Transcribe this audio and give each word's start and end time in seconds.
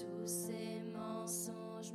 Tous 0.00 0.26
ces 0.26 0.82
mensonges 0.94 1.92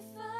suis 0.00 0.39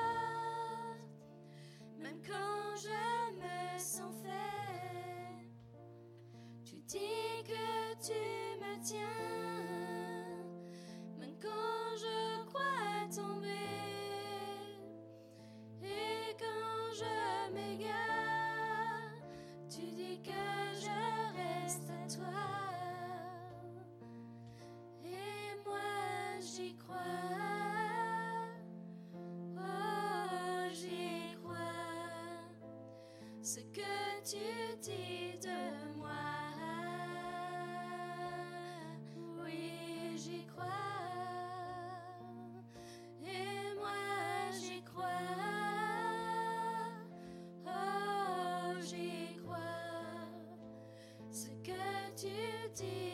tu 52.77 53.10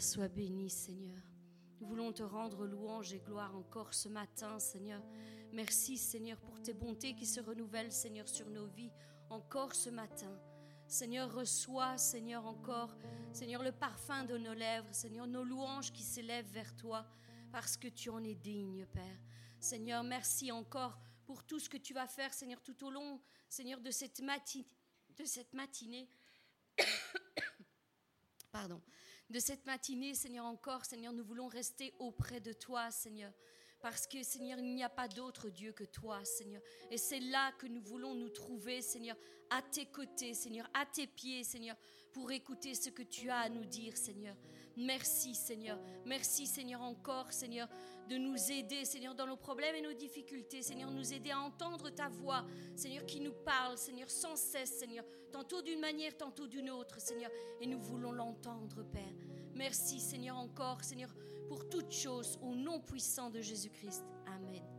sois 0.00 0.28
béni 0.28 0.70
Seigneur. 0.70 1.22
Nous 1.80 1.86
voulons 1.86 2.12
te 2.12 2.22
rendre 2.22 2.66
louange 2.66 3.12
et 3.12 3.20
gloire 3.20 3.54
encore 3.56 3.94
ce 3.94 4.08
matin 4.08 4.58
Seigneur. 4.58 5.02
Merci 5.52 5.96
Seigneur 5.96 6.38
pour 6.40 6.60
tes 6.62 6.74
bontés 6.74 7.14
qui 7.14 7.26
se 7.26 7.40
renouvellent 7.40 7.92
Seigneur 7.92 8.28
sur 8.28 8.48
nos 8.50 8.66
vies 8.66 8.92
encore 9.30 9.74
ce 9.74 9.90
matin. 9.90 10.38
Seigneur, 10.86 11.32
reçois 11.32 11.98
Seigneur 11.98 12.46
encore 12.46 12.96
Seigneur 13.32 13.62
le 13.62 13.72
parfum 13.72 14.24
de 14.24 14.38
nos 14.38 14.54
lèvres, 14.54 14.92
Seigneur 14.92 15.26
nos 15.26 15.44
louanges 15.44 15.92
qui 15.92 16.02
s'élèvent 16.02 16.50
vers 16.52 16.74
toi 16.76 17.06
parce 17.52 17.76
que 17.76 17.88
tu 17.88 18.10
en 18.10 18.22
es 18.24 18.34
digne 18.34 18.86
Père. 18.86 19.18
Seigneur, 19.60 20.02
merci 20.04 20.52
encore 20.52 20.98
pour 21.24 21.44
tout 21.44 21.58
ce 21.58 21.68
que 21.68 21.76
tu 21.76 21.92
vas 21.94 22.06
faire 22.06 22.32
Seigneur 22.32 22.60
tout 22.62 22.84
au 22.84 22.90
long 22.90 23.20
Seigneur 23.48 23.80
de 23.80 23.90
cette, 23.90 24.20
mati- 24.20 24.66
de 25.16 25.24
cette 25.24 25.52
matinée. 25.54 26.08
Pardon 28.58 28.82
de 29.30 29.38
cette 29.38 29.66
matinée, 29.66 30.14
Seigneur, 30.14 30.44
encore, 30.44 30.84
Seigneur, 30.84 31.12
nous 31.12 31.22
voulons 31.22 31.46
rester 31.46 31.94
auprès 32.00 32.40
de 32.40 32.52
toi, 32.52 32.90
Seigneur. 32.90 33.30
Parce 33.80 34.04
que, 34.08 34.24
Seigneur, 34.24 34.58
il 34.58 34.74
n'y 34.74 34.82
a 34.82 34.88
pas 34.88 35.06
d'autre 35.06 35.48
Dieu 35.48 35.70
que 35.70 35.84
toi, 35.84 36.24
Seigneur. 36.24 36.60
Et 36.90 36.98
c'est 36.98 37.20
là 37.20 37.52
que 37.52 37.68
nous 37.68 37.80
voulons 37.80 38.14
nous 38.14 38.30
trouver, 38.30 38.82
Seigneur, 38.82 39.16
à 39.50 39.62
tes 39.62 39.86
côtés, 39.86 40.34
Seigneur, 40.34 40.68
à 40.74 40.86
tes 40.86 41.06
pieds, 41.06 41.44
Seigneur, 41.44 41.76
pour 42.12 42.32
écouter 42.32 42.74
ce 42.74 42.90
que 42.90 43.04
tu 43.04 43.30
as 43.30 43.38
à 43.38 43.48
nous 43.48 43.64
dire, 43.64 43.96
Seigneur. 43.96 44.34
Merci, 44.78 45.34
Seigneur. 45.34 45.76
Merci, 46.06 46.46
Seigneur, 46.46 46.80
encore, 46.82 47.32
Seigneur, 47.32 47.68
de 48.08 48.16
nous 48.16 48.36
aider, 48.52 48.84
Seigneur, 48.84 49.12
dans 49.12 49.26
nos 49.26 49.36
problèmes 49.36 49.74
et 49.74 49.80
nos 49.80 49.92
difficultés. 49.92 50.62
Seigneur, 50.62 50.92
nous 50.92 51.12
aider 51.12 51.32
à 51.32 51.40
entendre 51.40 51.90
ta 51.90 52.08
voix, 52.08 52.44
Seigneur, 52.76 53.04
qui 53.04 53.20
nous 53.20 53.32
parle, 53.32 53.76
Seigneur, 53.76 54.08
sans 54.08 54.36
cesse, 54.36 54.78
Seigneur, 54.78 55.04
tantôt 55.32 55.62
d'une 55.62 55.80
manière, 55.80 56.16
tantôt 56.16 56.46
d'une 56.46 56.70
autre, 56.70 57.00
Seigneur. 57.00 57.30
Et 57.60 57.66
nous 57.66 57.80
voulons 57.80 58.12
l'entendre, 58.12 58.84
Père. 58.84 59.02
Merci, 59.52 59.98
Seigneur, 59.98 60.36
encore, 60.36 60.84
Seigneur, 60.84 61.12
pour 61.48 61.68
toutes 61.68 61.92
choses, 61.92 62.38
au 62.40 62.54
nom 62.54 62.78
puissant 62.78 63.30
de 63.30 63.40
Jésus-Christ. 63.40 64.04
Amen. 64.26 64.77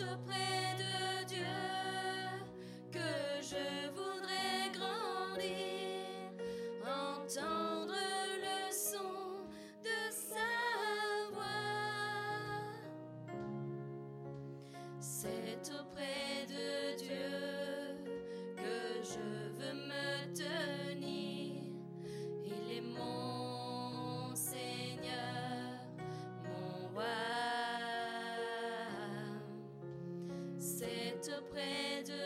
auprès 0.00 0.74
de 0.78 1.24
Dieu 1.26 1.44
que 2.90 3.42
je 3.42 3.90
voudrais 3.90 4.70
grandir, 4.72 6.32
entendre 6.82 7.94
le 8.40 8.72
son 8.72 9.44
de 9.84 10.00
sa 10.10 10.52
voix. 11.32 12.64
C'est 14.98 15.70
auprès 15.78 16.11
tout 31.22 31.30
auprès 31.30 32.02
de 32.04 32.21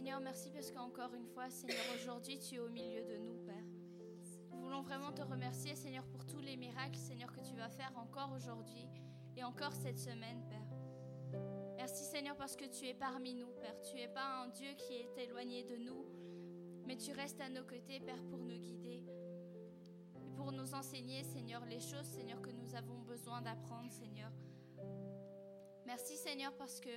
Seigneur, 0.00 0.20
merci 0.22 0.50
parce 0.50 0.70
qu'encore 0.70 1.12
une 1.12 1.26
fois, 1.26 1.50
Seigneur, 1.50 1.84
aujourd'hui, 1.94 2.38
tu 2.38 2.54
es 2.54 2.58
au 2.58 2.70
milieu 2.70 3.02
de 3.02 3.18
nous, 3.18 3.36
Père. 3.44 3.66
Nous 4.50 4.58
voulons 4.58 4.80
vraiment 4.80 5.12
te 5.12 5.20
remercier, 5.20 5.76
Seigneur, 5.76 6.06
pour 6.06 6.24
tous 6.24 6.40
les 6.40 6.56
miracles, 6.56 6.96
Seigneur, 6.96 7.30
que 7.30 7.40
tu 7.40 7.54
vas 7.54 7.68
faire 7.68 7.92
encore 7.98 8.32
aujourd'hui 8.34 8.88
et 9.36 9.44
encore 9.44 9.74
cette 9.74 9.98
semaine, 9.98 10.42
Père. 10.48 11.38
Merci, 11.76 12.04
Seigneur, 12.04 12.34
parce 12.34 12.56
que 12.56 12.64
tu 12.64 12.86
es 12.86 12.94
parmi 12.94 13.34
nous, 13.34 13.50
Père. 13.60 13.78
Tu 13.82 13.96
n'es 13.96 14.08
pas 14.08 14.42
un 14.42 14.48
Dieu 14.48 14.70
qui 14.78 14.94
est 14.94 15.18
éloigné 15.18 15.64
de 15.64 15.76
nous, 15.76 16.06
mais 16.86 16.96
tu 16.96 17.12
restes 17.12 17.42
à 17.42 17.50
nos 17.50 17.64
côtés, 17.64 18.00
Père, 18.00 18.24
pour 18.30 18.38
nous 18.38 18.56
guider 18.56 19.04
et 20.16 20.30
pour 20.34 20.50
nous 20.50 20.74
enseigner, 20.74 21.24
Seigneur, 21.24 21.62
les 21.66 21.80
choses, 21.80 22.06
Seigneur, 22.06 22.40
que 22.40 22.52
nous 22.52 22.74
avons 22.74 23.00
besoin 23.00 23.42
d'apprendre, 23.42 23.92
Seigneur. 23.92 24.32
Merci, 25.84 26.16
Seigneur, 26.16 26.56
parce 26.56 26.80
que 26.80 26.88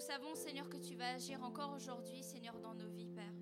nous 0.00 0.06
savons, 0.06 0.34
Seigneur, 0.34 0.66
que 0.70 0.78
tu 0.78 0.94
vas 0.94 1.16
agir 1.16 1.42
encore 1.42 1.74
aujourd'hui, 1.74 2.22
Seigneur, 2.22 2.58
dans 2.58 2.72
nos 2.72 2.88
vies, 2.88 3.10
Père. 3.10 3.34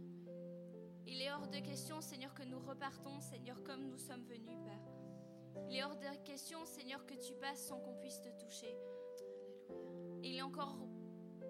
Il 1.06 1.22
est 1.22 1.30
hors 1.30 1.46
de 1.46 1.60
question, 1.60 2.00
Seigneur, 2.00 2.34
que 2.34 2.42
nous 2.42 2.58
repartons, 2.58 3.20
Seigneur, 3.20 3.62
comme 3.62 3.86
nous 3.86 3.96
sommes 3.96 4.24
venus, 4.24 4.58
Père. 4.64 5.62
Il 5.70 5.76
est 5.76 5.84
hors 5.84 5.94
de 5.94 6.24
question, 6.24 6.66
Seigneur, 6.66 7.06
que 7.06 7.14
tu 7.14 7.32
passes 7.34 7.64
sans 7.64 7.78
qu'on 7.78 7.94
puisse 8.00 8.20
te 8.20 8.30
toucher. 8.30 8.76
il 10.24 10.34
est 10.34 10.42
encore 10.42 10.76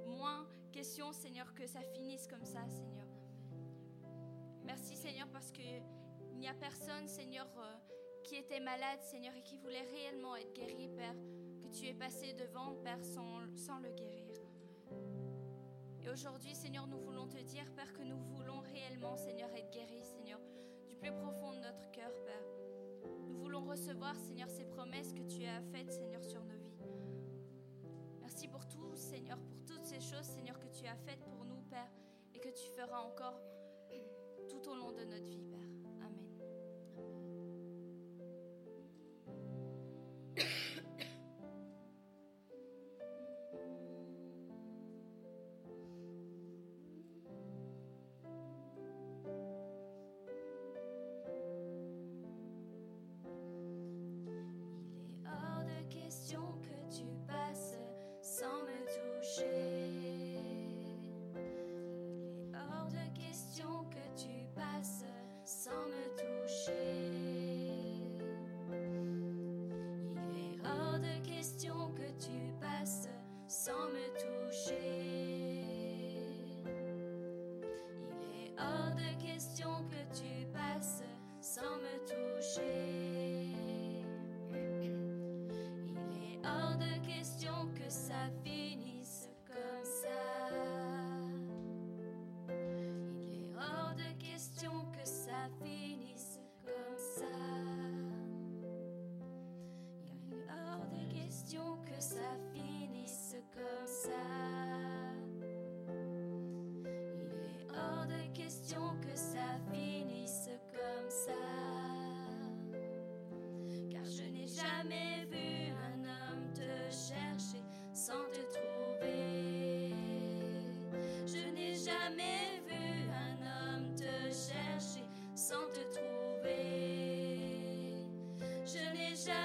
moins 0.04 0.46
question, 0.72 1.10
Seigneur, 1.12 1.54
que 1.54 1.66
ça 1.66 1.80
finisse 1.94 2.26
comme 2.26 2.44
ça, 2.44 2.68
Seigneur. 2.68 3.06
Merci, 4.62 4.94
Seigneur, 4.94 5.28
parce 5.32 5.50
qu'il 5.50 5.82
n'y 6.34 6.48
a 6.48 6.54
personne, 6.54 7.08
Seigneur, 7.08 7.48
euh, 7.56 7.74
qui 8.24 8.36
était 8.36 8.60
malade, 8.60 9.00
Seigneur, 9.00 9.34
et 9.34 9.42
qui 9.42 9.56
voulait 9.56 9.88
réellement 9.90 10.36
être 10.36 10.52
guéri, 10.52 10.86
Père, 10.94 11.16
que 11.62 11.68
tu 11.74 11.86
es 11.86 11.94
passé 11.94 12.34
devant, 12.34 12.74
Père, 12.82 13.02
sans, 13.02 13.56
sans 13.56 13.78
le 13.78 13.90
guérir. 13.92 14.27
Aujourd'hui, 16.12 16.54
Seigneur, 16.54 16.86
nous 16.86 16.98
voulons 16.98 17.28
te 17.28 17.38
dire, 17.38 17.70
Père, 17.76 17.92
que 17.92 18.02
nous 18.02 18.18
voulons 18.34 18.60
réellement, 18.60 19.16
Seigneur, 19.16 19.50
être 19.54 19.70
guéris, 19.70 20.02
Seigneur, 20.02 20.40
du 20.86 20.96
plus 20.96 21.12
profond 21.12 21.52
de 21.52 21.58
notre 21.58 21.90
cœur, 21.90 22.10
Père. 22.24 22.44
Nous 23.28 23.38
voulons 23.38 23.64
recevoir, 23.64 24.16
Seigneur, 24.16 24.48
ces 24.48 24.64
promesses 24.64 25.12
que 25.12 25.22
tu 25.22 25.44
as 25.44 25.60
faites, 25.70 25.92
Seigneur, 25.92 26.24
sur 26.24 26.42
nos 26.44 26.56
vies. 26.56 26.78
Merci 28.20 28.48
pour 28.48 28.66
tout, 28.66 28.94
Seigneur, 28.94 29.38
pour 29.38 29.58
toutes 29.66 29.84
ces 29.84 30.00
choses, 30.00 30.24
Seigneur, 30.24 30.58
que 30.58 30.68
tu 30.68 30.86
as 30.86 30.96
faites 30.96 31.24
pour 31.28 31.44
nous, 31.44 31.60
Père, 31.68 31.90
et 32.34 32.40
que 32.40 32.48
tu 32.48 32.70
feras 32.70 33.00
encore 33.00 33.38
tout 34.48 34.70
au 34.70 34.74
long 34.74 34.92
de 34.92 35.04
notre 35.04 35.26
vie, 35.26 35.44
Père. 35.44 35.77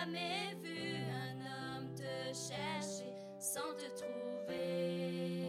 Jamais 0.03 0.53
vu 0.61 0.97
un 1.11 1.37
homme 1.45 1.87
te 1.95 2.33
chercher 2.33 3.13
sans 3.39 3.73
te 3.77 3.87
trouver. 3.97 5.39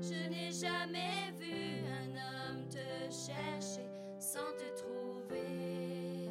Je 0.00 0.28
n'ai 0.30 0.50
jamais 0.50 1.32
vu 1.38 1.84
un 2.00 2.10
homme 2.16 2.68
te 2.68 3.12
chercher 3.12 3.86
sans 4.18 4.52
te 4.56 4.68
trouver. 4.80 6.30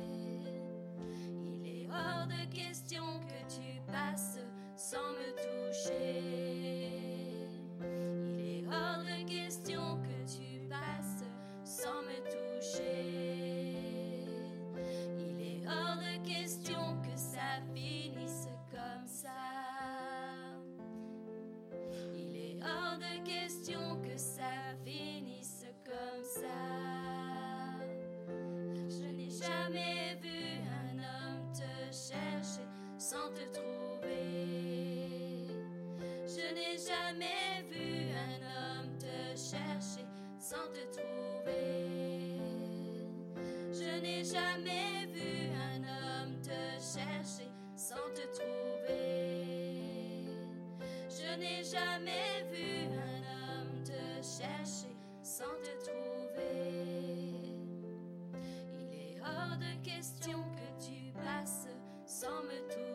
Il 1.45 1.67
est 1.67 1.87
hors 1.87 2.25
de 2.27 2.55
question 2.55 3.05
que 3.27 3.39
tu 3.53 3.79
passes 3.91 4.36
de 22.97 23.23
question 23.23 24.01
que 24.01 24.17
ça 24.17 24.75
finisse 24.83 25.65
comme 25.85 26.23
ça. 26.23 26.63
Je 28.89 29.05
n'ai 29.15 29.29
jamais 29.29 30.17
vu 30.21 30.61
un 30.81 30.97
homme 30.97 31.51
te 31.53 31.71
chercher 31.91 32.67
sans 32.97 33.29
te 33.33 33.43
trouver. 33.53 35.47
Je 36.25 36.53
n'ai 36.55 36.77
jamais 36.77 37.63
vu 37.69 38.09
un 38.13 38.41
homme 38.55 38.97
te 38.97 39.35
chercher 39.37 40.05
sans 40.39 40.67
te 40.73 40.83
trouver. 40.97 42.39
Je 43.71 43.91
n'ai 44.01 44.23
jamais 44.23 45.05
vu 45.13 45.51
un 45.53 45.83
homme 45.83 46.41
te 46.41 46.61
chercher 46.81 47.49
sans 47.75 48.09
te 48.15 48.25
trouver. 48.37 49.17
Je 51.09 51.39
n'ai 51.39 51.63
jamais 51.63 52.26
de 59.59 59.83
question 59.83 60.43
que 60.55 60.85
tu 60.85 61.11
passes 61.13 61.67
sans 62.05 62.43
me 62.43 62.59
toucher. 62.69 62.86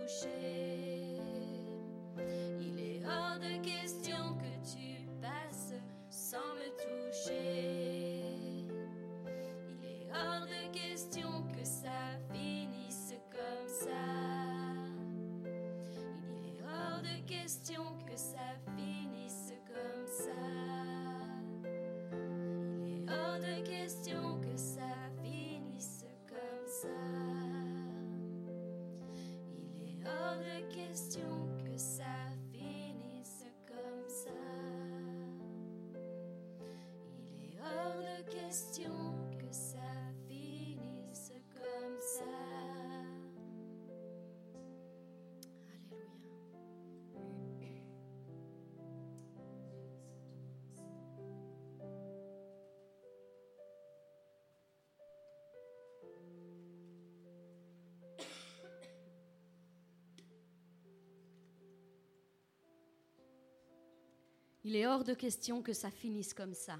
Il 64.64 64.76
est 64.76 64.86
hors 64.86 65.04
de 65.04 65.14
question 65.14 65.62
que 65.62 65.72
ça 65.72 65.90
finisse 65.90 66.34
comme 66.34 66.54
ça. 66.54 66.78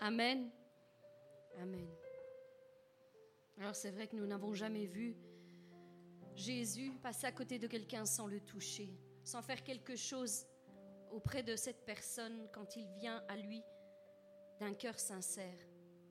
Amen. 0.00 0.50
Amen. 1.58 1.88
Alors 3.58 3.74
c'est 3.74 3.90
vrai 3.90 4.06
que 4.06 4.14
nous 4.14 4.26
n'avons 4.26 4.54
jamais 4.54 4.86
vu 4.86 5.16
Jésus 6.36 6.92
passer 7.02 7.26
à 7.26 7.32
côté 7.32 7.58
de 7.58 7.66
quelqu'un 7.66 8.04
sans 8.04 8.28
le 8.28 8.40
toucher, 8.40 8.88
sans 9.24 9.42
faire 9.42 9.64
quelque 9.64 9.96
chose 9.96 10.46
auprès 11.10 11.42
de 11.42 11.56
cette 11.56 11.84
personne 11.84 12.48
quand 12.52 12.76
il 12.76 12.86
vient 13.00 13.24
à 13.28 13.36
lui 13.36 13.60
d'un 14.60 14.74
cœur 14.74 15.00
sincère. 15.00 15.58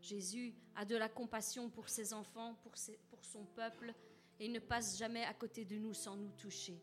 Jésus 0.01 0.53
a 0.75 0.83
de 0.83 0.95
la 0.97 1.07
compassion 1.07 1.69
pour 1.69 1.87
ses 1.87 2.13
enfants, 2.13 2.55
pour, 2.63 2.75
ses- 2.77 2.99
pour 3.09 3.23
son 3.23 3.45
peuple, 3.45 3.93
et 4.39 4.45
il 4.45 4.51
ne 4.51 4.59
passe 4.59 4.97
jamais 4.97 5.23
à 5.23 5.33
côté 5.33 5.63
de 5.63 5.77
nous 5.77 5.93
sans 5.93 6.15
nous 6.17 6.31
toucher. 6.31 6.81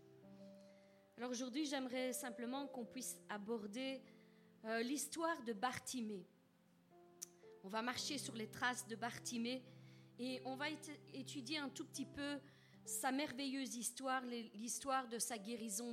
Alors 1.16 1.30
aujourd'hui, 1.30 1.64
j'aimerais 1.66 2.12
simplement 2.12 2.66
qu'on 2.66 2.84
puisse 2.84 3.18
aborder 3.28 4.00
euh, 4.64 4.82
l'histoire 4.82 5.42
de 5.44 5.52
Bartimée. 5.52 6.26
On 7.62 7.68
va 7.68 7.82
marcher 7.82 8.18
sur 8.18 8.34
les 8.34 8.48
traces 8.50 8.86
de 8.86 8.96
Bartimée 8.96 9.62
et 10.18 10.40
on 10.44 10.56
va 10.56 10.70
étu- 10.70 10.98
étudier 11.12 11.58
un 11.58 11.68
tout 11.68 11.84
petit 11.84 12.06
peu 12.06 12.38
sa 12.84 13.10
merveilleuse 13.12 13.76
histoire, 13.76 14.22
l'histoire 14.54 15.08
de 15.08 15.18
sa 15.18 15.38
guérison 15.38 15.90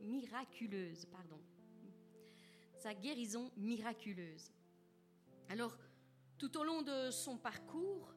miraculeuse. 0.00 1.04
Pardon. 1.06 1.40
Sa 2.78 2.94
guérison 2.94 3.50
miraculeuse. 3.56 4.50
Alors, 5.48 5.76
tout 6.38 6.56
au 6.58 6.64
long 6.64 6.82
de 6.82 7.10
son 7.10 7.36
parcours, 7.36 8.14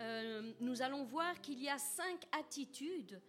euh, 0.00 0.52
nous 0.60 0.82
allons 0.82 1.04
voir 1.04 1.40
qu'il 1.40 1.60
y 1.60 1.68
a 1.68 1.78
cinq 1.78 2.24
attitudes 2.32 3.20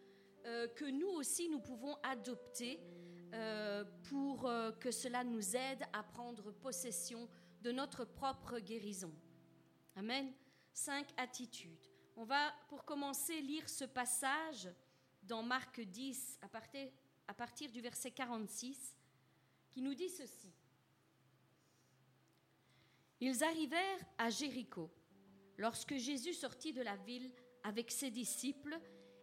euh, 0.45 0.67
que 0.69 0.85
nous 0.85 1.09
aussi 1.09 1.49
nous 1.49 1.59
pouvons 1.59 1.95
adopter 2.03 2.79
euh, 3.33 3.83
pour 4.09 4.45
euh, 4.45 4.71
que 4.73 4.91
cela 4.91 5.23
nous 5.23 5.55
aide 5.55 5.83
à 5.93 6.03
prendre 6.03 6.51
possession 6.51 7.29
de 7.61 7.71
notre 7.71 8.03
propre 8.05 8.59
guérison. 8.59 9.13
Amen. 9.95 10.33
Cinq 10.73 11.07
attitudes. 11.17 11.87
On 12.15 12.25
va, 12.25 12.53
pour 12.67 12.83
commencer, 12.83 13.39
lire 13.41 13.69
ce 13.69 13.85
passage 13.85 14.69
dans 15.23 15.43
Marc 15.43 15.79
10, 15.79 16.39
à 16.41 16.49
partir, 16.49 16.89
à 17.27 17.33
partir 17.33 17.71
du 17.71 17.81
verset 17.81 18.11
46, 18.11 18.97
qui 19.69 19.81
nous 19.81 19.93
dit 19.93 20.09
ceci. 20.09 20.51
Ils 23.19 23.43
arrivèrent 23.43 24.05
à 24.17 24.29
Jéricho 24.29 24.89
lorsque 25.57 25.95
Jésus 25.95 26.33
sortit 26.33 26.73
de 26.73 26.81
la 26.81 26.97
ville 26.97 27.31
avec 27.63 27.91
ses 27.91 28.09
disciples 28.09 28.79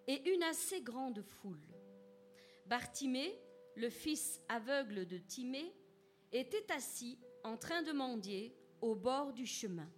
et 0.07 0.33
une 0.33 0.43
assez 0.45 0.81
grande 0.81 1.23
foule. 1.23 1.61
Bartimée, 2.67 3.39
le 3.79 3.91
fils 3.91 4.41
aveugle 4.49 5.07
de 5.07 5.19
Timée, 5.19 5.73
était 6.33 6.71
assis 6.73 7.19
en 7.45 7.57
train 7.57 7.83
de 7.83 7.93
mendier 7.93 8.55
au 8.81 8.95
bord 8.95 9.33
du 9.33 9.47
chemin. 9.47 9.89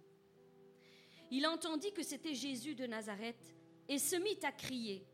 Il 1.31 1.47
entendit 1.47 1.91
que 1.91 2.03
c'était 2.03 2.35
Jésus 2.35 2.75
de 2.75 2.85
Nazareth 2.85 3.55
et 3.89 3.97
se 3.97 4.15
mit 4.15 4.39
à 4.43 4.51
crier 4.51 5.05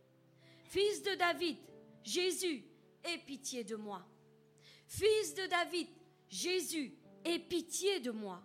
Fils 0.66 1.02
de 1.02 1.16
David, 1.16 1.58
Jésus, 2.04 2.66
aie 3.04 3.18
pitié 3.20 3.64
de 3.64 3.76
moi. 3.76 4.06
Fils 4.86 5.34
de 5.34 5.48
David, 5.48 5.88
Jésus, 6.30 6.94
aie 7.24 7.40
pitié 7.40 8.02
de 8.02 8.12
moi. 8.12 8.42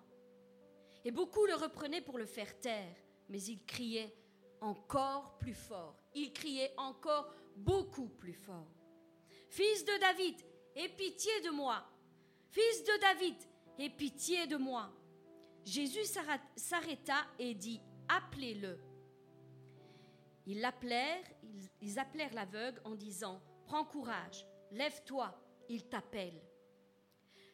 Et 1.05 1.11
beaucoup 1.11 1.47
le 1.47 1.55
reprenaient 1.55 2.01
pour 2.01 2.17
le 2.17 2.27
faire 2.27 2.61
taire, 2.61 2.95
mais 3.29 3.43
il 3.43 3.65
criait 3.65 4.15
encore 4.61 5.37
plus 5.39 5.55
fort. 5.55 5.97
Il 6.15 6.33
criait 6.33 6.73
encore 6.77 7.35
beaucoup 7.57 8.09
plus 8.09 8.35
fort. 8.35 8.82
Fils 9.53 9.85
de 9.85 10.01
David, 10.01 10.37
aie 10.77 10.89
pitié 10.89 11.43
de 11.43 11.51
moi. 11.51 11.85
Fils 12.49 12.85
de 12.85 13.01
David, 13.03 13.35
aie 13.79 13.91
pitié 13.91 14.47
de 14.47 14.57
moi. 14.57 14.91
Jésus 15.67 16.07
s'arrêta- 16.57 17.27
et 17.39 17.53
dit, 17.53 17.79
appelez-le. 18.09 18.79
Ils 20.47 20.59
l'appelèrent, 20.63 21.27
ils 21.83 21.99
appelèrent 21.99 22.33
l'aveugle 22.33 22.81
en 22.87 22.95
disant, 22.95 23.43
prends 23.67 23.85
courage, 23.85 24.47
lève-toi, 24.71 25.39
il 25.69 25.87
t'appelle. 25.87 26.41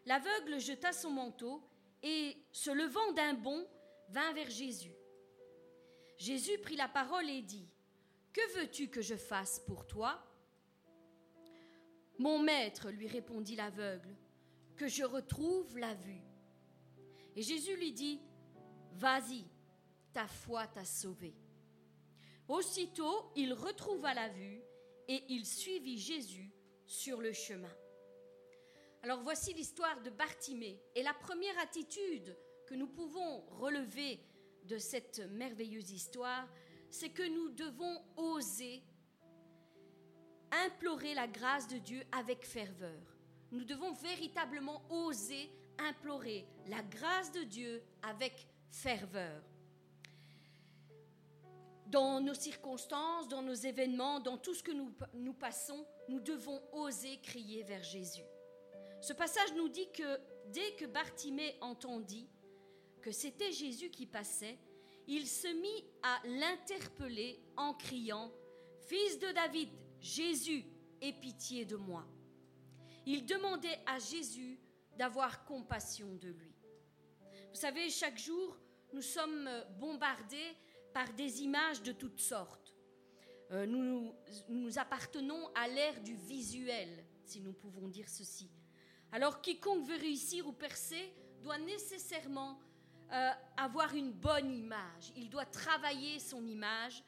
L'aveugle 0.07 0.61
jeta 0.61 0.93
son 0.93 1.11
manteau 1.11 1.69
et, 2.05 2.37
se 2.53 2.71
levant 2.71 3.11
d'un 3.15 3.35
bond, 3.35 3.67
vint 4.11 4.33
vers 4.35 4.51
Jésus. 4.51 4.95
Jésus 6.17 6.59
prit 6.59 6.77
la 6.77 6.87
parole 6.87 7.29
et 7.29 7.43
dit, 7.43 7.69
Que 8.33 8.57
veux-tu 8.57 8.87
que 8.89 9.03
je 9.03 9.17
fasse 9.17 9.59
pour 9.67 9.85
toi? 9.85 10.25
Mon 12.19 12.39
maître, 12.39 12.91
lui 12.91 13.07
répondit 13.07 13.57
l'aveugle, 13.57 14.15
que 14.77 14.89
je 14.89 15.05
retrouve 15.05 15.79
la 15.79 15.95
vue. 15.95 16.23
Et 17.37 17.43
Jésus 17.43 17.77
lui 17.77 17.93
dit, 17.93 18.21
Vas-y, 18.95 19.45
ta 20.13 20.27
foi 20.27 20.67
t'a 20.67 20.85
sauvé. 20.85 21.35
Aussitôt, 22.49 23.31
il 23.37 23.53
retrouva 23.53 24.15
la 24.15 24.29
vue 24.29 24.61
et 25.07 25.23
il 25.29 25.47
suivit 25.47 25.99
Jésus 25.99 26.51
sur 26.87 27.21
le 27.21 27.33
chemin. 27.33 27.73
Alors 29.03 29.23
voici 29.23 29.55
l'histoire 29.55 30.01
de 30.03 30.11
Bartimée. 30.11 30.81
Et 30.95 31.03
la 31.03 31.15
première 31.15 31.59
attitude 31.61 32.37
que 32.67 32.75
nous 32.75 32.89
pouvons 32.89 33.41
relever 33.51 34.21
de 34.65 34.79
cette 34.79 35.21
merveilleuse 35.31 35.93
histoire, 35.93 36.49
c'est 36.91 37.11
que 37.11 37.23
nous 37.23 37.51
devons 37.51 38.03
oser 38.17 38.83
implorer 40.67 41.15
la 41.15 41.27
grâce 41.27 41.69
de 41.69 41.79
Dieu 41.79 42.03
avec 42.13 42.45
ferveur. 42.45 43.01
Nous 43.51 43.65
devons 43.65 43.93
véritablement 43.93 44.83
oser 44.91 45.51
implorer 45.79 46.47
la 46.67 46.83
grâce 46.83 47.33
de 47.33 47.43
Dieu 47.43 47.83
avec 48.03 48.47
ferveur. 48.71 49.43
Dans 51.87 52.21
nos 52.21 52.35
circonstances, 52.35 53.29
dans 53.29 53.43
nos 53.43 53.55
événements, 53.55 54.21
dans 54.21 54.37
tout 54.37 54.55
ce 54.55 54.63
que 54.63 54.73
nous, 54.73 54.93
nous 55.15 55.33
passons, 55.33 55.87
nous 56.09 56.21
devons 56.21 56.61
oser 56.73 57.19
crier 57.23 57.63
vers 57.63 57.83
Jésus. 57.83 58.25
Ce 59.01 59.13
passage 59.13 59.55
nous 59.55 59.69
dit 59.69 59.91
que 59.93 60.21
dès 60.49 60.73
que 60.73 60.85
Bartimée 60.85 61.57
entendit 61.61 62.29
que 63.01 63.13
c'était 63.13 63.53
Jésus 63.53 63.91
qui 63.91 64.07
passait, 64.07 64.59
il 65.07 65.27
se 65.27 65.49
mit 65.49 65.85
à 66.03 66.21
l'interpeller 66.27 67.41
en 67.57 67.73
criant 67.73 68.31
Fils 68.81 69.19
de 69.19 69.33
David, 69.33 69.71
Jésus, 70.01 70.65
aie 71.01 71.13
pitié 71.13 71.65
de 71.65 71.77
moi. 71.77 72.07
Il 73.07 73.27
demandait 73.27 73.79
à 73.87 73.99
Jésus 73.99 74.59
d'avoir 74.97 75.45
compassion 75.45 76.15
de 76.17 76.29
lui. 76.29 76.55
Vous 77.51 77.59
savez, 77.59 77.89
chaque 77.89 78.19
jour, 78.19 78.59
nous 78.93 79.03
sommes 79.03 79.49
bombardés 79.79 80.57
par 80.93 81.13
des 81.15 81.43
images 81.43 81.83
de 81.83 81.93
toutes 81.93 82.21
sortes. 82.21 82.75
Euh, 83.51 83.65
nous, 83.65 84.15
nous 84.49 84.79
appartenons 84.79 85.49
à 85.55 85.69
l'ère 85.69 86.01
du 86.03 86.15
visuel, 86.15 87.05
si 87.25 87.41
nous 87.41 87.53
pouvons 87.53 87.89
dire 87.89 88.09
ceci. 88.09 88.51
Alors 89.11 89.41
quiconque 89.41 89.87
veut 89.87 89.97
réussir 89.97 90.47
ou 90.47 90.53
percer 90.53 91.15
doit 91.41 91.59
nécessairement 91.59 92.59
euh, 93.11 93.31
avoir 93.57 93.95
une 93.95 94.13
bonne 94.13 94.53
image. 94.53 95.13
Il 95.17 95.31
doit 95.31 95.47
travailler 95.47 96.19
son 96.19 96.47
image 96.47 97.03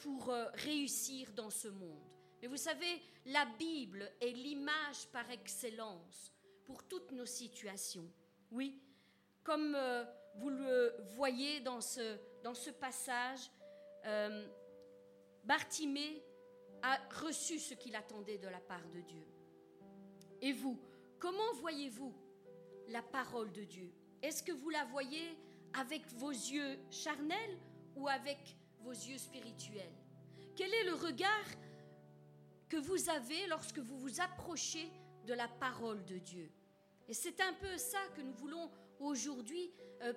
pour 0.00 0.30
euh, 0.30 0.46
réussir 0.54 1.32
dans 1.32 1.50
ce 1.50 1.68
monde. 1.68 2.02
Mais 2.40 2.48
vous 2.48 2.56
savez, 2.56 3.00
la 3.26 3.46
Bible 3.58 4.10
est 4.20 4.32
l'image 4.32 5.06
par 5.12 5.30
excellence 5.30 6.32
pour 6.64 6.82
toutes 6.88 7.12
nos 7.12 7.26
situations. 7.26 8.10
Oui, 8.50 8.80
comme 9.42 9.76
vous 10.36 10.50
le 10.50 10.94
voyez 11.14 11.60
dans 11.60 11.80
ce, 11.80 12.18
dans 12.42 12.54
ce 12.54 12.70
passage, 12.70 13.50
Bartimée 15.44 16.22
a 16.82 16.98
reçu 17.20 17.58
ce 17.58 17.74
qu'il 17.74 17.94
attendait 17.94 18.38
de 18.38 18.48
la 18.48 18.60
part 18.60 18.86
de 18.88 19.00
Dieu. 19.00 19.26
Et 20.40 20.52
vous, 20.52 20.78
Comment 21.22 21.52
voyez-vous 21.60 22.12
la 22.88 23.00
parole 23.00 23.52
de 23.52 23.62
Dieu? 23.62 23.92
Est-ce 24.22 24.42
que 24.42 24.50
vous 24.50 24.70
la 24.70 24.84
voyez 24.86 25.38
avec 25.72 26.04
vos 26.14 26.32
yeux 26.32 26.76
charnels 26.90 27.56
ou 27.94 28.08
avec 28.08 28.56
vos 28.82 28.92
yeux 28.92 29.18
spirituels 29.18 29.94
Quel 30.56 30.72
est 30.72 30.84
le 30.84 30.94
regard 30.94 31.46
que 32.68 32.76
vous 32.76 33.08
avez 33.10 33.46
lorsque 33.48 33.78
vous 33.78 33.98
vous 33.98 34.20
approchez 34.20 34.90
de 35.26 35.34
la 35.34 35.48
parole 35.48 36.04
de 36.04 36.18
Dieu? 36.18 36.50
Et 37.08 37.14
c'est 37.14 37.40
un 37.40 37.52
peu 37.54 37.76
ça 37.76 37.98
que 38.16 38.22
nous 38.22 38.32
voulons 38.34 38.70
aujourd'hui, 38.98 39.72
euh, 40.02 40.12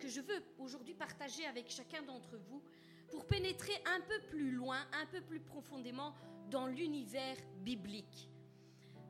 que 0.00 0.08
je 0.08 0.20
veux 0.20 0.42
aujourd'hui 0.58 0.94
partager 0.94 1.44
avec 1.46 1.70
chacun 1.70 2.02
d'entre 2.02 2.36
vous, 2.36 2.62
pour 3.10 3.26
pénétrer 3.26 3.72
un 3.86 4.00
peu 4.00 4.20
plus 4.28 4.50
loin, 4.50 4.78
un 4.92 5.06
peu 5.06 5.20
plus 5.20 5.40
profondément 5.40 6.14
dans 6.50 6.66
l'univers 6.66 7.36
biblique. 7.60 8.28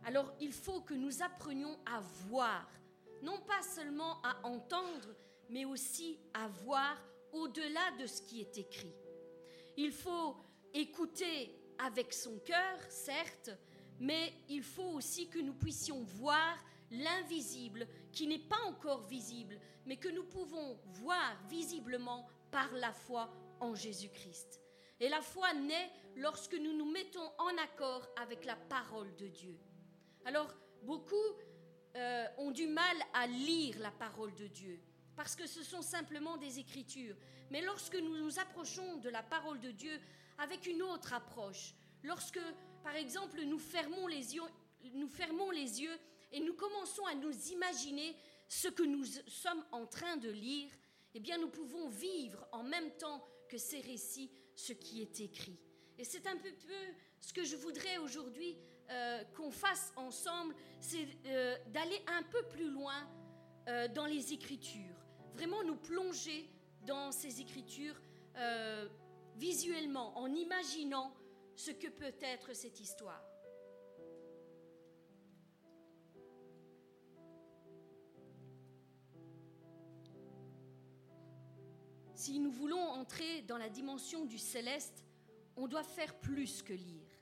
Alors 0.05 0.33
il 0.41 0.53
faut 0.53 0.81
que 0.81 0.95
nous 0.95 1.23
apprenions 1.23 1.79
à 1.85 2.01
voir, 2.29 2.69
non 3.23 3.39
pas 3.41 3.63
seulement 3.63 4.23
à 4.23 4.47
entendre, 4.47 5.15
mais 5.51 5.65
aussi 5.65 6.19
à 6.35 6.49
voir 6.49 6.97
au-delà 7.33 7.91
de 7.99 8.07
ce 8.07 8.23
qui 8.23 8.41
est 8.41 8.59
écrit. 8.59 8.95
Il 9.77 9.93
faut 9.93 10.37
écouter 10.75 11.55
avec 11.79 12.13
son 12.13 12.39
cœur, 12.41 12.79
certes, 12.89 13.51
mais 14.01 14.33
il 14.49 14.63
faut 14.63 14.91
aussi 14.95 15.29
que 15.29 15.39
nous 15.39 15.55
puissions 15.55 16.03
voir 16.03 16.57
l'invisible 16.91 17.87
qui 18.13 18.27
n'est 18.27 18.39
pas 18.39 18.61
encore 18.67 19.03
visible, 19.03 19.59
mais 19.87 19.97
que 19.97 20.09
nous 20.09 20.25
pouvons 20.25 20.79
voir 20.87 21.37
visiblement 21.49 22.27
par 22.51 22.73
la 22.73 22.93
foi 22.93 23.31
en 23.61 23.75
Jésus-Christ. 23.75 24.61
Et 25.01 25.09
la 25.09 25.21
foi 25.21 25.53
naît 25.55 25.91
lorsque 26.17 26.55
nous 26.55 26.73
nous 26.73 26.91
mettons 26.91 27.31
en 27.39 27.57
accord 27.59 28.09
avec 28.17 28.45
la 28.45 28.57
parole 28.57 29.15
de 29.17 29.29
Dieu. 29.29 29.59
Alors, 30.25 30.53
beaucoup 30.83 31.17
euh, 31.97 32.27
ont 32.39 32.51
du 32.51 32.67
mal 32.67 32.97
à 33.15 33.27
lire 33.27 33.79
la 33.79 33.91
parole 33.91 34.35
de 34.35 34.47
Dieu, 34.47 34.81
parce 35.19 35.35
que 35.35 35.49
ce 35.49 35.65
sont 35.65 35.83
simplement 35.83 36.37
des 36.37 36.61
écritures. 36.61 37.17
Mais 37.51 37.61
lorsque 37.61 37.97
nous 37.97 38.17
nous 38.19 38.39
approchons 38.39 38.99
de 38.99 39.09
la 39.09 39.25
parole 39.25 39.59
de 39.59 39.73
Dieu 39.73 40.01
avec 40.39 40.65
une 40.69 40.81
autre 40.81 41.13
approche, 41.13 41.75
lorsque, 42.05 42.39
par 42.85 42.95
exemple, 42.95 43.43
nous 43.43 43.59
fermons 43.59 44.07
les 44.07 44.37
yeux, 44.37 44.43
nous 44.95 45.09
fermons 45.09 45.51
les 45.51 45.83
yeux 45.83 45.99
et 46.31 46.39
nous 46.39 46.55
commençons 46.55 47.05
à 47.07 47.17
nous 47.17 47.37
imaginer 47.51 48.15
ce 48.49 48.69
que 48.69 48.85
nous 48.85 49.05
sommes 49.27 49.65
en 49.73 49.87
train 49.87 50.19
de 50.19 50.31
lire, 50.31 50.71
eh 51.15 51.19
bien, 51.19 51.37
nous 51.37 51.51
pouvons 51.51 51.89
vivre 51.89 52.47
en 52.53 52.63
même 52.63 52.93
temps 52.93 53.27
que 53.49 53.59
ces 53.59 53.81
récits 53.81 54.31
ce 54.55 54.73
qui 54.73 55.03
est 55.03 55.19
écrit. 55.19 55.59
Et 55.99 56.05
c'est 56.05 56.29
un 56.29 56.37
peu, 56.37 56.51
ce 57.19 57.33
que 57.33 57.43
je 57.43 57.57
voudrais 57.57 57.99
aujourd'hui 57.99 58.57
euh, 58.89 59.25
qu'on 59.37 59.51
fasse 59.51 59.93
ensemble, 59.97 60.55
c'est 60.79 61.09
euh, 61.27 61.57
d'aller 61.73 62.01
un 62.07 62.23
peu 62.23 62.45
plus 62.45 62.71
loin 62.71 63.05
euh, 63.67 63.89
dans 63.89 64.07
les 64.07 64.33
Écritures. 64.33 64.98
Vraiment 65.39 65.63
nous 65.63 65.77
plonger 65.77 66.51
dans 66.85 67.13
ces 67.13 67.41
Écritures 67.41 67.95
visuellement, 69.37 70.19
en 70.19 70.35
imaginant 70.35 71.15
ce 71.55 71.71
que 71.71 71.87
peut 71.87 72.15
être 72.21 72.55
cette 72.55 72.81
histoire. 72.81 73.23
Si 82.15 82.41
nous 82.41 82.51
voulons 82.51 82.81
entrer 82.81 83.43
dans 83.43 83.59
la 83.59 83.69
dimension 83.69 84.25
du 84.25 84.39
céleste, 84.39 85.05
on 85.57 85.69
doit 85.69 85.85
faire 85.85 86.19
plus 86.19 86.63
que 86.63 86.73
lire 86.73 87.19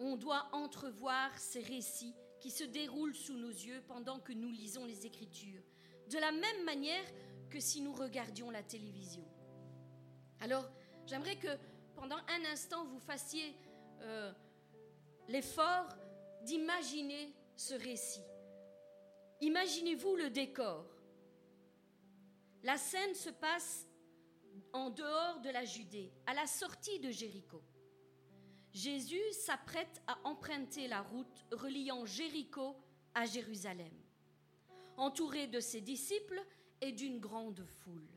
on 0.00 0.16
doit 0.16 0.48
entrevoir 0.52 1.36
ces 1.38 1.60
récits 1.60 2.14
qui 2.40 2.50
se 2.50 2.64
déroulent 2.64 3.14
sous 3.14 3.36
nos 3.36 3.50
yeux 3.50 3.82
pendant 3.88 4.20
que 4.20 4.32
nous 4.32 4.50
lisons 4.50 4.84
les 4.84 5.06
Écritures, 5.06 5.62
de 6.08 6.18
la 6.18 6.30
même 6.30 6.64
manière 6.64 7.04
que 7.48 7.60
si 7.60 7.80
nous 7.80 7.92
regardions 7.92 8.50
la 8.50 8.62
télévision. 8.62 9.24
Alors, 10.40 10.70
j'aimerais 11.06 11.36
que 11.36 11.48
pendant 11.94 12.16
un 12.16 12.44
instant, 12.52 12.84
vous 12.84 13.00
fassiez 13.00 13.54
euh, 14.02 14.32
l'effort 15.28 15.88
d'imaginer 16.42 17.34
ce 17.56 17.74
récit. 17.74 18.24
Imaginez-vous 19.40 20.16
le 20.16 20.30
décor. 20.30 20.86
La 22.62 22.76
scène 22.76 23.14
se 23.14 23.30
passe 23.30 23.86
en 24.72 24.90
dehors 24.90 25.40
de 25.40 25.50
la 25.50 25.64
Judée, 25.64 26.12
à 26.26 26.34
la 26.34 26.46
sortie 26.46 26.98
de 27.00 27.10
Jéricho. 27.10 27.62
Jésus 28.72 29.32
s'apprête 29.32 30.02
à 30.06 30.18
emprunter 30.24 30.88
la 30.88 31.00
route 31.00 31.44
reliant 31.52 32.04
Jéricho 32.04 32.76
à 33.14 33.24
Jérusalem, 33.24 33.92
entouré 34.96 35.46
de 35.46 35.60
ses 35.60 35.80
disciples 35.80 36.44
et 36.80 36.92
d'une 36.92 37.18
grande 37.18 37.64
foule. 37.64 38.08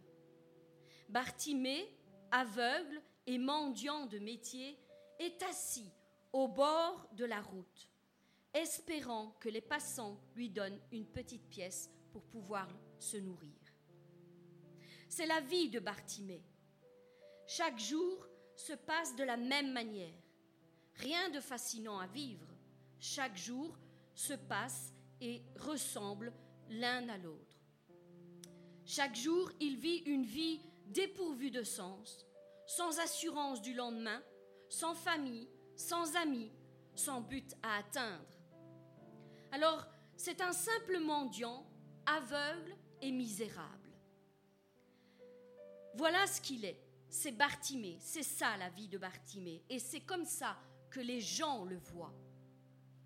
Bartimée, 1.09 1.87
aveugle 2.31 3.01
et 3.27 3.37
mendiant 3.37 4.05
de 4.05 4.19
métier, 4.19 4.77
est 5.19 5.41
assis 5.43 5.91
au 6.33 6.47
bord 6.47 7.07
de 7.13 7.25
la 7.25 7.41
route, 7.41 7.89
espérant 8.53 9.35
que 9.39 9.49
les 9.49 9.61
passants 9.61 10.19
lui 10.35 10.49
donnent 10.49 10.79
une 10.91 11.05
petite 11.05 11.47
pièce 11.49 11.89
pour 12.11 12.23
pouvoir 12.23 12.67
se 12.99 13.17
nourrir. 13.17 13.51
C'est 15.09 15.25
la 15.25 15.41
vie 15.41 15.69
de 15.69 15.79
Bartimée. 15.79 16.43
Chaque 17.45 17.79
jour 17.79 18.27
se 18.55 18.73
passe 18.73 19.15
de 19.15 19.23
la 19.23 19.37
même 19.37 19.71
manière. 19.73 20.21
Rien 20.95 21.29
de 21.29 21.39
fascinant 21.39 21.99
à 21.99 22.07
vivre. 22.07 22.47
Chaque 22.99 23.37
jour 23.37 23.77
se 24.13 24.33
passe 24.33 24.93
et 25.19 25.41
ressemble 25.59 26.31
l'un 26.69 27.09
à 27.09 27.17
l'autre. 27.17 27.60
Chaque 28.93 29.15
jour, 29.15 29.49
il 29.61 29.77
vit 29.77 29.99
une 29.99 30.25
vie 30.25 30.59
dépourvue 30.87 31.49
de 31.49 31.63
sens, 31.63 32.25
sans 32.67 32.99
assurance 32.99 33.61
du 33.61 33.73
lendemain, 33.73 34.21
sans 34.67 34.93
famille, 34.95 35.47
sans 35.77 36.17
amis, 36.17 36.51
sans 36.93 37.21
but 37.21 37.55
à 37.63 37.77
atteindre. 37.77 38.37
Alors, 39.53 39.87
c'est 40.17 40.41
un 40.41 40.51
simple 40.51 40.99
mendiant, 40.99 41.65
aveugle 42.05 42.75
et 43.01 43.13
misérable. 43.13 43.97
Voilà 45.95 46.27
ce 46.27 46.41
qu'il 46.41 46.65
est. 46.65 46.83
c'est 47.07 47.31
Bartimée. 47.31 47.97
C'est 48.01 48.23
ça 48.23 48.57
la 48.57 48.67
vie 48.71 48.89
de 48.89 48.97
Bartimée. 48.97 49.63
Et 49.69 49.79
c'est 49.79 50.01
comme 50.01 50.25
ça 50.25 50.57
que 50.89 50.99
les 50.99 51.21
gens 51.21 51.63
le 51.63 51.77
voient. 51.77 52.13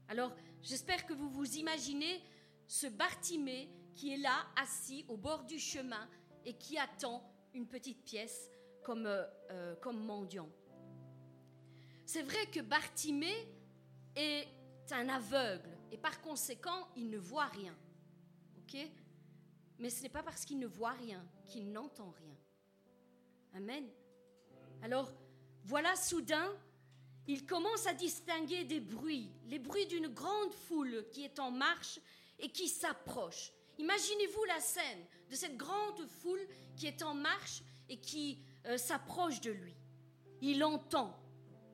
Alors, 0.08 0.36
j'espère 0.64 1.06
que 1.06 1.14
vous 1.14 1.30
vous 1.30 1.58
imaginez 1.58 2.24
ce 2.66 2.88
Bartimée 2.88 3.70
qui 3.96 4.14
est 4.14 4.18
là, 4.18 4.46
assis 4.56 5.06
au 5.08 5.18
bord 5.18 5.44
du 5.46 5.58
chemin 5.58 6.10
et 6.44 6.54
qui 6.54 6.78
attend 6.78 7.24
une 7.54 7.68
petite 7.68 8.04
pièce 8.04 8.52
comme, 8.84 9.08
euh, 9.08 9.26
euh, 9.52 9.76
comme 9.78 10.04
mendiant. 10.06 10.50
C'est 12.06 12.22
vrai 12.22 12.46
que 12.48 12.60
Bartimée 12.60 13.48
est 14.16 14.48
un 14.92 15.10
aveugle 15.10 15.76
et 15.92 15.98
par 15.98 16.22
conséquent, 16.22 16.88
il 16.96 17.10
ne 17.10 17.18
voit 17.18 17.48
rien. 17.48 17.76
OK? 18.60 18.78
Mais 19.80 19.90
ce 19.90 20.04
n'est 20.04 20.10
pas 20.10 20.24
parce 20.24 20.46
qu'il 20.46 20.60
ne 20.60 20.68
voit 20.68 20.92
rien 20.92 21.26
qu'il 21.46 21.72
n'entend 21.72 22.12
rien. 22.12 22.36
Amen. 23.54 23.88
Alors, 24.84 25.12
voilà 25.64 25.96
soudain, 25.96 26.54
il 27.28 27.46
commence 27.46 27.88
à 27.88 27.94
distinguer 27.94 28.66
des 28.66 28.80
bruits, 28.80 29.32
les 29.48 29.60
bruits 29.60 29.88
d'une 29.88 30.10
grande 30.10 30.54
foule 30.54 31.06
qui 31.12 31.24
est 31.24 31.40
en 31.40 31.50
marche 31.50 32.00
et 32.38 32.50
qui 32.50 32.68
s'approche. 32.68 33.52
Imaginez-vous 33.78 34.44
la 34.46 34.60
scène 34.60 35.06
de 35.30 35.36
cette 35.36 35.58
grande 35.58 36.06
foule 36.22 36.48
qui 36.76 36.88
est 36.88 37.04
en 37.04 37.14
marche 37.14 37.62
et 37.90 38.00
qui 38.00 38.40
euh, 38.66 38.78
s'approche 38.78 39.42
de 39.42 39.52
lui. 39.52 39.76
Il 40.42 40.64
entend, 40.64 41.18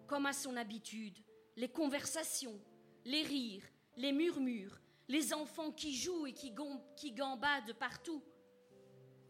comme 0.07 0.25
à 0.25 0.33
son 0.33 0.55
habitude, 0.57 1.17
les 1.55 1.69
conversations, 1.69 2.59
les 3.05 3.23
rires, 3.23 3.65
les 3.97 4.11
murmures, 4.11 4.79
les 5.07 5.33
enfants 5.33 5.71
qui 5.71 5.95
jouent 5.95 6.27
et 6.27 6.33
qui, 6.33 6.53
qui 6.95 7.11
gambadent 7.11 7.73
partout. 7.73 8.23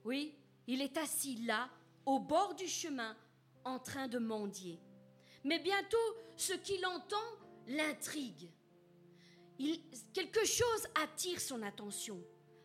Oui, 0.03 0.35
il 0.67 0.81
est 0.81 0.97
assis 0.97 1.35
là, 1.45 1.69
au 2.05 2.19
bord 2.19 2.55
du 2.55 2.67
chemin, 2.67 3.15
en 3.63 3.79
train 3.79 4.07
de 4.07 4.17
mendier. 4.17 4.79
Mais 5.43 5.59
bientôt, 5.59 5.97
ce 6.35 6.53
qu'il 6.53 6.85
entend 6.85 7.17
l'intrigue. 7.67 8.49
quelque 10.13 10.45
chose 10.45 10.87
attire 11.03 11.39
son 11.39 11.61
attention. 11.61 12.21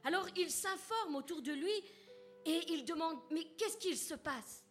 Alors 0.07 0.29
il 0.37 0.53
s'informe 0.53 1.17
autour 1.17 1.43
de 1.43 1.51
lui 1.51 1.73
et 2.45 2.61
il 2.69 2.85
demande, 2.85 3.19
mais 3.33 3.43
qu'est-ce 3.59 3.77
qu'il 3.77 3.99
se 3.99 4.15
passe? 4.15 4.65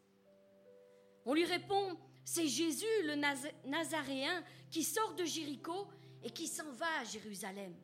On 1.26 1.34
lui 1.34 1.44
répond, 1.44 2.00
c'est 2.24 2.48
Jésus 2.48 2.86
le 3.04 3.16
Nazaréen 3.66 4.42
qui 4.72 4.82
sort 4.82 5.14
de 5.14 5.26
Jéricho 5.26 5.90
et 6.24 6.30
qui 6.30 6.48
s'en 6.48 6.72
va 6.72 7.02
à 7.02 7.04
Jérusalem. 7.04 7.76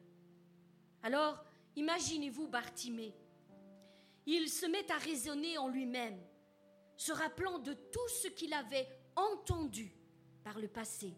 Alors, 1.03 1.43
imaginez-vous 1.75 2.47
Bartimée. 2.47 3.13
Il 4.25 4.47
se 4.47 4.65
met 4.67 4.89
à 4.89 4.97
raisonner 4.97 5.57
en 5.57 5.67
lui-même, 5.67 6.23
se 6.95 7.11
rappelant 7.11 7.59
de 7.59 7.73
tout 7.73 8.07
ce 8.21 8.29
qu'il 8.29 8.53
avait 8.53 8.87
entendu 9.17 9.93
par 10.45 10.57
le 10.57 10.69
passé. 10.69 11.13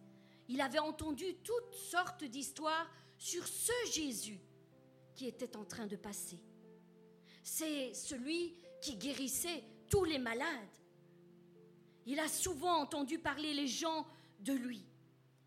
Il 0.48 0.62
avait 0.62 0.80
entendu 0.80 1.36
toutes 1.44 1.76
sortes 1.76 2.24
d'histoires 2.24 2.90
sur 3.20 3.46
ce 3.46 3.72
Jésus 3.92 4.40
qui 5.16 5.28
était 5.28 5.56
en 5.56 5.66
train 5.66 5.88
de 5.88 5.96
passer. 5.96 6.40
C'est 7.44 7.94
celui 7.94 8.56
qui 8.82 8.96
guérissait 8.96 9.64
tous 9.90 10.04
les 10.06 10.20
malades. 10.20 10.48
Il 12.06 12.20
a 12.20 12.28
souvent 12.28 12.78
entendu 12.82 13.20
parler 13.20 13.54
les 13.54 13.68
gens 13.68 14.06
de 14.40 14.54
lui. 14.54 14.86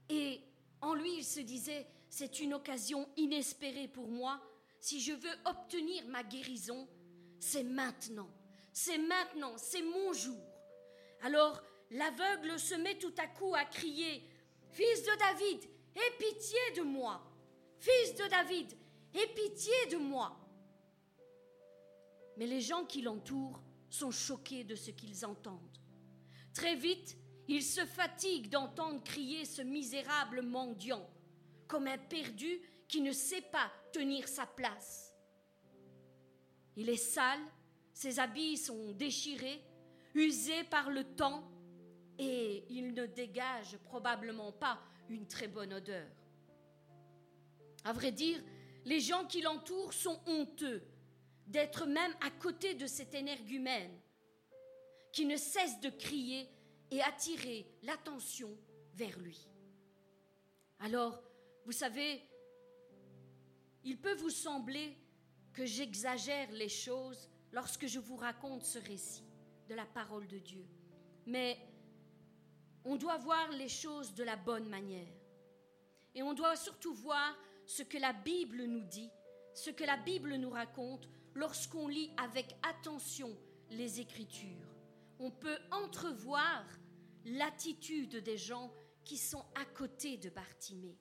Et 0.08 0.40
en 0.80 0.94
lui, 0.94 1.18
il 1.18 1.24
se 1.24 1.40
disait, 1.40 1.86
c'est 2.08 2.40
une 2.40 2.54
occasion 2.54 3.08
inespérée 3.16 3.88
pour 3.88 4.08
moi. 4.08 4.40
Si 4.80 5.00
je 5.00 5.12
veux 5.12 5.34
obtenir 5.44 6.06
ma 6.06 6.22
guérison, 6.22 6.88
c'est 7.40 7.64
maintenant. 7.64 8.30
C'est 8.72 8.98
maintenant, 8.98 9.54
c'est 9.56 9.82
mon 9.82 10.12
jour. 10.12 10.40
Alors 11.22 11.62
l'aveugle 11.90 12.58
se 12.58 12.74
met 12.74 12.98
tout 12.98 13.14
à 13.18 13.26
coup 13.26 13.54
à 13.54 13.64
crier, 13.64 14.22
Fils 14.70 15.02
de 15.02 15.18
David, 15.18 15.64
aie 15.94 16.16
pitié 16.18 16.58
de 16.76 16.82
moi. 16.82 17.22
Fils 17.78 18.14
de 18.14 18.28
David, 18.28 18.68
aie 19.16 19.34
pitié 19.34 19.72
de 19.90 19.96
moi. 19.96 20.36
Mais 22.36 22.46
les 22.46 22.60
gens 22.60 22.84
qui 22.84 23.02
l'entourent 23.02 23.62
sont 23.88 24.10
choqués 24.10 24.64
de 24.64 24.74
ce 24.74 24.90
qu'ils 24.90 25.24
entendent. 25.24 25.78
Très 26.52 26.74
vite, 26.74 27.16
ils 27.48 27.62
se 27.62 27.84
fatiguent 27.84 28.50
d'entendre 28.50 29.02
crier 29.04 29.44
ce 29.44 29.62
misérable 29.62 30.42
mendiant, 30.42 31.08
comme 31.68 31.86
un 31.86 31.98
perdu 31.98 32.60
qui 32.88 33.00
ne 33.00 33.12
sait 33.12 33.42
pas 33.42 33.70
tenir 33.92 34.28
sa 34.28 34.46
place. 34.46 35.14
Il 36.76 36.88
est 36.88 36.96
sale, 36.96 37.40
ses 37.92 38.18
habits 38.18 38.58
sont 38.58 38.92
déchirés, 38.92 39.62
usés 40.14 40.64
par 40.64 40.90
le 40.90 41.04
temps, 41.04 41.50
et 42.18 42.64
il 42.70 42.94
ne 42.94 43.06
dégage 43.06 43.78
probablement 43.84 44.52
pas 44.52 44.78
une 45.08 45.26
très 45.26 45.48
bonne 45.48 45.72
odeur. 45.72 46.08
À 47.84 47.92
vrai 47.92 48.12
dire, 48.12 48.42
les 48.86 49.00
gens 49.00 49.26
qui 49.26 49.42
l'entourent 49.42 49.92
sont 49.92 50.18
honteux 50.26 50.80
d'être 51.48 51.86
même 51.86 52.14
à 52.20 52.30
côté 52.30 52.74
de 52.74 52.86
cet 52.86 53.14
énergumène 53.14 53.92
qui 55.12 55.26
ne 55.26 55.36
cesse 55.36 55.80
de 55.80 55.90
crier 55.90 56.48
et 56.90 57.02
attirer 57.02 57.66
l'attention 57.82 58.56
vers 58.94 59.18
lui. 59.18 59.48
Alors, 60.78 61.20
vous 61.64 61.72
savez, 61.72 62.22
il 63.82 63.98
peut 63.98 64.14
vous 64.14 64.30
sembler 64.30 64.96
que 65.52 65.66
j'exagère 65.66 66.50
les 66.52 66.68
choses 66.68 67.28
lorsque 67.50 67.86
je 67.86 67.98
vous 67.98 68.16
raconte 68.16 68.62
ce 68.62 68.78
récit 68.78 69.24
de 69.68 69.74
la 69.74 69.86
parole 69.86 70.28
de 70.28 70.38
Dieu. 70.38 70.64
Mais 71.26 71.58
on 72.84 72.94
doit 72.94 73.16
voir 73.16 73.50
les 73.50 73.68
choses 73.68 74.14
de 74.14 74.22
la 74.22 74.36
bonne 74.36 74.68
manière. 74.68 75.12
Et 76.14 76.22
on 76.22 76.34
doit 76.34 76.54
surtout 76.54 76.94
voir 76.94 77.36
ce 77.66 77.82
que 77.82 77.98
la 77.98 78.12
Bible 78.12 78.64
nous 78.64 78.84
dit, 78.84 79.10
ce 79.54 79.70
que 79.70 79.84
la 79.84 79.96
Bible 79.96 80.36
nous 80.36 80.50
raconte 80.50 81.08
lorsqu'on 81.34 81.88
lit 81.88 82.10
avec 82.16 82.56
attention 82.62 83.36
les 83.70 84.00
Écritures. 84.00 84.74
On 85.18 85.30
peut 85.30 85.58
entrevoir 85.70 86.64
l'attitude 87.24 88.16
des 88.16 88.36
gens 88.36 88.72
qui 89.04 89.16
sont 89.16 89.44
à 89.54 89.64
côté 89.64 90.16
de 90.16 90.30
Bartimée. 90.30 90.98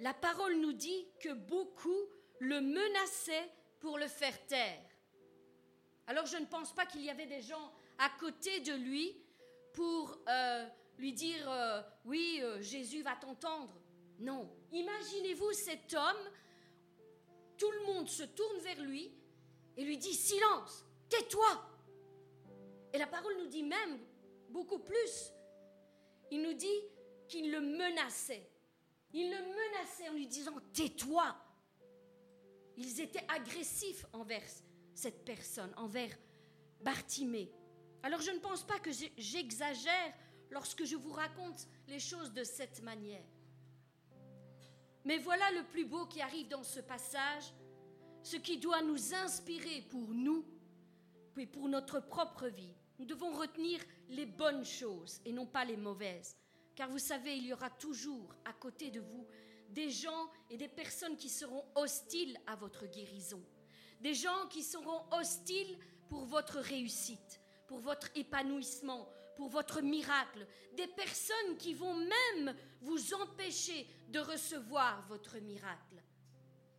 La 0.00 0.14
parole 0.14 0.60
nous 0.60 0.72
dit 0.72 1.06
que 1.20 1.32
beaucoup 1.32 2.08
le 2.38 2.60
menaçaient 2.60 3.50
pour 3.80 3.98
le 3.98 4.06
faire 4.08 4.46
taire. 4.46 4.82
Alors 6.06 6.26
je 6.26 6.36
ne 6.36 6.46
pense 6.46 6.74
pas 6.74 6.86
qu'il 6.86 7.02
y 7.02 7.10
avait 7.10 7.26
des 7.26 7.40
gens 7.40 7.72
à 7.98 8.10
côté 8.20 8.60
de 8.60 8.74
lui 8.74 9.16
pour 9.72 10.18
euh, 10.28 10.66
lui 10.98 11.12
dire 11.12 11.50
euh, 11.50 11.82
oui, 12.04 12.40
euh, 12.42 12.60
Jésus 12.60 13.02
va 13.02 13.16
t'entendre. 13.16 13.80
Non. 14.18 14.50
Imaginez-vous 14.72 15.52
cet 15.52 15.94
homme, 15.94 16.30
tout 17.56 17.70
le 17.70 17.86
monde 17.86 18.08
se 18.08 18.24
tourne 18.24 18.58
vers 18.58 18.80
lui 18.82 19.12
et 19.76 19.84
lui 19.84 19.98
dit 19.98 20.14
silence, 20.14 20.84
tais-toi. 21.08 21.70
Et 22.92 22.98
la 22.98 23.06
parole 23.06 23.36
nous 23.38 23.46
dit 23.46 23.62
même 23.62 23.98
beaucoup 24.50 24.78
plus. 24.78 25.32
Il 26.30 26.42
nous 26.42 26.54
dit 26.54 26.80
qu'il 27.28 27.50
le 27.50 27.60
menaçait. 27.60 28.50
Il 29.12 29.30
le 29.30 29.38
menaçait 29.38 30.08
en 30.08 30.14
lui 30.14 30.26
disant 30.26 30.54
tais-toi. 30.72 31.36
Ils 32.76 33.00
étaient 33.00 33.24
agressifs 33.28 34.04
envers 34.12 34.42
cette 34.94 35.24
personne, 35.24 35.72
envers 35.76 36.10
Bartimée. 36.80 37.50
Alors 38.02 38.20
je 38.20 38.30
ne 38.30 38.38
pense 38.38 38.66
pas 38.66 38.78
que 38.78 38.90
j'exagère 39.16 40.12
lorsque 40.50 40.84
je 40.84 40.96
vous 40.96 41.12
raconte 41.12 41.66
les 41.88 41.98
choses 41.98 42.32
de 42.32 42.44
cette 42.44 42.82
manière. 42.82 43.24
Mais 45.06 45.18
voilà 45.18 45.48
le 45.52 45.62
plus 45.62 45.84
beau 45.84 46.04
qui 46.06 46.20
arrive 46.20 46.48
dans 46.48 46.64
ce 46.64 46.80
passage, 46.80 47.54
ce 48.24 48.36
qui 48.36 48.58
doit 48.58 48.82
nous 48.82 49.14
inspirer 49.14 49.82
pour 49.88 50.08
nous 50.08 50.44
et 51.38 51.46
pour 51.46 51.68
notre 51.68 52.00
propre 52.00 52.48
vie. 52.48 52.74
Nous 52.98 53.04
devons 53.04 53.30
retenir 53.30 53.78
les 54.08 54.26
bonnes 54.26 54.64
choses 54.64 55.20
et 55.24 55.30
non 55.30 55.46
pas 55.46 55.64
les 55.64 55.76
mauvaises. 55.76 56.36
Car 56.74 56.90
vous 56.90 56.98
savez, 56.98 57.36
il 57.36 57.46
y 57.46 57.52
aura 57.52 57.70
toujours 57.70 58.34
à 58.44 58.52
côté 58.52 58.90
de 58.90 58.98
vous 58.98 59.24
des 59.68 59.90
gens 59.90 60.28
et 60.50 60.56
des 60.56 60.66
personnes 60.66 61.16
qui 61.16 61.28
seront 61.28 61.64
hostiles 61.76 62.36
à 62.48 62.56
votre 62.56 62.86
guérison. 62.86 63.40
Des 64.00 64.14
gens 64.14 64.48
qui 64.50 64.64
seront 64.64 65.04
hostiles 65.12 65.78
pour 66.08 66.24
votre 66.24 66.58
réussite, 66.58 67.40
pour 67.68 67.78
votre 67.78 68.10
épanouissement, 68.16 69.08
pour 69.36 69.50
votre 69.50 69.82
miracle. 69.82 70.48
Des 70.76 70.88
personnes 70.88 71.56
qui 71.58 71.74
vont 71.74 71.94
même 71.94 72.56
vous 72.86 73.14
empêcher 73.14 73.86
de 74.08 74.20
recevoir 74.20 75.04
votre 75.08 75.38
miracle. 75.38 76.00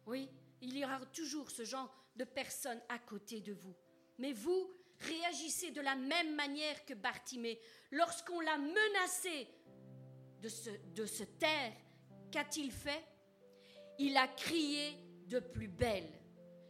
Oui, 0.06 0.30
il 0.62 0.78
y 0.78 0.86
aura 0.86 1.06
toujours 1.08 1.52
ce 1.52 1.66
genre 1.66 1.94
de 2.16 2.24
personnes 2.24 2.82
à 2.88 2.98
côté 2.98 3.42
de 3.42 3.52
vous. 3.52 3.76
Mais 4.18 4.32
vous, 4.32 4.72
réagissez 5.00 5.72
de 5.72 5.82
la 5.82 5.96
même 5.96 6.34
manière 6.34 6.86
que 6.86 6.94
Bartimée. 6.94 7.60
Lorsqu'on 7.92 8.40
l'a 8.40 8.58
menacé 8.58 9.48
de 10.42 10.48
se, 10.48 10.70
de 10.96 11.06
se 11.06 11.24
taire, 11.24 11.74
qu'a-t-il 12.32 12.72
fait? 12.72 13.04
Il 14.00 14.16
a 14.16 14.30
crié 14.30 14.98
de 15.28 15.40
plus 15.40 15.68
belle. 15.68 16.10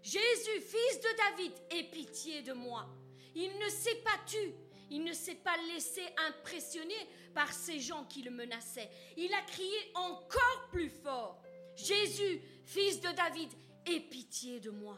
Jésus, 0.01 0.61
fils 0.61 0.99
de 0.99 1.17
David, 1.17 1.53
aie 1.69 1.91
pitié 1.91 2.41
de 2.41 2.53
moi. 2.53 2.89
Il 3.35 3.51
ne 3.59 3.69
s'est 3.69 4.01
pas 4.03 4.19
tu, 4.25 4.37
Il 4.89 5.03
ne 5.03 5.13
s'est 5.13 5.35
pas 5.35 5.55
laissé 5.73 6.01
impressionner 6.29 6.95
par 7.33 7.51
ces 7.51 7.79
gens 7.79 8.05
qui 8.05 8.21
le 8.21 8.31
menaçaient. 8.31 8.89
Il 9.17 9.33
a 9.33 9.41
crié 9.41 9.91
encore 9.95 10.69
plus 10.71 10.89
fort. 10.89 11.41
Jésus, 11.75 12.41
fils 12.65 13.01
de 13.01 13.09
David, 13.11 13.49
aie 13.85 13.99
pitié 13.99 14.59
de 14.59 14.69
moi. 14.69 14.97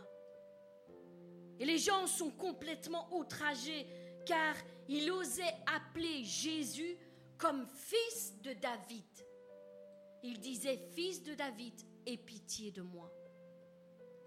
Et 1.60 1.66
les 1.66 1.78
gens 1.78 2.08
sont 2.08 2.32
complètement 2.32 3.14
outragés 3.14 3.86
car 4.26 4.56
il 4.88 5.12
osait 5.12 5.56
appeler 5.76 6.24
Jésus 6.24 6.98
comme 7.38 7.66
fils 7.68 8.34
de 8.42 8.54
David. 8.54 9.06
Il 10.24 10.40
disait, 10.40 10.78
fils 10.94 11.24
de 11.24 11.34
David, 11.34 11.74
aie 12.06 12.18
pitié 12.18 12.72
de 12.72 12.82
moi. 12.82 13.12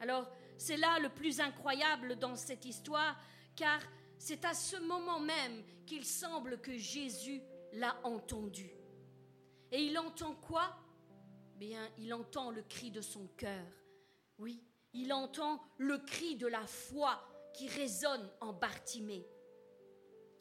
Alors, 0.00 0.28
c'est 0.56 0.76
là 0.76 0.98
le 0.98 1.08
plus 1.08 1.40
incroyable 1.40 2.18
dans 2.18 2.34
cette 2.34 2.64
histoire, 2.64 3.16
car 3.54 3.80
c'est 4.22 4.44
à 4.44 4.54
ce 4.54 4.76
moment 4.76 5.18
même 5.18 5.64
qu'il 5.84 6.04
semble 6.04 6.60
que 6.60 6.76
Jésus 6.76 7.42
l'a 7.72 7.96
entendu. 8.04 8.70
Et 9.72 9.82
il 9.82 9.98
entend 9.98 10.36
quoi? 10.36 10.76
Bien, 11.56 11.90
il 11.98 12.14
entend 12.14 12.52
le 12.52 12.62
cri 12.62 12.92
de 12.92 13.00
son 13.00 13.26
cœur. 13.36 13.66
Oui, 14.38 14.62
il 14.92 15.12
entend 15.12 15.60
le 15.76 15.98
cri 15.98 16.36
de 16.36 16.46
la 16.46 16.64
foi 16.68 17.20
qui 17.52 17.66
résonne 17.66 18.30
en 18.40 18.52
Bartimée. 18.52 19.26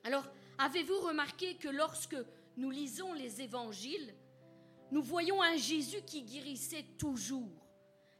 Alors, 0.03 0.27
avez-vous 0.59 0.99
remarqué 0.99 1.55
que 1.57 1.69
lorsque 1.69 2.17
nous 2.57 2.69
lisons 2.69 3.13
les 3.13 3.41
évangiles, 3.41 4.13
nous 4.91 5.01
voyons 5.01 5.41
un 5.41 5.57
Jésus 5.57 6.03
qui 6.03 6.21
guérissait 6.21 6.85
toujours 6.99 7.65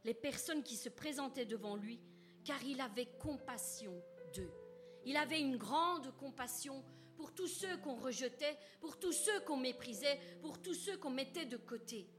les 0.05 0.15
personnes 0.15 0.63
qui 0.63 0.75
se 0.75 0.89
présentaient 0.89 1.45
devant 1.45 1.75
lui, 1.75 2.01
car 2.43 2.63
il 2.63 2.81
avait 2.81 3.11
compassion 3.19 3.93
d'eux? 4.33 4.60
Il 5.05 5.17
avait 5.17 5.39
une 5.41 5.57
grande 5.57 6.15
compassion 6.17 6.83
pour 7.15 7.33
tous 7.33 7.47
ceux 7.47 7.77
qu'on 7.77 7.95
rejetait, 7.95 8.57
pour 8.79 8.99
tous 8.99 9.11
ceux 9.11 9.39
qu'on 9.41 9.57
méprisait, 9.57 10.19
pour 10.41 10.61
tous 10.61 10.73
ceux 10.73 10.97
qu'on 10.97 11.09
mettait 11.09 11.45
de 11.45 11.57
côté. 11.57 12.09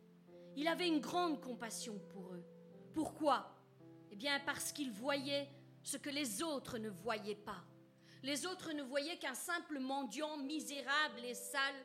Il 0.56 0.68
avait 0.68 0.88
une 0.88 1.00
grande 1.00 1.40
compassion 1.40 1.98
pour 2.10 2.34
eux. 2.34 2.44
Pourquoi? 2.94 3.56
Eh 4.10 4.16
bien 4.16 4.38
parce 4.40 4.72
qu'il 4.72 4.90
voyait 4.90 5.48
ce 5.82 5.96
que 5.96 6.10
les 6.10 6.42
autres 6.42 6.78
ne 6.78 6.90
voyaient 6.90 7.34
pas. 7.34 7.64
Les 8.22 8.46
autres 8.46 8.72
ne 8.72 8.82
voyaient 8.82 9.18
qu'un 9.18 9.34
simple 9.34 9.78
mendiant 9.78 10.36
misérable 10.36 11.24
et 11.24 11.34
sale, 11.34 11.84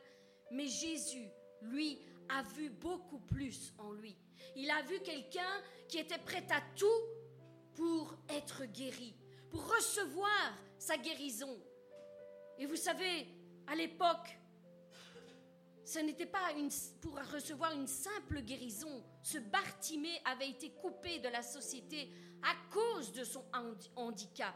mais 0.52 0.66
Jésus, 0.66 1.28
lui, 1.62 1.98
a 2.28 2.42
vu 2.42 2.70
beaucoup 2.70 3.18
plus 3.18 3.72
en 3.78 3.92
lui. 3.92 4.16
Il 4.54 4.70
a 4.70 4.82
vu 4.82 5.00
quelqu'un 5.00 5.62
qui 5.88 5.98
était 5.98 6.18
prêt 6.18 6.46
à 6.50 6.60
tout 6.76 6.86
pour 7.74 8.14
être 8.28 8.66
guéri, 8.66 9.14
pour 9.50 9.66
recevoir 9.74 10.54
sa 10.78 10.96
guérison. 10.96 11.60
Et 12.58 12.66
vous 12.66 12.76
savez, 12.76 13.28
à 13.66 13.74
l'époque, 13.74 14.38
ce 15.84 16.00
n'était 16.00 16.26
pas 16.26 16.50
pour 17.00 17.18
recevoir 17.32 17.72
une 17.72 17.86
simple 17.86 18.42
guérison. 18.42 19.02
Ce 19.22 19.38
Bartimée 19.38 20.20
avait 20.24 20.50
été 20.50 20.70
coupé 20.72 21.18
de 21.18 21.28
la 21.28 21.42
société 21.42 22.10
à 22.42 22.54
cause 22.72 23.12
de 23.12 23.24
son 23.24 23.44
handicap. 23.96 24.54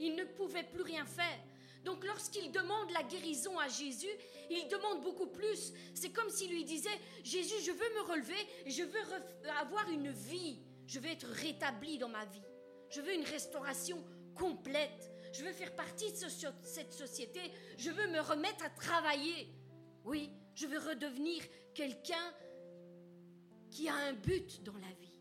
Il 0.00 0.14
ne 0.14 0.24
pouvait 0.24 0.64
plus 0.64 0.82
rien 0.82 1.04
faire. 1.04 1.38
Donc 1.84 2.04
lorsqu'il 2.04 2.50
demande 2.50 2.90
la 2.90 3.02
guérison 3.04 3.58
à 3.58 3.68
Jésus, 3.68 4.10
il 4.50 4.66
demande 4.68 5.02
beaucoup 5.02 5.28
plus. 5.28 5.72
C'est 5.94 6.10
comme 6.10 6.30
s'il 6.30 6.50
lui 6.50 6.64
disait, 6.64 6.98
Jésus, 7.22 7.62
je 7.62 7.70
veux 7.70 7.94
me 7.94 8.10
relever, 8.10 8.48
je 8.66 8.82
veux 8.82 9.50
avoir 9.60 9.88
une 9.90 10.10
vie, 10.10 10.58
je 10.86 10.98
veux 10.98 11.10
être 11.10 11.28
rétabli 11.28 11.98
dans 11.98 12.08
ma 12.08 12.24
vie. 12.24 12.42
Je 12.90 13.00
veux 13.00 13.14
une 13.14 13.24
restauration 13.24 14.02
complète. 14.34 15.12
Je 15.36 15.44
veux 15.44 15.52
faire 15.52 15.74
partie 15.74 16.12
de 16.12 16.28
cette 16.62 16.92
société. 16.92 17.40
Je 17.76 17.90
veux 17.90 18.06
me 18.08 18.20
remettre 18.20 18.64
à 18.64 18.70
travailler. 18.70 19.48
Oui, 20.04 20.30
je 20.54 20.66
veux 20.66 20.78
redevenir 20.78 21.42
quelqu'un 21.74 22.32
qui 23.70 23.88
a 23.88 23.94
un 23.94 24.14
but 24.14 24.62
dans 24.62 24.76
la 24.78 24.92
vie. 24.98 25.12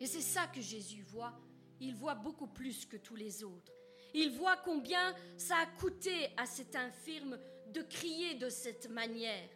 Et 0.00 0.06
c'est 0.06 0.22
ça 0.22 0.48
que 0.48 0.60
Jésus 0.60 1.02
voit. 1.02 1.32
Il 1.78 1.94
voit 1.94 2.16
beaucoup 2.16 2.48
plus 2.48 2.84
que 2.84 2.96
tous 2.96 3.14
les 3.14 3.44
autres. 3.44 3.72
Il 4.12 4.32
voit 4.32 4.56
combien 4.56 5.14
ça 5.36 5.56
a 5.58 5.66
coûté 5.78 6.30
à 6.36 6.44
cet 6.44 6.74
infirme 6.74 7.38
de 7.68 7.82
crier 7.82 8.34
de 8.34 8.48
cette 8.48 8.90
manière, 8.90 9.48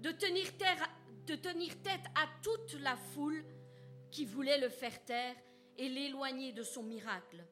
de 0.00 0.10
tenir, 0.10 0.52
tête 0.58 2.06
à 2.16 2.26
toute 2.42 2.74
la 2.80 2.96
foule 2.96 3.44
qui 4.10 4.24
voulait 4.24 4.58
le 4.58 4.68
faire 4.68 5.04
taire 5.04 5.36
et 5.78 5.88
l'éloigner 5.88 6.52
de 6.52 6.64
son 6.64 6.82
miracle. 6.82 7.44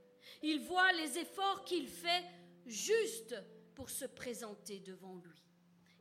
Il 0.43 0.61
voit 0.61 0.93
les 0.93 1.19
efforts 1.19 1.65
qu'il 1.65 1.89
fait 1.89 2.25
juste 2.67 3.35
pour 3.75 3.91
se 3.91 4.05
présenter 4.05 4.81
devant 4.81 5.17
lui. 5.17 5.43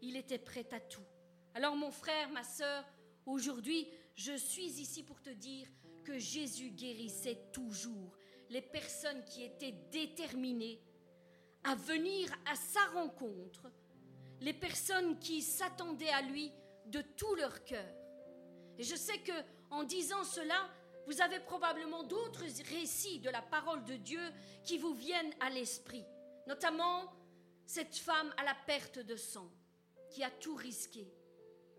Il 0.01 0.15
était 0.15 0.37
prêt 0.37 0.67
à 0.71 0.79
tout. 0.79 1.05
Alors 1.53 1.75
mon 1.75 1.91
frère, 1.91 2.29
ma 2.29 2.43
sœur, 2.43 2.85
aujourd'hui, 3.25 3.87
je 4.15 4.33
suis 4.33 4.79
ici 4.81 5.03
pour 5.03 5.21
te 5.21 5.29
dire 5.29 5.67
que 6.03 6.17
Jésus 6.19 6.71
guérissait 6.71 7.39
toujours 7.51 8.17
les 8.49 8.61
personnes 8.61 9.23
qui 9.25 9.43
étaient 9.43 9.75
déterminées 9.91 10.81
à 11.63 11.75
venir 11.75 12.29
à 12.45 12.55
sa 12.55 12.85
rencontre, 12.87 13.71
les 14.41 14.53
personnes 14.53 15.17
qui 15.19 15.41
s'attendaient 15.41 16.09
à 16.09 16.21
lui 16.21 16.51
de 16.87 17.01
tout 17.01 17.35
leur 17.35 17.63
cœur. 17.63 17.95
Et 18.77 18.83
je 18.83 18.95
sais 18.95 19.19
que 19.19 19.31
en 19.69 19.83
disant 19.83 20.23
cela, 20.23 20.69
vous 21.07 21.21
avez 21.21 21.39
probablement 21.39 22.03
d'autres 22.03 22.45
récits 22.69 23.19
de 23.19 23.29
la 23.29 23.41
parole 23.41 23.83
de 23.83 23.95
Dieu 23.95 24.21
qui 24.63 24.77
vous 24.77 24.93
viennent 24.93 25.33
à 25.39 25.49
l'esprit, 25.49 26.05
notamment 26.47 27.11
cette 27.65 27.95
femme 27.95 28.33
à 28.37 28.43
la 28.43 28.55
perte 28.65 28.99
de 28.99 29.15
sang 29.15 29.49
qui 30.09 30.23
a 30.23 30.29
tout 30.29 30.55
risqué 30.55 31.11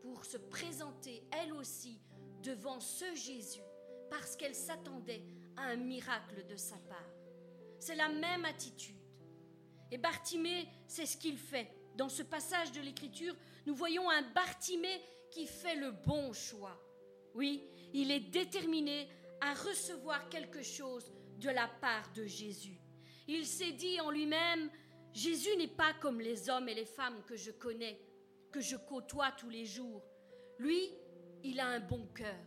pour 0.02 0.24
se 0.24 0.36
présenter 0.36 1.26
elle 1.30 1.52
aussi 1.52 1.98
devant 2.42 2.80
ce 2.80 3.14
Jésus 3.14 3.62
parce 4.10 4.36
qu'elle 4.36 4.54
s'attendait 4.54 5.24
à 5.56 5.62
un 5.62 5.76
miracle 5.76 6.46
de 6.46 6.56
sa 6.56 6.76
part. 6.76 7.10
C'est 7.78 7.94
la 7.94 8.08
même 8.08 8.44
attitude. 8.44 8.96
Et 9.90 9.98
Bartimée, 9.98 10.68
c'est 10.86 11.06
ce 11.06 11.16
qu'il 11.16 11.38
fait. 11.38 11.70
Dans 11.96 12.08
ce 12.08 12.22
passage 12.22 12.72
de 12.72 12.80
l'Écriture, 12.80 13.34
nous 13.66 13.74
voyons 13.74 14.10
un 14.10 14.22
Bartimée 14.32 15.00
qui 15.30 15.46
fait 15.46 15.76
le 15.76 15.92
bon 15.92 16.32
choix. 16.32 16.76
Oui, 17.34 17.64
il 17.94 18.10
est 18.10 18.20
déterminé 18.20 19.08
à 19.40 19.54
recevoir 19.54 20.28
quelque 20.28 20.62
chose 20.62 21.10
de 21.38 21.48
la 21.48 21.68
part 21.68 22.12
de 22.12 22.26
Jésus. 22.26 22.78
Il 23.28 23.46
s'est 23.46 23.72
dit 23.72 24.00
en 24.00 24.10
lui-même, 24.10 24.68
Jésus 25.12 25.56
n'est 25.56 25.68
pas 25.68 25.94
comme 25.94 26.20
les 26.20 26.50
hommes 26.50 26.68
et 26.68 26.74
les 26.74 26.84
femmes 26.84 27.22
que 27.24 27.36
je 27.36 27.52
connais, 27.52 27.98
que 28.50 28.60
je 28.60 28.76
côtoie 28.76 29.30
tous 29.32 29.48
les 29.48 29.64
jours. 29.64 30.02
Lui, 30.58 30.90
il 31.44 31.60
a 31.60 31.66
un 31.66 31.80
bon 31.80 32.06
cœur. 32.14 32.38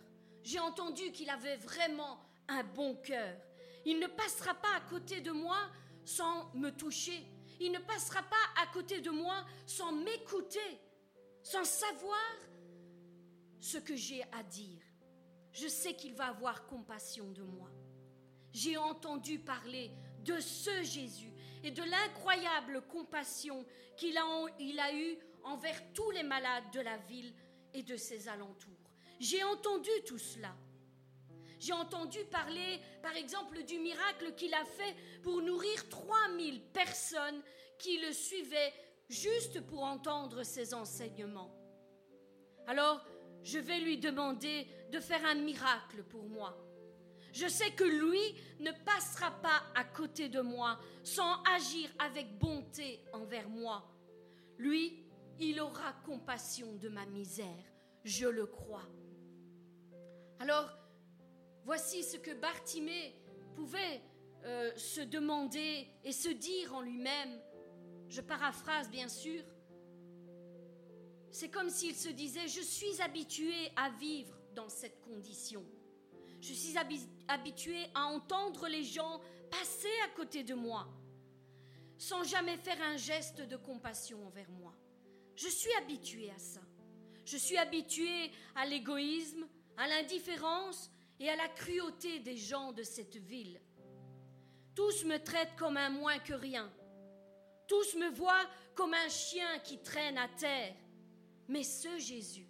J'ai 0.44 0.60
entendu 0.60 1.12
qu'il 1.12 1.30
avait 1.30 1.58
vraiment 1.58 2.20
un 2.50 2.64
bon 2.64 2.96
cœur. 2.96 3.38
Il 3.86 4.00
ne 4.00 4.08
passera 4.08 4.54
pas 4.54 4.76
à 4.76 4.82
côté 4.82 5.22
de 5.22 5.32
moi 5.32 5.58
sans 6.04 6.54
me 6.56 6.72
toucher. 6.72 7.26
Il 7.62 7.72
ne 7.72 7.80
passera 7.80 8.22
pas 8.22 8.62
à 8.62 8.68
côté 8.68 9.00
de 9.00 9.12
moi 9.12 9.46
sans 9.66 9.94
m'écouter, 9.94 10.80
sans 11.42 11.64
savoir 11.64 12.20
ce 13.62 13.78
que 13.78 13.96
j'ai 13.96 14.24
à 14.34 14.44
dire. 14.44 14.87
Je 15.60 15.68
sais 15.68 15.96
qu'il 15.96 16.14
va 16.14 16.28
avoir 16.28 16.68
compassion 16.68 17.32
de 17.32 17.42
moi. 17.42 17.68
J'ai 18.54 18.78
entendu 18.78 19.40
parler 19.40 19.90
de 20.24 20.40
ce 20.40 20.84
Jésus 20.84 21.34
et 21.64 21.72
de 21.72 21.82
l'incroyable 21.82 22.84
compassion 22.88 23.66
qu'il 23.96 24.16
a, 24.20 24.94
eue 24.94 25.18
envers 25.44 25.82
tous 25.94 26.12
les 26.12 26.22
malades 26.22 26.70
de 26.74 26.82
la 26.82 26.98
ville 26.98 27.34
et 27.74 27.82
de 27.82 27.98
ses 27.98 28.28
alentours. 28.28 28.92
J'ai 29.20 29.44
entendu 29.44 29.90
tout 30.06 30.20
cela. 30.20 30.56
J'ai 31.60 31.74
entendu 31.74 32.20
parler, 32.26 32.80
par 33.02 33.16
exemple, 33.16 33.64
du 33.64 33.80
miracle 33.80 34.36
qu'il 34.36 34.54
a 34.54 34.64
fait 34.64 34.96
pour 35.24 35.42
nourrir 35.42 35.90
3000 35.90 36.62
personnes 36.66 37.42
qui 37.80 37.98
le 37.98 38.14
suivaient 38.14 38.74
juste 39.10 39.62
pour 39.62 39.82
entendre 39.82 40.44
ses 40.44 40.76
enseignements. 40.76 41.52
Alors, 42.68 43.04
je 43.42 43.60
vais 43.60 43.80
lui 43.80 43.98
demander 43.98 44.68
de 44.92 45.00
faire 45.00 45.26
un 45.26 45.36
miracle 45.36 46.04
pour 46.04 46.24
moi. 46.30 46.58
Je 47.34 47.48
sais 47.48 47.72
que 47.72 47.84
lui 47.84 48.36
ne 48.60 48.72
passera 48.84 49.32
pas 49.32 49.62
à 49.76 49.84
côté 49.84 50.30
de 50.30 50.42
moi 50.42 50.80
sans 51.04 51.44
agir 51.56 51.90
avec 52.00 52.38
bonté 52.40 53.04
envers 53.14 53.50
moi. 53.50 53.88
Lui, 54.58 55.04
il 55.40 55.60
aura 55.62 55.94
compassion 56.06 56.76
de 56.78 56.90
ma 56.90 57.06
misère, 57.06 57.64
je 58.04 58.28
le 58.28 58.48
crois. 58.48 58.88
Alors, 60.40 60.70
voici 61.64 62.04
ce 62.04 62.18
que 62.18 62.34
Bartimée 62.34 63.16
pouvait 63.56 64.02
euh, 64.46 64.72
se 64.76 65.02
demander 65.02 65.88
et 66.04 66.12
se 66.12 66.30
dire 66.30 66.74
en 66.74 66.82
lui-même. 66.82 67.40
Je 68.08 68.22
paraphrase 68.22 68.90
bien 68.90 69.10
sûr. 69.10 69.44
C'est 71.30 71.50
comme 71.50 71.70
s'il 71.70 71.96
se 71.96 72.10
disait, 72.10 72.48
je 72.48 72.62
suis 72.62 73.02
habitué 73.02 73.72
à 73.76 73.90
vivre 73.92 74.37
dans 74.58 74.70
cette 74.70 75.00
condition. 75.02 75.64
Je 76.42 76.52
suis 76.52 76.76
habitué 77.28 77.86
à 77.94 78.06
entendre 78.08 78.68
les 78.68 78.84
gens 78.84 79.22
passer 79.52 79.96
à 80.06 80.10
côté 80.16 80.44
de 80.44 80.56
moi. 80.56 80.88
sans 82.00 82.24
jamais 82.24 82.58
faire 82.58 82.80
un 82.84 82.96
geste 82.96 83.42
de 83.42 83.58
compassion 83.58 84.20
envers 84.28 84.52
moi. 84.52 84.74
Je 85.36 85.48
suis 85.48 85.74
habituée 85.80 86.30
à 86.30 86.38
ça. 86.38 86.62
Je 87.26 87.38
suis 87.38 87.58
habituée 87.58 88.32
à 88.56 88.68
l'égoïsme, 88.68 89.48
à 89.78 89.88
l'indifférence 89.88 90.92
et 91.20 91.28
à 91.28 91.36
la 91.36 91.48
cruauté 91.48 92.20
des 92.20 92.38
gens 92.38 92.72
de 92.72 92.84
cette 92.84 93.18
ville. 93.18 93.60
Tous 94.76 95.06
me 95.06 95.18
traitent 95.18 95.56
comme 95.58 95.78
un 95.78 95.90
moins 95.90 96.20
que 96.20 96.34
rien. 96.34 96.72
Tous 97.68 97.96
me 97.96 98.10
voient 98.12 98.48
comme 98.76 98.94
un 98.94 99.10
chien 99.10 99.58
qui 99.64 99.82
traîne 99.82 100.20
à 100.20 100.28
terre. 100.28 100.76
Mais 101.48 101.64
ce 101.64 101.98
Jésus, 101.98 102.47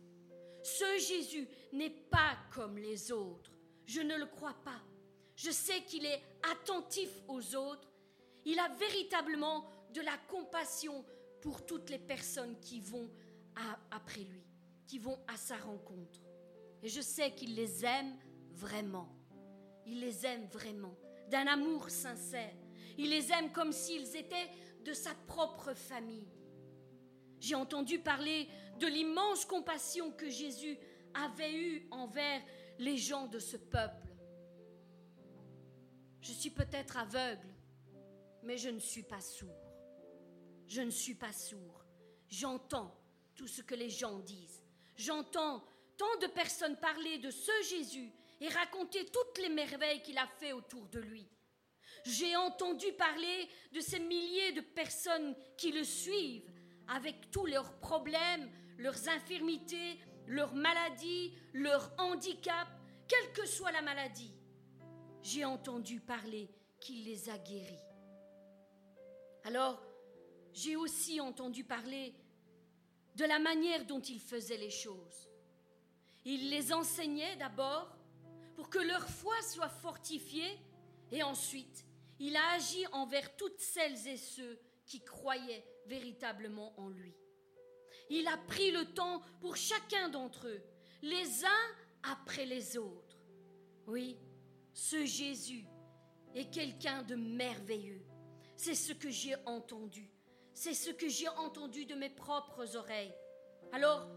ce 0.67 0.99
Jésus 0.99 1.47
n'est 1.71 1.89
pas 1.89 2.37
comme 2.53 2.77
les 2.77 3.11
autres. 3.11 3.51
Je 3.85 4.01
ne 4.01 4.17
le 4.17 4.25
crois 4.25 4.55
pas. 4.65 4.81
Je 5.35 5.49
sais 5.49 5.81
qu'il 5.83 6.05
est 6.05 6.21
attentif 6.51 7.09
aux 7.29 7.55
autres. 7.55 7.87
Il 8.43 8.59
a 8.59 8.67
véritablement 8.69 9.65
de 9.93 10.01
la 10.01 10.17
compassion 10.29 11.05
pour 11.41 11.65
toutes 11.65 11.89
les 11.89 11.99
personnes 11.99 12.59
qui 12.59 12.81
vont 12.81 13.09
après 13.91 14.23
lui, 14.23 14.43
qui 14.85 14.99
vont 14.99 15.17
à 15.27 15.37
sa 15.37 15.55
rencontre. 15.57 16.19
Et 16.83 16.89
je 16.89 17.01
sais 17.01 17.31
qu'il 17.33 17.55
les 17.55 17.85
aime 17.85 18.17
vraiment. 18.51 19.07
Il 19.85 20.01
les 20.01 20.25
aime 20.25 20.47
vraiment, 20.51 20.95
d'un 21.29 21.47
amour 21.47 21.89
sincère. 21.89 22.53
Il 22.97 23.09
les 23.09 23.31
aime 23.31 23.53
comme 23.53 23.71
s'ils 23.71 24.15
étaient 24.17 24.49
de 24.83 24.91
sa 24.91 25.13
propre 25.27 25.73
famille. 25.73 26.27
J'ai 27.39 27.55
entendu 27.55 27.99
parler 27.99 28.47
de 28.79 28.87
l'immense 28.87 29.45
compassion 29.45 30.11
que 30.11 30.29
Jésus 30.29 30.77
avait 31.13 31.53
eue 31.53 31.87
envers 31.91 32.41
les 32.79 32.97
gens 32.97 33.27
de 33.27 33.39
ce 33.39 33.57
peuple. 33.57 34.07
Je 36.21 36.31
suis 36.31 36.49
peut-être 36.49 36.97
aveugle, 36.97 37.47
mais 38.43 38.57
je 38.57 38.69
ne 38.69 38.79
suis 38.79 39.03
pas 39.03 39.21
sourd. 39.21 39.71
Je 40.67 40.81
ne 40.81 40.89
suis 40.89 41.15
pas 41.15 41.31
sourd. 41.31 41.85
J'entends 42.27 42.93
tout 43.35 43.47
ce 43.47 43.61
que 43.61 43.75
les 43.75 43.89
gens 43.89 44.19
disent. 44.19 44.63
J'entends 44.95 45.63
tant 45.95 46.17
de 46.21 46.27
personnes 46.27 46.77
parler 46.77 47.17
de 47.19 47.31
ce 47.31 47.51
Jésus 47.69 48.11
et 48.41 48.49
raconter 48.49 49.05
toutes 49.05 49.37
les 49.39 49.49
merveilles 49.49 50.01
qu'il 50.01 50.17
a 50.17 50.27
fait 50.27 50.53
autour 50.53 50.87
de 50.87 50.99
lui. 50.99 51.27
J'ai 52.03 52.35
entendu 52.35 52.91
parler 52.93 53.47
de 53.71 53.79
ces 53.79 53.99
milliers 53.99 54.51
de 54.51 54.61
personnes 54.61 55.35
qui 55.57 55.71
le 55.71 55.83
suivent 55.83 56.49
avec 56.87 57.31
tous 57.31 57.45
leurs 57.45 57.73
problèmes, 57.79 58.49
leurs 58.77 59.09
infirmités, 59.09 59.99
leurs 60.27 60.53
maladies, 60.53 61.33
leurs 61.53 61.91
handicaps, 61.97 62.71
quelle 63.07 63.31
que 63.33 63.45
soit 63.45 63.71
la 63.71 63.81
maladie. 63.81 64.33
J'ai 65.21 65.45
entendu 65.45 65.99
parler 65.99 66.49
qu'il 66.79 67.05
les 67.05 67.29
a 67.29 67.37
guéris. 67.37 67.87
Alors, 69.43 69.81
j'ai 70.53 70.75
aussi 70.75 71.21
entendu 71.21 71.63
parler 71.63 72.13
de 73.15 73.25
la 73.25 73.39
manière 73.39 73.85
dont 73.85 74.01
il 74.01 74.19
faisait 74.19 74.57
les 74.57 74.69
choses. 74.69 75.29
Il 76.25 76.49
les 76.49 76.73
enseignait 76.73 77.35
d'abord 77.37 77.95
pour 78.55 78.69
que 78.69 78.79
leur 78.79 79.07
foi 79.07 79.35
soit 79.43 79.69
fortifiée 79.69 80.59
et 81.11 81.23
ensuite 81.23 81.85
il 82.19 82.35
a 82.35 82.51
agi 82.53 82.85
envers 82.91 83.35
toutes 83.37 83.59
celles 83.59 84.07
et 84.07 84.17
ceux 84.17 84.59
qui 84.87 85.03
croyaient 85.03 85.63
véritablement 85.85 86.73
en 86.79 86.89
lui. 86.89 87.15
Il 88.09 88.27
a 88.27 88.37
pris 88.37 88.71
le 88.71 88.85
temps 88.93 89.21
pour 89.41 89.55
chacun 89.55 90.09
d'entre 90.09 90.47
eux, 90.47 90.63
les 91.01 91.45
uns 91.45 91.75
après 92.03 92.45
les 92.45 92.77
autres. 92.77 93.17
Oui, 93.85 94.17
ce 94.73 95.05
Jésus 95.05 95.65
est 96.33 96.49
quelqu'un 96.49 97.03
de 97.03 97.15
merveilleux. 97.15 98.05
C'est 98.55 98.75
ce 98.75 98.93
que 98.93 99.09
j'ai 99.09 99.35
entendu. 99.45 100.09
C'est 100.53 100.73
ce 100.73 100.89
que 100.89 101.07
j'ai 101.07 101.27
entendu 101.29 101.85
de 101.85 101.95
mes 101.95 102.09
propres 102.09 102.75
oreilles. 102.75 103.13
Alors, 103.71 104.09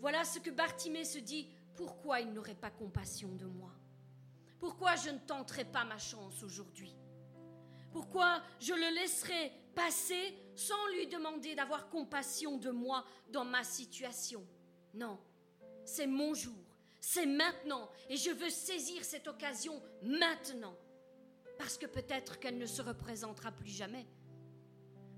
voilà 0.00 0.24
ce 0.24 0.38
que 0.38 0.50
Bartimée 0.50 1.04
se 1.04 1.18
dit, 1.18 1.48
pourquoi 1.76 2.20
il 2.20 2.32
n'aurait 2.32 2.54
pas 2.54 2.70
compassion 2.70 3.28
de 3.34 3.46
moi? 3.46 3.72
Pourquoi 4.58 4.96
je 4.96 5.10
ne 5.10 5.18
tenterai 5.18 5.64
pas 5.64 5.84
ma 5.84 5.98
chance 5.98 6.42
aujourd'hui? 6.42 6.96
Pourquoi 7.92 8.42
je 8.58 8.72
le 8.72 8.94
laisserai 8.94 9.52
passer 9.74 10.34
sans 10.56 10.86
lui 10.88 11.06
demander 11.06 11.54
d'avoir 11.54 11.88
compassion 11.88 12.56
de 12.56 12.70
moi 12.70 13.04
dans 13.28 13.44
ma 13.44 13.64
situation? 13.64 14.46
Non, 14.94 15.18
c'est 15.84 16.06
mon 16.06 16.34
jour, 16.34 16.64
c'est 17.00 17.26
maintenant, 17.26 17.90
et 18.08 18.16
je 18.16 18.30
veux 18.30 18.50
saisir 18.50 19.04
cette 19.04 19.28
occasion 19.28 19.82
maintenant, 20.02 20.76
parce 21.58 21.76
que 21.76 21.86
peut-être 21.86 22.38
qu'elle 22.38 22.58
ne 22.58 22.66
se 22.66 22.82
représentera 22.82 23.52
plus 23.52 23.70
jamais. 23.70 24.06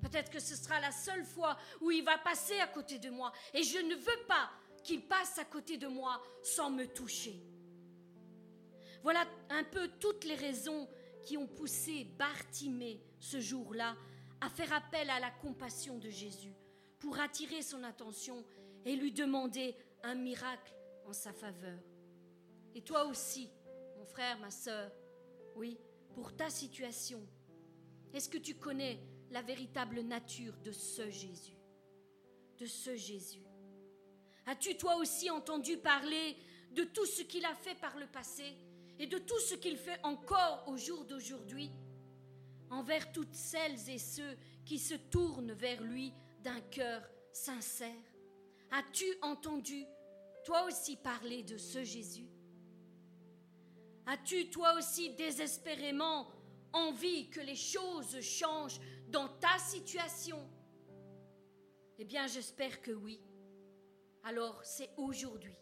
Peut-être 0.02 0.30
que 0.30 0.40
ce 0.40 0.54
sera 0.54 0.80
la 0.80 0.92
seule 0.92 1.24
fois 1.24 1.56
où 1.80 1.90
il 1.90 2.04
va 2.04 2.18
passer 2.18 2.60
à 2.60 2.66
côté 2.66 2.98
de 2.98 3.08
moi. 3.08 3.32
Et 3.54 3.62
je 3.62 3.78
ne 3.78 3.94
veux 3.94 4.26
pas 4.28 4.50
qu'il 4.82 5.00
passe 5.00 5.38
à 5.38 5.46
côté 5.46 5.78
de 5.78 5.86
moi 5.86 6.22
sans 6.42 6.70
me 6.70 6.86
toucher. 6.86 7.42
Voilà 9.02 9.26
un 9.48 9.64
peu 9.64 9.88
toutes 10.00 10.24
les 10.24 10.34
raisons 10.34 10.88
qui 11.24 11.36
ont 11.36 11.46
poussé 11.46 12.04
Bartimée 12.18 13.00
ce 13.18 13.40
jour-là 13.40 13.96
à 14.40 14.48
faire 14.48 14.72
appel 14.72 15.08
à 15.10 15.20
la 15.20 15.30
compassion 15.30 15.98
de 15.98 16.10
Jésus 16.10 16.54
pour 16.98 17.18
attirer 17.18 17.62
son 17.62 17.82
attention 17.82 18.44
et 18.84 18.96
lui 18.96 19.12
demander 19.12 19.74
un 20.02 20.14
miracle 20.14 20.74
en 21.06 21.12
sa 21.12 21.32
faveur. 21.32 21.78
Et 22.74 22.82
toi 22.82 23.06
aussi, 23.06 23.48
mon 23.96 24.04
frère, 24.04 24.38
ma 24.38 24.50
sœur, 24.50 24.90
oui, 25.56 25.78
pour 26.14 26.36
ta 26.36 26.50
situation, 26.50 27.26
est-ce 28.12 28.28
que 28.28 28.38
tu 28.38 28.54
connais 28.54 28.98
la 29.30 29.42
véritable 29.42 30.00
nature 30.00 30.54
de 30.62 30.72
ce 30.72 31.10
Jésus? 31.10 31.56
De 32.58 32.66
ce 32.66 32.96
Jésus. 32.96 33.42
As-tu 34.46 34.76
toi 34.76 34.96
aussi 34.96 35.30
entendu 35.30 35.78
parler 35.78 36.36
de 36.72 36.84
tout 36.84 37.06
ce 37.06 37.22
qu'il 37.22 37.44
a 37.44 37.54
fait 37.54 37.74
par 37.76 37.96
le 37.98 38.06
passé? 38.06 38.54
Et 38.98 39.06
de 39.06 39.18
tout 39.18 39.40
ce 39.40 39.54
qu'il 39.54 39.76
fait 39.76 39.98
encore 40.02 40.64
au 40.66 40.76
jour 40.76 41.04
d'aujourd'hui 41.04 41.70
envers 42.70 43.12
toutes 43.12 43.34
celles 43.34 43.88
et 43.90 43.98
ceux 43.98 44.36
qui 44.64 44.78
se 44.78 44.94
tournent 44.94 45.52
vers 45.52 45.82
lui 45.82 46.12
d'un 46.42 46.60
cœur 46.60 47.02
sincère 47.32 48.14
As-tu 48.76 49.04
entendu 49.22 49.86
toi 50.44 50.64
aussi 50.64 50.96
parler 50.96 51.44
de 51.44 51.56
ce 51.56 51.84
Jésus? 51.84 52.28
As-tu 54.06 54.50
toi 54.50 54.74
aussi 54.76 55.14
désespérément 55.14 56.26
envie 56.72 57.30
que 57.30 57.40
les 57.40 57.54
choses 57.54 58.20
changent 58.20 58.80
dans 59.08 59.28
ta 59.28 59.58
situation? 59.58 60.38
Eh 61.98 62.04
bien, 62.04 62.26
j'espère 62.26 62.82
que 62.82 62.90
oui. 62.90 63.20
Alors, 64.24 64.60
c'est 64.64 64.90
aujourd'hui. 64.96 65.54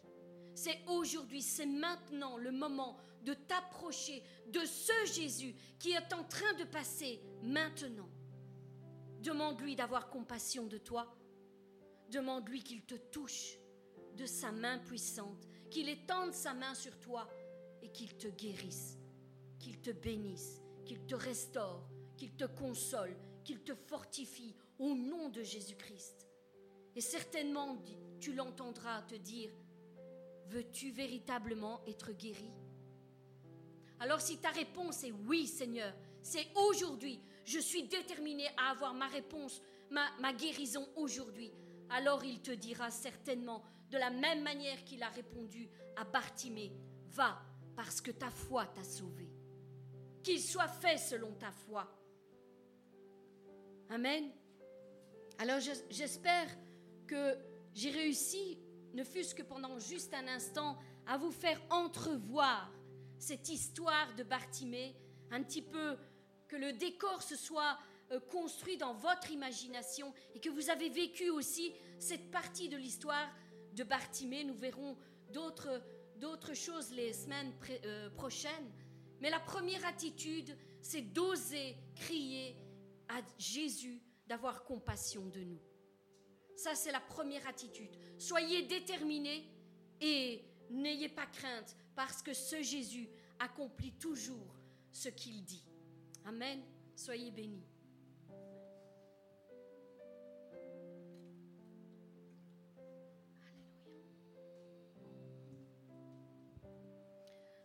C'est 0.55 0.79
aujourd'hui, 0.87 1.43
c'est 1.43 1.67
maintenant 1.67 2.37
le 2.37 2.51
moment 2.51 2.97
de 3.23 3.33
t'approcher 3.33 4.23
de 4.47 4.59
ce 4.65 5.13
Jésus 5.13 5.55
qui 5.79 5.91
est 5.91 6.13
en 6.13 6.23
train 6.23 6.53
de 6.53 6.63
passer 6.65 7.21
maintenant. 7.41 8.09
Demande-lui 9.21 9.75
d'avoir 9.75 10.09
compassion 10.09 10.67
de 10.67 10.77
toi. 10.77 11.15
Demande-lui 12.09 12.61
qu'il 12.61 12.83
te 12.85 12.95
touche 12.95 13.57
de 14.15 14.25
sa 14.25 14.51
main 14.51 14.79
puissante, 14.79 15.47
qu'il 15.69 15.89
étende 15.89 16.33
sa 16.33 16.53
main 16.53 16.75
sur 16.75 16.99
toi 16.99 17.29
et 17.81 17.89
qu'il 17.89 18.15
te 18.17 18.27
guérisse, 18.27 18.97
qu'il 19.59 19.79
te 19.79 19.91
bénisse, 19.91 20.61
qu'il 20.85 21.05
te 21.05 21.15
restaure, 21.15 21.87
qu'il 22.17 22.35
te 22.35 22.45
console, 22.45 23.15
qu'il 23.43 23.63
te 23.63 23.73
fortifie 23.73 24.55
au 24.77 24.93
nom 24.93 25.29
de 25.29 25.41
Jésus-Christ. 25.41 26.27
Et 26.95 27.01
certainement, 27.01 27.81
tu 28.19 28.33
l'entendras 28.33 29.01
te 29.03 29.15
dire, 29.15 29.51
veux-tu 30.47 30.91
véritablement 30.91 31.81
être 31.87 32.11
guéri? 32.11 32.51
Alors 33.99 34.21
si 34.21 34.37
ta 34.37 34.49
réponse 34.49 35.03
est 35.03 35.13
oui, 35.25 35.47
Seigneur, 35.47 35.93
c'est 36.21 36.47
aujourd'hui, 36.55 37.19
je 37.45 37.59
suis 37.59 37.83
déterminée 37.83 38.49
à 38.57 38.71
avoir 38.71 38.93
ma 38.93 39.07
réponse, 39.07 39.61
ma, 39.89 40.09
ma 40.19 40.33
guérison 40.33 40.87
aujourd'hui, 40.95 41.51
alors 41.89 42.23
il 42.23 42.41
te 42.41 42.51
dira 42.51 42.89
certainement, 42.89 43.63
de 43.89 43.97
la 43.97 44.09
même 44.09 44.41
manière 44.41 44.83
qu'il 44.83 45.03
a 45.03 45.09
répondu 45.09 45.69
à 45.95 46.03
Bartimée, 46.03 46.71
va, 47.09 47.39
parce 47.75 48.01
que 48.01 48.11
ta 48.11 48.29
foi 48.29 48.65
t'a 48.65 48.83
sauvé. 48.83 49.29
Qu'il 50.23 50.41
soit 50.41 50.67
fait 50.67 50.97
selon 50.97 51.31
ta 51.33 51.51
foi. 51.51 51.87
Amen. 53.89 54.31
Alors 55.37 55.59
j'espère 55.89 56.47
que 57.05 57.37
j'ai 57.73 57.91
réussi, 57.91 58.57
ne 58.93 59.03
fût-ce 59.03 59.35
que 59.35 59.43
pendant 59.43 59.77
juste 59.77 60.13
un 60.13 60.27
instant, 60.27 60.77
à 61.05 61.17
vous 61.17 61.31
faire 61.31 61.61
entrevoir 61.69 62.71
cette 63.23 63.47
histoire 63.47 64.13
de 64.15 64.23
Bartimée, 64.23 64.95
un 65.31 65.41
petit 65.43 65.61
peu 65.61 65.97
que 66.49 66.57
le 66.57 66.73
décor 66.73 67.23
se 67.23 67.37
soit 67.37 67.79
euh, 68.11 68.19
construit 68.19 68.77
dans 68.77 68.93
votre 68.93 69.31
imagination 69.31 70.13
et 70.35 70.41
que 70.41 70.49
vous 70.49 70.69
avez 70.69 70.89
vécu 70.89 71.29
aussi 71.29 71.73
cette 71.99 72.31
partie 72.31 72.67
de 72.67 72.75
l'histoire 72.75 73.29
de 73.73 73.83
Bartimée. 73.83 74.43
Nous 74.43 74.55
verrons 74.55 74.97
d'autres 75.31 76.53
choses 76.53 76.91
les 76.91 77.13
semaines 77.13 77.53
euh, 77.85 78.09
prochaines. 78.09 78.71
Mais 79.21 79.29
la 79.29 79.39
première 79.39 79.85
attitude, 79.85 80.55
c'est 80.81 81.13
d'oser 81.13 81.77
crier 81.95 82.57
à 83.07 83.21
Jésus 83.37 84.01
d'avoir 84.27 84.65
compassion 84.65 85.25
de 85.27 85.39
nous. 85.39 85.61
Ça, 86.57 86.75
c'est 86.75 86.91
la 86.91 86.99
première 86.99 87.47
attitude. 87.47 87.95
Soyez 88.17 88.63
déterminés 88.63 89.49
et 90.01 90.43
n'ayez 90.69 91.09
pas 91.09 91.25
crainte 91.25 91.77
parce 91.95 92.21
que 92.21 92.33
ce 92.33 92.61
Jésus 92.61 93.09
accomplit 93.39 93.93
toujours 93.93 94.55
ce 94.91 95.09
qu'il 95.09 95.43
dit. 95.43 95.63
Amen. 96.25 96.61
Soyez 96.95 97.31
bénis. 97.31 97.65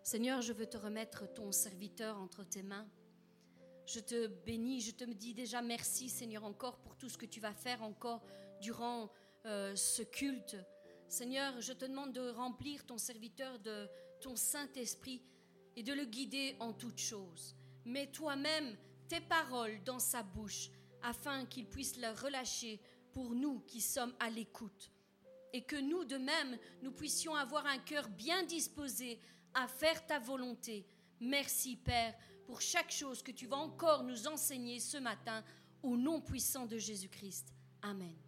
Seigneur, 0.02 0.40
je 0.40 0.54
veux 0.54 0.64
te 0.64 0.78
remettre 0.78 1.30
ton 1.34 1.52
serviteur 1.52 2.16
entre 2.16 2.42
tes 2.42 2.62
mains. 2.62 2.88
Je 3.84 4.00
te 4.00 4.26
bénis, 4.26 4.80
je 4.80 4.92
te 4.92 5.04
dis 5.04 5.34
déjà 5.34 5.60
merci, 5.60 6.08
Seigneur, 6.08 6.44
encore 6.44 6.78
pour 6.78 6.96
tout 6.96 7.10
ce 7.10 7.18
que 7.18 7.26
tu 7.26 7.40
vas 7.40 7.52
faire 7.52 7.82
encore 7.82 8.24
durant 8.62 9.10
euh, 9.44 9.76
ce 9.76 10.02
culte. 10.02 10.56
Seigneur, 11.08 11.60
je 11.60 11.74
te 11.74 11.84
demande 11.84 12.14
de 12.14 12.30
remplir 12.30 12.86
ton 12.86 12.96
serviteur 12.96 13.58
de 13.58 13.86
ton 14.20 14.36
Saint-Esprit 14.36 15.22
et 15.76 15.82
de 15.82 15.92
le 15.92 16.04
guider 16.04 16.56
en 16.60 16.72
toutes 16.72 16.98
choses. 16.98 17.54
Mets 17.84 18.10
toi-même 18.10 18.76
tes 19.08 19.20
paroles 19.20 19.82
dans 19.84 19.98
sa 19.98 20.22
bouche 20.22 20.70
afin 21.02 21.46
qu'il 21.46 21.66
puisse 21.66 21.96
les 21.96 22.08
relâcher 22.10 22.80
pour 23.12 23.34
nous 23.34 23.60
qui 23.60 23.80
sommes 23.80 24.14
à 24.20 24.30
l'écoute. 24.30 24.90
Et 25.52 25.62
que 25.62 25.76
nous, 25.76 26.04
de 26.04 26.18
même, 26.18 26.58
nous 26.82 26.92
puissions 26.92 27.34
avoir 27.34 27.64
un 27.66 27.78
cœur 27.78 28.08
bien 28.08 28.42
disposé 28.42 29.18
à 29.54 29.66
faire 29.66 30.06
ta 30.06 30.18
volonté. 30.18 30.86
Merci 31.20 31.76
Père 31.76 32.14
pour 32.46 32.60
chaque 32.60 32.90
chose 32.90 33.22
que 33.22 33.32
tu 33.32 33.46
vas 33.46 33.56
encore 33.56 34.04
nous 34.04 34.26
enseigner 34.26 34.78
ce 34.80 34.98
matin 34.98 35.42
au 35.82 35.96
nom 35.96 36.20
puissant 36.20 36.66
de 36.66 36.76
Jésus-Christ. 36.76 37.52
Amen. 37.82 38.27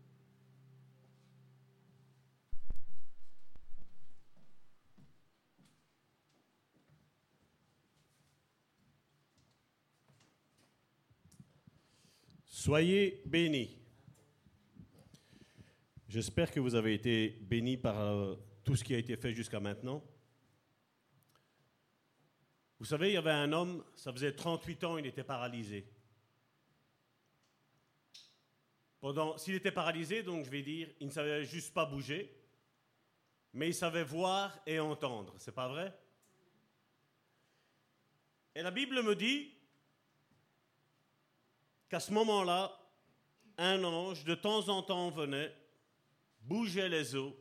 Soyez 12.60 13.22
bénis. 13.24 13.74
J'espère 16.06 16.50
que 16.52 16.60
vous 16.60 16.74
avez 16.74 16.92
été 16.92 17.30
bénis 17.40 17.78
par 17.78 17.98
euh, 17.98 18.34
tout 18.62 18.76
ce 18.76 18.84
qui 18.84 18.94
a 18.94 18.98
été 18.98 19.16
fait 19.16 19.32
jusqu'à 19.32 19.60
maintenant. 19.60 20.04
Vous 22.78 22.84
savez, 22.84 23.08
il 23.08 23.14
y 23.14 23.16
avait 23.16 23.30
un 23.30 23.50
homme, 23.54 23.82
ça 23.96 24.12
faisait 24.12 24.34
38 24.34 24.84
ans, 24.84 24.98
il 24.98 25.06
était 25.06 25.24
paralysé. 25.24 25.90
Pendant, 29.00 29.38
s'il 29.38 29.54
était 29.54 29.72
paralysé, 29.72 30.22
donc 30.22 30.44
je 30.44 30.50
vais 30.50 30.60
dire, 30.60 30.90
il 31.00 31.06
ne 31.06 31.12
savait 31.12 31.46
juste 31.46 31.72
pas 31.72 31.86
bouger, 31.86 32.30
mais 33.54 33.68
il 33.68 33.74
savait 33.74 34.04
voir 34.04 34.60
et 34.66 34.78
entendre. 34.78 35.34
C'est 35.38 35.54
pas 35.54 35.68
vrai? 35.68 35.98
Et 38.54 38.60
la 38.60 38.70
Bible 38.70 39.02
me 39.02 39.16
dit 39.16 39.50
qu'à 41.90 42.00
ce 42.00 42.12
moment-là, 42.12 42.74
un 43.58 43.84
ange 43.84 44.24
de 44.24 44.34
temps 44.34 44.68
en 44.68 44.82
temps 44.82 45.10
venait, 45.10 45.54
bougeait 46.40 46.88
les 46.88 47.14
eaux, 47.14 47.36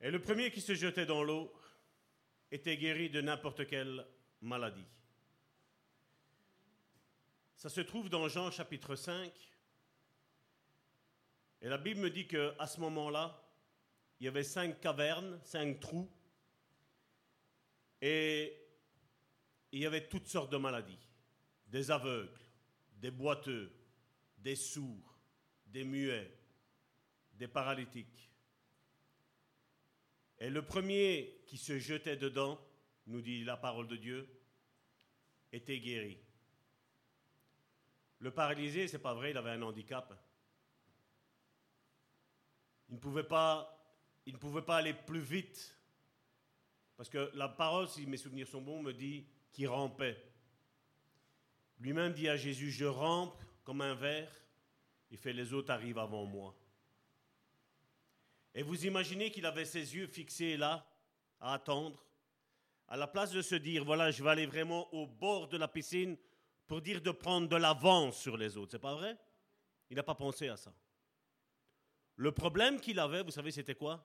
et 0.00 0.10
le 0.10 0.20
premier 0.20 0.50
qui 0.50 0.60
se 0.60 0.74
jetait 0.74 1.06
dans 1.06 1.22
l'eau 1.22 1.50
était 2.50 2.76
guéri 2.76 3.08
de 3.08 3.22
n'importe 3.22 3.66
quelle 3.66 4.06
maladie. 4.42 4.86
Ça 7.56 7.70
se 7.70 7.80
trouve 7.80 8.10
dans 8.10 8.28
Jean 8.28 8.50
chapitre 8.50 8.96
5. 8.96 9.32
Et 11.62 11.68
la 11.70 11.78
Bible 11.78 12.00
me 12.00 12.10
dit 12.10 12.26
qu'à 12.26 12.66
ce 12.66 12.78
moment-là, 12.80 13.42
il 14.20 14.24
y 14.24 14.28
avait 14.28 14.42
cinq 14.42 14.78
cavernes, 14.80 15.40
cinq 15.42 15.80
trous, 15.80 16.10
et 18.02 18.54
il 19.72 19.80
y 19.80 19.86
avait 19.86 20.06
toutes 20.06 20.28
sortes 20.28 20.52
de 20.52 20.58
maladies. 20.58 20.98
Des 21.66 21.90
aveugles, 21.90 22.40
des 22.96 23.10
boiteux, 23.10 23.72
des 24.38 24.56
sourds, 24.56 25.18
des 25.66 25.84
muets, 25.84 26.30
des 27.32 27.48
paralytiques. 27.48 28.30
Et 30.38 30.50
le 30.50 30.62
premier 30.64 31.42
qui 31.46 31.56
se 31.56 31.78
jetait 31.78 32.16
dedans, 32.16 32.60
nous 33.06 33.20
dit 33.20 33.44
la 33.44 33.56
parole 33.56 33.88
de 33.88 33.96
Dieu, 33.96 34.28
était 35.52 35.78
guéri. 35.78 36.18
Le 38.18 38.30
paralysé, 38.30 38.88
c'est 38.88 38.98
pas 38.98 39.14
vrai, 39.14 39.30
il 39.30 39.36
avait 39.36 39.50
un 39.50 39.62
handicap. 39.62 40.12
Il 42.88 42.94
ne 42.94 43.00
pouvait 43.00 43.24
pas, 43.24 43.70
il 44.26 44.34
ne 44.34 44.38
pouvait 44.38 44.62
pas 44.62 44.76
aller 44.76 44.94
plus 44.94 45.20
vite. 45.20 45.76
Parce 46.96 47.08
que 47.08 47.30
la 47.34 47.48
parole, 47.48 47.88
si 47.88 48.06
mes 48.06 48.16
souvenirs 48.16 48.48
sont 48.48 48.62
bons, 48.62 48.82
me 48.82 48.92
dit 48.92 49.26
qu'il 49.52 49.68
rampait. 49.68 50.33
Lui-même 51.84 52.14
dit 52.14 52.30
à 52.30 52.36
Jésus, 52.38 52.70
je 52.70 52.86
rampe 52.86 53.44
comme 53.62 53.82
un 53.82 53.94
ver. 53.94 54.26
Il 55.10 55.18
fait, 55.18 55.34
les 55.34 55.52
autres 55.52 55.70
arrivent 55.70 55.98
avant 55.98 56.24
moi. 56.24 56.56
Et 58.54 58.62
vous 58.62 58.86
imaginez 58.86 59.30
qu'il 59.30 59.44
avait 59.44 59.66
ses 59.66 59.94
yeux 59.94 60.06
fixés 60.06 60.56
là, 60.56 60.90
à 61.40 61.52
attendre, 61.52 62.02
à 62.88 62.96
la 62.96 63.06
place 63.06 63.32
de 63.32 63.42
se 63.42 63.56
dire, 63.56 63.84
voilà, 63.84 64.10
je 64.10 64.24
vais 64.24 64.30
aller 64.30 64.46
vraiment 64.46 64.92
au 64.94 65.06
bord 65.06 65.46
de 65.46 65.58
la 65.58 65.68
piscine 65.68 66.16
pour 66.66 66.80
dire 66.80 67.02
de 67.02 67.10
prendre 67.10 67.48
de 67.48 67.56
l'avance 67.56 68.18
sur 68.18 68.38
les 68.38 68.56
autres. 68.56 68.70
C'est 68.72 68.78
pas 68.78 68.94
vrai? 68.94 69.18
Il 69.90 69.96
n'a 69.96 70.02
pas 70.02 70.14
pensé 70.14 70.48
à 70.48 70.56
ça. 70.56 70.72
Le 72.16 72.32
problème 72.32 72.80
qu'il 72.80 72.98
avait, 72.98 73.22
vous 73.22 73.30
savez, 73.30 73.50
c'était 73.50 73.74
quoi? 73.74 74.02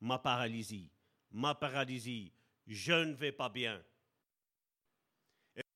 Ma 0.00 0.20
paralysie. 0.20 0.92
Ma 1.32 1.56
paralysie. 1.56 2.32
Je 2.68 2.92
ne 2.92 3.14
vais 3.14 3.32
pas 3.32 3.48
bien. 3.48 3.82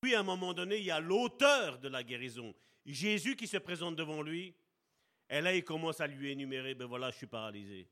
Puis, 0.03 0.15
à 0.15 0.19
un 0.19 0.23
moment 0.23 0.53
donné, 0.53 0.79
il 0.79 0.83
y 0.83 0.91
a 0.91 0.99
l'auteur 0.99 1.79
de 1.79 1.87
la 1.87 2.03
guérison, 2.03 2.53
Jésus 2.85 3.37
qui 3.37 3.47
se 3.47 3.55
présente 3.55 3.95
devant 3.95 4.21
lui 4.21 4.53
et 5.29 5.39
là, 5.39 5.55
il 5.55 5.63
commence 5.63 6.01
à 6.01 6.07
lui 6.07 6.29
énumérer, 6.29 6.75
ben 6.75 6.87
voilà, 6.87 7.09
je 7.09 7.15
suis 7.15 7.27
paralysé. 7.27 7.87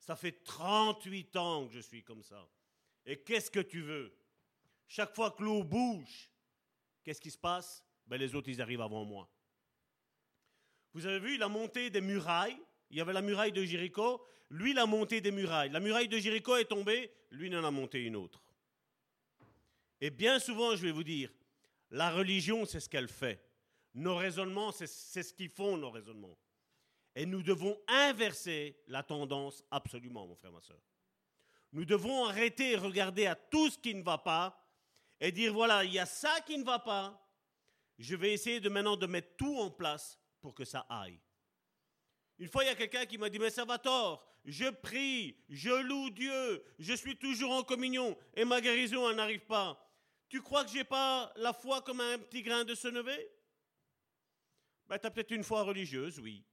Ça 0.00 0.16
fait 0.16 0.42
38 0.42 1.36
ans 1.36 1.66
que 1.66 1.74
je 1.74 1.80
suis 1.80 2.02
comme 2.02 2.22
ça. 2.22 2.48
Et 3.04 3.18
qu'est-ce 3.18 3.50
que 3.50 3.60
tu 3.60 3.82
veux? 3.82 4.16
Chaque 4.88 5.14
fois 5.14 5.32
que 5.32 5.42
l'eau 5.42 5.62
bouge, 5.62 6.30
qu'est-ce 7.02 7.20
qui 7.20 7.30
se 7.30 7.36
passe? 7.36 7.84
Ben 8.06 8.16
Les 8.16 8.34
autres, 8.34 8.48
ils 8.48 8.62
arrivent 8.62 8.80
avant 8.80 9.04
moi. 9.04 9.30
Vous 10.94 11.04
avez 11.04 11.18
vu, 11.18 11.34
il 11.34 11.42
a 11.42 11.48
monté 11.48 11.90
des 11.90 12.00
murailles? 12.00 12.58
Il 12.88 12.96
y 12.96 13.02
avait 13.02 13.12
la 13.12 13.20
muraille 13.20 13.52
de 13.52 13.62
Jéricho. 13.62 14.26
Lui, 14.48 14.70
il 14.70 14.78
a 14.78 14.86
monté 14.86 15.20
des 15.20 15.30
murailles. 15.30 15.68
La 15.68 15.80
muraille 15.80 16.08
de 16.08 16.16
Jéricho 16.16 16.56
est 16.56 16.64
tombée. 16.64 17.10
Lui, 17.32 17.48
il 17.48 17.56
en 17.58 17.64
a 17.64 17.70
monté 17.70 18.02
une 18.02 18.16
autre. 18.16 18.43
Et 20.04 20.10
bien 20.10 20.38
souvent, 20.38 20.76
je 20.76 20.82
vais 20.82 20.92
vous 20.92 21.02
dire, 21.02 21.32
la 21.90 22.10
religion, 22.10 22.66
c'est 22.66 22.78
ce 22.78 22.90
qu'elle 22.90 23.08
fait. 23.08 23.42
Nos 23.94 24.16
raisonnements, 24.16 24.70
c'est 24.70 24.86
ce 24.86 25.32
qu'ils 25.32 25.48
font, 25.48 25.78
nos 25.78 25.90
raisonnements. 25.90 26.36
Et 27.14 27.24
nous 27.24 27.42
devons 27.42 27.80
inverser 27.88 28.82
la 28.86 29.02
tendance 29.02 29.64
absolument, 29.70 30.26
mon 30.26 30.36
frère, 30.36 30.52
ma 30.52 30.60
soeur. 30.60 30.82
Nous 31.72 31.86
devons 31.86 32.26
arrêter 32.26 32.72
et 32.72 32.76
regarder 32.76 33.24
à 33.24 33.34
tout 33.34 33.70
ce 33.70 33.78
qui 33.78 33.94
ne 33.94 34.02
va 34.02 34.18
pas 34.18 34.62
et 35.20 35.32
dire, 35.32 35.54
voilà, 35.54 35.84
il 35.84 35.94
y 35.94 35.98
a 35.98 36.04
ça 36.04 36.38
qui 36.42 36.58
ne 36.58 36.64
va 36.64 36.80
pas. 36.80 37.26
Je 37.96 38.14
vais 38.14 38.34
essayer 38.34 38.60
de 38.60 38.68
maintenant 38.68 38.98
de 38.98 39.06
mettre 39.06 39.36
tout 39.38 39.56
en 39.56 39.70
place 39.70 40.20
pour 40.42 40.54
que 40.54 40.66
ça 40.66 40.80
aille. 40.90 41.18
Une 42.38 42.48
fois, 42.48 42.62
il 42.62 42.66
y 42.66 42.70
a 42.70 42.74
quelqu'un 42.74 43.06
qui 43.06 43.16
m'a 43.16 43.30
dit, 43.30 43.38
mais 43.38 43.48
ça 43.48 43.64
va 43.64 43.78
tort, 43.78 44.22
je 44.44 44.68
prie, 44.68 45.34
je 45.48 45.70
loue 45.70 46.10
Dieu, 46.10 46.62
je 46.78 46.92
suis 46.92 47.16
toujours 47.16 47.52
en 47.52 47.62
communion 47.62 48.14
et 48.34 48.44
ma 48.44 48.60
guérison 48.60 49.10
n'arrive 49.14 49.46
pas. 49.46 49.80
Tu 50.34 50.42
crois 50.42 50.64
que 50.64 50.72
j'ai 50.72 50.82
pas 50.82 51.32
la 51.36 51.52
foi 51.52 51.80
comme 51.82 52.00
un 52.00 52.18
petit 52.18 52.42
grain 52.42 52.64
de 52.64 52.74
senevé 52.74 53.30
ben, 54.88 54.98
Tu 54.98 55.06
as 55.06 55.10
peut-être 55.12 55.30
une 55.30 55.44
foi 55.44 55.62
religieuse, 55.62 56.18
oui. 56.18 56.44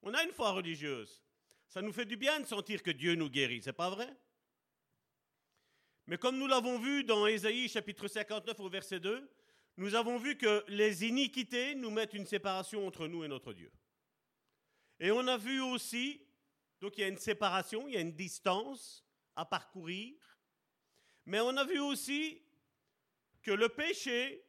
On 0.00 0.14
a 0.14 0.22
une 0.22 0.30
foi 0.30 0.52
religieuse. 0.52 1.20
Ça 1.66 1.82
nous 1.82 1.92
fait 1.92 2.04
du 2.04 2.16
bien 2.16 2.38
de 2.38 2.46
sentir 2.46 2.84
que 2.84 2.92
Dieu 2.92 3.16
nous 3.16 3.28
guérit, 3.28 3.62
c'est 3.62 3.72
pas 3.72 3.90
vrai? 3.90 4.08
Mais 6.06 6.18
comme 6.18 6.38
nous 6.38 6.46
l'avons 6.46 6.78
vu 6.78 7.02
dans 7.02 7.26
Ésaïe 7.26 7.68
chapitre 7.68 8.06
59 8.06 8.60
au 8.60 8.68
verset 8.68 9.00
2, 9.00 9.28
nous 9.78 9.96
avons 9.96 10.16
vu 10.16 10.38
que 10.38 10.64
les 10.68 11.04
iniquités 11.04 11.74
nous 11.74 11.90
mettent 11.90 12.14
une 12.14 12.26
séparation 12.26 12.86
entre 12.86 13.08
nous 13.08 13.24
et 13.24 13.28
notre 13.28 13.54
Dieu. 13.54 13.72
Et 15.00 15.10
on 15.10 15.26
a 15.26 15.36
vu 15.36 15.60
aussi, 15.60 16.24
donc 16.80 16.96
il 16.96 17.00
y 17.00 17.04
a 17.04 17.08
une 17.08 17.18
séparation, 17.18 17.88
il 17.88 17.94
y 17.94 17.96
a 17.96 18.02
une 18.02 18.14
distance 18.14 19.04
à 19.34 19.44
parcourir, 19.44 20.14
mais 21.26 21.40
on 21.40 21.56
a 21.56 21.64
vu 21.64 21.80
aussi 21.80 22.40
que 23.42 23.50
le 23.50 23.68
péché 23.68 24.44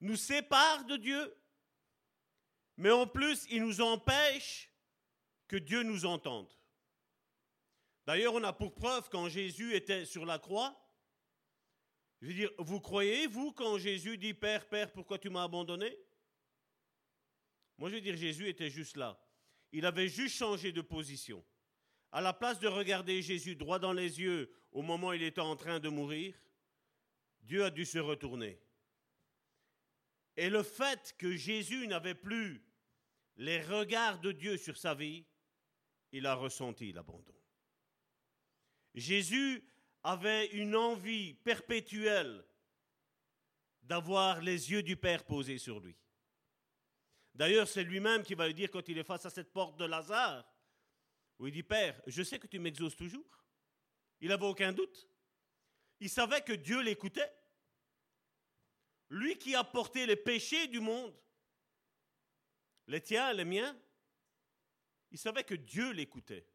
nous 0.00 0.16
sépare 0.16 0.84
de 0.84 0.96
Dieu 0.96 1.34
mais 2.76 2.90
en 2.90 3.06
plus, 3.06 3.46
il 3.50 3.62
nous 3.62 3.80
empêche 3.80 4.70
que 5.46 5.56
Dieu 5.56 5.82
nous 5.82 6.04
entende. 6.06 6.50
D'ailleurs, 8.06 8.34
on 8.34 8.42
a 8.42 8.52
pour 8.52 8.74
preuve 8.74 9.08
quand 9.08 9.28
Jésus 9.28 9.74
était 9.74 10.04
sur 10.04 10.26
la 10.26 10.38
croix, 10.38 10.80
Je 12.20 12.28
veux 12.28 12.34
dire, 12.34 12.50
vous 12.58 12.80
croyez, 12.80 13.26
vous, 13.26 13.52
quand 13.52 13.76
Jésus 13.76 14.16
dit 14.16 14.32
Père, 14.32 14.66
Père, 14.68 14.90
pourquoi 14.92 15.18
tu 15.18 15.28
m'as 15.28 15.42
abandonné? 15.42 15.94
Moi, 17.76 17.90
je 17.90 17.96
veux 17.96 18.00
dire, 18.00 18.16
Jésus 18.16 18.48
était 18.48 18.70
juste 18.70 18.96
là. 18.96 19.20
Il 19.72 19.84
avait 19.84 20.08
juste 20.08 20.36
changé 20.36 20.72
de 20.72 20.80
position. 20.80 21.44
À 22.14 22.20
la 22.20 22.32
place 22.32 22.60
de 22.60 22.68
regarder 22.68 23.22
Jésus 23.22 23.56
droit 23.56 23.80
dans 23.80 23.92
les 23.92 24.20
yeux 24.20 24.48
au 24.70 24.82
moment 24.82 25.08
où 25.08 25.12
il 25.14 25.24
était 25.24 25.40
en 25.40 25.56
train 25.56 25.80
de 25.80 25.88
mourir, 25.88 26.32
Dieu 27.40 27.64
a 27.64 27.70
dû 27.70 27.84
se 27.84 27.98
retourner. 27.98 28.62
Et 30.36 30.48
le 30.48 30.62
fait 30.62 31.16
que 31.18 31.34
Jésus 31.34 31.88
n'avait 31.88 32.14
plus 32.14 32.64
les 33.36 33.60
regards 33.60 34.20
de 34.20 34.30
Dieu 34.30 34.56
sur 34.56 34.76
sa 34.76 34.94
vie, 34.94 35.26
il 36.12 36.24
a 36.26 36.36
ressenti 36.36 36.92
l'abandon. 36.92 37.34
Jésus 38.94 39.68
avait 40.04 40.46
une 40.52 40.76
envie 40.76 41.34
perpétuelle 41.34 42.44
d'avoir 43.82 44.40
les 44.40 44.70
yeux 44.70 44.84
du 44.84 44.96
Père 44.96 45.24
posés 45.24 45.58
sur 45.58 45.80
lui. 45.80 45.96
D'ailleurs, 47.34 47.66
c'est 47.66 47.82
lui-même 47.82 48.22
qui 48.22 48.36
va 48.36 48.46
lui 48.46 48.54
dire 48.54 48.70
quand 48.70 48.88
il 48.88 48.98
est 48.98 49.02
face 49.02 49.26
à 49.26 49.30
cette 49.30 49.52
porte 49.52 49.76
de 49.80 49.84
Lazare, 49.84 50.44
où 51.38 51.46
il 51.46 51.52
dit, 51.52 51.62
Père, 51.62 52.00
je 52.06 52.22
sais 52.22 52.38
que 52.38 52.46
tu 52.46 52.58
m'exauces 52.58 52.96
toujours. 52.96 53.44
Il 54.20 54.28
n'avait 54.28 54.46
aucun 54.46 54.72
doute. 54.72 55.08
Il 56.00 56.10
savait 56.10 56.42
que 56.42 56.52
Dieu 56.52 56.80
l'écoutait. 56.80 57.32
Lui 59.10 59.36
qui 59.38 59.54
a 59.54 59.64
porté 59.64 60.06
les 60.06 60.16
péchés 60.16 60.66
du 60.66 60.80
monde, 60.80 61.14
les 62.86 63.00
tiens, 63.00 63.32
les 63.32 63.44
miens, 63.44 63.78
il 65.10 65.18
savait 65.18 65.44
que 65.44 65.54
Dieu 65.54 65.92
l'écoutait. 65.92 66.46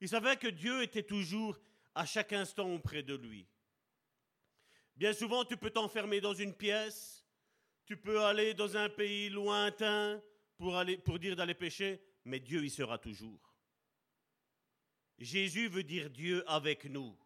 Il 0.00 0.08
savait 0.08 0.36
que 0.36 0.48
Dieu 0.48 0.82
était 0.82 1.02
toujours 1.02 1.58
à 1.94 2.06
chaque 2.06 2.32
instant 2.32 2.72
auprès 2.72 3.02
de 3.02 3.14
lui. 3.14 3.46
Bien 4.96 5.12
souvent, 5.12 5.44
tu 5.44 5.56
peux 5.56 5.70
t'enfermer 5.70 6.20
dans 6.20 6.34
une 6.34 6.54
pièce, 6.54 7.26
tu 7.84 7.96
peux 7.96 8.22
aller 8.22 8.54
dans 8.54 8.76
un 8.76 8.88
pays 8.88 9.28
lointain 9.28 10.22
pour, 10.56 10.76
aller, 10.76 10.96
pour 10.98 11.18
dire 11.18 11.36
d'aller 11.36 11.54
pécher, 11.54 12.02
mais 12.24 12.40
Dieu 12.40 12.64
y 12.64 12.70
sera 12.70 12.98
toujours. 12.98 13.54
Jésus 15.18 15.68
veut 15.68 15.82
dire 15.82 16.10
Dieu 16.10 16.48
avec 16.48 16.86
nous. 16.86 17.16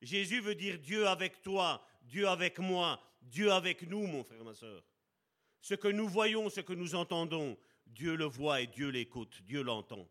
Jésus 0.00 0.40
veut 0.40 0.54
dire 0.54 0.78
Dieu 0.78 1.06
avec 1.06 1.42
toi, 1.42 1.86
Dieu 2.02 2.26
avec 2.26 2.58
moi, 2.58 3.00
Dieu 3.20 3.52
avec 3.52 3.82
nous, 3.82 4.06
mon 4.06 4.24
frère, 4.24 4.44
ma 4.44 4.54
soeur. 4.54 4.82
Ce 5.60 5.74
que 5.74 5.88
nous 5.88 6.08
voyons, 6.08 6.50
ce 6.50 6.60
que 6.60 6.72
nous 6.72 6.94
entendons, 6.94 7.56
Dieu 7.86 8.16
le 8.16 8.24
voit 8.24 8.62
et 8.62 8.66
Dieu 8.66 8.88
l'écoute, 8.88 9.42
Dieu 9.42 9.62
l'entend. 9.62 10.08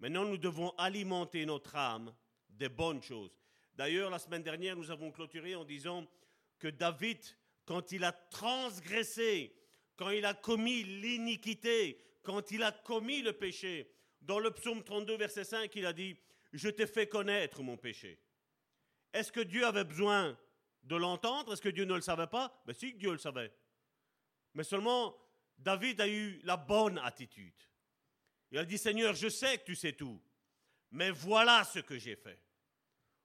Maintenant, 0.00 0.24
nous 0.24 0.38
devons 0.38 0.70
alimenter 0.70 1.46
notre 1.46 1.76
âme 1.76 2.12
des 2.48 2.68
bonnes 2.68 3.02
choses. 3.02 3.38
D'ailleurs, 3.76 4.10
la 4.10 4.18
semaine 4.18 4.42
dernière, 4.42 4.76
nous 4.76 4.90
avons 4.90 5.10
clôturé 5.10 5.54
en 5.54 5.64
disant 5.64 6.06
que 6.58 6.68
David, 6.68 7.18
quand 7.64 7.92
il 7.92 8.04
a 8.04 8.12
transgressé, 8.12 9.54
quand 9.96 10.10
il 10.10 10.24
a 10.24 10.34
commis 10.34 10.82
l'iniquité, 10.82 11.98
quand 12.24 12.50
il 12.50 12.62
a 12.62 12.72
commis 12.72 13.22
le 13.22 13.32
péché, 13.32 13.94
dans 14.20 14.38
le 14.38 14.50
psaume 14.50 14.82
32, 14.82 15.16
verset 15.16 15.44
5, 15.44 15.74
il 15.76 15.86
a 15.86 15.92
dit, 15.92 16.16
je 16.52 16.68
t'ai 16.68 16.86
fait 16.86 17.06
connaître 17.06 17.62
mon 17.62 17.76
péché. 17.76 18.18
Est-ce 19.12 19.30
que 19.30 19.40
Dieu 19.40 19.64
avait 19.64 19.84
besoin 19.84 20.36
de 20.82 20.96
l'entendre? 20.96 21.52
Est-ce 21.52 21.62
que 21.62 21.68
Dieu 21.68 21.84
ne 21.84 21.94
le 21.94 22.00
savait 22.00 22.26
pas? 22.26 22.60
Ben 22.66 22.74
si, 22.74 22.94
Dieu 22.94 23.12
le 23.12 23.18
savait. 23.18 23.52
Mais 24.54 24.64
seulement, 24.64 25.16
David 25.58 26.00
a 26.00 26.08
eu 26.08 26.40
la 26.42 26.56
bonne 26.56 26.98
attitude. 26.98 27.54
Il 28.50 28.58
a 28.58 28.64
dit, 28.64 28.78
Seigneur, 28.78 29.14
je 29.14 29.28
sais 29.28 29.58
que 29.58 29.64
tu 29.64 29.74
sais 29.74 29.92
tout, 29.92 30.20
mais 30.90 31.10
voilà 31.10 31.64
ce 31.64 31.80
que 31.80 31.98
j'ai 31.98 32.16
fait. 32.16 32.40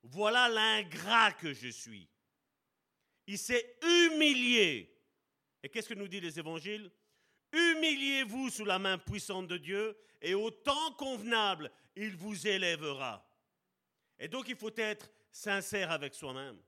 Voilà 0.04 0.50
l'ingrat 0.50 1.34
que 1.34 1.54
je 1.54 1.68
suis. 1.70 2.10
Il 3.28 3.38
s'est 3.38 3.78
humilié. 3.82 4.96
Et 5.62 5.70
qu'est-ce 5.70 5.90
que 5.90 5.94
nous 5.94 6.08
dit 6.08 6.20
les 6.20 6.40
évangiles? 6.40 6.92
Humiliez-vous 7.52 8.50
sous 8.50 8.66
la 8.66 8.80
main 8.80 8.98
puissante 8.98 9.48
de 9.48 9.58
Dieu, 9.58 9.98
et 10.22 10.34
au 10.34 10.52
temps 10.52 10.94
convenable, 10.94 11.72
il 11.96 12.16
vous 12.16 12.48
élèvera. 12.48 13.26
Et 14.20 14.28
donc 14.28 14.50
il 14.50 14.56
faut 14.56 14.76
être 14.76 15.10
sincère 15.32 15.92
avec 15.92 16.14
soi-même. 16.14 16.62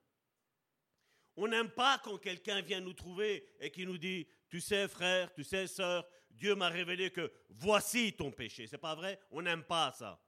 On 1.36 1.48
n'aime 1.48 1.70
pas 1.70 2.00
quand 2.04 2.18
quelqu'un 2.18 2.62
vient 2.62 2.80
nous 2.80 2.94
trouver 2.94 3.48
et 3.60 3.72
qui 3.72 3.86
nous 3.86 3.98
dit, 3.98 4.28
tu 4.50 4.60
sais 4.62 4.88
frère, 4.88 5.34
tu 5.34 5.44
sais 5.44 5.68
sœur, 5.68 6.08
Dieu 6.30 6.56
m'a 6.56 6.70
révélé 6.70 7.10
que 7.12 7.32
voici 7.50 8.14
ton 8.14 8.32
péché. 8.32 8.68
C'est 8.68 8.78
pas 8.78 8.96
vrai? 8.96 9.20
On 9.32 9.42
n'aime 9.42 9.64
pas 9.64 9.92
ça. 9.92 10.22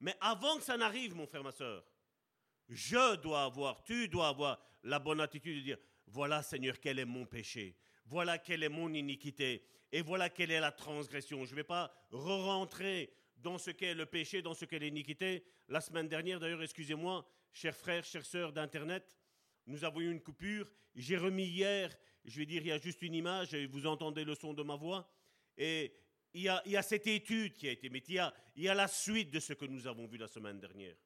Mais 0.00 0.16
avant 0.20 0.56
que 0.56 0.64
ça 0.64 0.76
n'arrive, 0.76 1.14
mon 1.14 1.26
frère, 1.26 1.42
ma 1.42 1.52
sœur, 1.52 1.84
je 2.68 3.16
dois 3.16 3.44
avoir, 3.44 3.82
tu 3.82 4.08
dois 4.08 4.28
avoir 4.28 4.60
la 4.82 4.98
bonne 4.98 5.20
attitude 5.20 5.58
de 5.58 5.62
dire, 5.62 5.78
voilà 6.06 6.42
Seigneur, 6.42 6.78
quel 6.80 6.98
est 6.98 7.04
mon 7.04 7.26
péché, 7.26 7.76
voilà 8.04 8.38
quelle 8.38 8.62
est 8.62 8.68
mon 8.68 8.92
iniquité, 8.92 9.64
et 9.92 10.02
voilà 10.02 10.28
quelle 10.28 10.50
est 10.50 10.60
la 10.60 10.72
transgression. 10.72 11.44
Je 11.44 11.50
ne 11.52 11.56
vais 11.56 11.64
pas 11.64 11.92
re-rentrer 12.10 13.12
dans 13.36 13.58
ce 13.58 13.70
qu'est 13.70 13.94
le 13.94 14.06
péché, 14.06 14.42
dans 14.42 14.54
ce 14.54 14.64
qu'est 14.64 14.78
l'iniquité. 14.78 15.44
La 15.68 15.80
semaine 15.80 16.08
dernière, 16.08 16.40
d'ailleurs, 16.40 16.62
excusez-moi, 16.62 17.28
chers 17.52 17.76
frères, 17.76 18.04
chères 18.04 18.24
sœurs 18.24 18.52
d'Internet, 18.52 19.16
nous 19.66 19.84
avons 19.84 20.00
eu 20.00 20.10
une 20.10 20.20
coupure. 20.20 20.70
J'ai 20.94 21.16
remis 21.16 21.46
hier, 21.46 21.96
je 22.24 22.38
vais 22.38 22.46
dire, 22.46 22.62
il 22.62 22.68
y 22.68 22.72
a 22.72 22.78
juste 22.78 23.02
une 23.02 23.14
image, 23.14 23.54
et 23.54 23.66
vous 23.66 23.86
entendez 23.86 24.24
le 24.24 24.34
son 24.34 24.54
de 24.54 24.62
ma 24.62 24.76
voix. 24.76 25.08
Et 25.56 25.92
il 26.34 26.42
y 26.42 26.48
a, 26.48 26.82
cette 26.82 27.06
étude 27.06 27.54
qui 27.54 27.68
a 27.68 27.72
été 27.72 27.88
mise, 27.88 28.02
il 28.08 28.14
y 28.16 28.18
a, 28.18 28.34
il 28.56 28.62
y 28.64 28.68
a 28.68 28.74
la 28.74 28.88
suite 28.88 29.30
de 29.30 29.40
ce 29.40 29.54
que 29.54 29.64
nous 29.64 29.86
avons 29.86 30.06
vu 30.06 30.18
la 30.18 30.28
semaine 30.28 30.60
dernière. 30.60 30.96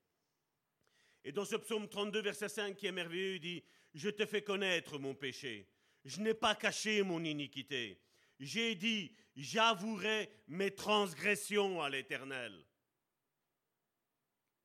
Et 1.23 1.33
dans 1.33 1.45
ce 1.45 1.57
psaume 1.57 1.89
32, 1.89 2.23
verset 2.23 2.49
5 2.49 2.75
qui 2.75 2.87
est 2.87 2.93
merveilleux, 2.93 3.35
il 3.35 3.41
dit, 3.41 3.65
je 3.95 4.09
te 4.09 4.25
fais 4.27 4.43
connaître 4.43 4.99
mon 4.99 5.15
péché. 5.15 5.69
Je 6.05 6.21
n'ai 6.21 6.35
pas 6.35 6.55
caché 6.55 7.03
mon 7.03 7.23
iniquité. 7.23 8.01
J'ai 8.41 8.75
dit, 8.75 9.15
j'avouerai 9.37 10.31
mes 10.49 10.75
transgressions 10.75 11.83
à 11.83 11.91
l'Éternel. 11.91 12.65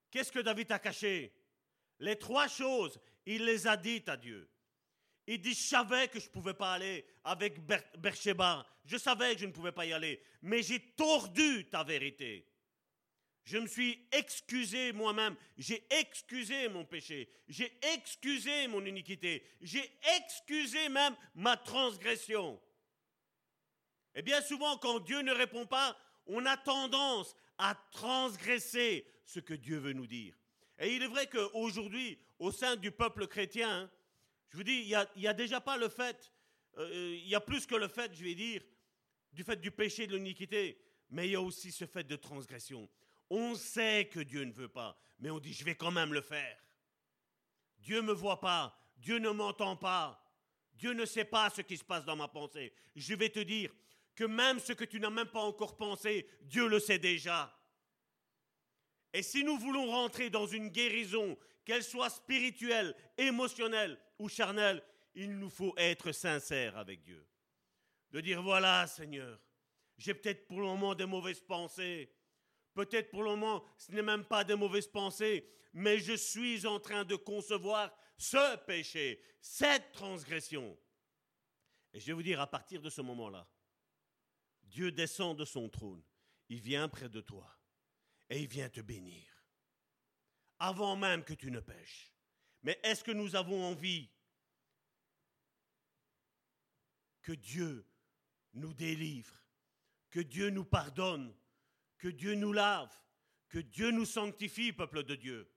Qu'est-ce 0.09 0.32
que 0.32 0.39
David 0.39 0.71
a 0.71 0.80
caché? 0.80 1.34
Les 1.99 2.17
trois 2.17 2.47
choses, 2.47 2.97
il 3.26 3.43
les 3.43 3.67
a 3.67 3.76
dites 3.76 4.07
à 4.07 4.15
Dieu. 4.15 4.49
Il 5.28 5.41
dit, 5.41 5.53
je 5.53 5.63
savais 5.63 6.07
que 6.07 6.21
je 6.21 6.28
ne 6.28 6.32
pouvais 6.32 6.53
pas 6.53 6.73
aller 6.73 7.05
avec 7.26 7.59
Bercheba. 7.97 8.65
Je 8.86 8.95
savais 8.95 9.34
que 9.36 9.41
je 9.41 9.47
ne 9.47 9.51
pouvais 9.51 9.73
pas 9.73 9.86
y 9.86 9.91
aller. 9.91 10.21
Mais 10.41 10.63
j'ai 10.63 10.80
tordu 10.80 11.67
ta 11.69 11.84
vérité. 11.84 12.47
Je 13.43 13.57
me 13.57 13.67
suis 13.67 14.07
excusé 14.11 14.93
moi-même. 14.93 15.36
J'ai 15.57 15.86
excusé 15.89 16.69
mon 16.69 16.86
péché. 16.86 17.30
J'ai 17.47 17.78
excusé 17.93 18.67
mon 18.67 18.86
iniquité. 18.86 19.43
J'ai 19.61 19.99
excusé 20.15 20.88
même 20.89 21.15
ma 21.34 21.57
transgression. 21.57 22.61
Et 24.16 24.22
bien 24.22 24.41
souvent, 24.41 24.78
quand 24.78 24.99
Dieu 25.01 25.22
ne 25.22 25.34
répond 25.34 25.66
pas, 25.66 25.97
on 26.26 26.45
a 26.45 26.57
tendance 26.57 27.36
à 27.57 27.76
transgresser 27.91 29.05
ce 29.26 29.39
que 29.39 29.53
Dieu 29.53 29.78
veut 29.78 29.93
nous 29.93 30.07
dire. 30.07 30.36
Et 30.80 30.95
il 30.95 31.03
est 31.03 31.07
vrai 31.07 31.28
qu'aujourd'hui, 31.28 32.18
au 32.39 32.51
sein 32.51 32.76
du 32.76 32.91
peuple 32.91 33.28
chrétien, 33.28 33.84
hein, 33.84 33.91
je 34.49 34.57
vous 34.57 34.63
dis, 34.63 34.84
il 34.84 35.07
n'y 35.18 35.28
a, 35.28 35.34
déjà 35.34 35.59
pas 35.59 35.78
le 35.78 35.89
fait, 35.89 36.32
euh, 36.78 37.18
il 37.18 37.28
y 37.28 37.36
a 37.36 37.41
plus 37.41 37.66
que 37.66 37.76
le 37.76 37.88
fait, 37.88 38.13
je 38.13 38.24
vais 38.24 38.36
dire, 38.36 38.61
du 39.34 39.43
fait 39.43 39.57
du 39.57 39.72
péché 39.72 40.07
de 40.07 40.16
l'iniquité, 40.16 40.80
mais 41.09 41.28
il 41.28 41.32
y 41.32 41.36
a 41.36 41.41
aussi 41.41 41.72
ce 41.72 41.86
fait 41.86 42.03
de 42.03 42.16
transgression. 42.16 42.89
On 43.30 43.55
sait 43.55 44.07
que 44.11 44.20
Dieu 44.20 44.43
ne 44.43 44.53
veut 44.53 44.70
pas, 44.70 44.97
mais 45.20 45.30
on 45.30 45.39
dit, 45.39 45.53
je 45.53 45.66
vais 45.66 45.76
quand 45.76 45.91
même 45.91 46.13
le 46.13 46.22
faire. 46.22 46.57
Dieu 47.80 47.97
ne 47.97 48.07
me 48.07 48.13
voit 48.13 48.39
pas, 48.39 48.78
Dieu 48.97 49.18
ne 49.18 49.30
m'entend 49.30 49.76
pas, 49.76 50.22
Dieu 50.74 50.93
ne 50.93 51.05
sait 51.05 51.26
pas 51.26 51.49
ce 51.49 51.61
qui 51.61 51.78
se 51.78 51.84
passe 51.84 52.05
dans 52.05 52.16
ma 52.16 52.28
pensée. 52.28 52.74
Je 52.95 53.13
vais 53.16 53.30
te 53.30 53.39
dire 53.39 53.72
que 54.16 54.24
même 54.24 54.59
ce 54.59 54.74
que 54.74 54.86
tu 54.86 54.99
n'as 54.99 55.09
même 55.09 55.28
pas 55.28 55.41
encore 55.41 55.78
pensé, 55.78 56.28
Dieu 56.41 56.68
le 56.68 56.80
sait 56.80 56.99
déjà. 56.99 57.53
Et 59.13 59.24
si 59.24 59.43
nous 59.43 59.57
voulons 59.57 59.88
rentrer 59.88 60.30
dans 60.30 60.47
une 60.47 60.70
guérison, 60.70 61.38
qu'elle 61.63 61.84
soit 61.84 62.09
spirituelle, 62.09 62.95
émotionnelle 63.18 63.99
ou 64.20 64.30
charnelle, 64.30 64.84
il 65.16 65.38
nous 65.39 65.49
faut 65.49 65.74
être 65.78 66.11
sincère 66.11 66.78
avec 66.78 67.01
Dieu. 67.01 67.26
De 68.11 68.22
dire, 68.22 68.41
voilà 68.41 68.88
Seigneur, 68.88 69.39
j'ai 69.97 70.13
peut-être 70.13 70.47
pour 70.47 70.59
le 70.59 70.68
moment 70.68 70.95
des 70.95 71.05
mauvaises 71.05 71.41
pensées, 71.41 72.16
Peut-être 72.76 73.09
pour 73.09 73.24
le 73.24 73.30
moment, 73.30 73.63
ce 73.78 73.93
n'est 73.93 74.01
même 74.01 74.26
pas 74.26 74.43
des 74.43 74.55
mauvaises 74.55 74.89
pensées, 74.89 75.49
mais 75.74 75.97
je 75.97 76.13
suis 76.13 76.68
en 76.68 76.78
train 76.78 77.05
de 77.05 77.16
concevoir 77.16 77.89
ce 78.18 78.57
péché, 78.66 79.24
cette 79.39 79.93
transgression. 79.93 80.78
Et 81.93 82.01
je 82.01 82.07
vais 82.07 82.13
vous 82.13 82.22
dire, 82.22 82.41
à 82.41 82.47
partir 82.47 82.82
de 82.82 82.89
ce 82.89 83.01
moment-là, 83.01 83.47
Dieu 84.66 84.91
descend 84.91 85.38
de 85.38 85.45
son 85.45 85.70
trône, 85.70 86.03
il 86.49 86.59
vient 86.59 86.89
près 86.89 87.09
de 87.09 87.22
toi 87.22 87.49
et 88.30 88.41
il 88.41 88.47
vient 88.47 88.70
te 88.70 88.82
bénir, 88.82 89.26
avant 90.59 90.95
même 90.95 91.24
que 91.24 91.34
tu 91.34 91.51
ne 91.51 91.59
pêches. 91.59 92.11
Mais 92.63 92.80
est-ce 92.84 93.03
que 93.03 93.11
nous 93.11 93.36
avons 93.36 93.63
envie 93.63 94.09
que 97.22 97.34
Dieu 97.34 97.88
nous 98.53 98.74
délivre, 98.74 99.36
que 100.09 100.20
Dieu 100.20 100.49
nous 100.49 100.66
pardonne 100.66 101.36
que 101.97 102.07
Dieu 102.07 102.36
nous 102.36 102.53
lave, 102.53 102.95
que 103.49 103.57
Dieu 103.57 103.91
nous 103.91 104.05
sanctifie, 104.05 104.72
peuple 104.72 105.03
de 105.03 105.16
Dieu? 105.16 105.51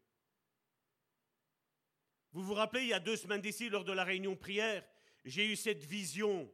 Vous 2.33 2.43
vous 2.43 2.55
rappelez, 2.55 2.83
il 2.83 2.89
y 2.89 2.95
a 2.95 3.01
deux 3.01 3.17
semaines 3.17 3.41
d'ici, 3.41 3.69
lors 3.69 3.85
de 3.85 3.93
la 3.93 4.05
réunion 4.05 4.37
prière, 4.37 4.83
j'ai 5.25 5.51
eu 5.51 5.57
cette 5.57 5.85
vision. 5.85 6.51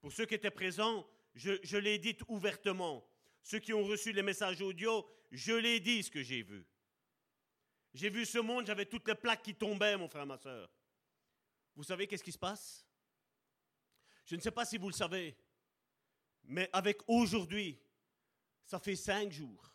Pour 0.00 0.12
ceux 0.12 0.26
qui 0.26 0.34
étaient 0.34 0.50
présents, 0.50 1.08
je, 1.34 1.76
l'ai 1.76 1.98
dit 1.98 2.16
ouvertement. 2.28 3.06
Ceux 3.42 3.58
qui 3.58 3.72
ont 3.72 3.84
reçu 3.84 4.12
les 4.12 4.22
messages 4.22 4.60
audio, 4.60 5.08
je 5.30 5.52
l'ai 5.52 5.80
dit 5.80 6.02
ce 6.02 6.10
que 6.10 6.22
j'ai 6.22 6.42
vu. 6.42 6.64
J'ai 7.94 8.10
vu 8.10 8.24
ce 8.24 8.38
monde, 8.38 8.66
j'avais 8.66 8.86
toutes 8.86 9.08
les 9.08 9.14
plaques 9.14 9.42
qui 9.42 9.54
tombaient, 9.54 9.96
mon 9.96 10.08
frère, 10.08 10.26
ma 10.26 10.38
soeur. 10.38 10.70
Vous 11.74 11.82
savez 11.82 12.06
qu'est-ce 12.06 12.24
qui 12.24 12.32
se 12.32 12.38
passe? 12.38 12.86
Je 14.24 14.36
ne 14.36 14.40
sais 14.40 14.50
pas 14.50 14.64
si 14.64 14.78
vous 14.78 14.88
le 14.88 14.94
savez, 14.94 15.36
mais 16.44 16.70
avec 16.72 17.00
aujourd'hui, 17.08 17.78
ça 18.64 18.78
fait 18.78 18.96
cinq 18.96 19.32
jours, 19.32 19.74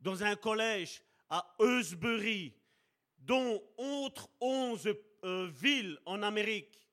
dans 0.00 0.22
un 0.22 0.36
collège 0.36 1.02
à 1.28 1.54
Eusbury, 1.60 2.54
dont 3.18 3.62
entre 3.76 4.30
11 4.40 4.94
euh, 5.24 5.48
villes 5.48 5.98
en 6.06 6.22
Amérique, 6.22 6.88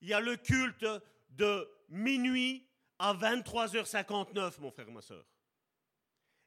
il 0.00 0.08
y 0.08 0.14
a 0.14 0.20
le 0.20 0.36
culte 0.36 0.86
de 1.30 1.68
minuit 1.94 2.66
à 2.98 3.14
23h59, 3.14 4.60
mon 4.60 4.70
frère, 4.70 4.90
ma 4.90 5.00
soeur. 5.00 5.24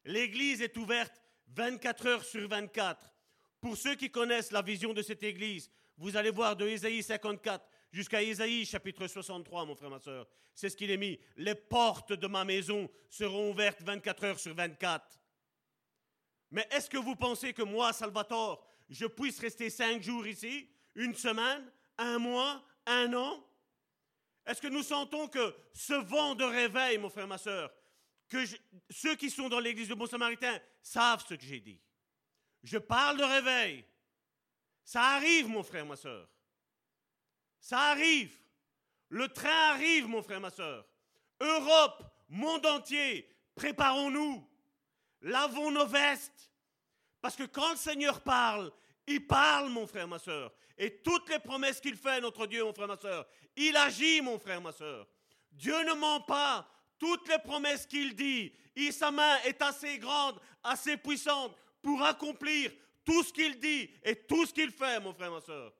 L'église 0.05 0.61
est 0.61 0.75
ouverte 0.77 1.21
24 1.55 2.05
heures 2.07 2.23
sur 2.23 2.47
24. 2.47 3.11
Pour 3.59 3.75
ceux 3.75 3.95
qui 3.95 4.11
connaissent 4.11 4.51
la 4.51 4.61
vision 4.61 4.93
de 4.93 5.01
cette 5.01 5.23
église, 5.23 5.71
vous 5.97 6.15
allez 6.15 6.29
voir 6.29 6.55
de 6.55 6.67
Ésaïe 6.67 7.01
54 7.01 7.65
jusqu'à 7.91 8.21
Ésaïe 8.21 8.65
chapitre 8.65 9.07
63, 9.07 9.65
mon 9.65 9.75
frère, 9.75 9.89
ma 9.89 9.99
soeur. 9.99 10.27
C'est 10.53 10.69
ce 10.69 10.77
qu'il 10.77 10.91
est 10.91 10.97
mis. 10.97 11.19
Les 11.35 11.55
portes 11.55 12.13
de 12.13 12.27
ma 12.27 12.43
maison 12.43 12.89
seront 13.09 13.51
ouvertes 13.51 13.81
24 13.81 14.23
heures 14.23 14.39
sur 14.39 14.53
24. 14.53 15.19
Mais 16.51 16.67
est-ce 16.71 16.89
que 16.89 16.97
vous 16.97 17.15
pensez 17.15 17.53
que 17.53 17.63
moi, 17.63 17.93
Salvatore, 17.93 18.65
je 18.89 19.05
puisse 19.05 19.39
rester 19.39 19.69
cinq 19.69 20.01
jours 20.01 20.25
ici, 20.25 20.69
une 20.95 21.15
semaine, 21.15 21.71
un 21.97 22.19
mois, 22.19 22.63
un 22.85 23.13
an? 23.13 23.43
Est-ce 24.47 24.61
que 24.61 24.67
nous 24.67 24.81
sentons 24.81 25.27
que 25.27 25.53
ce 25.73 25.93
vent 25.93 26.33
de 26.33 26.45
réveil, 26.45 26.97
mon 26.97 27.09
frère, 27.09 27.27
ma 27.27 27.37
soeur, 27.37 27.69
que 28.29 28.45
ceux 28.89 29.15
qui 29.15 29.29
sont 29.29 29.49
dans 29.49 29.59
l'église 29.59 29.89
de 29.89 29.93
Bon 29.93 30.07
Samaritain 30.07 30.57
savent 30.81 31.23
ce 31.27 31.33
que 31.33 31.43
j'ai 31.43 31.59
dit? 31.59 31.79
Je 32.63 32.77
parle 32.77 33.17
de 33.17 33.23
réveil. 33.23 33.83
Ça 34.85 35.01
arrive, 35.01 35.49
mon 35.49 35.63
frère, 35.63 35.85
ma 35.85 35.97
soeur. 35.97 36.29
Ça 37.59 37.77
arrive. 37.89 38.39
Le 39.09 39.27
train 39.27 39.71
arrive, 39.73 40.07
mon 40.07 40.23
frère, 40.23 40.39
ma 40.39 40.49
soeur. 40.49 40.87
Europe, 41.41 42.03
monde 42.29 42.65
entier, 42.65 43.29
préparons-nous. 43.53 44.49
Lavons 45.21 45.71
nos 45.71 45.87
vestes. 45.87 46.51
Parce 47.19 47.35
que 47.35 47.43
quand 47.43 47.71
le 47.71 47.77
Seigneur 47.77 48.21
parle, 48.21 48.71
il 49.07 49.27
parle, 49.27 49.69
mon 49.69 49.87
frère, 49.87 50.07
ma 50.07 50.19
soeur. 50.19 50.53
Et 50.77 50.97
toutes 50.97 51.29
les 51.29 51.39
promesses 51.39 51.79
qu'il 51.79 51.95
fait, 51.95 52.21
notre 52.21 52.45
Dieu, 52.45 52.63
mon 52.63 52.73
frère, 52.73 52.87
ma 52.87 52.97
soeur, 52.97 53.27
il 53.55 53.75
agit, 53.75 54.21
mon 54.21 54.37
frère, 54.37 54.61
ma 54.61 54.71
soeur. 54.71 55.07
Dieu 55.51 55.83
ne 55.83 55.93
ment 55.93 56.21
pas. 56.21 56.69
Toutes 56.99 57.27
les 57.27 57.39
promesses 57.39 57.85
qu'il 57.85 58.15
dit, 58.15 58.51
et 58.75 58.91
sa 58.91 59.11
main 59.11 59.37
est 59.45 59.61
assez 59.61 59.99
grande, 59.99 60.39
assez 60.63 60.97
puissante 60.97 61.55
pour 61.81 62.01
accomplir 62.03 62.71
tout 63.03 63.23
ce 63.23 63.31
qu'il 63.31 63.59
dit 63.59 63.89
et 64.03 64.15
tout 64.15 64.45
ce 64.45 64.53
qu'il 64.53 64.71
fait, 64.71 64.99
mon 64.99 65.13
frère, 65.13 65.31
ma 65.31 65.41
soeur. 65.41 65.73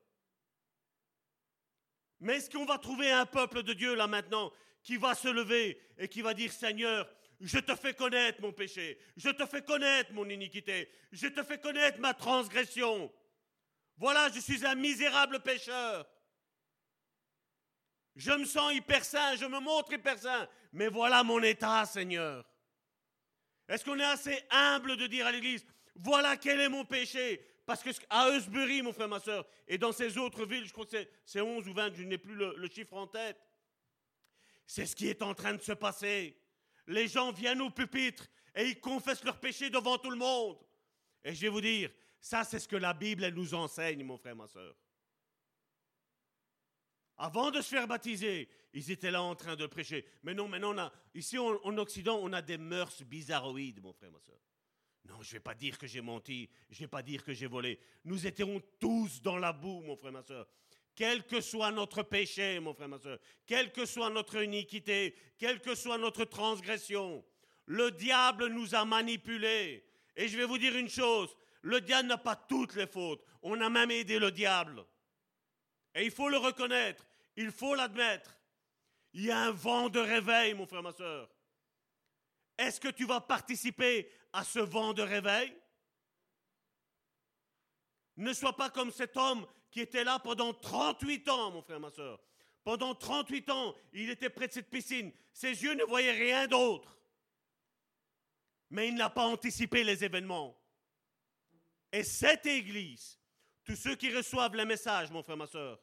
Mais 2.19 2.37
est-ce 2.37 2.49
qu'on 2.49 2.65
va 2.65 2.77
trouver 2.77 3.11
un 3.11 3.25
peuple 3.25 3.63
de 3.63 3.73
Dieu 3.73 3.95
là 3.95 4.07
maintenant 4.07 4.51
qui 4.81 4.97
va 4.97 5.13
se 5.13 5.27
lever 5.27 5.79
et 5.97 6.07
qui 6.07 6.21
va 6.21 6.33
dire 6.33 6.51
Seigneur, 6.51 7.07
je 7.39 7.59
te 7.59 7.75
fais 7.75 7.93
connaître 7.93 8.41
mon 8.41 8.51
péché, 8.51 8.97
je 9.15 9.29
te 9.29 9.45
fais 9.45 9.61
connaître 9.61 10.11
mon 10.13 10.27
iniquité, 10.27 10.89
je 11.11 11.27
te 11.27 11.43
fais 11.43 11.59
connaître 11.59 11.99
ma 11.99 12.13
transgression. 12.13 13.11
Voilà, 13.97 14.29
je 14.29 14.39
suis 14.39 14.65
un 14.65 14.75
misérable 14.75 15.39
pécheur. 15.39 16.07
Je 18.15 18.31
me 18.31 18.45
sens 18.45 18.73
hyper 18.73 19.03
saint, 19.03 19.35
je 19.35 19.45
me 19.45 19.59
montre 19.59 19.93
hyper 19.93 20.17
saint, 20.17 20.47
mais 20.71 20.87
voilà 20.87 21.23
mon 21.23 21.41
état, 21.41 21.85
Seigneur. 21.85 22.45
Est-ce 23.67 23.83
qu'on 23.83 23.99
est 23.99 24.03
assez 24.03 24.43
humble 24.49 24.97
de 24.97 25.07
dire 25.07 25.27
à 25.27 25.31
l'Église, 25.31 25.65
voilà 25.95 26.37
quel 26.37 26.59
est 26.59 26.69
mon 26.69 26.85
péché? 26.85 27.45
Parce 27.65 27.83
que 27.83 27.89
à 28.09 28.29
Eusbury, 28.29 28.81
mon 28.81 28.93
frère, 28.93 29.09
ma 29.09 29.19
soeur, 29.19 29.45
et 29.67 29.77
dans 29.77 29.91
ces 29.91 30.17
autres 30.17 30.45
villes, 30.45 30.65
je 30.65 30.71
crois 30.71 30.85
que 30.85 31.05
c'est 31.25 31.41
11 31.41 31.67
ou 31.67 31.73
20, 31.73 31.95
je 31.95 32.03
n'ai 32.03 32.17
plus 32.17 32.33
le, 32.33 32.55
le 32.55 32.69
chiffre 32.69 32.93
en 32.93 33.07
tête, 33.07 33.37
c'est 34.65 34.85
ce 34.85 34.95
qui 34.95 35.07
est 35.07 35.21
en 35.21 35.33
train 35.33 35.53
de 35.53 35.61
se 35.61 35.73
passer. 35.73 36.39
Les 36.87 37.07
gens 37.07 37.31
viennent 37.31 37.61
au 37.61 37.69
pupitre 37.69 38.27
et 38.55 38.65
ils 38.65 38.79
confessent 38.79 39.23
leur 39.23 39.39
péché 39.39 39.69
devant 39.69 39.97
tout 39.97 40.09
le 40.09 40.17
monde. 40.17 40.57
Et 41.23 41.35
je 41.35 41.41
vais 41.41 41.49
vous 41.49 41.61
dire, 41.61 41.91
ça 42.27 42.43
c'est 42.43 42.59
ce 42.59 42.67
que 42.67 42.75
la 42.75 42.93
Bible 42.93 43.25
nous 43.29 43.53
enseigne, 43.53 44.03
mon 44.03 44.17
frère, 44.17 44.35
ma 44.35 44.47
soeur. 44.47 44.75
Avant 47.17 47.51
de 47.51 47.61
se 47.61 47.69
faire 47.69 47.87
baptiser, 47.87 48.49
ils 48.73 48.91
étaient 48.91 49.11
là 49.11 49.23
en 49.23 49.33
train 49.33 49.55
de 49.55 49.65
prêcher. 49.65 50.05
Mais 50.23 50.33
non, 50.33 50.47
maintenant, 50.47 50.75
on 50.77 50.91
ici 51.17 51.37
en, 51.37 51.77
Occident, 51.77 52.19
on 52.21 52.33
a 52.33 52.41
des 52.41 52.57
mœurs 52.57 53.01
bizarroïdes, 53.03 53.81
mon 53.81 53.93
frère, 53.93 54.11
ma 54.11 54.19
soeur. 54.19 54.39
Non, 55.05 55.21
je 55.21 55.29
ne 55.29 55.33
vais 55.33 55.39
pas 55.39 55.55
dire 55.55 55.77
que 55.77 55.87
j'ai 55.87 56.01
menti, 56.01 56.49
je 56.69 56.75
ne 56.75 56.79
vais 56.81 56.89
pas 56.89 57.01
dire 57.01 57.23
que 57.23 57.33
j'ai 57.33 57.47
volé. 57.47 57.79
Nous 58.03 58.27
étions 58.27 58.61
tous 58.77 59.21
dans 59.21 59.37
la 59.37 59.53
boue, 59.53 59.81
mon 59.81 59.95
frère, 59.95 60.11
ma 60.11 60.21
soeur. 60.21 60.47
Quel 60.95 61.25
que 61.25 61.39
soit 61.39 61.71
notre 61.71 62.03
péché, 62.03 62.59
mon 62.59 62.73
frère, 62.73 62.89
ma 62.89 62.99
soeur, 62.99 63.19
quelle 63.45 63.71
que 63.71 63.85
soit 63.85 64.09
notre 64.09 64.43
iniquité, 64.43 65.15
quelle 65.37 65.61
que 65.61 65.75
soit 65.75 65.97
notre 65.97 66.25
transgression, 66.25 67.23
le 67.67 67.89
diable 67.91 68.47
nous 68.47 68.75
a 68.75 68.83
manipulés. 68.83 69.85
Et 70.15 70.27
je 70.27 70.35
vais 70.35 70.45
vous 70.45 70.57
dire 70.57 70.75
une 70.75 70.89
chose, 70.89 71.35
le 71.61 71.81
diable 71.81 72.07
n'a 72.07 72.17
pas 72.17 72.35
toutes 72.35 72.75
les 72.75 72.87
fautes. 72.87 73.23
On 73.41 73.59
a 73.61 73.69
même 73.69 73.91
aidé 73.91 74.19
le 74.19 74.31
diable. 74.31 74.85
Et 75.95 76.05
il 76.05 76.11
faut 76.11 76.29
le 76.29 76.37
reconnaître, 76.37 77.05
il 77.35 77.51
faut 77.51 77.75
l'admettre. 77.75 78.37
Il 79.13 79.25
y 79.25 79.31
a 79.31 79.39
un 79.39 79.51
vent 79.51 79.89
de 79.89 79.99
réveil, 79.99 80.53
mon 80.53 80.67
frère, 80.67 80.83
ma 80.83 80.91
soeur. 80.91 81.29
Est-ce 82.57 82.79
que 82.79 82.89
tu 82.89 83.05
vas 83.05 83.21
participer 83.21 84.11
à 84.33 84.43
ce 84.43 84.59
vent 84.59 84.93
de 84.93 85.01
réveil? 85.01 85.55
Ne 88.17 88.33
sois 88.33 88.55
pas 88.55 88.69
comme 88.69 88.91
cet 88.91 89.15
homme 89.15 89.45
qui 89.69 89.79
était 89.81 90.03
là 90.03 90.19
pendant 90.19 90.53
38 90.53 91.29
ans, 91.29 91.51
mon 91.51 91.61
frère, 91.61 91.79
ma 91.79 91.91
soeur. 91.91 92.19
Pendant 92.63 92.95
38 92.95 93.49
ans, 93.49 93.75
il 93.93 94.09
était 94.09 94.29
près 94.29 94.47
de 94.47 94.53
cette 94.53 94.69
piscine. 94.69 95.11
Ses 95.33 95.63
yeux 95.63 95.73
ne 95.75 95.83
voyaient 95.83 96.11
rien 96.11 96.47
d'autre. 96.47 96.97
Mais 98.69 98.89
il 98.89 98.95
n'a 98.95 99.09
pas 99.09 99.25
anticipé 99.25 99.83
les 99.83 100.03
événements. 100.03 100.57
Et 101.91 102.03
cette 102.03 102.45
église, 102.45 103.19
tous 103.63 103.75
ceux 103.75 103.95
qui 103.95 104.13
reçoivent 104.13 104.55
les 104.55 104.65
messages, 104.65 105.11
mon 105.11 105.23
frère, 105.23 105.37
ma 105.37 105.47
soeur, 105.47 105.81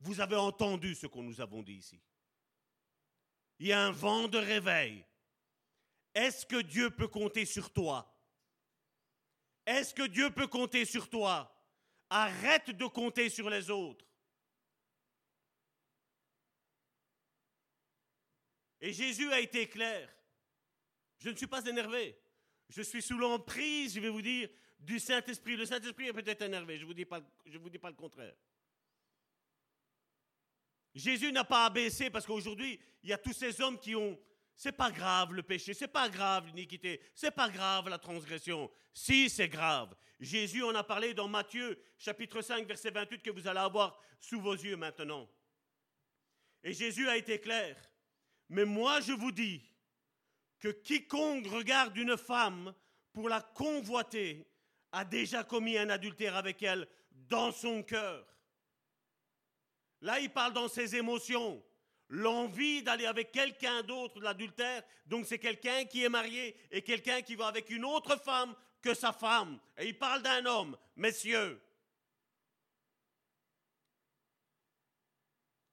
vous 0.00 0.20
avez 0.20 0.36
entendu 0.36 0.94
ce 0.94 1.06
que 1.06 1.18
nous 1.18 1.40
avons 1.40 1.62
dit 1.62 1.74
ici. 1.74 2.00
Il 3.58 3.68
y 3.68 3.72
a 3.72 3.80
un 3.80 3.92
vent 3.92 4.28
de 4.28 4.38
réveil. 4.38 5.04
Est-ce 6.14 6.46
que 6.46 6.60
Dieu 6.60 6.90
peut 6.90 7.08
compter 7.08 7.44
sur 7.44 7.72
toi? 7.72 8.10
Est-ce 9.66 9.94
que 9.94 10.06
Dieu 10.06 10.30
peut 10.30 10.46
compter 10.46 10.84
sur 10.84 11.08
toi? 11.08 11.50
Arrête 12.10 12.70
de 12.70 12.86
compter 12.86 13.30
sur 13.30 13.48
les 13.48 13.70
autres. 13.70 14.04
Et 18.80 18.92
Jésus 18.92 19.32
a 19.32 19.40
été 19.40 19.66
clair. 19.66 20.14
Je 21.18 21.30
ne 21.30 21.36
suis 21.36 21.46
pas 21.46 21.64
énervé. 21.64 22.20
Je 22.68 22.82
suis 22.82 23.00
sous 23.00 23.16
l'emprise, 23.16 23.94
je 23.94 24.00
vais 24.00 24.10
vous 24.10 24.22
dire, 24.22 24.50
du 24.84 24.98
Saint-Esprit. 24.98 25.56
Le 25.56 25.66
Saint-Esprit 25.66 26.08
est 26.08 26.12
peut-être 26.12 26.42
énervé, 26.42 26.76
je 26.76 26.82
ne 26.82 26.86
vous, 26.86 26.94
dis 26.94 27.04
pas, 27.04 27.20
le 27.90 27.96
contraire. 27.96 28.34
Jésus 30.94 31.32
n'a 31.32 31.44
pas 31.44 31.66
abaissé 31.66 32.10
parce 32.10 32.26
qu'aujourd'hui, 32.26 32.78
il 33.02 33.10
y 33.10 33.12
a 33.12 33.18
tous 33.18 33.32
ces 33.32 33.60
hommes 33.60 33.78
qui 33.78 33.96
ont. 33.96 34.18
C'est 34.56 34.72
pas 34.72 34.92
grave 34.92 35.32
le 35.32 35.42
péché, 35.42 35.74
c'est 35.74 35.88
pas 35.88 36.08
grave 36.08 36.46
l'iniquité, 36.46 37.00
c'est 37.12 37.32
pas 37.32 37.48
grave 37.48 37.88
la 37.88 37.98
transgression. 37.98 38.70
Si, 38.92 39.28
c'est 39.28 39.48
grave. 39.48 39.96
Jésus 40.20 40.62
en 40.62 40.74
a 40.76 40.84
parlé 40.84 41.12
dans 41.12 41.26
Matthieu, 41.26 41.76
chapitre 41.98 42.40
5, 42.40 42.64
verset 42.64 42.92
28, 42.92 43.20
que 43.20 43.30
vous 43.30 43.48
allez 43.48 43.58
avoir 43.58 44.00
sous 44.20 44.40
vos 44.40 44.54
yeux 44.54 44.76
maintenant. 44.76 45.28
Et 46.62 46.72
Jésus 46.72 47.08
a 47.08 47.16
été 47.16 47.40
clair. 47.40 47.76
Mais 48.48 48.64
moi, 48.64 49.00
je 49.00 49.12
vous 49.12 49.32
dis 49.32 49.60
que 50.60 50.68
quiconque 50.68 51.48
regarde 51.48 51.96
une 51.96 52.16
femme 52.16 52.72
pour 53.12 53.28
la 53.28 53.40
convoiter 53.40 54.46
a 54.94 55.04
déjà 55.04 55.42
commis 55.42 55.76
un 55.76 55.90
adultère 55.90 56.36
avec 56.36 56.62
elle 56.62 56.88
dans 57.10 57.50
son 57.52 57.82
cœur. 57.82 58.24
Là, 60.00 60.20
il 60.20 60.30
parle 60.30 60.52
dans 60.52 60.68
ses 60.68 60.96
émotions. 60.96 61.62
L'envie 62.08 62.82
d'aller 62.82 63.06
avec 63.06 63.32
quelqu'un 63.32 63.82
d'autre 63.82 64.20
de 64.20 64.24
l'adultère, 64.24 64.82
donc 65.06 65.26
c'est 65.26 65.38
quelqu'un 65.38 65.84
qui 65.86 66.04
est 66.04 66.08
marié 66.08 66.56
et 66.70 66.82
quelqu'un 66.82 67.22
qui 67.22 67.34
va 67.34 67.48
avec 67.48 67.70
une 67.70 67.84
autre 67.84 68.16
femme 68.16 68.54
que 68.80 68.94
sa 68.94 69.12
femme. 69.12 69.58
Et 69.78 69.86
il 69.88 69.98
parle 69.98 70.22
d'un 70.22 70.44
homme, 70.46 70.76
messieurs. 70.96 71.60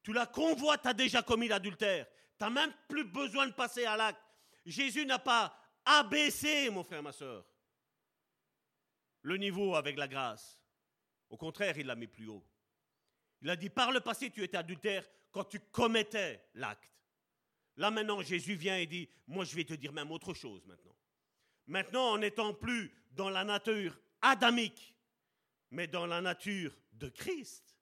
Tu 0.04 0.14
la 0.14 0.26
convoites, 0.26 0.86
as 0.86 0.94
déjà 0.94 1.22
commis 1.22 1.48
l'adultère. 1.48 2.08
Tu 2.40 2.50
même 2.50 2.74
plus 2.88 3.04
besoin 3.04 3.46
de 3.46 3.54
passer 3.54 3.86
à 3.86 3.98
l'acte. 3.98 4.22
Jésus 4.66 5.06
n'a 5.06 5.20
pas 5.20 5.56
abaissé, 5.86 6.70
mon 6.72 6.84
frère, 6.84 7.04
ma 7.04 7.12
soeur, 7.12 7.46
le 9.22 9.38
niveau 9.38 9.76
avec 9.76 9.98
la 9.98 10.08
grâce. 10.08 10.60
Au 11.30 11.38
contraire, 11.38 11.78
il 11.78 11.88
l'a 11.88 11.96
mis 11.96 12.08
plus 12.08 12.28
haut. 12.28 12.46
Il 13.42 13.50
a 13.50 13.56
dit, 13.56 13.70
par 13.70 13.92
le 13.92 14.02
passé, 14.02 14.30
tu 14.30 14.44
étais 14.44 14.58
adultère 14.58 15.08
quand 15.32 15.46
tu 15.46 15.60
commettais 15.60 16.44
l'acte. 16.54 16.92
Là 17.78 17.90
maintenant, 17.90 18.22
Jésus 18.22 18.56
vient 18.56 18.78
et 18.78 18.86
dit, 18.86 19.10
moi 19.28 19.46
je 19.46 19.56
vais 19.56 19.64
te 19.64 19.74
dire 19.74 19.94
même 19.94 20.12
autre 20.12 20.34
chose 20.34 20.66
maintenant. 20.66 20.96
Maintenant, 21.68 22.12
en 22.12 22.18
n'étant 22.18 22.54
plus 22.54 22.94
dans 23.12 23.30
la 23.30 23.44
nature 23.44 23.98
adamique, 24.22 24.96
mais 25.72 25.88
dans 25.88 26.06
la 26.06 26.22
nature 26.22 26.78
de 26.92 27.08
Christ, 27.10 27.78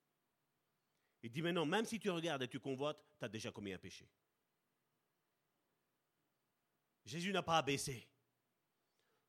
il 1.24 1.32
dit 1.32 1.42
maintenant, 1.42 1.66
même 1.66 1.86
si 1.86 2.00
tu 2.00 2.10
regardes 2.10 2.44
et 2.44 2.48
tu 2.48 2.60
convoites, 2.60 3.04
tu 3.18 3.26
as 3.26 3.30
déjà 3.30 3.52
commis 3.52 3.74
un 3.74 3.78
péché. 3.78 4.08
Jésus 7.04 7.34
n'a 7.34 7.42
pas 7.42 7.58
abaissé. 7.58 8.08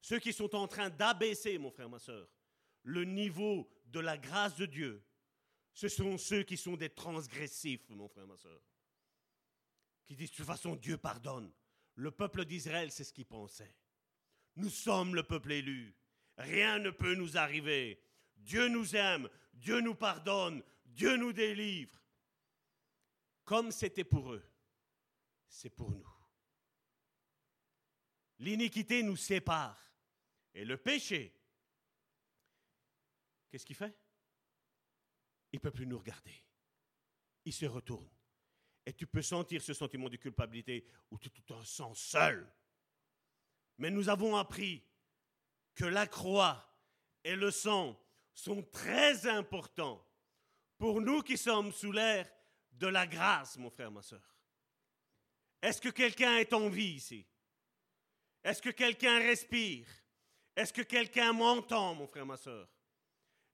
Ceux 0.01 0.19
qui 0.19 0.33
sont 0.33 0.55
en 0.55 0.67
train 0.67 0.91
d'abaisser, 0.91 1.59
mon 1.59 1.71
frère, 1.71 1.89
ma 1.89 1.99
soeur, 1.99 2.29
le 2.83 3.05
niveau 3.05 3.71
de 3.87 4.01
la 4.01 4.17
grâce 4.17 4.57
de 4.57 4.67
Dieu, 4.67 5.05
ce 5.73 5.89
sont 5.89 6.19
ceux 6.19 6.43
qui 6.43 6.57
sont 6.57 6.77
des 6.77 6.91
transgressifs, 6.91 7.89
mon 7.91 8.09
frère, 8.09 8.27
ma 8.27 8.37
soeur. 8.37 8.61
Qui 10.07 10.17
disent, 10.17 10.31
de 10.31 10.37
toute 10.37 10.47
façon, 10.47 10.75
Dieu 10.77 10.97
pardonne. 10.97 11.53
Le 11.95 12.11
peuple 12.11 12.45
d'Israël, 12.45 12.91
c'est 12.91 13.05
ce 13.05 13.13
qu'il 13.13 13.27
pensait. 13.27 13.77
Nous 14.57 14.71
sommes 14.71 15.15
le 15.15 15.23
peuple 15.23 15.53
élu. 15.53 15.95
Rien 16.37 16.79
ne 16.79 16.91
peut 16.91 17.15
nous 17.15 17.37
arriver. 17.37 18.03
Dieu 18.37 18.69
nous 18.69 18.97
aime, 18.97 19.29
Dieu 19.53 19.81
nous 19.81 19.95
pardonne, 19.95 20.63
Dieu 20.87 21.17
nous 21.17 21.33
délivre. 21.33 22.01
Comme 23.45 23.71
c'était 23.71 24.05
pour 24.05 24.33
eux, 24.33 24.45
c'est 25.49 25.71
pour 25.71 25.91
nous. 25.91 26.09
L'iniquité 28.39 29.03
nous 29.03 29.17
sépare. 29.17 29.90
Et 30.55 30.65
le 30.65 30.77
péché, 30.77 31.33
qu'est-ce 33.49 33.65
qu'il 33.65 33.77
fait? 33.77 33.97
Il 35.53 35.57
ne 35.57 35.61
peut 35.61 35.71
plus 35.71 35.87
nous 35.87 35.99
regarder. 35.99 36.35
Il 37.45 37.53
se 37.53 37.67
retourne. 37.67 38.09
Et 38.87 38.93
tu 38.93 39.07
peux 39.07 39.23
sentir 39.23 39.63
ce 39.63 39.75
sentiment 39.75 40.09
de 40.09 40.17
culpabilité 40.17 40.87
où 41.11 41.19
tu 41.19 41.31
te 41.31 41.63
sens 41.63 41.99
seul. 41.99 42.51
Mais 43.79 43.91
nous 43.91 44.09
avons 44.09 44.37
appris 44.37 44.83
que 45.75 45.85
la 45.85 46.07
croix 46.07 46.67
et 47.25 47.37
le 47.37 47.51
sang 47.51 47.99
sont 48.35 48.63
très 48.63 49.27
importants 49.27 50.07
pour 50.79 51.01
nous 51.01 51.23
qui 51.23 51.37
sommes 51.37 51.73
sous 51.73 51.93
l'air 51.93 52.31
de 52.73 52.87
la 52.87 53.07
grâce, 53.07 53.57
mon 53.59 53.71
frère, 53.71 53.91
ma 53.91 54.03
soeur. 54.03 54.37
Est-ce 55.63 55.81
que 55.81 55.91
quelqu'un 55.91 56.39
est 56.39 56.53
en 56.53 56.69
vie 56.69 56.95
ici? 56.95 57.27
Est-ce 58.43 58.63
que 58.63 58.71
quelqu'un 58.71 59.19
respire? 59.19 59.87
Est-ce 60.57 60.73
que 60.73 60.83
quelqu'un 60.83 61.33
m'entend, 61.33 61.95
mon 61.95 62.07
frère, 62.07 62.27
ma 62.27 62.37
soeur? 62.37 62.69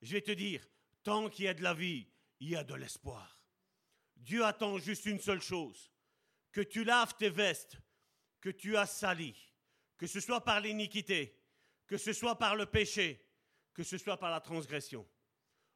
Je 0.03 0.13
vais 0.13 0.23
te 0.23 0.33
dire, 0.33 0.67
tant 1.03 1.29
qu'il 1.29 1.45
y 1.45 1.49
a 1.49 1.55
de 1.55 1.63
la 1.63 1.75
vie, 1.75 2.07
il 2.41 2.51
y 2.51 2.57
a 2.57 2.65
de 2.65 2.75
l'espoir. 2.75 3.41
Dieu 4.17 4.45
attend 4.45 4.79
juste 4.79 5.07
une 5.07 5.21
seule 5.21 5.43
chose, 5.43 5.93
que 6.53 6.61
tu 6.61 6.85
laves 6.85 7.15
tes 7.17 7.31
vestes, 7.31 7.79
que 8.41 8.51
tu 8.51 8.77
as 8.77 8.87
sali, 8.87 9.37
que 9.97 10.07
ce 10.07 10.21
soit 10.21 10.43
par 10.43 10.61
l'iniquité, 10.61 11.39
que 11.87 11.97
ce 11.97 12.13
soit 12.13 12.39
par 12.39 12.57
le 12.57 12.67
péché, 12.67 13.25
que 13.73 13.85
ce 13.85 13.99
soit 13.99 14.17
par 14.17 14.31
la 14.31 14.41
transgression. 14.41 15.07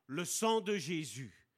Le 0.06 0.24
sang 0.24 0.60
de 0.60 0.76
Jésus 0.76 1.48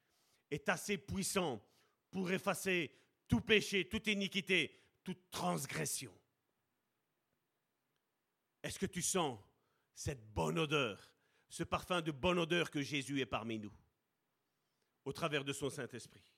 est 0.51 0.69
assez 0.69 0.99
puissant 0.99 1.65
pour 2.11 2.31
effacer 2.31 2.95
tout 3.27 3.41
péché, 3.41 3.89
toute 3.89 4.07
iniquité, 4.09 4.79
toute 5.03 5.31
transgression. 5.31 6.13
Est-ce 8.63 8.79
que 8.79 8.87
tu 8.87 9.03
sens 9.03 9.39
cette 9.95 10.33
bonne 10.33 10.59
odeur, 10.59 11.11
ce 11.49 11.65
parfum 11.65 12.01
de 12.01 12.11
bonne 12.13 12.39
odeur 12.39 12.71
que 12.71 12.83
Jésus 12.83 13.21
est 13.21 13.27
parmi 13.27 13.59
nous, 13.59 13.73
au 15.05 15.13
travers 15.13 15.45
de 15.45 15.53
son 15.53 15.71
Saint-Esprit 15.71 16.33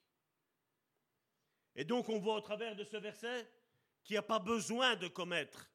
Et 1.75 1.85
donc 1.85 2.09
on 2.09 2.19
voit 2.19 2.35
au 2.35 2.41
travers 2.41 2.75
de 2.75 2.83
ce 2.83 2.97
verset 2.97 3.49
qu'il 4.03 4.13
n'y 4.13 4.19
a 4.19 4.23
pas 4.23 4.39
besoin 4.39 4.95
de 4.95 5.07
commettre 5.07 5.71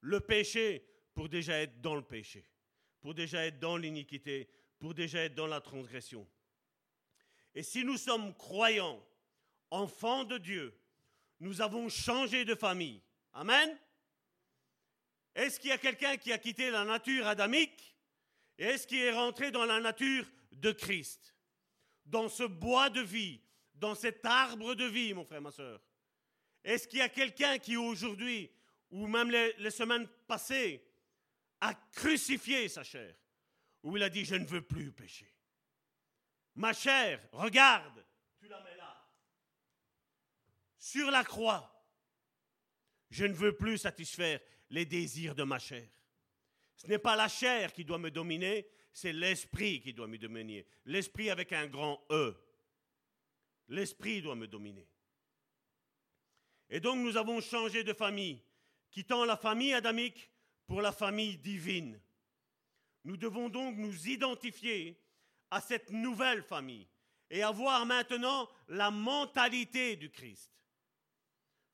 le 0.00 0.20
péché 0.20 0.88
pour 1.14 1.28
déjà 1.28 1.58
être 1.60 1.80
dans 1.80 1.94
le 1.94 2.02
péché, 2.02 2.44
pour 3.00 3.14
déjà 3.14 3.44
être 3.46 3.58
dans 3.58 3.76
l'iniquité, 3.76 4.48
pour 4.78 4.94
déjà 4.94 5.24
être 5.24 5.34
dans 5.34 5.46
la 5.46 5.60
transgression. 5.60 6.26
Et 7.54 7.62
si 7.62 7.84
nous 7.84 7.98
sommes 7.98 8.34
croyants, 8.34 9.04
enfants 9.70 10.24
de 10.24 10.38
Dieu, 10.38 10.78
nous 11.40 11.60
avons 11.60 11.88
changé 11.88 12.44
de 12.44 12.54
famille. 12.54 13.02
Amen. 13.32 13.78
Est-ce 15.34 15.58
qu'il 15.58 15.70
y 15.70 15.72
a 15.72 15.78
quelqu'un 15.78 16.16
qui 16.16 16.32
a 16.32 16.38
quitté 16.38 16.70
la 16.70 16.84
nature 16.84 17.26
adamique 17.26 17.92
et 18.58 18.64
est-ce 18.64 18.86
qu'il 18.86 19.00
est 19.00 19.12
rentré 19.12 19.50
dans 19.50 19.64
la 19.64 19.80
nature 19.80 20.24
de 20.52 20.72
Christ? 20.72 21.34
Dans 22.04 22.28
ce 22.28 22.44
bois 22.44 22.90
de 22.90 23.00
vie, 23.00 23.40
dans 23.74 23.94
cet 23.94 24.24
arbre 24.24 24.74
de 24.74 24.84
vie, 24.84 25.14
mon 25.14 25.24
frère, 25.24 25.40
ma 25.40 25.50
soeur. 25.50 25.80
Est-ce 26.62 26.86
qu'il 26.86 26.98
y 26.98 27.02
a 27.02 27.08
quelqu'un 27.08 27.58
qui 27.58 27.76
aujourd'hui, 27.76 28.50
ou 28.90 29.06
même 29.06 29.30
les, 29.30 29.70
semaines 29.70 30.06
passées, 30.26 30.84
a 31.60 31.74
crucifié 31.74 32.68
sa 32.68 32.84
chair? 32.84 33.16
Où 33.82 33.96
il 33.96 34.02
a 34.02 34.08
dit, 34.08 34.24
je 34.24 34.36
ne 34.36 34.44
veux 34.44 34.62
plus 34.62 34.92
pécher. 34.92 35.34
Ma 36.54 36.72
chair, 36.72 37.20
regarde, 37.32 38.04
tu 38.38 38.46
la 38.46 38.62
mets 38.62 38.76
là. 38.76 39.10
Sur 40.78 41.10
la 41.10 41.24
croix. 41.24 41.68
Je 43.10 43.24
ne 43.24 43.34
veux 43.34 43.56
plus 43.56 43.78
satisfaire 43.78 44.40
les 44.72 44.86
désirs 44.86 45.34
de 45.34 45.44
ma 45.44 45.58
chair. 45.58 45.86
Ce 46.76 46.86
n'est 46.88 46.98
pas 46.98 47.14
la 47.14 47.28
chair 47.28 47.72
qui 47.72 47.84
doit 47.84 47.98
me 47.98 48.10
dominer, 48.10 48.66
c'est 48.92 49.12
l'esprit 49.12 49.80
qui 49.80 49.92
doit 49.92 50.08
me 50.08 50.18
dominer. 50.18 50.66
L'esprit 50.86 51.30
avec 51.30 51.52
un 51.52 51.68
grand 51.68 52.04
E. 52.10 52.34
L'esprit 53.68 54.20
doit 54.20 54.34
me 54.34 54.48
dominer. 54.48 54.88
Et 56.68 56.80
donc 56.80 56.98
nous 56.98 57.16
avons 57.16 57.40
changé 57.40 57.84
de 57.84 57.92
famille, 57.92 58.42
quittant 58.90 59.24
la 59.24 59.36
famille 59.36 59.74
adamique 59.74 60.30
pour 60.66 60.80
la 60.80 60.90
famille 60.90 61.36
divine. 61.36 62.00
Nous 63.04 63.18
devons 63.18 63.48
donc 63.48 63.76
nous 63.76 64.08
identifier 64.08 64.98
à 65.50 65.60
cette 65.60 65.90
nouvelle 65.90 66.42
famille 66.42 66.88
et 67.30 67.42
avoir 67.42 67.84
maintenant 67.84 68.48
la 68.68 68.90
mentalité 68.90 69.96
du 69.96 70.10
Christ. 70.10 70.50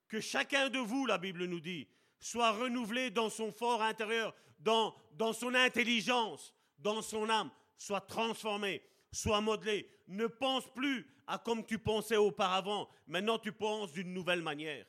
Que 0.08 0.20
chacun 0.20 0.68
de 0.68 0.78
vous, 0.78 1.06
la 1.06 1.18
Bible 1.18 1.44
nous 1.44 1.60
dit, 1.60 1.86
soit 2.20 2.52
renouvelé 2.52 3.10
dans 3.10 3.30
son 3.30 3.52
fort 3.52 3.82
intérieur, 3.82 4.34
dans, 4.58 4.94
son 5.32 5.54
intelligence, 5.54 6.54
dans 6.78 7.02
son 7.02 7.28
âme, 7.28 7.50
soit 7.76 8.00
transformé, 8.00 8.82
soit 9.12 9.40
modelé. 9.40 9.88
Ne 10.08 10.26
pense 10.26 10.66
plus 10.74 11.06
à 11.26 11.38
comme 11.38 11.64
tu 11.64 11.78
pensais 11.78 12.16
auparavant, 12.16 12.88
maintenant 13.06 13.38
tu 13.38 13.52
penses 13.52 13.92
d'une 13.92 14.12
nouvelle 14.12 14.42
manière. 14.42 14.86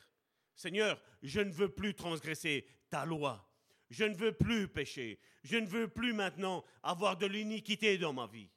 Seigneur, 0.56 1.00
je 1.22 1.42
ne 1.42 1.52
veux 1.52 1.70
plus 1.70 1.94
transgresser 1.94 2.66
ta 2.90 3.06
loi. 3.06 3.46
Je 3.90 4.04
ne 4.06 4.16
veux 4.16 4.34
plus 4.34 4.68
pécher. 4.68 5.20
Je 5.44 5.58
ne 5.58 5.66
veux 5.66 5.88
plus 5.88 6.14
maintenant 6.14 6.64
avoir 6.84 7.18
de 7.18 7.26
l'iniquité 7.26 7.98
dans 7.98 8.14
ma 8.14 8.28
vie. 8.28 8.50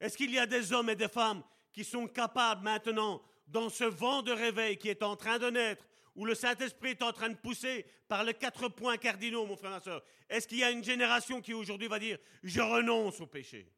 Est-ce 0.00 0.16
qu'il 0.16 0.30
y 0.30 0.38
a 0.38 0.46
des 0.46 0.72
hommes 0.72 0.90
et 0.90 0.96
des 0.96 1.08
femmes 1.08 1.42
qui 1.72 1.84
sont 1.84 2.06
capables 2.06 2.62
maintenant, 2.62 3.22
dans 3.46 3.68
ce 3.68 3.84
vent 3.84 4.22
de 4.22 4.32
réveil 4.32 4.76
qui 4.76 4.88
est 4.88 5.02
en 5.02 5.16
train 5.16 5.38
de 5.38 5.50
naître, 5.50 5.86
où 6.14 6.24
le 6.24 6.34
Saint-Esprit 6.34 6.90
est 6.90 7.02
en 7.02 7.12
train 7.12 7.28
de 7.28 7.36
pousser 7.36 7.84
par 8.08 8.24
les 8.24 8.34
quatre 8.34 8.68
points 8.68 8.96
cardinaux, 8.96 9.46
mon 9.46 9.56
frère, 9.56 9.70
ma 9.70 9.80
soeur, 9.80 10.02
est-ce 10.28 10.48
qu'il 10.48 10.58
y 10.58 10.64
a 10.64 10.70
une 10.70 10.82
génération 10.82 11.40
qui 11.40 11.52
aujourd'hui 11.52 11.88
va 11.88 11.98
dire, 11.98 12.18
je 12.42 12.60
renonce 12.60 13.20
au 13.20 13.26
péché? 13.26 13.70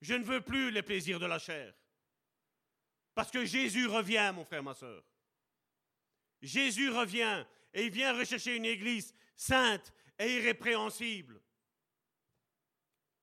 Je 0.00 0.14
ne 0.14 0.24
veux 0.24 0.40
plus 0.40 0.70
les 0.70 0.82
plaisirs 0.82 1.18
de 1.18 1.26
la 1.26 1.38
chair. 1.38 1.74
Parce 3.14 3.30
que 3.30 3.44
Jésus 3.44 3.86
revient, 3.86 4.32
mon 4.34 4.44
frère, 4.44 4.62
ma 4.62 4.74
soeur. 4.74 5.02
Jésus 6.40 6.90
revient 6.90 7.44
et 7.74 7.84
il 7.84 7.90
vient 7.90 8.16
rechercher 8.16 8.56
une 8.56 8.64
église 8.64 9.14
sainte 9.34 9.92
et 10.18 10.36
irrépréhensible. 10.36 11.40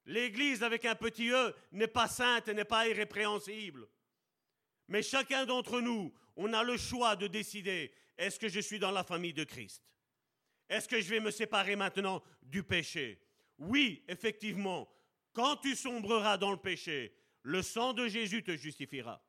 L'Église 0.06 0.64
avec 0.64 0.86
un 0.86 0.96
petit 0.96 1.30
e 1.32 1.54
n'est 1.72 1.88
pas 1.88 2.08
sainte 2.08 2.48
et 2.48 2.54
n'est 2.54 2.64
pas 2.64 2.88
irrépréhensible. 2.88 3.88
Mais 4.88 5.02
chacun 5.02 5.46
d'entre 5.46 5.82
nous, 5.82 6.14
on 6.36 6.54
a 6.54 6.64
le 6.64 6.78
choix 6.78 7.16
de 7.16 7.28
décider, 7.28 7.94
est-ce 8.18 8.40
que 8.40 8.48
je 8.48 8.60
suis 8.60 8.80
dans 8.80 8.92
la 8.92 9.04
famille 9.04 9.34
de 9.34 9.44
Christ? 9.44 9.84
Est-ce 10.70 10.88
que 10.88 11.02
je 11.02 11.10
vais 11.10 11.20
me 11.20 11.32
séparer 11.32 11.76
maintenant 11.76 12.24
du 12.42 12.64
péché? 12.64 13.22
Oui, 13.58 14.04
effectivement, 14.08 14.88
quand 15.34 15.58
tu 15.58 15.76
sombreras 15.76 16.38
dans 16.38 16.52
le 16.52 16.58
péché, 16.58 17.16
le 17.44 17.62
sang 17.62 17.94
de 17.94 18.08
Jésus 18.08 18.44
te 18.44 18.56
justifiera. 18.56 19.24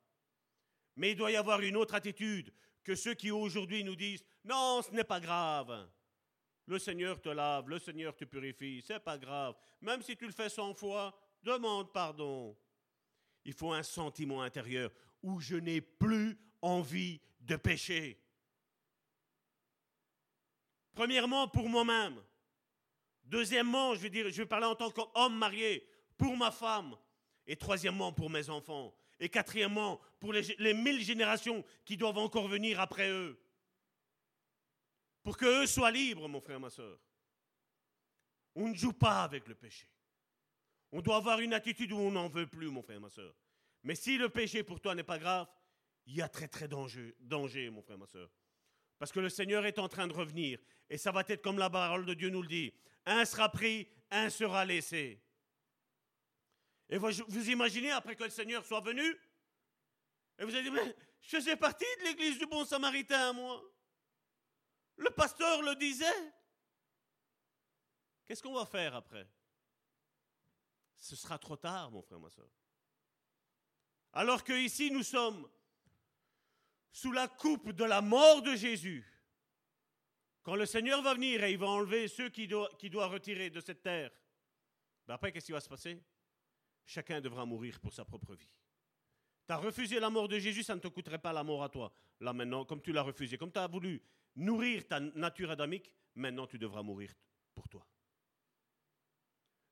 Mais 0.97 1.13
il 1.13 1.17
doit 1.17 1.31
y 1.31 1.37
avoir 1.37 1.61
une 1.61 1.77
autre 1.77 1.95
attitude 1.95 2.53
que 2.83 2.95
ceux 2.95 3.15
qui 3.15 3.31
aujourd'hui 3.31 3.85
nous 3.85 3.95
disent, 3.95 4.25
non, 4.45 4.83
ce 4.83 4.91
n'est 4.93 5.05
pas 5.05 5.21
grave. 5.21 5.89
Le 6.67 6.79
Seigneur 6.79 7.21
te 7.21 7.29
lave, 7.29 7.69
le 7.69 7.79
Seigneur 7.79 8.15
te 8.15 8.25
purifie, 8.25 8.83
c'est 8.85 9.01
pas 9.01 9.17
grave. 9.17 9.55
Même 9.81 10.03
si 10.03 10.17
tu 10.17 10.27
le 10.27 10.33
fais 10.33 10.49
cent 10.49 10.75
fois, 10.75 11.19
demande 11.43 11.93
pardon. 11.93 12.57
Il 13.45 13.53
faut 13.53 13.73
un 13.73 13.83
sentiment 13.83 14.43
intérieur 14.43 14.91
où 15.23 15.41
je 15.41 15.57
n'ai 15.57 15.81
plus 15.81 16.39
envie 16.63 17.21
de 17.41 17.57
pécher. 17.57 18.21
Premièrement, 20.93 21.49
pour 21.49 21.69
moi-même, 21.69 22.21
Deuxièmement, 23.29 23.95
je 23.95 24.09
je 24.09 24.43
vais 24.43 24.47
parler 24.47 24.67
en 24.67 24.75
tant 24.75 24.91
qu'homme 24.91 25.37
marié 25.37 25.87
pour 26.17 26.37
ma 26.37 26.51
femme. 26.51 26.97
Et 27.47 27.57
troisièmement, 27.57 28.13
pour 28.13 28.31
mes 28.31 28.49
enfants. 28.49 28.95
Et 29.21 29.29
quatrièmement, 29.29 30.01
pour 30.19 30.33
les, 30.33 30.75
mille 30.75 31.03
générations 31.03 31.65
qui 31.85 31.97
doivent 31.97 32.19
encore 32.19 32.49
venir 32.49 32.81
après 32.81 33.11
eux. 33.11 33.39
Pour 35.23 35.37
qu'eux 35.37 35.67
soient 35.67 35.91
libres, 35.91 36.29
mon 36.29 36.41
frère, 36.41 36.61
ma 36.61 36.71
soeur. 36.71 36.99
On 38.55 38.69
ne 38.69 38.75
joue 38.75 38.95
pas 38.95 39.25
avec 39.25 39.47
le 39.47 39.55
péché. 39.55 39.89
On 40.91 41.03
doit 41.03 41.17
avoir 41.17 41.41
une 41.41 41.53
attitude 41.53 41.93
où 41.93 41.99
on 41.99 42.13
n'en 42.13 42.29
veut 42.29 42.47
plus, 42.47 42.69
mon 42.69 42.83
frère, 42.83 43.01
ma 43.01 43.11
soeur. 43.11 43.35
Mais 43.83 43.95
si 43.95 44.19
le 44.19 44.29
péché 44.29 44.63
pour 44.63 44.81
toi 44.81 44.95
n'est 44.95 45.03
pas 45.03 45.19
grave, 45.19 45.49
il 46.07 46.17
y 46.17 46.23
a 46.23 46.29
très 46.29 46.49
très 46.49 46.69
danger, 46.69 47.15
danger, 47.21 47.71
mon 47.71 47.83
frère, 47.83 47.99
ma 47.99 48.07
soeur. 48.07 48.31
Parce 48.99 49.13
que 49.13 49.21
le 49.21 49.29
Seigneur 49.29 49.65
est 49.67 49.79
en 49.79 49.89
train 49.89 50.07
de 50.09 50.13
revenir. 50.13 50.59
Et 50.91 50.99
ça 50.99 51.13
va 51.13 51.23
être 51.29 51.43
comme 51.43 51.59
la 51.59 51.71
parole 51.71 52.05
de 52.07 52.15
Dieu 52.15 52.31
nous 52.31 52.43
le 52.43 52.49
dit. 52.49 52.73
Un 53.07 53.25
sera 53.25 53.51
pris, 53.51 53.89
un 54.11 54.29
sera 54.31 54.65
laissé. 54.65 55.23
Et 56.89 56.99
vous, 56.99 57.51
imaginez, 57.51 57.91
après 57.91 58.17
que 58.17 58.25
le 58.25 58.31
Seigneur 58.31 58.65
soit 58.65 58.81
venu, 58.81 59.05
et 60.39 60.45
vous 60.45 60.55
allez 60.55 60.71
dire, 60.71 60.73
mais 60.73 60.97
je 61.21 61.37
faisais 61.37 61.57
partie 61.57 61.85
de 62.01 62.05
l'église 62.05 62.39
du 62.39 62.47
bon 62.47 62.65
samaritain, 62.65 63.33
moi. 63.33 63.63
Le 64.97 65.11
pasteur 65.11 65.63
le 65.63 65.75
disait. 65.77 66.33
Qu'est-ce 68.27 68.43
qu'on 68.43 68.55
va 68.55 68.67
faire 68.67 68.95
après? 68.95 69.29
Ce 70.97 71.15
sera 71.15 71.39
trop 71.39 71.57
tard, 71.57 71.91
mon 71.91 72.03
frère, 72.03 72.19
ma 72.19 72.31
soeur. 72.31 72.49
Alors 74.13 74.45
que 74.45 74.53
ici, 74.53 74.91
nous 74.91 75.03
sommes 75.03 75.49
sous 76.91 77.13
la 77.13 77.29
coupe 77.29 77.73
de 77.73 77.85
la 77.85 78.01
mort 78.01 78.43
de 78.43 78.57
Jésus. 78.57 79.05
Quand 80.43 80.57
le 80.57 80.67
Seigneur 80.67 81.03
va 81.03 81.15
venir 81.15 81.45
et 81.45 81.53
il 81.53 81.59
va 81.59 81.67
enlever 81.67 82.09
ceux 82.09 82.31
qu'il 82.31 82.49
doit, 82.49 83.07
retirer 83.07 83.51
de 83.51 83.61
cette 83.61 83.83
terre, 83.83 84.11
ben 85.07 85.15
après, 85.15 85.31
qu'est-ce 85.31 85.47
qui 85.47 85.53
va 85.53 85.61
se 85.61 85.69
passer? 85.69 86.03
Chacun 86.87 87.21
devra 87.21 87.45
mourir 87.45 87.79
pour 87.81 87.93
sa 87.93 88.05
propre 88.05 88.35
vie. 88.35 88.51
Tu 89.47 89.53
as 89.53 89.59
refusé 89.59 90.01
la 90.01 90.11
mort 90.11 90.29
de 90.29 90.39
Jésus, 90.39 90.63
ça 90.63 90.75
ne 90.75 90.81
te 90.81 90.89
coûterait 90.89 91.19
pas 91.19 91.33
la 91.33 91.45
mort 91.45 91.63
à 91.63 91.69
toi. 91.69 91.93
Là 92.21 92.33
maintenant, 92.33 92.65
comme 92.65 92.83
tu 92.83 92.93
l'as 92.93 93.03
refusé, 93.03 93.37
comme 93.37 93.53
tu 93.53 93.59
as 93.59 93.67
voulu 93.67 94.03
nourrir 94.37 94.87
ta 94.87 95.01
nature 95.01 95.51
adamique, 95.51 95.91
maintenant 96.15 96.47
tu 96.47 96.59
devras 96.59 96.83
mourir 96.83 97.13
pour 97.55 97.69
toi. 97.69 97.87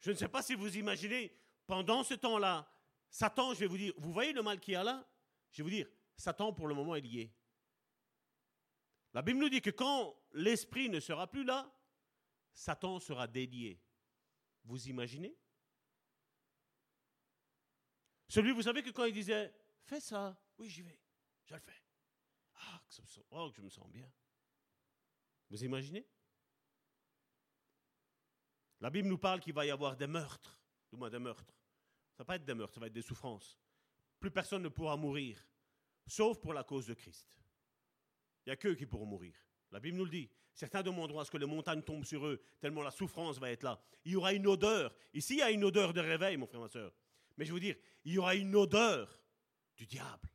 Je 0.01 0.11
ne 0.11 0.17
sais 0.17 0.29
pas 0.29 0.43
si 0.43 0.55
vous 0.55 0.77
imaginez, 0.77 1.35
pendant 1.67 2.05
ce 2.05 2.15
temps-là, 2.15 2.71
Satan, 3.11 3.55
je 3.55 3.61
vais 3.61 3.67
vous 3.67 3.79
dire, 3.79 3.93
vous 3.97 4.13
voyez 4.13 4.33
le 4.33 4.43
mal 4.43 4.61
qu'il 4.61 4.75
y 4.75 4.77
a 4.77 4.85
là? 4.85 5.09
Je 5.53 5.63
vais 5.63 5.65
vous 5.65 5.75
dire, 5.75 5.89
Satan 6.17 6.53
pour 6.53 6.69
le 6.69 6.75
moment 6.75 6.95
est 6.95 7.01
lié. 7.01 7.33
La 9.15 9.23
Bible 9.23 9.39
nous 9.39 9.49
dit 9.49 9.63
que 9.63 9.71
quand 9.71 10.15
l'esprit 10.33 10.89
ne 10.89 11.01
sera 11.01 11.27
plus 11.27 11.45
là, 11.45 11.73
Satan 12.53 13.01
sera 13.01 13.27
délié. 13.27 13.81
Vous 14.65 14.89
imaginez? 14.89 15.37
Celui, 18.29 18.51
vous 18.51 18.63
savez 18.63 18.83
que 18.83 18.91
quand 18.91 19.05
il 19.05 19.15
disait, 19.15 19.55
fais 19.85 20.01
ça, 20.01 20.39
oui 20.59 20.69
j'y 20.69 20.83
vais, 20.83 21.01
je 21.45 21.55
le 21.55 21.61
fais. 21.61 21.83
Ah, 22.55 22.83
que, 22.89 23.21
oh, 23.31 23.51
que 23.51 23.57
je 23.57 23.63
me 23.63 23.71
sens 23.71 23.89
bien. 23.89 24.11
Vous 25.49 25.63
imaginez? 25.65 26.07
La 28.81 28.91
Bible 28.91 29.09
nous 29.09 29.19
parle 29.19 29.41
qu'il 29.41 29.55
va 29.55 29.65
y 29.65 29.71
avoir 29.71 29.97
des 29.97 30.07
meurtres, 30.07 30.59
du 30.91 30.97
moins 30.97 31.09
des 31.09 31.19
meurtres. 31.19 31.55
Ça 32.17 32.23
va 32.23 32.25
pas 32.25 32.37
être 32.37 32.47
des 32.47 32.55
meurtres, 32.55 32.73
ça 32.73 32.81
va 32.81 32.87
être 32.87 32.95
des 32.95 33.03
souffrances. 33.03 33.59
Plus 34.19 34.31
personne 34.31 34.63
ne 34.63 34.69
pourra 34.69 34.97
mourir, 34.97 35.47
sauf 36.07 36.41
pour 36.41 36.55
la 36.55 36.65
cause 36.65 36.87
de 36.87 36.95
Christ. 36.95 37.39
Il 38.45 38.49
n'y 38.49 38.53
a 38.55 38.57
qu'eux 38.57 38.75
qui 38.75 38.87
pourront 38.87 39.05
mourir. 39.05 39.35
La 39.71 39.81
Bible 39.81 39.99
nous 39.99 40.05
le 40.05 40.11
dit. 40.11 40.31
Certains 40.55 40.83
demanderont 40.83 41.21
à 41.21 41.27
ce 41.27 41.31
que 41.31 41.37
les 41.37 41.45
montagnes 41.45 41.83
tombent 41.83 42.07
sur 42.07 42.27
eux, 42.27 42.43
tellement 42.59 42.81
la 42.81 42.91
souffrance 42.91 43.39
va 43.39 43.51
être 43.51 43.63
là. 43.63 43.79
Il 44.07 44.13
y 44.13 44.17
aura 44.17 44.33
une 44.33 44.47
odeur. 44.47 44.97
Ici, 45.13 45.35
il 45.35 45.39
y 45.41 45.43
a 45.43 45.51
une 45.51 45.65
odeur 45.65 45.93
de 45.93 46.01
réveil, 46.01 46.39
mon 46.39 46.47
frère, 46.47 46.63
ma 46.63 46.69
soeur. 46.69 46.95
Mais 47.37 47.45
je 47.45 47.53
veux 47.53 47.61
dire, 47.61 47.77
il 48.05 48.15
y 48.15 48.19
aura 48.19 48.35
une 48.35 48.57
odeur 48.57 49.21
du 49.77 49.87
diable. 49.87 50.31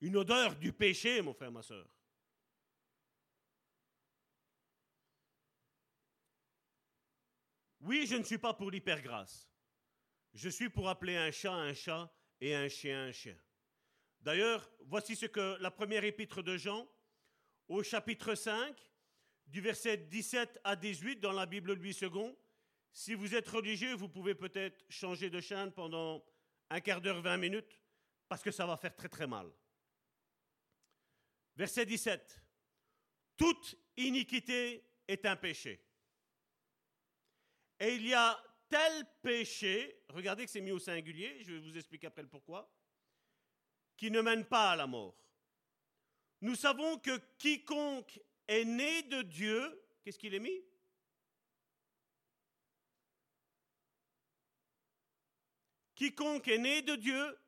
Une 0.00 0.16
odeur 0.16 0.56
du 0.56 0.72
péché, 0.72 1.20
mon 1.20 1.34
frère, 1.34 1.52
ma 1.52 1.62
soeur. 1.62 1.86
Oui, 7.80 8.06
je 8.06 8.14
ne 8.14 8.22
suis 8.22 8.38
pas 8.38 8.54
pour 8.54 8.70
l'hypergrâce. 8.70 9.53
Je 10.34 10.48
suis 10.48 10.68
pour 10.68 10.88
appeler 10.88 11.16
un 11.16 11.30
chat 11.30 11.52
un 11.54 11.72
chat 11.72 12.12
et 12.40 12.54
un 12.54 12.68
chien 12.68 13.04
un 13.04 13.12
chien. 13.12 13.36
D'ailleurs, 14.20 14.68
voici 14.80 15.14
ce 15.14 15.26
que 15.26 15.56
la 15.60 15.70
première 15.70 16.02
épître 16.02 16.42
de 16.42 16.56
Jean, 16.56 16.88
au 17.68 17.84
chapitre 17.84 18.34
5, 18.34 18.74
du 19.46 19.60
verset 19.60 19.96
17 19.96 20.60
à 20.64 20.74
18 20.74 21.20
dans 21.20 21.32
la 21.32 21.46
Bible 21.46 21.74
Louis 21.74 21.96
II. 22.00 22.34
Si 22.92 23.14
vous 23.14 23.34
êtes 23.34 23.48
religieux, 23.48 23.94
vous 23.94 24.08
pouvez 24.08 24.34
peut-être 24.34 24.84
changer 24.88 25.30
de 25.30 25.40
chaîne 25.40 25.70
pendant 25.72 26.24
un 26.70 26.80
quart 26.80 27.00
d'heure, 27.00 27.20
20 27.20 27.36
minutes, 27.36 27.80
parce 28.28 28.42
que 28.42 28.50
ça 28.50 28.66
va 28.66 28.76
faire 28.76 28.96
très 28.96 29.08
très 29.08 29.26
mal. 29.26 29.52
Verset 31.54 31.86
17. 31.86 32.42
Toute 33.36 33.76
iniquité 33.96 34.84
est 35.06 35.24
un 35.26 35.36
péché. 35.36 35.80
Et 37.78 37.94
il 37.94 38.08
y 38.08 38.14
a 38.14 38.42
tel 38.74 39.04
péché, 39.22 40.02
regardez 40.08 40.44
que 40.44 40.50
c'est 40.50 40.60
mis 40.60 40.72
au 40.72 40.80
singulier, 40.80 41.44
je 41.44 41.52
vais 41.52 41.60
vous 41.60 41.76
expliquer 41.76 42.08
après 42.08 42.22
le 42.22 42.28
pourquoi, 42.28 42.68
qui 43.96 44.10
ne 44.10 44.20
mène 44.20 44.44
pas 44.44 44.72
à 44.72 44.76
la 44.76 44.88
mort. 44.88 45.16
Nous 46.40 46.56
savons 46.56 46.98
que 46.98 47.16
quiconque 47.38 48.20
est 48.48 48.64
né 48.64 49.04
de 49.04 49.22
Dieu, 49.22 49.80
qu'est-ce 50.02 50.18
qu'il 50.18 50.34
est 50.34 50.40
mis? 50.40 50.60
Quiconque 55.94 56.48
est 56.48 56.58
né 56.58 56.82
de 56.82 56.96
Dieu 56.96 57.38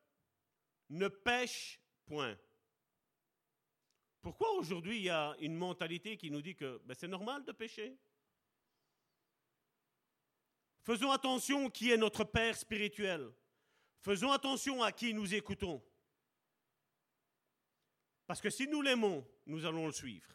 ne 0.91 1.09
pêche 1.09 1.81
point. 2.05 2.39
Pourquoi 4.21 4.53
aujourd'hui 4.53 4.99
il 4.99 5.03
y 5.03 5.11
a 5.11 5.35
une 5.41 5.57
mentalité 5.57 6.17
qui 6.17 6.31
nous 6.31 6.41
dit 6.41 6.55
que 6.55 6.81
ben, 6.85 6.95
c'est 6.95 7.09
normal 7.09 7.45
de 7.45 7.51
pécher? 7.51 7.99
Faisons 10.87 11.11
attention 11.11 11.69
qui 11.69 11.91
est 11.91 11.97
notre 11.97 12.23
Père 12.23 12.57
spirituel. 12.57 13.29
Faisons 14.03 14.31
attention 14.31 14.85
à 14.85 14.93
qui 14.93 15.13
nous 15.13 15.35
écoutons. 15.35 15.83
Parce 18.29 18.41
que 18.41 18.51
si 18.51 18.69
nous 18.69 18.83
l'aimons, 18.83 19.27
nous 19.47 19.67
allons 19.67 19.87
le 19.87 19.93
suivre. 19.93 20.33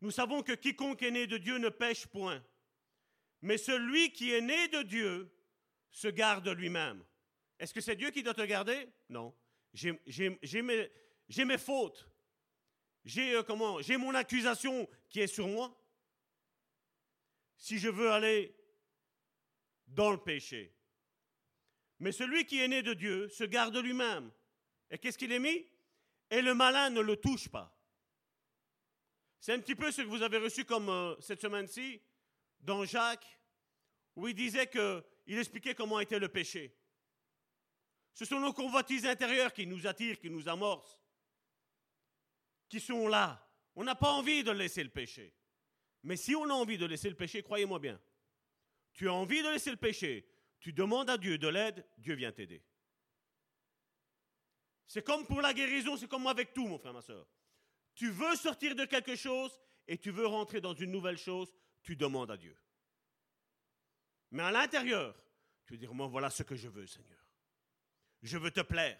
Nous 0.00 0.10
savons 0.10 0.42
que 0.42 0.52
quiconque 0.52 1.02
est 1.02 1.10
né 1.10 1.26
de 1.26 1.36
Dieu 1.36 1.58
ne 1.58 1.68
pêche 1.68 2.06
point. 2.06 2.42
Mais 3.42 3.58
celui 3.58 4.12
qui 4.12 4.32
est 4.32 4.40
né 4.40 4.68
de 4.68 4.80
Dieu 4.80 5.30
se 5.90 6.08
garde 6.08 6.48
lui-même. 6.48 7.04
Est-ce 7.58 7.74
que 7.74 7.82
c'est 7.82 7.96
Dieu 7.96 8.10
qui 8.10 8.22
doit 8.22 8.32
te 8.32 8.40
garder? 8.40 8.88
Non. 9.10 9.34
J'ai 9.74 9.92
mes, 11.44 11.58
fautes. 11.58 12.08
J'ai 13.04 13.34
euh, 13.34 13.42
comment? 13.42 13.82
J'ai 13.82 13.98
mon 13.98 14.14
accusation 14.14 14.88
qui 15.10 15.20
est 15.20 15.26
sur 15.26 15.48
moi 15.48 15.78
si 17.58 17.78
je 17.78 17.88
veux 17.88 18.10
aller 18.10 18.56
dans 19.86 20.10
le 20.10 20.18
péché. 20.18 20.74
Mais 21.98 22.12
celui 22.12 22.46
qui 22.46 22.60
est 22.60 22.68
né 22.68 22.82
de 22.82 22.94
Dieu 22.94 23.28
se 23.28 23.44
garde 23.44 23.76
lui-même. 23.76 24.30
Et 24.90 24.98
qu'est-ce 24.98 25.18
qu'il 25.18 25.32
est 25.32 25.40
mis? 25.40 25.68
Et 26.30 26.40
le 26.40 26.54
malin 26.54 26.90
ne 26.90 27.00
le 27.00 27.16
touche 27.16 27.48
pas. 27.48 27.74
C'est 29.40 29.52
un 29.52 29.60
petit 29.60 29.74
peu 29.74 29.90
ce 29.90 30.02
que 30.02 30.06
vous 30.06 30.22
avez 30.22 30.38
reçu 30.38 30.64
comme 30.64 30.88
euh, 30.88 31.14
cette 31.20 31.40
semaine-ci 31.40 32.00
dans 32.60 32.84
Jacques, 32.84 33.38
où 34.16 34.26
il 34.28 34.34
disait 34.34 34.68
qu'il 34.68 35.38
expliquait 35.38 35.74
comment 35.74 36.00
était 36.00 36.18
le 36.18 36.28
péché. 36.28 36.76
Ce 38.14 38.24
sont 38.24 38.40
nos 38.40 38.52
convoitises 38.52 39.06
intérieures 39.06 39.52
qui 39.52 39.66
nous 39.66 39.86
attirent, 39.86 40.18
qui 40.18 40.30
nous 40.30 40.48
amorcent, 40.48 41.00
qui 42.68 42.80
sont 42.80 43.06
là. 43.06 43.48
On 43.76 43.84
n'a 43.84 43.94
pas 43.94 44.10
envie 44.10 44.42
de 44.42 44.50
laisser 44.50 44.82
le 44.82 44.90
péché. 44.90 45.34
Mais 46.02 46.16
si 46.16 46.34
on 46.34 46.44
a 46.44 46.52
envie 46.52 46.78
de 46.78 46.86
laisser 46.86 47.08
le 47.08 47.16
péché, 47.16 47.42
croyez-moi 47.42 47.78
bien, 47.78 48.00
tu 48.92 49.08
as 49.08 49.12
envie 49.12 49.42
de 49.42 49.48
laisser 49.48 49.70
le 49.70 49.76
péché, 49.76 50.28
tu 50.60 50.72
demandes 50.72 51.10
à 51.10 51.18
Dieu 51.18 51.38
de 51.38 51.48
l'aide, 51.48 51.84
Dieu 51.98 52.14
vient 52.14 52.32
t'aider. 52.32 52.62
C'est 54.86 55.04
comme 55.04 55.26
pour 55.26 55.40
la 55.40 55.52
guérison, 55.52 55.96
c'est 55.96 56.08
comme 56.08 56.26
avec 56.26 56.52
tout, 56.54 56.66
mon 56.66 56.78
frère, 56.78 56.94
ma 56.94 57.02
soeur. 57.02 57.26
Tu 57.94 58.10
veux 58.10 58.36
sortir 58.36 58.74
de 58.74 58.84
quelque 58.84 59.16
chose 59.16 59.60
et 59.86 59.98
tu 59.98 60.10
veux 60.10 60.26
rentrer 60.26 60.60
dans 60.60 60.74
une 60.74 60.90
nouvelle 60.90 61.18
chose, 61.18 61.52
tu 61.82 61.94
demandes 61.94 62.30
à 62.30 62.36
Dieu. 62.36 62.56
Mais 64.30 64.42
à 64.42 64.50
l'intérieur, 64.50 65.14
tu 65.64 65.74
veux 65.74 65.78
dire, 65.78 65.92
moi, 65.94 66.06
voilà 66.06 66.30
ce 66.30 66.42
que 66.42 66.56
je 66.56 66.68
veux, 66.68 66.86
Seigneur. 66.86 67.22
Je 68.22 68.38
veux 68.38 68.50
te 68.50 68.60
plaire, 68.60 68.98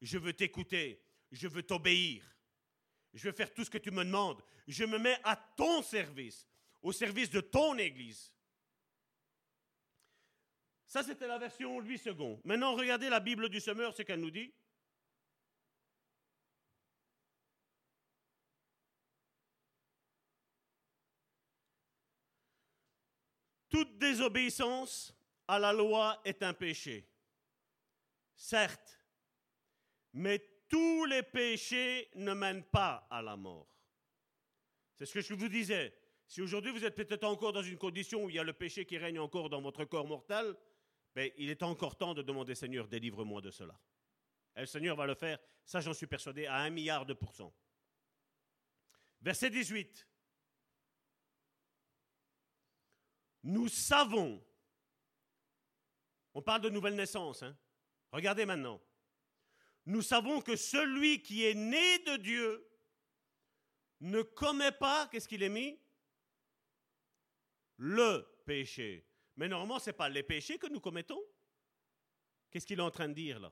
je 0.00 0.18
veux 0.18 0.32
t'écouter, 0.32 1.02
je 1.30 1.48
veux 1.48 1.62
t'obéir. 1.62 2.24
Je 3.18 3.28
veux 3.28 3.34
faire 3.34 3.52
tout 3.52 3.64
ce 3.64 3.70
que 3.70 3.78
tu 3.78 3.90
me 3.90 4.04
demandes. 4.04 4.40
Je 4.68 4.84
me 4.84 4.96
mets 4.96 5.18
à 5.24 5.34
ton 5.34 5.82
service, 5.82 6.46
au 6.80 6.92
service 6.92 7.30
de 7.30 7.40
ton 7.40 7.76
Église. 7.76 8.32
Ça, 10.86 11.02
c'était 11.02 11.26
la 11.26 11.36
version 11.36 11.80
8 11.80 11.98
secondes. 11.98 12.40
Maintenant, 12.44 12.76
regardez 12.76 13.08
la 13.08 13.18
Bible 13.18 13.48
du 13.48 13.60
semeur, 13.60 13.92
ce 13.92 14.02
qu'elle 14.02 14.20
nous 14.20 14.30
dit. 14.30 14.54
Toute 23.68 23.98
désobéissance 23.98 25.12
à 25.48 25.58
la 25.58 25.72
loi 25.72 26.20
est 26.24 26.42
un 26.44 26.54
péché. 26.54 27.10
Certes, 28.36 29.02
mais 30.12 30.38
tous 30.68 31.04
les 31.06 31.22
péchés 31.22 32.08
ne 32.14 32.32
mènent 32.34 32.64
pas 32.64 33.06
à 33.10 33.22
la 33.22 33.36
mort. 33.36 33.68
C'est 34.94 35.06
ce 35.06 35.14
que 35.14 35.20
je 35.20 35.34
vous 35.34 35.48
disais. 35.48 35.94
Si 36.26 36.42
aujourd'hui 36.42 36.72
vous 36.72 36.84
êtes 36.84 36.94
peut-être 36.94 37.24
encore 37.24 37.52
dans 37.52 37.62
une 37.62 37.78
condition 37.78 38.24
où 38.24 38.28
il 38.28 38.36
y 38.36 38.38
a 38.38 38.44
le 38.44 38.52
péché 38.52 38.84
qui 38.84 38.98
règne 38.98 39.18
encore 39.18 39.48
dans 39.48 39.62
votre 39.62 39.84
corps 39.84 40.06
mortel, 40.06 40.54
ben, 41.14 41.30
il 41.38 41.50
est 41.50 41.62
encore 41.62 41.96
temps 41.96 42.14
de 42.14 42.22
demander 42.22 42.54
Seigneur, 42.54 42.86
délivre-moi 42.86 43.40
de 43.40 43.50
cela. 43.50 43.78
Et 44.54 44.60
le 44.60 44.66
Seigneur 44.66 44.96
va 44.96 45.06
le 45.06 45.14
faire, 45.14 45.38
ça 45.64 45.80
j'en 45.80 45.94
suis 45.94 46.06
persuadé, 46.06 46.46
à 46.46 46.56
un 46.56 46.70
milliard 46.70 47.06
de 47.06 47.14
pourcents. 47.14 47.54
Verset 49.20 49.50
18. 49.50 50.06
Nous 53.44 53.68
savons, 53.68 54.44
on 56.34 56.42
parle 56.42 56.60
de 56.60 56.68
nouvelle 56.68 56.96
naissance, 56.96 57.42
hein. 57.42 57.56
regardez 58.12 58.44
maintenant, 58.44 58.80
nous 59.88 60.02
savons 60.02 60.42
que 60.42 60.54
celui 60.54 61.22
qui 61.22 61.46
est 61.46 61.54
né 61.54 61.98
de 62.00 62.16
Dieu 62.18 62.68
ne 64.00 64.20
commet 64.20 64.70
pas, 64.70 65.08
qu'est-ce 65.08 65.26
qu'il 65.26 65.42
est 65.42 65.48
mis? 65.48 65.80
Le 67.78 68.22
péché. 68.44 69.08
Mais 69.36 69.48
normalement, 69.48 69.78
ce 69.78 69.88
n'est 69.88 69.94
pas 69.94 70.10
les 70.10 70.22
péchés 70.22 70.58
que 70.58 70.66
nous 70.66 70.80
commettons. 70.80 71.20
Qu'est-ce 72.50 72.66
qu'il 72.66 72.78
est 72.78 72.82
en 72.82 72.90
train 72.90 73.08
de 73.08 73.14
dire 73.14 73.40
là? 73.40 73.50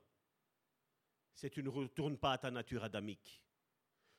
C'est 1.33 1.49
tu 1.49 1.63
ne 1.63 1.71
retournes 1.71 2.19
pas 2.19 2.33
à 2.33 2.39
ta 2.39 2.51
nature 2.51 2.85
adamique. 2.85 3.43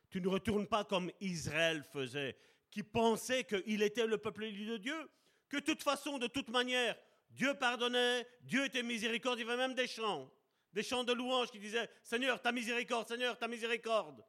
Tu 0.09 0.19
ne 0.19 0.27
retournes 0.27 0.67
pas 0.67 0.85
comme 0.85 1.11
Israël 1.21 1.83
faisait, 1.83 2.35
qui 2.71 2.81
pensait 2.81 3.43
qu'il 3.43 3.83
était 3.83 4.07
le 4.07 4.17
peuple 4.17 4.45
élu 4.45 4.65
de 4.65 4.77
Dieu, 4.77 5.09
que 5.49 5.57
de 5.57 5.63
toute 5.63 5.83
façon, 5.83 6.17
de 6.17 6.27
toute 6.27 6.49
manière, 6.49 6.97
Dieu 7.29 7.53
pardonnait, 7.53 8.27
Dieu 8.41 8.65
était 8.65 8.81
miséricorde, 8.81 9.37
il 9.37 9.45
y 9.45 9.49
avait 9.49 9.57
même 9.57 9.75
des 9.75 9.87
chants, 9.87 10.31
des 10.73 10.83
chants 10.83 11.03
de 11.03 11.13
louange 11.13 11.51
qui 11.51 11.59
disaient 11.59 11.89
Seigneur, 12.03 12.41
ta 12.41 12.51
miséricorde, 12.51 13.07
Seigneur, 13.07 13.37
ta 13.37 13.47
miséricorde. 13.47 14.23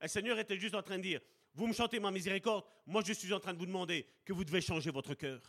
Et 0.00 0.08
Seigneur 0.08 0.38
était 0.38 0.58
juste 0.58 0.74
en 0.74 0.82
train 0.82 0.98
de 0.98 1.02
dire 1.02 1.20
Vous 1.54 1.66
me 1.66 1.72
chantez 1.72 2.00
ma 2.00 2.10
miséricorde, 2.10 2.64
moi 2.86 3.02
je 3.04 3.12
suis 3.12 3.32
en 3.32 3.40
train 3.40 3.52
de 3.52 3.58
vous 3.58 3.66
demander 3.66 4.06
que 4.24 4.32
vous 4.32 4.44
devez 4.44 4.60
changer 4.60 4.90
votre 4.90 5.14
cœur. 5.14 5.40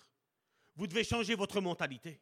Vous 0.76 0.88
devez 0.88 1.04
changer 1.04 1.36
votre 1.36 1.62
mentalité. 1.62 2.20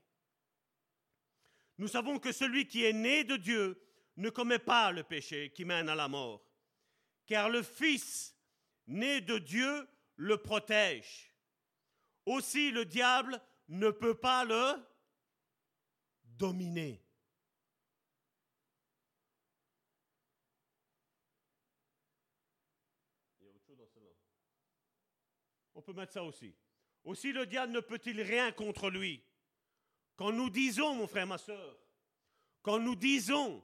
Nous 1.78 1.88
savons 1.88 2.20
que 2.20 2.32
celui 2.32 2.68
qui 2.68 2.86
est 2.86 2.94
né 2.94 3.24
de 3.24 3.38
Dieu 3.38 3.82
ne 4.18 4.30
commet 4.30 4.60
pas 4.60 4.92
le 4.92 5.04
péché 5.04 5.52
qui 5.52 5.66
mène 5.66 5.90
à 5.90 5.96
la 5.96 6.08
mort, 6.08 6.46
car 7.26 7.50
le 7.50 7.64
Fils 7.64 8.36
né 8.88 9.22
de 9.22 9.38
Dieu 9.38 9.88
le 10.16 10.38
protège. 10.38 11.34
Aussi 12.26 12.72
le 12.72 12.86
diable 12.86 13.42
ne 13.68 13.90
peut 13.90 14.16
pas 14.16 14.46
le 14.46 14.76
dominer. 16.24 17.04
Mettre 25.94 26.14
ça 26.14 26.24
aussi. 26.24 26.56
Aussi 27.04 27.32
le 27.32 27.46
diable 27.46 27.74
ne 27.74 27.80
peut-il 27.80 28.22
rien 28.22 28.52
contre 28.52 28.90
lui? 28.90 29.24
Quand 30.16 30.32
nous 30.32 30.50
disons, 30.50 30.96
mon 30.96 31.08
frère, 31.08 31.28
ma 31.28 31.38
soeur, 31.38 31.78
quand 32.62 32.80
nous 32.80 32.96
disons 32.96 33.64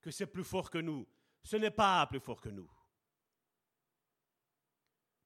que 0.00 0.10
c'est 0.10 0.26
plus 0.26 0.44
fort 0.44 0.70
que 0.70 0.78
nous, 0.78 1.08
ce 1.42 1.56
n'est 1.56 1.70
pas 1.70 2.06
plus 2.06 2.20
fort 2.20 2.40
que 2.40 2.50
nous. 2.50 2.70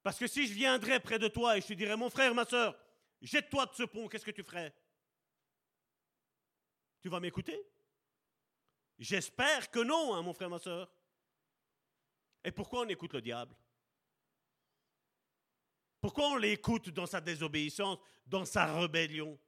Parce 0.02 0.18
que 0.18 0.26
si 0.26 0.46
je 0.46 0.52
viendrais 0.52 1.00
près 1.00 1.18
de 1.18 1.28
toi 1.28 1.56
et 1.56 1.60
je 1.60 1.66
te 1.66 1.72
dirais, 1.72 1.96
mon 1.96 2.10
frère, 2.10 2.34
ma 2.34 2.44
soeur, 2.44 2.78
jette-toi 3.20 3.66
de 3.66 3.74
ce 3.74 3.82
pont, 3.84 4.06
qu'est-ce 4.08 4.24
que 4.24 4.30
tu 4.30 4.44
ferais? 4.44 4.74
Tu 7.00 7.08
vas 7.08 7.20
m'écouter? 7.20 7.60
J'espère 8.98 9.70
que 9.70 9.80
non, 9.80 10.14
hein, 10.14 10.22
mon 10.22 10.32
frère, 10.32 10.50
ma 10.50 10.58
soeur. 10.58 10.94
Et 12.44 12.52
pourquoi 12.52 12.82
on 12.82 12.88
écoute 12.88 13.14
le 13.14 13.22
diable? 13.22 13.56
Pourquoi 16.04 16.32
on 16.32 16.36
l'écoute 16.36 16.90
dans 16.90 17.06
sa 17.06 17.22
désobéissance, 17.22 17.98
dans 18.26 18.44
sa 18.44 18.66
rébellion? 18.78 19.38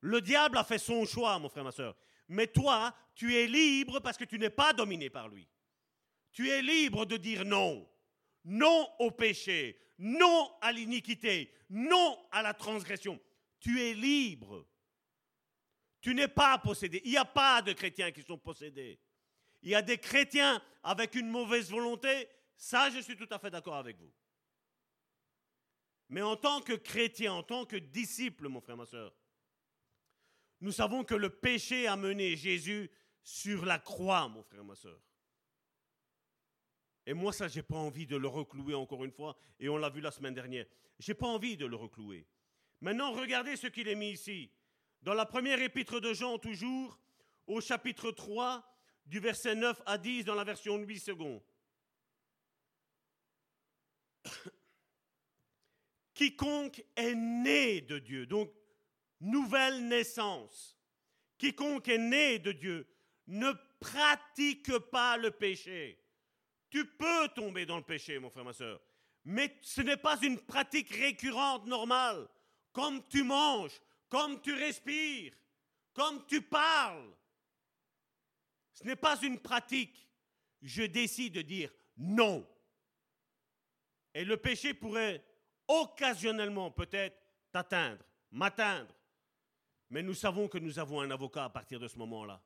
Le 0.00 0.20
diable 0.20 0.58
a 0.58 0.64
fait 0.64 0.76
son 0.76 1.04
choix, 1.04 1.38
mon 1.38 1.48
frère, 1.48 1.62
ma 1.62 1.70
soeur. 1.70 1.96
Mais 2.26 2.48
toi, 2.48 2.92
tu 3.14 3.36
es 3.36 3.46
libre 3.46 4.00
parce 4.00 4.16
que 4.16 4.24
tu 4.24 4.40
n'es 4.40 4.50
pas 4.50 4.72
dominé 4.72 5.08
par 5.08 5.28
lui. 5.28 5.48
Tu 6.32 6.50
es 6.50 6.60
libre 6.60 7.06
de 7.06 7.16
dire 7.16 7.44
non. 7.44 7.88
Non 8.44 8.88
au 8.98 9.12
péché, 9.12 9.80
non 9.98 10.50
à 10.60 10.72
l'iniquité, 10.72 11.54
non 11.68 12.18
à 12.32 12.42
la 12.42 12.52
transgression. 12.52 13.20
Tu 13.60 13.80
es 13.80 13.94
libre. 13.94 14.66
Tu 16.00 16.12
n'es 16.12 16.26
pas 16.26 16.58
possédé. 16.58 17.02
Il 17.04 17.12
n'y 17.12 17.16
a 17.16 17.24
pas 17.24 17.62
de 17.62 17.72
chrétiens 17.72 18.10
qui 18.10 18.22
sont 18.22 18.38
possédés. 18.38 18.98
Il 19.62 19.70
y 19.70 19.76
a 19.76 19.82
des 19.82 19.98
chrétiens 19.98 20.60
avec 20.82 21.14
une 21.14 21.28
mauvaise 21.28 21.70
volonté. 21.70 22.28
Ça, 22.56 22.90
je 22.90 22.98
suis 22.98 23.16
tout 23.16 23.28
à 23.30 23.38
fait 23.38 23.50
d'accord 23.50 23.76
avec 23.76 23.96
vous. 23.96 24.12
Mais 26.10 26.22
en 26.22 26.36
tant 26.36 26.60
que 26.60 26.72
chrétien, 26.72 27.32
en 27.32 27.44
tant 27.44 27.64
que 27.64 27.76
disciple, 27.76 28.48
mon 28.48 28.60
frère, 28.60 28.76
ma 28.76 28.84
soeur, 28.84 29.14
nous 30.60 30.72
savons 30.72 31.04
que 31.04 31.14
le 31.14 31.30
péché 31.30 31.86
a 31.86 31.96
mené 31.96 32.36
Jésus 32.36 32.90
sur 33.22 33.64
la 33.64 33.78
croix, 33.78 34.28
mon 34.28 34.42
frère, 34.42 34.64
ma 34.64 34.74
soeur. 34.74 35.00
Et 37.06 37.14
moi, 37.14 37.32
ça, 37.32 37.46
j'ai 37.46 37.62
pas 37.62 37.76
envie 37.76 38.06
de 38.06 38.16
le 38.16 38.26
reclouer 38.26 38.74
encore 38.74 39.04
une 39.04 39.12
fois, 39.12 39.36
et 39.60 39.68
on 39.68 39.76
l'a 39.76 39.88
vu 39.88 40.00
la 40.00 40.10
semaine 40.10 40.34
dernière. 40.34 40.66
J'ai 40.98 41.14
pas 41.14 41.28
envie 41.28 41.56
de 41.56 41.64
le 41.64 41.76
reclouer. 41.76 42.26
Maintenant, 42.80 43.12
regardez 43.12 43.56
ce 43.56 43.68
qu'il 43.68 43.86
est 43.86 43.94
mis 43.94 44.10
ici. 44.10 44.50
Dans 45.02 45.14
la 45.14 45.26
première 45.26 45.62
épître 45.62 46.00
de 46.00 46.12
Jean, 46.12 46.38
toujours, 46.38 46.98
au 47.46 47.60
chapitre 47.60 48.10
3, 48.10 48.64
du 49.06 49.20
verset 49.20 49.54
9 49.54 49.80
à 49.86 49.96
10, 49.96 50.24
dans 50.24 50.34
la 50.34 50.44
version 50.44 50.76
8 50.76 50.98
secondes. 50.98 51.42
Quiconque 56.20 56.84
est 56.96 57.14
né 57.14 57.80
de 57.80 57.98
Dieu, 57.98 58.26
donc 58.26 58.52
nouvelle 59.20 59.88
naissance, 59.88 60.78
quiconque 61.38 61.88
est 61.88 61.96
né 61.96 62.38
de 62.38 62.52
Dieu 62.52 62.86
ne 63.26 63.50
pratique 63.78 64.76
pas 64.90 65.16
le 65.16 65.30
péché. 65.30 65.98
Tu 66.68 66.84
peux 66.84 67.28
tomber 67.28 67.64
dans 67.64 67.78
le 67.78 67.84
péché, 67.84 68.18
mon 68.18 68.28
frère, 68.28 68.44
ma 68.44 68.52
soeur, 68.52 68.82
mais 69.24 69.56
ce 69.62 69.80
n'est 69.80 69.96
pas 69.96 70.18
une 70.20 70.38
pratique 70.38 70.90
récurrente, 70.90 71.64
normale, 71.64 72.28
comme 72.70 73.02
tu 73.08 73.22
manges, 73.22 73.80
comme 74.10 74.42
tu 74.42 74.52
respires, 74.52 75.32
comme 75.94 76.26
tu 76.26 76.42
parles. 76.42 77.14
Ce 78.74 78.84
n'est 78.84 78.94
pas 78.94 79.18
une 79.22 79.40
pratique. 79.40 80.06
Je 80.60 80.82
décide 80.82 81.36
de 81.36 81.40
dire 81.40 81.72
non. 81.96 82.46
Et 84.12 84.26
le 84.26 84.36
péché 84.36 84.74
pourrait 84.74 85.24
occasionnellement 85.70 86.72
peut-être 86.72 87.16
t'atteindre, 87.52 88.04
m'atteindre. 88.32 88.92
Mais 89.88 90.02
nous 90.02 90.14
savons 90.14 90.48
que 90.48 90.58
nous 90.58 90.78
avons 90.78 91.00
un 91.00 91.10
avocat 91.10 91.44
à 91.44 91.48
partir 91.48 91.78
de 91.78 91.86
ce 91.86 91.96
moment-là. 91.98 92.42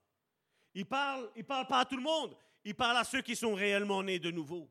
Il 0.75 0.87
parle, 0.87 1.31
il 1.35 1.45
parle 1.45 1.67
pas 1.67 1.81
à 1.81 1.85
tout 1.87 1.97
le 1.97 2.03
monde, 2.03 2.37
il 2.65 2.75
parle 2.75 2.99
à 2.99 3.05
ceux 3.05 3.23
qui 3.23 3.35
sont 3.35 3.55
réellement 3.55 4.03
nés 4.03 4.19
de 4.19 4.31
nouveau. 4.31 4.71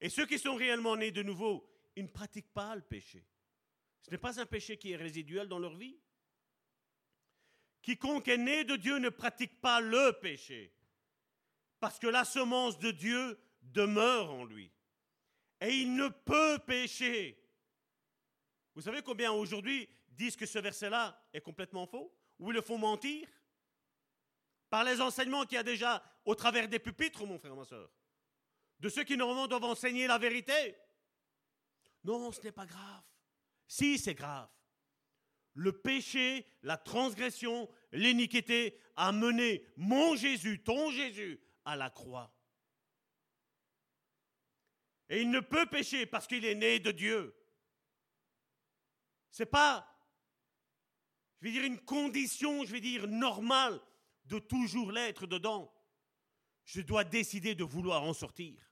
Et 0.00 0.08
ceux 0.08 0.26
qui 0.26 0.38
sont 0.38 0.54
réellement 0.54 0.96
nés 0.96 1.10
de 1.10 1.22
nouveau, 1.22 1.68
ils 1.94 2.04
ne 2.04 2.08
pratiquent 2.08 2.52
pas 2.52 2.74
le 2.74 2.82
péché. 2.82 3.24
Ce 4.00 4.10
n'est 4.10 4.18
pas 4.18 4.40
un 4.40 4.46
péché 4.46 4.78
qui 4.78 4.92
est 4.92 4.96
résiduel 4.96 5.46
dans 5.46 5.58
leur 5.58 5.76
vie. 5.76 5.98
Quiconque 7.82 8.28
est 8.28 8.38
né 8.38 8.64
de 8.64 8.76
Dieu 8.76 8.98
ne 8.98 9.10
pratique 9.10 9.60
pas 9.60 9.80
le 9.80 10.12
péché, 10.20 10.72
parce 11.80 11.98
que 11.98 12.06
la 12.06 12.24
semence 12.24 12.78
de 12.78 12.92
Dieu 12.92 13.38
demeure 13.60 14.32
en 14.32 14.44
lui. 14.44 14.72
Et 15.60 15.74
il 15.74 15.94
ne 15.94 16.08
peut 16.08 16.58
pécher 16.64 17.41
vous 18.74 18.82
savez 18.82 19.02
combien 19.02 19.32
aujourd'hui 19.32 19.88
disent 20.08 20.36
que 20.36 20.46
ce 20.46 20.58
verset-là 20.58 21.20
est 21.32 21.40
complètement 21.40 21.86
faux 21.86 22.14
Ou 22.38 22.50
ils 22.50 22.54
le 22.54 22.62
font 22.62 22.78
mentir? 22.78 23.28
Par 24.70 24.84
les 24.84 25.00
enseignements 25.00 25.44
qu'il 25.44 25.56
y 25.56 25.58
a 25.58 25.62
déjà 25.62 26.02
au 26.24 26.34
travers 26.34 26.68
des 26.68 26.78
pupitres, 26.78 27.26
mon 27.26 27.38
frère, 27.38 27.54
ma 27.54 27.64
soeur. 27.64 27.90
De 28.80 28.88
ceux 28.88 29.04
qui 29.04 29.16
normalement 29.16 29.46
doivent 29.46 29.64
enseigner 29.64 30.06
la 30.06 30.18
vérité. 30.18 30.74
Non, 32.04 32.32
ce 32.32 32.40
n'est 32.40 32.52
pas 32.52 32.66
grave. 32.66 33.02
Si, 33.66 33.98
c'est 33.98 34.14
grave. 34.14 34.48
Le 35.54 35.72
péché, 35.72 36.46
la 36.62 36.78
transgression, 36.78 37.68
l'iniquité 37.92 38.80
a 38.96 39.12
mené 39.12 39.66
mon 39.76 40.16
Jésus, 40.16 40.62
ton 40.62 40.90
Jésus, 40.90 41.40
à 41.64 41.76
la 41.76 41.90
croix. 41.90 42.34
Et 45.10 45.20
il 45.20 45.30
ne 45.30 45.40
peut 45.40 45.66
pécher 45.66 46.06
parce 46.06 46.26
qu'il 46.26 46.46
est 46.46 46.54
né 46.54 46.80
de 46.80 46.90
Dieu. 46.90 47.34
Ce 49.32 49.42
n'est 49.42 49.46
pas, 49.46 49.88
je 51.40 51.46
vais 51.46 51.52
dire, 51.52 51.64
une 51.64 51.80
condition, 51.80 52.64
je 52.64 52.70
vais 52.70 52.80
dire, 52.80 53.08
normale 53.08 53.80
de 54.26 54.38
toujours 54.38 54.92
l'être 54.92 55.26
dedans. 55.26 55.74
Je 56.64 56.82
dois 56.82 57.02
décider 57.02 57.54
de 57.54 57.64
vouloir 57.64 58.02
en 58.02 58.12
sortir. 58.12 58.70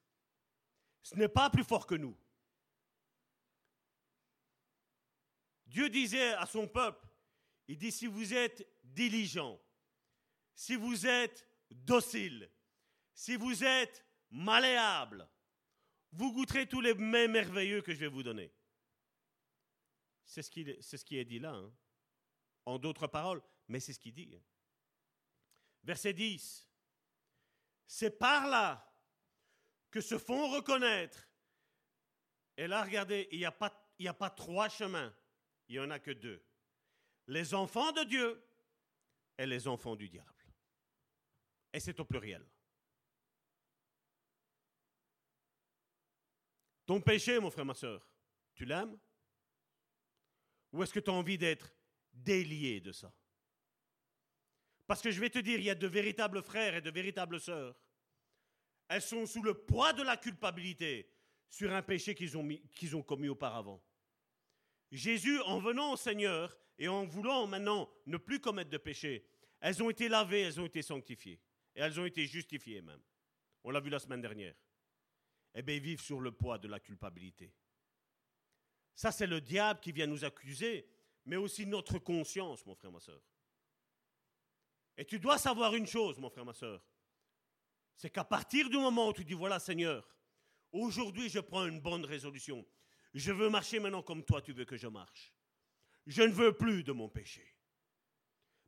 Ce 1.03 1.17
n'est 1.17 1.29
pas 1.29 1.49
plus 1.49 1.65
fort 1.65 1.87
que 1.87 1.95
nous. 1.95 2.17
Dieu 5.67 5.89
disait 5.89 6.35
à 6.35 6.45
son 6.47 6.69
peuple, 6.69 7.09
il 7.67 7.79
dit, 7.79 7.91
si 7.91 8.07
vous 8.07 8.35
êtes 8.35 8.69
diligent, 8.85 9.59
si 10.55 10.77
vous 10.77 11.07
êtes 11.07 11.49
docile, 11.71 12.51
si 13.15 13.35
vous 13.37 13.65
êtes 13.65 14.05
malléable, 14.31 15.27
vous 16.13 16.33
goûterez 16.33 16.69
tous 16.69 16.83
les 16.83 16.93
mets 16.95 17.29
merveilleux 17.29 17.81
que 17.81 17.95
je 17.95 18.01
vais 18.01 18.09
vous 18.09 18.23
donner. 18.23 18.53
C'est 20.31 20.43
ce, 20.43 20.51
qui, 21.05 21.17
est 21.19 21.25
dit 21.25 21.41
là, 21.41 21.51
hein. 21.51 21.75
en 22.65 22.79
d'autres 22.79 23.09
paroles, 23.09 23.43
mais 23.67 23.81
c'est 23.81 23.93
ce 23.93 23.99
qu'il 23.99 24.13
dit. 24.13 24.41
Verset 25.83 26.13
10. 26.13 26.69
C'est 27.85 28.17
par 28.17 28.47
là 28.47 28.97
que 29.91 30.01
se 30.01 30.19
font 30.19 30.49
reconnaître. 30.53 31.29
Et 32.57 32.69
là, 32.69 32.85
regardez, 32.85 33.27
il 33.33 33.39
n'y 33.39 33.45
a, 33.45 33.51
pas- 33.51 33.91
a 34.07 34.15
pas 34.15 34.31
trois 34.31 34.69
chemins, 34.69 35.13
il 35.67 35.73
n'y 35.73 35.85
en 35.85 35.91
a 35.91 35.99
que 35.99 36.13
deux. 36.13 36.41
Les 37.27 37.53
enfants 37.53 37.91
de 37.91 38.05
Dieu 38.05 38.41
et 39.37 39.47
les 39.47 39.67
enfants 39.67 39.97
du 39.97 40.09
diable. 40.09 40.47
Et 41.73 41.81
c'est 41.81 41.99
au 41.99 42.05
pluriel. 42.05 42.49
Ton 46.87 47.01
péché, 47.01 47.41
mon 47.41 47.51
frère, 47.51 47.65
ma 47.65 47.75
soeur, 47.75 48.09
tu 48.55 48.65
l'aimes? 48.65 48.97
Ou 50.73 50.83
est-ce 50.83 50.93
que 50.93 51.01
tu 51.01 51.11
as 51.11 51.15
envie 51.15 51.39
d'être 51.39 51.75
délié 52.13 52.81
de 52.81 52.93
ça? 52.93 53.13
Parce 54.87 55.03
que 55.03 55.11
je 55.11 55.21
vais 55.21 55.31
te 55.31 55.39
dire, 55.39 55.59
il 55.59 55.65
y 55.65 55.71
a 55.71 55.75
de 55.75 55.87
véritables 55.87 56.43
frères 56.43 56.75
et 56.75 56.81
de 56.81 56.91
véritables 56.91 57.41
sœurs. 57.41 57.77
Elles 58.89 59.03
sont 59.03 59.25
sous 59.25 59.43
le 59.43 59.55
poids 59.55 59.93
de 59.93 60.03
la 60.03 60.17
culpabilité 60.17 61.09
sur 61.49 61.73
un 61.73 61.83
péché 61.83 62.15
qu'ils 62.15 62.37
ont, 62.37 63.03
commis 63.03 63.29
auparavant. 63.29 63.81
Jésus, 64.91 65.41
en 65.43 65.61
venant 65.61 65.93
au 65.93 65.97
Seigneur 65.97 66.59
et 66.77 66.89
en 66.89 67.07
voulant 67.07 67.47
maintenant 67.47 67.89
ne 68.07 68.17
plus 68.17 68.41
commettre 68.41 68.71
de 68.71 68.79
péché, 68.79 69.25
elles 69.61 69.81
ont 69.81 69.91
été 69.91 70.09
lavées, 70.09 70.41
elles 70.41 70.61
ont 70.61 70.67
été 70.67 70.83
sanctifiées. 70.83 71.41
Et 71.77 71.81
elles 71.81 72.01
ont 72.01 72.07
été 72.07 72.27
justifiées 72.27 72.83
même. 72.83 73.01
On 73.63 73.71
l'a 73.71 73.79
vu 73.79 73.91
la 73.91 74.01
semaine 74.01 74.23
dernière. 74.23 74.55
Eh 75.55 75.63
bien, 75.63 75.77
ils 75.77 75.83
vivent 75.83 76.01
sur 76.01 76.21
le 76.21 76.33
poids 76.33 76.59
de 76.59 76.67
la 76.67 76.81
culpabilité. 76.81 77.53
Ça, 79.01 79.11
c'est 79.11 79.27
le 79.27 79.41
diable 79.41 79.81
qui 79.81 79.93
vient 79.93 80.07
nous 80.07 80.27
accuser, 80.27 80.87
mais 81.25 81.37
aussi 81.37 81.65
notre 81.65 81.99
conscience, 81.99 82.67
mon 82.67 82.75
frère, 82.75 82.93
ma 82.93 83.01
soeur. 83.01 83.23
Et 84.95 85.07
tu 85.07 85.19
dois 85.19 85.39
savoir 85.39 85.75
une 85.75 85.87
chose, 85.87 86.19
mon 86.19 86.29
frère, 86.29 86.45
ma 86.45 86.53
soeur. 86.53 86.85
C'est 87.97 88.11
qu'à 88.11 88.25
partir 88.25 88.69
du 88.69 88.77
moment 88.77 89.09
où 89.09 89.15
tu 89.15 89.25
dis, 89.25 89.33
voilà, 89.33 89.59
Seigneur, 89.59 90.07
aujourd'hui, 90.71 91.31
je 91.31 91.41
prends 91.41 91.65
une 91.65 91.81
bonne 91.81 92.05
résolution. 92.05 92.63
Je 93.15 93.33
veux 93.33 93.49
marcher 93.49 93.81
maintenant 93.81 94.03
comme 94.03 94.23
toi, 94.23 94.43
tu 94.43 94.53
veux 94.53 94.67
que 94.67 94.77
je 94.77 94.89
marche. 94.89 95.33
Je 96.07 96.21
ne 96.21 96.33
veux 96.33 96.53
plus 96.53 96.85
de 96.85 96.93
mon 96.93 97.09
péché. 97.09 97.57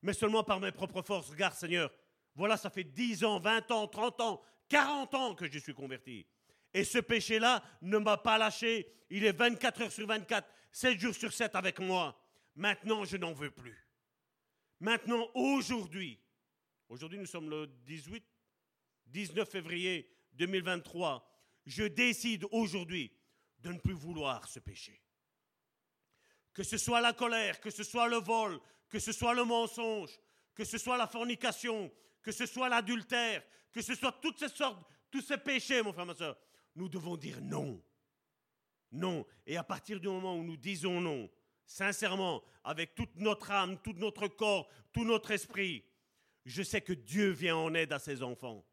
Mais 0.01 0.15
seulement 0.15 0.45
par 0.45 0.61
mes 0.61 0.73
propres 0.73 1.03
forces. 1.03 1.29
Regarde, 1.29 1.57
Seigneur, 1.57 1.93
voilà, 2.35 2.57
ça 2.57 2.71
fait 2.71 2.85
10 2.85 3.25
ans, 3.25 3.39
20 3.39 3.71
ans, 3.71 3.87
30 3.87 4.21
ans, 4.23 4.43
40 4.71 5.15
ans 5.15 5.35
que 5.35 5.47
je 5.53 5.59
suis 5.59 5.75
converti. 5.75 6.27
Et 6.74 6.85
ce 6.85 6.99
péché-là 6.99 7.62
ne 7.82 7.99
m'a 7.99 8.16
pas 8.16 8.39
lâché. 8.39 8.90
Il 9.11 9.24
est 9.24 9.36
24 9.36 9.82
heures 9.82 9.93
sur 9.93 10.07
24, 10.07 10.49
7 10.73 10.99
jours 10.99 11.15
sur 11.15 11.32
7 11.32 11.55
avec 11.55 11.78
moi. 11.81 12.19
Maintenant, 12.55 13.05
je 13.05 13.16
n'en 13.16 13.32
veux 13.32 13.51
plus. 13.51 13.78
Maintenant, 14.81 15.28
aujourd'hui, 15.35 16.19
aujourd'hui 16.89 17.19
nous 17.19 17.27
sommes 17.27 17.49
le 17.49 17.66
18, 17.85 18.24
19 19.07 19.49
février 19.49 20.11
2023, 20.32 21.28
je 21.66 21.85
décide 21.85 22.47
aujourd'hui 22.51 23.12
de 23.61 23.73
ne 23.73 23.78
plus 23.78 23.94
vouloir 23.94 24.49
ce 24.49 24.59
péché. 24.59 25.01
Que 26.53 26.62
ce 26.62 26.77
soit 26.77 27.01
la 27.01 27.12
colère, 27.12 27.61
que 27.61 27.70
ce 27.70 27.85
soit 27.85 28.09
le 28.09 28.16
vol, 28.16 28.61
que 28.89 28.99
ce 28.99 29.12
soit 29.12 29.35
le 29.35 29.44
mensonge, 29.44 30.19
que 30.55 30.65
ce 30.65 30.78
soit 30.78 30.99
la 30.99 31.07
fornication, 31.07 31.90
que 32.20 32.32
ce 32.32 32.47
soit 32.47 32.69
l'adultère, 32.69 33.43
que 33.70 33.81
ce 33.81 33.94
soit 33.94 34.12
toutes 34.20 34.39
ces 34.39 34.49
sortes, 34.49 34.85
tous 35.11 35.23
ces 35.23 35.39
péchés, 35.39 35.82
mon 35.82 35.93
frère, 35.93 36.07
ma 36.07 36.15
soeur, 36.15 36.36
nous 36.74 36.89
devons 36.89 37.16
dire 37.16 37.40
non. 37.40 37.82
Non. 38.90 39.27
Et 39.47 39.57
à 39.57 39.65
partir 39.65 40.01
du 40.01 40.09
moment 40.09 40.36
où 40.36 40.43
nous 40.43 40.57
disons 40.57 41.01
non, 41.01 41.31
sincèrement, 41.65 42.43
avec 42.65 42.94
toute 42.94 43.16
notre 43.16 43.51
âme, 43.51 43.78
tout 43.82 43.94
notre 43.94 44.28
corps, 44.28 44.69
tout 44.93 45.05
notre 45.05 45.31
esprit, 45.31 45.85
je 46.44 46.62
sais 46.62 46.81
que 46.81 46.93
Dieu 46.93 47.31
vient 47.31 47.57
en 47.57 47.74
aide 47.74 47.93
à 47.93 47.99
ses 47.99 48.23
enfants. 48.23 48.65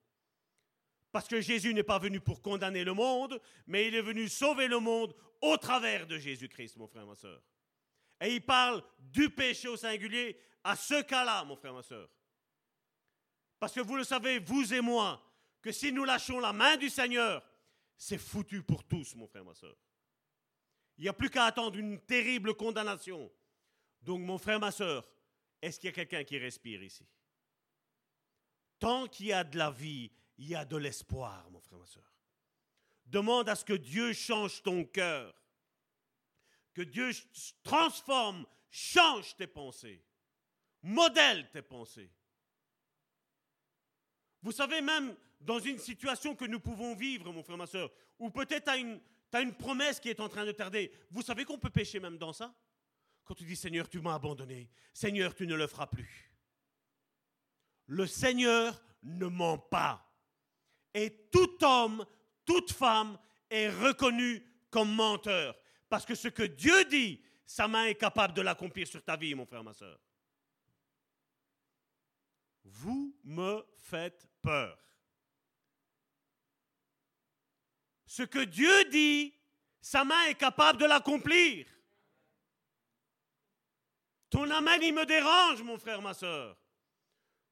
Parce 1.12 1.28
que 1.28 1.42
Jésus 1.42 1.74
n'est 1.74 1.84
pas 1.84 2.00
venu 2.00 2.20
pour 2.20 2.42
condamner 2.42 2.84
le 2.84 2.94
monde, 2.94 3.42
mais 3.66 3.88
il 3.88 3.96
est 3.96 4.02
venu 4.02 4.28
sauver 4.28 4.68
le 4.68 4.80
monde 4.80 5.16
au 5.42 5.58
travers 5.58 6.06
de 6.06 6.18
Jésus-Christ, 6.18 6.78
mon 6.78 6.88
frère, 6.88 7.06
ma 7.06 7.16
soeur. 7.16 7.42
Et 8.22 8.36
il 8.36 8.46
parle 8.46 8.84
du 9.00 9.30
péché 9.30 9.68
au 9.68 9.78
singulier 9.78 10.38
à 10.64 10.76
ce 10.76 11.02
cas-là, 11.02 11.44
mon 11.46 11.56
frère, 11.56 11.74
ma 11.74 11.82
soeur. 11.82 12.10
Parce 13.60 13.74
que 13.74 13.80
vous 13.80 13.96
le 13.96 14.04
savez, 14.04 14.40
vous 14.40 14.74
et 14.74 14.82
moi, 14.82 15.24
que 15.62 15.72
si 15.72 15.92
nous 15.92 16.06
lâchons 16.06 16.40
la 16.40 16.54
main 16.54 16.78
du 16.78 16.90
Seigneur, 16.90 17.44
c'est 18.00 18.18
foutu 18.18 18.64
pour 18.64 18.86
tous, 18.86 19.14
mon 19.16 19.28
frère, 19.28 19.44
ma 19.44 19.54
soeur. 19.54 19.76
Il 20.98 21.02
n'y 21.04 21.10
a 21.10 21.14
plus 21.14 21.30
qu'à 21.30 21.44
attendre 21.44 21.78
une 21.78 22.00
terrible 22.00 22.56
condamnation. 22.56 23.30
Donc, 24.02 24.22
mon 24.22 24.38
frère, 24.38 24.60
ma 24.60 24.72
soeur, 24.72 25.06
est-ce 25.62 25.80
qu'il 25.80 25.90
y 25.90 25.92
a 25.92 25.94
quelqu'un 25.94 26.24
qui 26.24 26.38
respire 26.38 26.82
ici? 26.82 27.06
Tant 28.80 29.08
qu'il 29.08 29.28
y 29.28 29.34
a 29.34 29.44
de 29.44 29.58
la 29.58 29.70
vie, 29.70 30.10
il 30.38 30.48
y 30.48 30.56
a 30.56 30.64
de 30.64 30.78
l'espoir, 30.78 31.52
mon 31.52 31.60
frère, 31.60 31.78
ma 31.78 31.86
soeur. 31.86 32.10
Demande 33.06 33.50
à 33.50 33.56
ce 33.56 33.66
que 33.66 33.74
Dieu 33.74 34.14
change 34.14 34.64
ton 34.64 34.86
cœur. 34.86 35.36
Que 36.74 36.84
Dieu 36.84 37.12
transforme, 37.64 38.46
change 38.70 39.36
tes 39.36 39.48
pensées. 39.48 40.02
Modèle 40.82 41.50
tes 41.52 41.62
pensées. 41.62 42.10
Vous 44.42 44.54
savez, 44.54 44.80
même 44.80 45.18
dans 45.40 45.60
une 45.60 45.78
situation 45.78 46.36
que 46.36 46.46
nous 46.46 46.60
pouvons 46.60 46.96
vivre, 46.96 47.32
mon 47.32 47.44
frère, 47.44 47.58
ma 47.58 47.68
soeur, 47.68 47.92
ou 48.18 48.30
peut-être 48.30 48.66
tu 48.66 48.70
as 48.70 48.78
une, 48.78 49.00
t'as 49.32 49.42
une 49.42 49.54
promesse 49.54 50.00
qui 50.00 50.10
est 50.10 50.20
en 50.20 50.30
train 50.30 50.46
de 50.46 50.52
tarder, 50.52 50.92
vous 51.12 51.22
savez 51.22 51.46
qu'on 51.46 51.58
peut 51.58 51.70
pécher 51.70 52.00
même 52.00 52.18
dans 52.18 52.34
ça? 52.34 52.54
Quand 53.24 53.36
tu 53.36 53.46
dis 53.46 53.56
Seigneur, 53.56 53.88
tu 53.88 54.00
m'as 54.00 54.16
abandonné, 54.16 54.70
Seigneur, 54.94 55.36
tu 55.36 55.46
ne 55.48 55.56
le 55.56 55.68
feras 55.68 55.88
plus. 55.88 56.32
Le 57.86 58.06
Seigneur 58.06 58.82
ne 59.04 59.28
ment 59.28 59.58
pas. 59.58 60.06
Et 60.94 61.30
tout 61.32 61.64
homme, 61.64 62.06
toute 62.46 62.72
femme 62.72 63.18
est 63.50 63.70
reconnu 63.70 64.44
comme 64.70 64.94
menteur. 64.94 65.56
Parce 65.88 66.06
que 66.06 66.16
ce 66.16 66.28
que 66.28 66.44
Dieu 66.44 66.86
dit, 66.86 67.22
sa 67.46 67.68
main 67.68 67.86
est 67.86 67.96
capable 67.96 68.34
de 68.34 68.42
l'accomplir 68.42 68.88
sur 68.88 69.04
ta 69.04 69.16
vie, 69.16 69.34
mon 69.34 69.46
frère, 69.46 69.64
ma 69.64 69.74
soeur. 69.74 70.00
Vous 72.64 73.16
me 73.24 73.66
faites 73.78 74.28
peur. 74.42 74.78
Ce 78.10 78.24
que 78.24 78.40
Dieu 78.40 78.86
dit, 78.86 79.32
sa 79.80 80.04
main 80.04 80.26
est 80.26 80.34
capable 80.34 80.80
de 80.80 80.86
l'accomplir. 80.86 81.68
Ton 84.32 84.50
amen, 84.50 84.82
il 84.82 84.96
me 84.96 85.06
dérange, 85.06 85.62
mon 85.62 85.78
frère, 85.78 86.02
ma 86.02 86.16
soeur. 86.16 86.60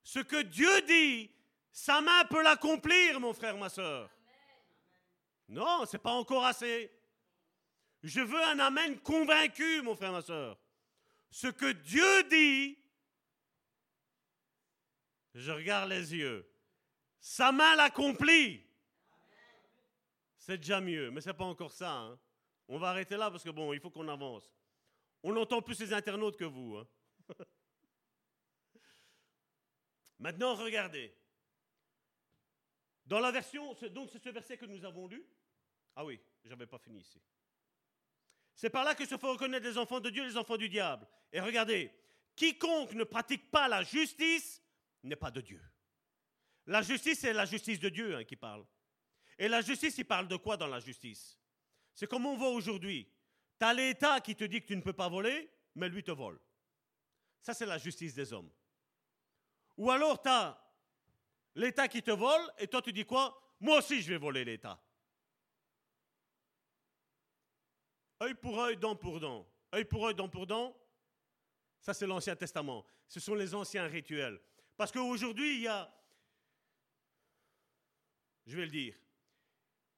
Ce 0.01 0.17
que 0.17 0.41
Dieu 0.41 0.81
dit, 0.81 1.29
sa 1.71 2.01
main 2.01 2.25
peut 2.25 2.41
l'accomplir, 2.41 3.19
mon 3.19 3.35
frère, 3.35 3.55
ma 3.55 3.69
soeur. 3.69 4.09
Non, 5.47 5.85
c'est 5.85 5.99
pas 5.99 6.13
encore 6.13 6.47
assez. 6.47 6.91
Je 8.01 8.21
veux 8.21 8.43
un 8.43 8.57
amen 8.57 8.99
convaincu, 9.01 9.83
mon 9.83 9.95
frère, 9.95 10.11
ma 10.11 10.23
soeur. 10.23 10.57
Ce 11.29 11.45
que 11.45 11.71
Dieu 11.71 12.23
dit, 12.23 12.79
je 15.35 15.51
regarde 15.51 15.91
les 15.91 16.15
yeux. 16.15 16.51
Sa 17.19 17.51
main 17.51 17.75
l'accomplit. 17.75 18.66
C'est 20.47 20.59
déjà 20.59 20.79
mieux, 20.79 21.11
mais 21.11 21.19
c'est 21.19 21.33
pas 21.33 21.43
encore 21.43 21.73
ça. 21.73 21.91
hein. 21.91 22.17
On 22.69 22.79
va 22.79 22.91
arrêter 22.91 23.17
là 23.17 23.29
parce 23.29 23.43
que 23.43 23.49
bon, 23.49 23.73
il 23.73 23.81
faut 23.81 23.89
qu'on 23.89 24.07
avance. 24.07 24.49
On 25.21 25.35
entend 25.35 25.61
plus 25.61 25.77
les 25.81 25.91
internautes 25.91 26.37
que 26.37 26.45
vous. 26.45 26.77
hein. 26.77 26.87
Maintenant, 30.19 30.55
regardez. 30.55 31.13
Dans 33.05 33.19
la 33.19 33.29
version, 33.29 33.73
donc 33.91 34.09
c'est 34.09 34.23
ce 34.23 34.29
verset 34.29 34.57
que 34.57 34.65
nous 34.65 34.85
avons 34.85 35.07
lu. 35.09 35.21
Ah 35.97 36.05
oui, 36.05 36.17
j'avais 36.45 36.65
pas 36.65 36.77
fini 36.77 36.99
ici. 36.99 37.21
C'est 38.55 38.69
par 38.69 38.85
là 38.85 38.95
que 38.95 39.05
se 39.05 39.17
font 39.17 39.31
reconnaître 39.33 39.67
les 39.67 39.77
enfants 39.77 39.99
de 39.99 40.09
Dieu 40.09 40.23
et 40.23 40.27
les 40.27 40.37
enfants 40.37 40.55
du 40.55 40.69
diable. 40.69 41.05
Et 41.33 41.41
regardez, 41.41 41.91
quiconque 42.37 42.93
ne 42.93 43.03
pratique 43.03 43.51
pas 43.51 43.67
la 43.67 43.83
justice 43.83 44.63
n'est 45.03 45.17
pas 45.17 45.29
de 45.29 45.41
Dieu. 45.41 45.61
La 46.67 46.81
justice, 46.83 47.19
c'est 47.19 47.33
la 47.33 47.43
justice 47.43 47.81
de 47.81 47.89
Dieu 47.89 48.15
hein, 48.15 48.23
qui 48.23 48.37
parle. 48.37 48.65
Et 49.37 49.47
la 49.47 49.61
justice, 49.61 49.97
il 49.97 50.05
parle 50.05 50.27
de 50.27 50.35
quoi 50.35 50.57
dans 50.57 50.67
la 50.67 50.79
justice? 50.79 51.39
C'est 51.93 52.07
comme 52.07 52.25
on 52.25 52.35
voit 52.35 52.49
aujourd'hui. 52.49 53.07
Tu 53.59 53.65
as 53.65 53.73
l'État 53.73 54.19
qui 54.21 54.35
te 54.35 54.43
dit 54.43 54.61
que 54.61 54.67
tu 54.67 54.75
ne 54.75 54.81
peux 54.81 54.93
pas 54.93 55.09
voler, 55.09 55.49
mais 55.75 55.89
lui 55.89 56.03
te 56.03 56.11
vole. 56.11 56.39
Ça, 57.41 57.53
c'est 57.53 57.65
la 57.65 57.77
justice 57.77 58.13
des 58.13 58.33
hommes. 58.33 58.51
Ou 59.77 59.91
alors, 59.91 60.21
tu 60.21 60.29
as 60.29 60.59
l'État 61.55 61.87
qui 61.87 62.01
te 62.01 62.11
vole, 62.11 62.41
et 62.57 62.67
toi, 62.67 62.81
tu 62.81 62.91
dis 62.91 63.05
quoi? 63.05 63.55
Moi 63.59 63.77
aussi, 63.77 64.01
je 64.01 64.09
vais 64.09 64.17
voler 64.17 64.43
l'État. 64.43 64.81
Œil 68.21 68.33
pour 68.35 68.59
œil, 68.59 68.77
dent 68.77 68.95
pour 68.95 69.19
dent. 69.19 69.47
œil 69.73 69.85
pour 69.85 70.07
œil, 70.07 70.15
dent 70.15 70.29
pour 70.29 70.47
dent, 70.47 70.75
ça 71.79 71.93
c'est 71.93 72.07
l'Ancien 72.07 72.35
Testament. 72.35 72.85
Ce 73.07 73.19
sont 73.19 73.35
les 73.35 73.53
anciens 73.53 73.87
rituels. 73.87 74.39
Parce 74.75 74.91
qu'aujourd'hui, 74.91 75.55
il 75.55 75.61
y 75.61 75.67
a, 75.67 75.91
je 78.45 78.55
vais 78.55 78.65
le 78.65 78.71
dire, 78.71 78.95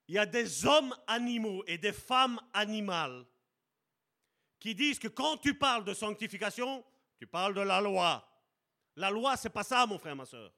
il 0.09 0.15
y 0.15 0.17
a 0.17 0.25
des 0.25 0.65
hommes 0.65 0.95
animaux 1.05 1.63
et 1.67 1.77
des 1.77 1.93
femmes 1.93 2.41
animales 2.51 3.27
qui 4.59 4.73
disent 4.73 4.97
que 4.97 5.07
quand 5.07 5.37
tu 5.37 5.53
parles 5.53 5.85
de 5.85 5.93
sanctification, 5.93 6.83
tu 7.19 7.27
parles 7.27 7.53
de 7.53 7.61
la 7.61 7.79
loi. 7.79 8.27
La 8.95 9.11
loi, 9.11 9.37
c'est 9.37 9.51
pas 9.51 9.61
ça, 9.61 9.85
mon 9.85 9.99
frère, 9.99 10.15
ma 10.15 10.25
soeur. 10.25 10.51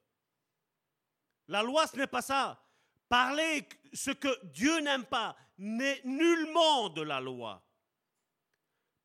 La 1.50 1.64
loi, 1.64 1.86
ce 1.86 1.98
n'est 1.98 2.08
pas 2.08 2.22
ça. 2.22 2.64
Parler 3.10 3.68
ce 3.92 4.12
que 4.12 4.30
Dieu 4.46 4.80
n'aime 4.80 5.04
pas 5.04 5.36
n'est 5.58 6.02
nullement 6.06 6.88
de 6.88 7.02
la 7.02 7.20
loi. 7.20 7.62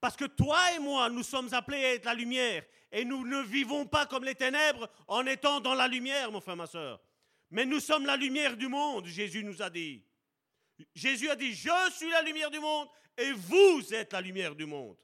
Parce 0.00 0.16
que 0.16 0.26
toi 0.26 0.60
et 0.76 0.78
moi, 0.78 1.10
nous 1.10 1.24
sommes 1.24 1.52
appelés 1.54 1.84
à 1.84 1.94
être 1.94 2.04
la 2.04 2.14
lumière. 2.14 2.64
Et 2.92 3.04
nous 3.04 3.26
ne 3.26 3.42
vivons 3.42 3.84
pas 3.84 4.06
comme 4.06 4.22
les 4.22 4.36
ténèbres 4.36 4.88
en 5.08 5.26
étant 5.26 5.58
dans 5.58 5.74
la 5.74 5.88
lumière, 5.88 6.30
mon 6.30 6.40
frère, 6.40 6.54
ma 6.54 6.68
soeur. 6.68 7.00
Mais 7.50 7.64
nous 7.66 7.80
sommes 7.80 8.06
la 8.06 8.16
lumière 8.16 8.56
du 8.56 8.68
monde, 8.68 9.06
Jésus 9.06 9.42
nous 9.42 9.60
a 9.60 9.70
dit. 9.70 10.04
Jésus 10.94 11.28
a 11.30 11.36
dit, 11.36 11.52
je 11.52 11.90
suis 11.92 12.10
la 12.10 12.22
lumière 12.22 12.50
du 12.50 12.60
monde 12.60 12.88
et 13.16 13.32
vous 13.32 13.94
êtes 13.94 14.12
la 14.12 14.20
lumière 14.20 14.54
du 14.54 14.66
monde. 14.66 14.96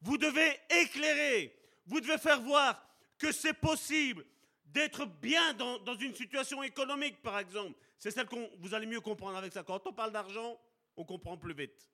Vous 0.00 0.18
devez 0.18 0.58
éclairer, 0.70 1.56
vous 1.86 2.00
devez 2.00 2.18
faire 2.18 2.40
voir 2.40 2.82
que 3.18 3.32
c'est 3.32 3.54
possible 3.54 4.24
d'être 4.66 5.06
bien 5.06 5.54
dans, 5.54 5.96
une 5.96 6.14
situation 6.14 6.62
économique, 6.62 7.22
par 7.22 7.38
exemple. 7.38 7.74
C'est 7.98 8.10
celle 8.10 8.26
que 8.26 8.36
vous 8.58 8.74
allez 8.74 8.86
mieux 8.86 9.00
comprendre 9.00 9.36
avec 9.36 9.52
ça. 9.52 9.62
Quand 9.62 9.86
on 9.86 9.92
parle 9.92 10.12
d'argent, 10.12 10.58
on 10.96 11.04
comprend 11.04 11.36
plus 11.36 11.54
vite. 11.54 11.90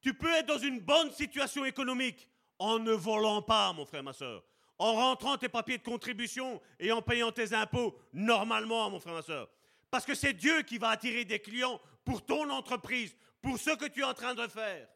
Tu 0.00 0.14
peux 0.14 0.32
être 0.32 0.46
dans 0.46 0.58
une 0.58 0.80
bonne 0.80 1.12
situation 1.12 1.64
économique 1.64 2.28
en 2.58 2.78
ne 2.78 2.92
volant 2.92 3.42
pas, 3.42 3.72
mon 3.72 3.84
frère, 3.84 4.02
ma 4.02 4.12
soeur. 4.12 4.44
En 4.78 4.94
rentrant 4.94 5.36
tes 5.36 5.48
papiers 5.48 5.78
de 5.78 5.82
contribution 5.82 6.60
et 6.78 6.90
en 6.90 7.02
payant 7.02 7.30
tes 7.30 7.52
impôts 7.52 7.96
normalement, 8.12 8.90
mon 8.90 9.00
frère, 9.00 9.14
ma 9.14 9.22
soeur. 9.22 9.48
Parce 9.92 10.06
que 10.06 10.14
c'est 10.14 10.32
Dieu 10.32 10.62
qui 10.62 10.78
va 10.78 10.88
attirer 10.88 11.26
des 11.26 11.38
clients 11.38 11.78
pour 12.02 12.24
ton 12.24 12.48
entreprise, 12.48 13.14
pour 13.42 13.58
ce 13.58 13.76
que 13.76 13.84
tu 13.84 14.00
es 14.00 14.04
en 14.04 14.14
train 14.14 14.34
de 14.34 14.46
faire. 14.46 14.88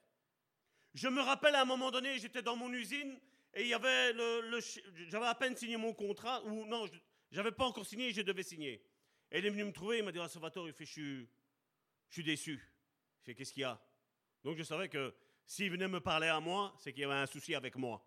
Je 0.94 1.06
me 1.09 1.20
rappelle 1.20 1.55
à 1.55 1.60
un 1.60 1.64
moment 1.66 1.90
donné, 1.90 2.18
j'étais 2.18 2.40
dans 2.40 2.56
mon 2.56 2.73
usine 2.73 3.20
et 3.52 3.68
j'avais 3.68 5.27
à 5.27 5.35
peine 5.35 5.55
signé 5.55 5.77
mon 5.77 5.93
contrat, 5.93 6.43
ou 6.47 6.64
non, 6.64 6.89
j'avais 7.31 7.52
pas 7.52 7.66
encore 7.66 7.85
signé 7.85 8.10
je 8.10 8.23
devais 8.23 8.43
signer. 8.43 8.82
Et 9.31 9.40
il 9.40 9.44
est 9.44 9.51
venu 9.51 9.64
me 9.64 9.73
trouver, 9.73 9.98
il 9.98 10.02
m'a 10.02 10.12
dit, 10.12 10.18
ah, 10.18 10.31
Salvatore, 10.31 10.68
je 10.68 10.85
suis, 10.85 11.28
je 12.09 12.14
suis 12.14 12.24
déçu. 12.24 12.59
Je 13.27 13.32
qu'est-ce 13.32 13.52
qu'il 13.52 13.60
y 13.60 13.64
a? 13.64 13.78
Donc 14.44 14.56
je 14.56 14.62
savais 14.62 14.89
que 14.89 15.14
s'il 15.44 15.70
venait 15.70 15.89
me 15.89 16.01
parler 16.01 16.28
à 16.28 16.40
moi, 16.40 16.74
c'est 16.78 16.94
qu'il 16.94 17.02
y 17.02 17.05
avait 17.05 17.12
un 17.12 17.27
souci 17.27 17.55
avec 17.55 17.77
moi. 17.77 18.02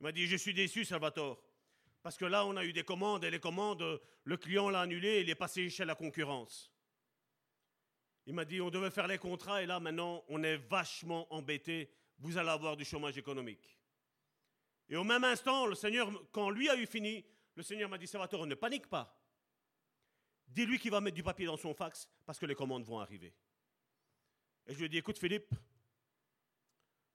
Il 0.00 0.02
m'a 0.02 0.12
dit, 0.12 0.26
je 0.26 0.36
suis 0.36 0.52
déçu, 0.52 0.84
Salvatore. 0.84 1.42
Parce 2.06 2.16
que 2.16 2.24
là, 2.24 2.46
on 2.46 2.56
a 2.56 2.64
eu 2.64 2.72
des 2.72 2.84
commandes 2.84 3.24
et 3.24 3.32
les 3.32 3.40
commandes, 3.40 4.00
le 4.22 4.36
client 4.36 4.70
l'a 4.70 4.82
annulé, 4.82 5.22
il 5.22 5.28
est 5.28 5.34
passé 5.34 5.68
chez 5.68 5.84
la 5.84 5.96
concurrence. 5.96 6.72
Il 8.26 8.32
m'a 8.32 8.44
dit, 8.44 8.60
on 8.60 8.70
devait 8.70 8.92
faire 8.92 9.08
les 9.08 9.18
contrats 9.18 9.60
et 9.60 9.66
là, 9.66 9.80
maintenant, 9.80 10.22
on 10.28 10.40
est 10.44 10.56
vachement 10.56 11.26
embêté. 11.34 11.90
Vous 12.20 12.38
allez 12.38 12.50
avoir 12.50 12.76
du 12.76 12.84
chômage 12.84 13.18
économique. 13.18 13.76
Et 14.88 14.94
au 14.94 15.02
même 15.02 15.24
instant, 15.24 15.66
le 15.66 15.74
Seigneur, 15.74 16.08
quand 16.30 16.48
lui 16.48 16.68
a 16.68 16.76
eu 16.76 16.86
fini, 16.86 17.26
le 17.56 17.64
Seigneur 17.64 17.90
m'a 17.90 17.98
dit, 17.98 18.06
Salvatore, 18.06 18.46
ne 18.46 18.54
panique 18.54 18.86
pas. 18.86 19.20
Dis-lui 20.46 20.78
qu'il 20.78 20.92
va 20.92 21.00
mettre 21.00 21.16
du 21.16 21.24
papier 21.24 21.46
dans 21.46 21.56
son 21.56 21.74
fax 21.74 22.08
parce 22.24 22.38
que 22.38 22.46
les 22.46 22.54
commandes 22.54 22.84
vont 22.84 23.00
arriver. 23.00 23.34
Et 24.68 24.74
je 24.74 24.78
lui 24.78 24.84
ai 24.84 24.88
dit, 24.88 24.98
écoute 24.98 25.18
Philippe, 25.18 25.52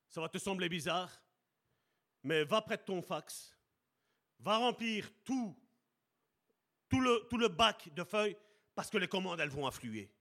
ça 0.09 0.19
va 0.19 0.27
te 0.27 0.37
sembler 0.37 0.67
bizarre, 0.67 1.23
mais 2.23 2.43
va 2.43 2.61
près 2.61 2.75
de 2.75 2.83
ton 2.83 3.01
fax 3.01 3.55
va 4.43 4.57
remplir 4.57 5.11
tout, 5.23 5.55
le, 6.91 7.47
bac 7.47 7.89
de 7.93 8.03
feuilles 8.03 8.35
parce 8.75 8.89
que 8.89 8.97
les 8.97 9.07
commandes, 9.07 9.39
elles 9.39 9.49
vont 9.49 9.65
affluer. 9.65 10.11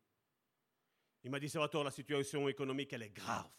Il 1.24 1.30
m'a 1.30 1.40
dit, 1.40 1.48
Salvatore, 1.48 1.84
la 1.84 1.90
situation 1.90 2.48
économique, 2.48 2.92
elle 2.92 3.02
est 3.02 3.14
grave. 3.14 3.50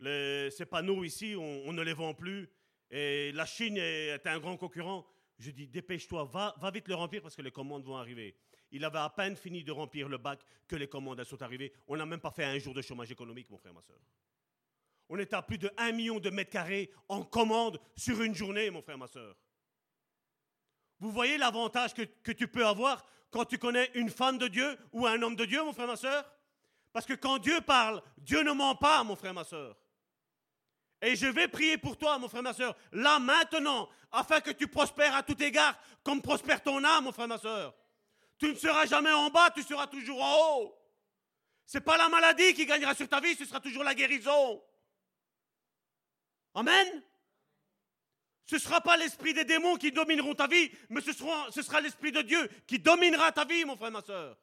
Les, 0.00 0.50
ces 0.50 0.66
panneaux 0.66 1.04
ici, 1.04 1.34
on, 1.36 1.72
ne 1.72 1.82
les 1.82 1.92
vend 1.92 2.14
plus. 2.14 2.48
Et 2.90 3.32
la 3.32 3.46
Chine 3.46 3.76
est, 3.76 4.26
un 4.26 4.38
grand 4.38 4.56
concurrent. 4.56 5.06
Je 5.38 5.50
dis, 5.50 5.68
dépêche-toi, 5.68 6.24
va, 6.24 6.54
va 6.58 6.70
vite 6.70 6.88
le 6.88 6.94
remplir 6.94 7.22
parce 7.22 7.36
que 7.36 7.42
les 7.42 7.50
commandes 7.50 7.84
vont 7.84 7.96
arriver. 7.96 8.36
Il 8.70 8.84
avait 8.84 8.98
à 8.98 9.10
peine 9.10 9.36
fini 9.36 9.64
de 9.64 9.72
remplir 9.72 10.08
le 10.08 10.18
bac 10.18 10.40
que 10.66 10.76
les 10.76 10.88
commandes 10.88 11.20
elles 11.20 11.26
sont 11.26 11.42
arrivées. 11.42 11.72
On 11.86 11.96
n'a 11.96 12.06
même 12.06 12.20
pas 12.20 12.30
fait 12.30 12.44
un 12.44 12.58
jour 12.58 12.74
de 12.74 12.82
chômage 12.82 13.10
économique, 13.10 13.48
mon 13.50 13.58
frère, 13.58 13.72
ma 13.72 13.82
soeur. 13.82 13.98
On 15.08 15.18
est 15.18 15.32
à 15.32 15.42
plus 15.42 15.58
de 15.58 15.70
1 15.76 15.92
million 15.92 16.20
de 16.20 16.30
mètres 16.30 16.50
carrés 16.50 16.90
en 17.08 17.22
commande 17.22 17.80
sur 17.96 18.20
une 18.22 18.34
journée, 18.34 18.70
mon 18.70 18.82
frère, 18.82 18.98
ma 18.98 19.06
soeur. 19.06 19.36
Vous 21.00 21.10
voyez 21.10 21.38
l'avantage 21.38 21.94
que, 21.94 22.02
que, 22.02 22.32
tu 22.32 22.48
peux 22.48 22.66
avoir 22.66 23.06
quand 23.30 23.44
tu 23.44 23.58
connais 23.58 23.90
une 23.94 24.10
femme 24.10 24.38
de 24.38 24.48
Dieu 24.48 24.76
ou 24.92 25.06
un 25.06 25.20
homme 25.22 25.36
de 25.36 25.44
Dieu, 25.44 25.62
mon 25.62 25.72
frère, 25.72 25.86
ma 25.86 25.96
soeur 25.96 26.30
Parce 26.92 27.06
que 27.06 27.14
quand 27.14 27.38
Dieu 27.38 27.60
parle, 27.60 28.02
Dieu 28.18 28.42
ne 28.42 28.52
ment 28.52 28.74
pas, 28.74 29.02
mon 29.04 29.16
frère, 29.16 29.34
ma 29.34 29.44
soeur. 29.44 29.76
Et 31.00 31.14
je 31.14 31.26
vais 31.26 31.46
prier 31.46 31.78
pour 31.78 31.96
toi, 31.96 32.18
mon 32.18 32.28
frère, 32.28 32.42
ma 32.42 32.52
soeur, 32.52 32.76
là, 32.92 33.18
maintenant, 33.18 33.88
afin 34.10 34.40
que 34.40 34.50
tu 34.50 34.66
prospères 34.66 35.14
à 35.14 35.22
tout 35.22 35.40
égard, 35.42 35.78
comme 36.02 36.20
prospère 36.20 36.62
ton 36.62 36.82
âme, 36.82 37.04
mon 37.04 37.12
frère, 37.12 37.28
ma 37.28 37.38
soeur. 37.38 37.74
Tu 38.38 38.50
ne 38.50 38.56
seras 38.56 38.86
jamais 38.86 39.12
en 39.12 39.30
bas, 39.30 39.50
tu 39.50 39.62
seras 39.62 39.86
toujours 39.86 40.22
en 40.22 40.58
haut. 40.58 40.74
Ce 41.66 41.78
n'est 41.78 41.84
pas 41.84 41.96
la 41.96 42.08
maladie 42.08 42.54
qui 42.54 42.66
gagnera 42.66 42.94
sur 42.94 43.08
ta 43.08 43.20
vie, 43.20 43.34
ce 43.34 43.44
sera 43.44 43.60
toujours 43.60 43.84
la 43.84 43.94
guérison. 43.94 44.62
Amen. 46.54 47.02
Ce 48.46 48.54
ne 48.54 48.60
sera 48.60 48.80
pas 48.80 48.96
l'esprit 48.96 49.34
des 49.34 49.44
démons 49.44 49.76
qui 49.76 49.92
domineront 49.92 50.34
ta 50.34 50.46
vie, 50.46 50.70
mais 50.88 51.02
ce 51.02 51.12
sera, 51.12 51.80
l'esprit 51.80 52.12
de 52.12 52.22
Dieu 52.22 52.48
qui 52.66 52.78
dominera 52.78 53.30
ta 53.30 53.44
vie, 53.44 53.64
mon 53.64 53.76
frère, 53.76 53.90
ma 53.90 54.00
soeur. 54.00 54.38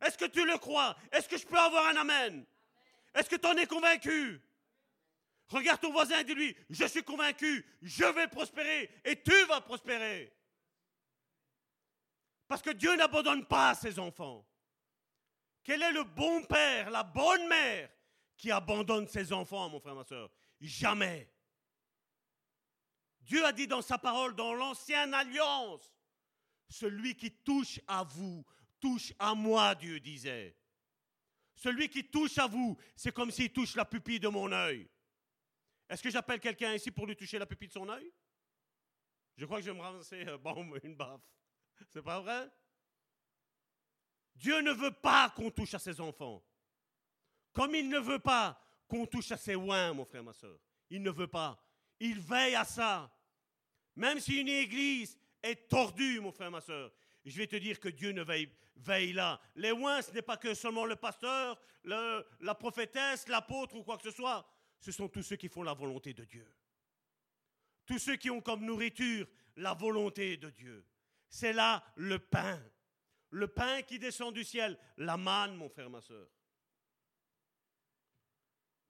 Est-ce 0.00 0.18
que 0.18 0.24
tu 0.24 0.44
le 0.44 0.58
crois? 0.58 0.96
Est-ce 1.12 1.28
que 1.28 1.38
je 1.38 1.46
peux 1.46 1.58
avoir 1.58 1.86
un 1.86 1.96
Amen? 1.96 2.44
Est-ce 3.14 3.30
que 3.30 3.36
tu 3.36 3.46
en 3.46 3.56
es 3.56 3.66
convaincu? 3.66 4.40
Regarde 5.48 5.80
ton 5.80 5.92
voisin 5.92 6.18
et 6.18 6.24
dis-lui, 6.24 6.56
je 6.68 6.84
suis 6.86 7.02
convaincu, 7.02 7.64
je 7.80 8.04
vais 8.04 8.28
prospérer 8.28 8.90
et 9.04 9.22
tu 9.22 9.44
vas 9.44 9.60
prospérer. 9.60 10.32
Parce 12.48 12.62
que 12.62 12.70
Dieu 12.70 12.96
n'abandonne 12.96 13.46
pas 13.46 13.74
ses 13.74 13.98
enfants. 13.98 14.44
Quel 15.62 15.82
est 15.82 15.92
le 15.92 16.04
bon 16.04 16.42
père, 16.44 16.90
la 16.90 17.02
bonne 17.02 17.46
mère 17.46 17.90
qui 18.36 18.50
abandonne 18.50 19.06
ses 19.06 19.32
enfants, 19.32 19.68
mon 19.68 19.80
frère, 19.80 19.94
ma 19.94 20.04
soeur? 20.04 20.30
Jamais. 20.60 21.32
Dieu 23.20 23.44
a 23.44 23.52
dit 23.52 23.66
dans 23.66 23.82
sa 23.82 23.98
parole, 23.98 24.34
dans 24.34 24.54
l'ancienne 24.54 25.14
alliance, 25.14 25.94
celui 26.68 27.14
qui 27.14 27.30
touche 27.30 27.80
à 27.86 28.02
vous, 28.04 28.44
touche 28.80 29.12
à 29.18 29.34
moi, 29.34 29.74
Dieu 29.74 30.00
disait. 30.00 30.56
Celui 31.54 31.88
qui 31.88 32.08
touche 32.08 32.38
à 32.38 32.46
vous, 32.46 32.78
c'est 32.96 33.12
comme 33.12 33.30
s'il 33.30 33.52
touche 33.52 33.74
la 33.74 33.84
pupille 33.84 34.20
de 34.20 34.28
mon 34.28 34.50
œil. 34.52 34.88
Est-ce 35.88 36.02
que 36.02 36.10
j'appelle 36.10 36.40
quelqu'un 36.40 36.74
ici 36.74 36.90
pour 36.90 37.06
lui 37.06 37.16
toucher 37.16 37.38
la 37.38 37.46
pupille 37.46 37.68
de 37.68 37.72
son 37.72 37.88
œil? 37.88 38.12
Je 39.36 39.44
crois 39.44 39.58
que 39.58 39.64
je 39.64 39.70
vais 39.70 39.76
me 39.76 39.82
ramasser 39.82 40.26
une 40.84 40.96
baffe. 40.96 41.20
C'est 41.88 42.02
pas 42.02 42.20
vrai? 42.20 42.50
Dieu 44.34 44.60
ne 44.60 44.72
veut 44.72 44.92
pas 44.92 45.30
qu'on 45.30 45.50
touche 45.50 45.74
à 45.74 45.78
ses 45.78 46.00
enfants. 46.00 46.44
Comme 47.52 47.74
il 47.74 47.88
ne 47.88 47.98
veut 47.98 48.18
pas 48.18 48.60
qu'on 48.88 49.06
touche 49.06 49.30
à 49.30 49.36
ses 49.36 49.54
oins, 49.54 49.92
mon 49.92 50.04
frère, 50.04 50.24
ma 50.24 50.32
soeur. 50.32 50.58
Il 50.90 51.02
ne 51.02 51.10
veut 51.10 51.28
pas. 51.28 51.62
Il 52.00 52.18
veille 52.18 52.54
à 52.54 52.64
ça. 52.64 53.14
Même 53.94 54.18
si 54.18 54.40
une 54.40 54.48
église 54.48 55.18
est 55.42 55.68
tordue, 55.68 56.20
mon 56.20 56.32
frère, 56.32 56.50
ma 56.50 56.60
soeur, 56.60 56.92
je 57.24 57.36
vais 57.36 57.46
te 57.46 57.56
dire 57.56 57.78
que 57.78 57.88
Dieu 57.88 58.12
ne 58.12 58.22
veille, 58.22 58.48
veille 58.76 59.12
là. 59.12 59.40
Les 59.54 59.72
oins, 59.72 60.00
ce 60.00 60.10
n'est 60.12 60.22
pas 60.22 60.36
que 60.36 60.54
seulement 60.54 60.86
le 60.86 60.96
pasteur, 60.96 61.60
la 61.84 62.54
prophétesse, 62.54 63.28
l'apôtre 63.28 63.76
ou 63.76 63.82
quoi 63.82 63.98
que 63.98 64.04
ce 64.04 64.10
soit. 64.10 64.48
Ce 64.80 64.92
sont 64.92 65.08
tous 65.08 65.22
ceux 65.22 65.36
qui 65.36 65.48
font 65.48 65.62
la 65.62 65.74
volonté 65.74 66.14
de 66.14 66.24
Dieu. 66.24 66.46
Tous 67.84 67.98
ceux 67.98 68.16
qui 68.16 68.30
ont 68.30 68.40
comme 68.40 68.64
nourriture 68.64 69.26
la 69.56 69.74
volonté 69.74 70.36
de 70.36 70.50
Dieu. 70.50 70.86
C'est 71.28 71.52
là 71.52 71.84
le 71.96 72.18
pain. 72.18 72.62
Le 73.30 73.48
pain 73.48 73.82
qui 73.82 73.98
descend 73.98 74.32
du 74.32 74.44
ciel. 74.44 74.78
La 74.96 75.16
manne, 75.16 75.56
mon 75.56 75.68
frère, 75.68 75.90
ma 75.90 76.00
soeur. 76.00 76.28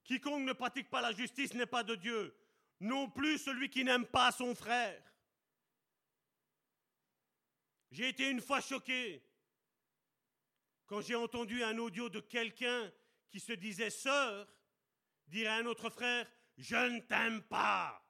Quiconque 0.09 0.44
ne 0.44 0.55
pratique 0.55 0.89
pas 0.89 1.02
la 1.02 1.12
justice 1.12 1.52
n'est 1.52 1.66
pas 1.66 1.85
de 1.85 1.94
Dieu, 1.94 2.35
non 2.80 3.10
plus 3.10 3.36
celui 3.36 3.68
qui 3.68 3.85
n'aime 3.85 4.06
pas 4.06 4.32
son 4.32 4.55
frère. 4.55 5.05
J'ai 7.90 8.09
été 8.09 8.30
une 8.30 8.40
fois 8.40 8.62
choqué 8.62 9.22
quand 10.86 11.02
j'ai 11.02 11.14
entendu 11.14 11.62
un 11.62 11.76
audio 11.76 12.09
de 12.09 12.20
quelqu'un 12.20 12.90
qui 13.28 13.39
se 13.39 13.52
disait 13.52 13.90
sœur 13.90 14.48
dire 15.26 15.51
à 15.51 15.56
un 15.56 15.66
autre 15.66 15.90
frère, 15.90 16.26
je 16.56 16.76
ne 16.76 17.01
t'aime 17.01 17.43
pas. 17.43 18.02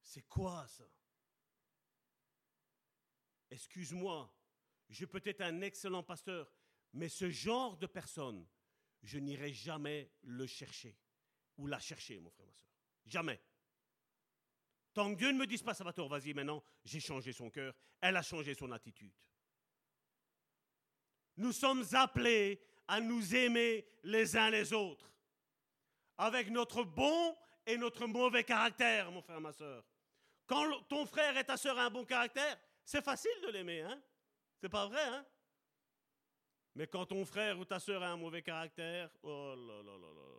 C'est 0.00 0.26
quoi 0.28 0.66
ça? 0.66 0.88
Excuse-moi, 3.50 4.34
je 4.88 5.04
peux 5.04 5.20
être 5.26 5.42
un 5.42 5.60
excellent 5.60 6.02
pasteur, 6.02 6.50
Mais 6.94 7.10
ce 7.10 7.28
genre 7.28 7.76
de 7.76 7.86
personne, 7.86 8.46
je 9.02 9.18
n'irai 9.18 9.52
jamais 9.52 10.10
le 10.22 10.46
chercher 10.46 10.96
ou 11.58 11.66
la 11.66 11.78
chercher, 11.78 12.20
mon 12.20 12.30
frère, 12.30 12.46
ma 12.46 12.54
soeur. 12.54 12.68
Jamais. 13.06 13.40
Tant 14.94 15.12
que 15.12 15.18
Dieu 15.18 15.32
ne 15.32 15.38
me 15.38 15.46
dise 15.46 15.62
pas, 15.62 15.74
Salvatore, 15.74 16.08
vas-y 16.08 16.34
maintenant, 16.34 16.62
j'ai 16.84 17.00
changé 17.00 17.32
son 17.32 17.50
cœur, 17.50 17.74
elle 18.00 18.16
a 18.16 18.22
changé 18.22 18.54
son 18.54 18.70
attitude. 18.72 19.12
Nous 21.36 21.52
sommes 21.52 21.84
appelés 21.92 22.60
à 22.86 23.00
nous 23.00 23.34
aimer 23.34 23.86
les 24.04 24.36
uns 24.36 24.50
les 24.50 24.72
autres, 24.72 25.10
avec 26.18 26.50
notre 26.50 26.84
bon 26.84 27.36
et 27.66 27.78
notre 27.78 28.06
mauvais 28.06 28.44
caractère, 28.44 29.10
mon 29.10 29.22
frère, 29.22 29.40
ma 29.40 29.52
soeur. 29.52 29.84
Quand 30.46 30.82
ton 30.88 31.06
frère 31.06 31.36
et 31.38 31.44
ta 31.44 31.56
soeur 31.56 31.76
ont 31.76 31.80
un 31.80 31.90
bon 31.90 32.04
caractère, 32.04 32.58
c'est 32.84 33.02
facile 33.02 33.30
de 33.42 33.48
l'aimer, 33.48 33.80
hein 33.80 34.02
C'est 34.60 34.68
pas 34.68 34.86
vrai, 34.86 35.02
hein 35.02 35.24
Mais 36.74 36.86
quand 36.86 37.06
ton 37.06 37.24
frère 37.24 37.58
ou 37.58 37.64
ta 37.64 37.78
soeur 37.78 38.02
a 38.02 38.08
un 38.08 38.16
mauvais 38.16 38.42
caractère, 38.42 39.10
oh 39.22 39.54
là 39.56 39.82
là 39.82 39.98
là 39.98 40.12
là. 40.14 40.32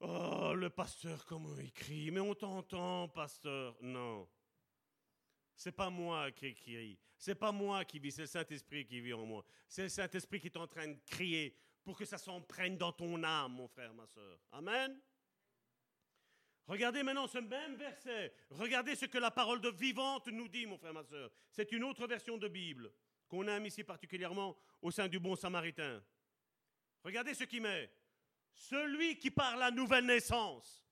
Oh, 0.00 0.54
le 0.54 0.70
pasteur, 0.70 1.24
comment 1.26 1.58
il 1.58 1.72
crie. 1.72 2.10
Mais 2.10 2.20
on 2.20 2.34
t'entend, 2.34 3.08
pasteur. 3.08 3.76
Non. 3.80 4.28
C'est 5.54 5.72
pas 5.72 5.90
moi 5.90 6.30
qui 6.30 6.54
crie. 6.54 6.98
C'est 7.16 7.34
pas 7.34 7.50
moi 7.50 7.84
qui 7.84 7.98
vis. 7.98 8.12
C'est 8.12 8.22
le 8.22 8.26
Saint-Esprit 8.28 8.86
qui 8.86 9.00
vit 9.00 9.12
en 9.12 9.26
moi. 9.26 9.44
C'est 9.66 9.82
le 9.82 9.88
Saint-Esprit 9.88 10.40
qui 10.40 10.46
est 10.46 10.56
en 10.56 10.68
train 10.68 10.86
de 10.86 10.98
crier 11.04 11.56
pour 11.82 11.98
que 11.98 12.04
ça 12.04 12.16
s'emprègne 12.16 12.76
dans 12.76 12.92
ton 12.92 13.22
âme, 13.24 13.52
mon 13.52 13.66
frère, 13.66 13.92
ma 13.92 14.06
soeur. 14.06 14.38
Amen. 14.52 15.00
Regardez 16.68 17.02
maintenant 17.02 17.26
ce 17.26 17.38
même 17.38 17.74
verset. 17.74 18.32
Regardez 18.50 18.94
ce 18.94 19.06
que 19.06 19.18
la 19.18 19.30
parole 19.30 19.60
de 19.60 19.70
vivante 19.70 20.28
nous 20.28 20.48
dit, 20.48 20.66
mon 20.66 20.78
frère, 20.78 20.92
ma 20.92 21.02
soeur. 21.02 21.30
C'est 21.50 21.72
une 21.72 21.82
autre 21.82 22.06
version 22.06 22.38
de 22.38 22.46
Bible 22.46 22.92
qu'on 23.28 23.46
aime 23.46 23.66
ici 23.66 23.84
particulièrement 23.84 24.56
au 24.82 24.90
sein 24.90 25.08
du 25.08 25.18
bon 25.18 25.36
samaritain. 25.36 26.02
Regardez 27.04 27.34
ce 27.34 27.44
qu'il 27.44 27.62
met. 27.62 27.92
Celui 28.54 29.18
qui 29.18 29.30
par 29.30 29.56
la 29.56 29.70
nouvelle 29.70 30.06
naissance. 30.06 30.84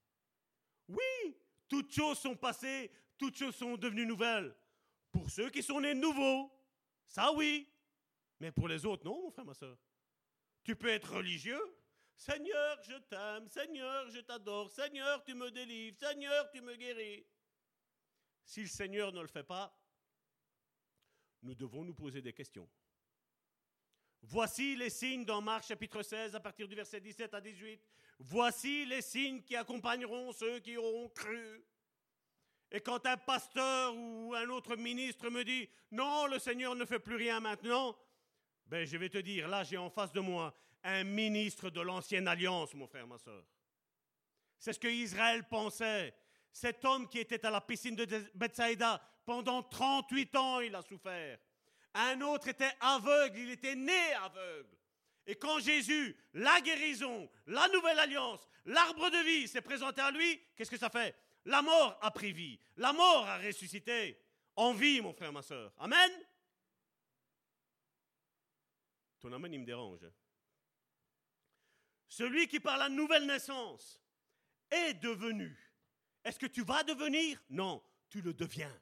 Oui, 0.89 1.37
toutes 1.69 1.93
choses 1.93 2.19
sont 2.19 2.37
passées, 2.37 2.91
toutes 3.19 3.37
choses 3.37 3.57
sont 3.57 3.77
devenues 3.77 4.07
nouvelles. 4.07 4.55
Pour 5.11 5.31
ceux 5.31 5.51
qui 5.51 5.63
sont 5.63 5.81
nés 5.81 5.95
nouveaux, 5.95 6.53
ça 7.07 7.33
oui. 7.33 7.69
Mais 8.39 8.53
pour 8.53 8.69
les 8.69 8.85
autres, 8.85 9.05
non, 9.05 9.23
mon 9.23 9.31
frère, 9.31 9.45
ma 9.45 9.55
soeur. 9.55 9.77
Tu 10.63 10.77
peux 10.77 10.89
être 10.89 11.15
religieux. 11.15 11.61
Seigneur, 12.15 12.83
je 12.83 12.97
t'aime. 12.97 13.49
Seigneur, 13.49 14.11
je 14.11 14.21
t'adore. 14.21 14.71
Seigneur, 14.71 15.23
tu 15.25 15.35
me 15.35 15.51
délivres. 15.51 15.97
Seigneur, 15.99 16.51
tu 16.51 16.61
me 16.61 16.75
guéris. 16.77 17.27
Si 18.45 18.61
le 18.61 18.69
Seigneur 18.69 19.13
ne 19.13 19.21
le 19.21 19.27
fait 19.27 19.43
pas, 19.43 19.77
nous 21.47 21.55
devons 21.55 21.85
nous 21.85 21.95
poser 21.95 22.21
des 22.21 22.33
questions. 22.33 22.69
Voici 24.23 24.75
les 24.75 24.91
signes 24.91 25.25
dans 25.25 25.41
Marc 25.41 25.65
chapitre 25.65 26.03
16 26.03 26.35
à 26.35 26.41
partir 26.41 26.67
du 26.67 26.75
verset 26.75 27.01
17 27.01 27.33
à 27.33 27.41
18. 27.41 27.81
Voici 28.19 28.85
les 28.85 29.01
signes 29.01 29.43
qui 29.43 29.55
accompagneront 29.55 30.33
ceux 30.33 30.59
qui 30.59 30.77
auront 30.77 31.09
cru. 31.11 31.65
Et 32.73 32.81
quand 32.81 33.07
un 33.07 33.17
pasteur 33.17 33.95
ou 33.95 34.35
un 34.35 34.49
autre 34.49 34.75
ministre 34.75 35.31
me 35.31 35.45
dit 35.45 35.69
non, 35.93 36.27
le 36.27 36.41
Seigneur 36.41 36.75
ne 36.75 36.85
fait 36.85 36.99
plus 36.99 37.15
rien 37.15 37.39
maintenant, 37.39 37.97
ben 38.67 38.85
je 38.85 38.97
vais 38.97 39.09
te 39.09 39.19
dire, 39.19 39.47
là 39.47 39.63
j'ai 39.63 39.77
en 39.77 39.89
face 39.89 40.13
de 40.13 40.21
moi 40.21 40.53
un 40.83 41.05
ministre 41.05 41.71
de 41.71 41.81
l'ancienne 41.81 42.27
alliance, 42.27 42.75
mon 42.75 42.89
frère, 42.89 43.07
ma 43.07 43.19
soeur. 43.19 43.45
C'est 44.59 44.73
ce 44.73 44.81
que 44.81 44.89
Israël 44.89 45.47
pensait. 45.49 46.13
Cet 46.51 46.85
homme 46.85 47.07
qui 47.07 47.19
était 47.19 47.45
à 47.47 47.51
la 47.51 47.61
piscine 47.61 47.95
de 47.95 48.07
Bethsaïda 48.35 49.01
pendant 49.27 49.63
38 49.63 50.37
ans, 50.37 50.61
il 50.61 50.75
a 50.75 50.83
souffert. 50.83 51.39
Un 51.93 52.21
autre 52.23 52.49
était 52.49 52.73
aveugle, 52.81 53.39
il 53.39 53.51
était 53.51 53.75
né 53.75 54.13
aveugle. 54.15 54.77
Et 55.27 55.35
quand 55.35 55.59
Jésus, 55.59 56.17
la 56.35 56.61
guérison, 56.61 57.29
la 57.47 57.69
nouvelle 57.69 57.99
alliance, 57.99 58.49
l'arbre 58.65 59.11
de 59.11 59.25
vie 59.25 59.49
s'est 59.49 59.61
présenté 59.61 60.01
à 60.01 60.11
lui, 60.11 60.41
qu'est-ce 60.55 60.71
que 60.71 60.79
ça 60.79 60.89
fait? 60.89 61.15
La 61.45 61.63
mort 61.63 61.99
a 62.01 62.11
pris 62.11 62.33
vie, 62.33 62.59
la 62.77 62.93
mort 62.93 63.27
a 63.27 63.39
ressuscité 63.39 64.21
en 64.55 64.73
vie, 64.73 65.01
mon 65.01 65.13
frère, 65.13 65.33
ma 65.33 65.43
soeur. 65.43 65.73
Amen 65.79 66.11
Ton 69.19 69.33
amen, 69.33 69.53
il 69.53 69.61
me 69.61 69.67
dérange. 69.67 70.07
Celui 72.07 72.47
qui 72.47 72.61
par 72.61 72.79
la 72.79 72.89
nouvelle 72.89 73.27
naissance 73.27 74.01
est 74.71 74.95
devenu. 74.95 75.57
Est-ce 76.23 76.39
que 76.39 76.47
tu 76.47 76.63
vas 76.63 76.85
devenir? 76.85 77.43
Non, 77.51 77.83
tu 78.09 78.21
le 78.21 78.33
deviens. 78.33 78.73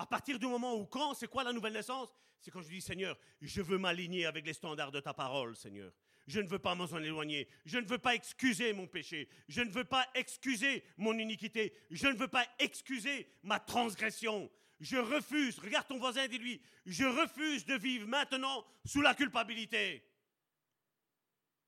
À 0.00 0.06
partir 0.06 0.38
du 0.38 0.46
moment 0.46 0.76
où 0.76 0.86
quand, 0.86 1.12
c'est 1.12 1.26
quoi 1.26 1.44
la 1.44 1.52
nouvelle 1.52 1.74
naissance? 1.74 2.08
C'est 2.40 2.50
quand 2.50 2.62
je 2.62 2.70
dis 2.70 2.80
Seigneur, 2.80 3.18
je 3.42 3.60
veux 3.60 3.76
m'aligner 3.76 4.24
avec 4.24 4.46
les 4.46 4.54
standards 4.54 4.90
de 4.90 4.98
ta 4.98 5.12
parole, 5.12 5.54
Seigneur. 5.54 5.92
Je 6.26 6.40
ne 6.40 6.48
veux 6.48 6.58
pas 6.58 6.74
m'en 6.74 6.86
éloigner. 6.86 7.46
Je 7.66 7.76
ne 7.76 7.84
veux 7.84 7.98
pas 7.98 8.14
excuser 8.14 8.72
mon 8.72 8.86
péché. 8.86 9.28
Je 9.46 9.60
ne 9.60 9.68
veux 9.68 9.84
pas 9.84 10.08
excuser 10.14 10.84
mon 10.96 11.18
iniquité. 11.18 11.74
Je 11.90 12.06
ne 12.06 12.14
veux 12.16 12.28
pas 12.28 12.46
excuser 12.58 13.30
ma 13.42 13.60
transgression. 13.60 14.50
Je 14.80 14.96
refuse, 14.96 15.58
regarde 15.58 15.86
ton 15.86 15.98
voisin 15.98 16.26
dis-lui, 16.28 16.62
je 16.86 17.04
refuse 17.04 17.66
de 17.66 17.74
vivre 17.74 18.08
maintenant 18.08 18.64
sous 18.86 19.02
la 19.02 19.12
culpabilité. 19.12 20.02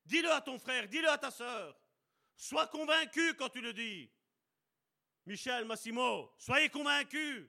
Dis-le 0.07 0.31
à 0.31 0.41
ton 0.41 0.57
frère, 0.57 0.87
dis-le 0.87 1.07
à 1.07 1.19
ta 1.19 1.29
sœur. 1.29 1.79
Sois 2.35 2.65
convaincu 2.65 3.35
quand 3.35 3.49
tu 3.49 3.61
le 3.61 3.73
dis. 3.73 4.09
Michel, 5.27 5.65
Massimo, 5.65 6.33
soyez 6.39 6.69
convaincus. 6.69 7.45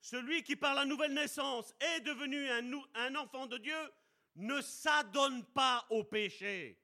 Celui 0.00 0.42
qui 0.42 0.56
par 0.56 0.74
la 0.74 0.84
nouvelle 0.84 1.12
naissance 1.12 1.74
est 1.78 2.00
devenu 2.00 2.48
un, 2.48 3.14
enfant 3.16 3.46
de 3.46 3.58
Dieu 3.58 3.92
ne 4.36 4.60
s'adonne 4.62 5.44
pas 5.44 5.86
au 5.90 6.04
péché. 6.04 6.78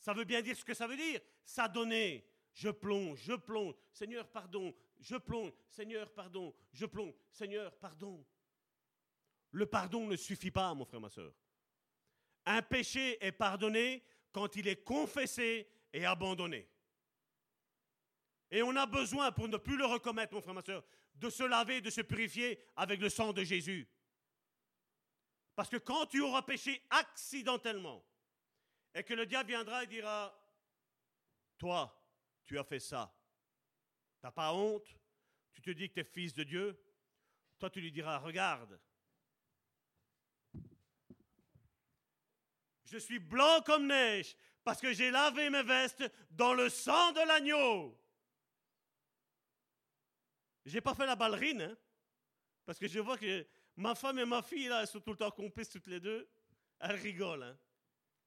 Ça 0.00 0.12
veut 0.12 0.24
bien 0.24 0.42
dire 0.42 0.56
ce 0.56 0.64
que 0.64 0.74
ça 0.74 0.86
veut 0.86 0.96
dire. 0.96 1.20
S'adonner. 1.44 2.24
Je 2.52 2.70
plonge, 2.70 3.20
je 3.22 3.34
plonge. 3.34 3.74
Seigneur, 3.92 4.26
pardon. 4.28 4.74
Je 4.98 5.16
plonge. 5.16 5.52
Seigneur, 5.68 6.10
pardon. 6.12 6.52
Je 6.72 6.86
plonge. 6.86 7.14
Seigneur, 7.30 7.72
pardon. 7.76 8.24
Le 9.52 9.66
pardon 9.66 10.06
ne 10.06 10.16
suffit 10.16 10.50
pas, 10.50 10.74
mon 10.74 10.84
frère, 10.84 11.00
ma 11.00 11.08
soeur. 11.08 11.32
Un 12.44 12.62
péché 12.62 13.24
est 13.24 13.32
pardonné 13.32 14.02
quand 14.32 14.56
il 14.56 14.66
est 14.66 14.82
confessé 14.82 15.68
et 15.92 16.04
abandonné. 16.04 16.68
Et 18.50 18.62
on 18.62 18.74
a 18.76 18.86
besoin, 18.86 19.30
pour 19.30 19.48
ne 19.48 19.56
plus 19.56 19.76
le 19.76 19.86
recommettre, 19.86 20.34
mon 20.34 20.40
frère, 20.40 20.54
ma 20.54 20.62
soeur, 20.62 20.84
de 21.18 21.30
se 21.30 21.42
laver, 21.42 21.80
de 21.80 21.90
se 21.90 22.00
purifier 22.00 22.58
avec 22.76 23.00
le 23.00 23.08
sang 23.08 23.32
de 23.32 23.44
Jésus. 23.44 23.88
Parce 25.54 25.68
que 25.68 25.76
quand 25.76 26.06
tu 26.06 26.20
auras 26.20 26.42
péché 26.42 26.82
accidentellement, 26.90 28.04
et 28.94 29.02
que 29.02 29.14
le 29.14 29.26
diable 29.26 29.48
viendra 29.48 29.84
et 29.84 29.86
dira, 29.86 30.36
toi, 31.58 31.94
tu 32.44 32.58
as 32.58 32.64
fait 32.64 32.80
ça, 32.80 33.14
t'as 34.20 34.30
pas 34.30 34.52
honte, 34.52 34.86
tu 35.52 35.60
te 35.60 35.70
dis 35.70 35.88
que 35.88 35.94
tu 35.94 36.00
es 36.00 36.04
fils 36.04 36.32
de 36.34 36.44
Dieu, 36.44 36.80
toi 37.58 37.70
tu 37.70 37.80
lui 37.80 37.92
diras, 37.92 38.18
regarde, 38.18 38.78
je 42.84 42.98
suis 42.98 43.18
blanc 43.18 43.60
comme 43.62 43.86
neige 43.86 44.36
parce 44.64 44.80
que 44.80 44.92
j'ai 44.92 45.10
lavé 45.10 45.50
mes 45.50 45.62
vestes 45.62 46.10
dans 46.30 46.54
le 46.54 46.68
sang 46.68 47.12
de 47.12 47.26
l'agneau. 47.26 47.98
J'ai 50.68 50.82
pas 50.82 50.94
fait 50.94 51.06
la 51.06 51.16
ballerine, 51.16 51.62
hein, 51.62 51.76
parce 52.66 52.78
que 52.78 52.86
je 52.86 53.00
vois 53.00 53.16
que 53.16 53.46
ma 53.76 53.94
femme 53.94 54.18
et 54.18 54.26
ma 54.26 54.42
fille, 54.42 54.68
là, 54.68 54.82
elles 54.82 54.86
sont 54.86 55.00
tout 55.00 55.12
le 55.12 55.16
temps 55.16 55.30
complices 55.30 55.70
toutes 55.70 55.86
les 55.86 55.98
deux. 55.98 56.28
Elles 56.78 56.96
rigolent. 56.96 57.42
Hein. 57.42 57.58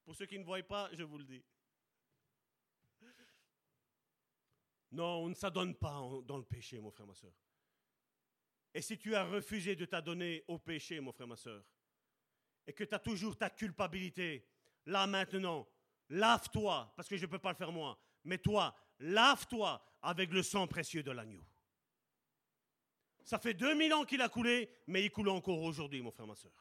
Pour 0.03 0.15
ceux 0.15 0.26
qui 0.26 0.39
ne 0.39 0.43
voient 0.43 0.63
pas, 0.63 0.89
je 0.93 1.03
vous 1.03 1.19
le 1.19 1.23
dis. 1.23 1.43
Non, 4.91 5.23
on 5.23 5.30
ne 5.30 5.35
s'adonne 5.35 5.76
pas 5.76 6.01
dans 6.26 6.38
le 6.38 6.43
péché, 6.43 6.80
mon 6.80 6.89
frère, 6.89 7.05
ma 7.05 7.13
soeur. 7.13 7.31
Et 8.73 8.81
si 8.81 8.97
tu 8.97 9.15
as 9.15 9.23
refusé 9.23 9.76
de 9.76 9.85
t'adonner 9.85 10.43
au 10.47 10.57
péché, 10.57 10.99
mon 10.99 11.11
frère, 11.11 11.27
ma 11.27 11.38
soeur, 11.38 11.63
et 12.65 12.73
que 12.73 12.84
tu 12.84 12.95
as 12.95 12.99
toujours 12.99 13.38
ta 13.38 13.49
culpabilité, 13.49 14.47
là 14.88 15.05
maintenant, 15.05 15.68
lave-toi, 16.09 16.91
parce 16.95 17.07
que 17.07 17.18
je 17.18 17.26
ne 17.26 17.31
peux 17.31 17.39
pas 17.39 17.51
le 17.51 17.57
faire 17.57 17.72
moi, 17.72 18.01
mais 18.23 18.39
toi, 18.39 18.76
lave-toi 18.99 19.81
avec 20.01 20.31
le 20.31 20.41
sang 20.41 20.68
précieux 20.68 21.03
de 21.03 21.11
l'agneau. 21.11 21.45
Ça 23.23 23.39
fait 23.39 23.53
2000 23.53 23.93
ans 23.93 24.06
qu'il 24.06 24.22
a 24.22 24.30
coulé, 24.30 24.69
mais 24.88 25.03
il 25.03 25.11
coule 25.11 25.30
encore 25.30 25.61
aujourd'hui, 25.61 26.02
mon 26.02 26.11
frère, 26.11 26.27
ma 26.27 26.35
soeur. 26.35 26.52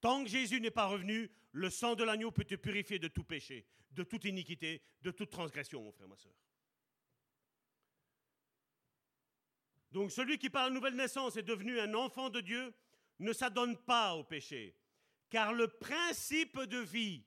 Tant 0.00 0.24
que 0.24 0.30
Jésus 0.30 0.60
n'est 0.60 0.70
pas 0.70 0.86
revenu, 0.86 1.30
le 1.52 1.70
sang 1.70 1.94
de 1.94 2.04
l'agneau 2.04 2.30
peut 2.30 2.44
te 2.44 2.54
purifier 2.54 2.98
de 2.98 3.08
tout 3.08 3.24
péché, 3.24 3.66
de 3.92 4.02
toute 4.02 4.24
iniquité, 4.24 4.82
de 5.02 5.10
toute 5.10 5.30
transgression, 5.30 5.82
mon 5.82 5.92
frère, 5.92 6.08
ma 6.08 6.16
soeur. 6.16 6.34
Donc 9.92 10.12
celui 10.12 10.38
qui 10.38 10.50
par 10.50 10.64
la 10.64 10.70
nouvelle 10.70 10.94
naissance 10.94 11.36
est 11.36 11.42
devenu 11.42 11.80
un 11.80 11.94
enfant 11.94 12.30
de 12.30 12.40
Dieu 12.40 12.72
ne 13.18 13.32
s'adonne 13.32 13.76
pas 13.76 14.14
au 14.14 14.24
péché. 14.24 14.76
Car 15.28 15.52
le 15.52 15.68
principe 15.68 16.60
de 16.60 16.78
vie, 16.78 17.24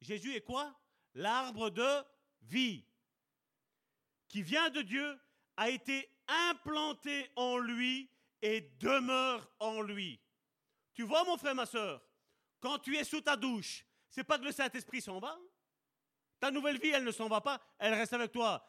Jésus 0.00 0.34
est 0.34 0.42
quoi? 0.42 0.78
L'arbre 1.14 1.70
de 1.70 2.04
vie, 2.42 2.84
qui 4.28 4.42
vient 4.42 4.70
de 4.70 4.82
Dieu, 4.82 5.18
a 5.56 5.70
été 5.70 6.10
implanté 6.28 7.30
en 7.36 7.58
lui 7.58 8.10
et 8.42 8.60
demeure 8.78 9.50
en 9.58 9.80
lui. 9.80 10.20
Tu 10.94 11.02
vois, 11.02 11.24
mon 11.24 11.36
frère, 11.36 11.54
ma 11.54 11.66
soeur, 11.66 12.02
quand 12.60 12.78
tu 12.78 12.96
es 12.96 13.04
sous 13.04 13.20
ta 13.20 13.36
douche, 13.36 13.84
c'est 14.08 14.24
pas 14.24 14.38
que 14.38 14.44
le 14.44 14.52
Saint-Esprit 14.52 15.00
s'en 15.00 15.18
va. 15.18 15.38
Ta 16.40 16.50
nouvelle 16.50 16.78
vie, 16.78 16.90
elle 16.90 17.04
ne 17.04 17.10
s'en 17.10 17.28
va 17.28 17.40
pas, 17.40 17.60
elle 17.78 17.94
reste 17.94 18.12
avec 18.12 18.32
toi. 18.32 18.66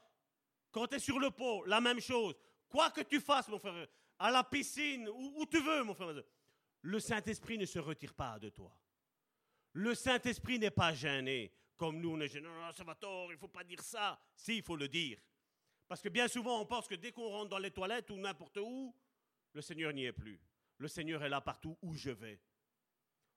Quand 0.71 0.87
tu 0.87 0.95
es 0.95 0.99
sur 0.99 1.19
le 1.19 1.31
pot, 1.31 1.63
la 1.65 1.81
même 1.81 1.99
chose. 1.99 2.35
Quoi 2.69 2.91
que 2.91 3.01
tu 3.01 3.19
fasses, 3.19 3.47
mon 3.47 3.59
frère, 3.59 3.87
à 4.19 4.31
la 4.31 4.43
piscine, 4.43 5.07
où, 5.09 5.41
où 5.41 5.45
tu 5.45 5.59
veux, 5.59 5.83
mon 5.83 5.93
frère, 5.93 6.13
ma 6.13 6.21
le 6.81 6.99
Saint-Esprit 6.99 7.57
ne 7.57 7.65
se 7.65 7.79
retire 7.79 8.13
pas 8.13 8.39
de 8.39 8.49
toi. 8.49 8.71
Le 9.73 9.93
Saint-Esprit 9.93 10.59
n'est 10.59 10.71
pas 10.71 10.93
gêné, 10.93 11.53
comme 11.75 11.99
nous, 11.99 12.11
on 12.11 12.19
est 12.19 12.27
gêné. 12.27 12.47
Non, 12.47 12.53
non, 12.53 12.71
ça 12.71 12.83
va 12.83 12.95
tort, 12.95 13.31
il 13.31 13.37
faut 13.37 13.47
pas 13.47 13.63
dire 13.63 13.81
ça. 13.81 14.19
Si, 14.35 14.57
il 14.57 14.63
faut 14.63 14.75
le 14.75 14.87
dire. 14.87 15.19
Parce 15.87 16.01
que 16.01 16.09
bien 16.09 16.27
souvent, 16.27 16.59
on 16.61 16.65
pense 16.65 16.87
que 16.87 16.95
dès 16.95 17.11
qu'on 17.11 17.29
rentre 17.29 17.49
dans 17.49 17.57
les 17.59 17.71
toilettes 17.71 18.09
ou 18.09 18.17
n'importe 18.17 18.57
où, 18.57 18.93
le 19.53 19.61
Seigneur 19.61 19.93
n'y 19.93 20.05
est 20.05 20.11
plus. 20.11 20.39
Le 20.77 20.87
Seigneur 20.87 21.23
est 21.23 21.29
là 21.29 21.41
partout 21.41 21.77
où 21.81 21.93
je 21.95 22.11
vais. 22.11 22.39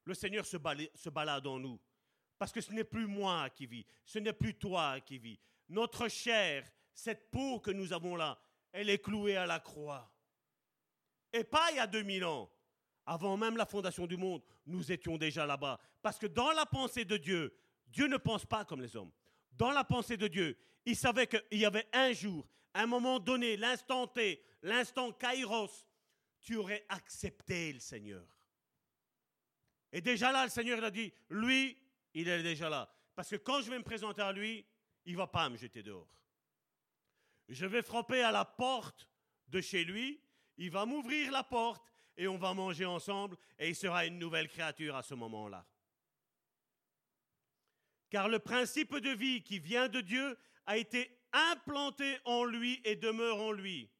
Le 0.04 0.14
Seigneur 0.14 0.44
se, 0.44 0.56
bala- 0.56 0.90
se 0.94 1.08
balade 1.10 1.46
en 1.46 1.58
nous. 1.58 1.78
Parce 2.38 2.52
que 2.52 2.60
ce 2.60 2.72
n'est 2.72 2.84
plus 2.84 3.06
moi 3.06 3.50
qui 3.50 3.66
vis, 3.66 3.86
ce 4.04 4.18
n'est 4.18 4.32
plus 4.32 4.54
toi 4.54 5.00
qui 5.00 5.18
vis. 5.18 5.38
Notre 5.68 6.08
chair, 6.08 6.70
cette 6.92 7.30
peau 7.30 7.60
que 7.60 7.70
nous 7.70 7.92
avons 7.92 8.16
là, 8.16 8.38
elle 8.72 8.90
est 8.90 8.98
clouée 8.98 9.36
à 9.36 9.46
la 9.46 9.60
croix. 9.60 10.10
Et 11.32 11.44
pas 11.44 11.70
il 11.70 11.76
y 11.76 11.80
a 11.80 11.86
2000 11.86 12.24
ans. 12.24 12.50
Avant 13.06 13.36
même 13.36 13.56
la 13.56 13.66
fondation 13.66 14.06
du 14.06 14.16
monde, 14.16 14.42
nous 14.66 14.90
étions 14.90 15.16
déjà 15.16 15.46
là-bas. 15.46 15.78
Parce 16.02 16.18
que 16.18 16.26
dans 16.26 16.50
la 16.52 16.66
pensée 16.66 17.04
de 17.04 17.16
Dieu, 17.16 17.54
Dieu 17.86 18.06
ne 18.08 18.16
pense 18.16 18.44
pas 18.46 18.64
comme 18.64 18.80
les 18.80 18.96
hommes. 18.96 19.10
Dans 19.52 19.70
la 19.70 19.84
pensée 19.84 20.16
de 20.16 20.28
Dieu, 20.28 20.56
il 20.84 20.96
savait 20.96 21.26
qu'il 21.26 21.58
y 21.58 21.64
avait 21.64 21.88
un 21.92 22.12
jour, 22.12 22.46
un 22.74 22.86
moment 22.86 23.18
donné, 23.18 23.56
l'instant 23.56 24.06
T, 24.06 24.42
l'instant 24.62 25.12
Kairos, 25.12 25.86
tu 26.40 26.56
aurais 26.56 26.84
accepté 26.88 27.72
le 27.72 27.80
Seigneur. 27.80 28.24
Et 29.92 30.00
déjà 30.00 30.32
là, 30.32 30.44
le 30.44 30.50
Seigneur 30.50 30.78
il 30.78 30.84
a 30.84 30.90
dit, 30.90 31.12
lui, 31.28 31.76
il 32.14 32.28
est 32.28 32.42
déjà 32.42 32.68
là. 32.68 32.92
Parce 33.14 33.30
que 33.30 33.36
quand 33.36 33.60
je 33.60 33.70
vais 33.70 33.78
me 33.78 33.84
présenter 33.84 34.22
à 34.22 34.32
lui, 34.32 34.64
il 35.04 35.12
ne 35.12 35.18
va 35.18 35.26
pas 35.26 35.48
me 35.48 35.56
jeter 35.56 35.82
dehors. 35.82 36.08
Je 37.48 37.66
vais 37.66 37.82
frapper 37.82 38.22
à 38.22 38.30
la 38.30 38.44
porte 38.44 39.08
de 39.48 39.60
chez 39.60 39.84
lui, 39.84 40.20
il 40.56 40.70
va 40.70 40.86
m'ouvrir 40.86 41.32
la 41.32 41.42
porte 41.42 41.84
et 42.16 42.28
on 42.28 42.38
va 42.38 42.54
manger 42.54 42.84
ensemble 42.84 43.36
et 43.58 43.68
il 43.68 43.74
sera 43.74 44.06
une 44.06 44.18
nouvelle 44.18 44.48
créature 44.48 44.94
à 44.94 45.02
ce 45.02 45.14
moment-là. 45.14 45.66
Car 48.08 48.28
le 48.28 48.38
principe 48.38 48.96
de 48.96 49.10
vie 49.10 49.42
qui 49.42 49.58
vient 49.58 49.88
de 49.88 50.00
Dieu 50.00 50.36
a 50.66 50.76
été 50.76 51.18
implanté 51.32 52.18
en 52.24 52.44
lui 52.44 52.80
et 52.84 52.96
demeure 52.96 53.38
en 53.38 53.52
lui. 53.52 53.90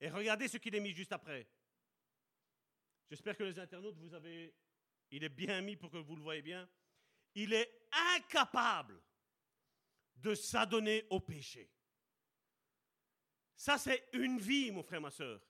Et 0.00 0.08
regardez 0.08 0.48
ce 0.48 0.56
qu'il 0.58 0.74
est 0.74 0.80
mis 0.80 0.94
juste 0.94 1.12
après. 1.12 1.46
J'espère 3.08 3.36
que 3.36 3.44
les 3.44 3.58
internautes, 3.58 3.96
vous 3.98 4.14
avez... 4.14 4.54
Il 5.10 5.24
est 5.24 5.28
bien 5.28 5.60
mis 5.60 5.76
pour 5.76 5.90
que 5.90 5.98
vous 5.98 6.14
le 6.14 6.22
voyez 6.22 6.42
bien. 6.42 6.68
Il 7.34 7.52
est 7.52 7.88
incapable 8.16 9.02
de 10.16 10.34
s'adonner 10.34 11.04
au 11.10 11.20
péché. 11.20 11.68
Ça, 13.56 13.76
c'est 13.76 14.08
une 14.12 14.38
vie, 14.38 14.70
mon 14.70 14.82
frère, 14.82 15.00
ma 15.00 15.10
soeur, 15.10 15.40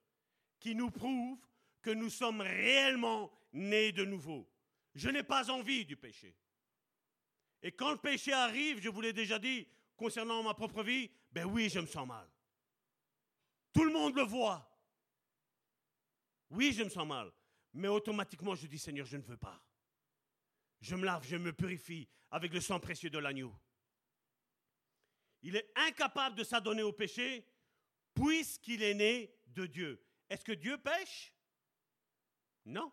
qui 0.58 0.74
nous 0.74 0.90
prouve 0.90 1.38
que 1.82 1.90
nous 1.90 2.10
sommes 2.10 2.40
réellement 2.40 3.30
nés 3.52 3.92
de 3.92 4.04
nouveau. 4.04 4.50
Je 4.94 5.08
n'ai 5.08 5.22
pas 5.22 5.50
envie 5.50 5.84
du 5.84 5.96
péché. 5.96 6.34
Et 7.62 7.72
quand 7.72 7.90
le 7.92 7.98
péché 7.98 8.32
arrive, 8.32 8.80
je 8.80 8.88
vous 8.88 9.00
l'ai 9.00 9.12
déjà 9.12 9.38
dit, 9.38 9.68
concernant 10.00 10.42
ma 10.42 10.54
propre 10.54 10.82
vie, 10.82 11.10
ben 11.30 11.44
oui, 11.44 11.68
je 11.68 11.78
me 11.78 11.86
sens 11.86 12.08
mal. 12.08 12.26
Tout 13.74 13.84
le 13.84 13.92
monde 13.92 14.16
le 14.16 14.22
voit. 14.22 14.66
Oui, 16.48 16.72
je 16.72 16.82
me 16.82 16.88
sens 16.88 17.06
mal. 17.06 17.30
Mais 17.74 17.86
automatiquement, 17.86 18.54
je 18.54 18.66
dis, 18.66 18.78
Seigneur, 18.78 19.04
je 19.04 19.18
ne 19.18 19.22
veux 19.22 19.36
pas. 19.36 19.62
Je 20.80 20.96
me 20.96 21.04
lave, 21.04 21.22
je 21.26 21.36
me 21.36 21.52
purifie 21.52 22.08
avec 22.30 22.54
le 22.54 22.62
sang 22.62 22.80
précieux 22.80 23.10
de 23.10 23.18
l'agneau. 23.18 23.54
Il 25.42 25.54
est 25.54 25.70
incapable 25.76 26.34
de 26.34 26.44
s'adonner 26.44 26.82
au 26.82 26.94
péché 26.94 27.46
puisqu'il 28.14 28.82
est 28.82 28.94
né 28.94 29.38
de 29.48 29.66
Dieu. 29.66 30.02
Est-ce 30.30 30.46
que 30.46 30.52
Dieu 30.52 30.78
pêche? 30.78 31.34
Non. 32.64 32.90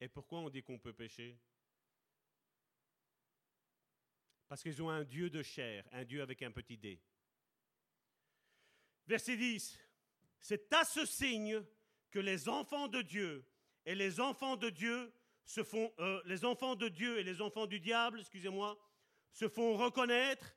Et 0.00 0.08
pourquoi 0.08 0.40
on 0.40 0.48
dit 0.48 0.62
qu'on 0.62 0.78
peut 0.78 0.94
pécher 0.94 1.38
Parce 4.50 4.64
qu'ils 4.64 4.82
ont 4.82 4.90
un 4.90 5.04
Dieu 5.04 5.30
de 5.30 5.44
chair, 5.44 5.86
un 5.92 6.04
Dieu 6.04 6.22
avec 6.22 6.42
un 6.42 6.50
petit 6.50 6.76
dé. 6.76 7.00
Verset 9.06 9.36
10. 9.36 9.78
C'est 10.40 10.72
à 10.72 10.84
ce 10.84 11.06
signe 11.06 11.64
que 12.10 12.18
les 12.18 12.48
enfants 12.48 12.88
de 12.88 13.00
Dieu 13.00 13.48
et 13.86 13.94
les 13.94 14.18
enfants 14.18 14.56
de 14.56 14.68
Dieu 14.68 15.14
se 15.44 15.62
font, 15.62 15.94
euh, 16.00 16.20
les 16.24 16.44
enfants 16.44 16.74
de 16.74 16.88
Dieu 16.88 17.20
et 17.20 17.22
les 17.22 17.40
enfants 17.40 17.68
du 17.68 17.78
diable, 17.78 18.18
excusez-moi, 18.18 18.76
se 19.30 19.48
font 19.48 19.76
reconnaître 19.76 20.56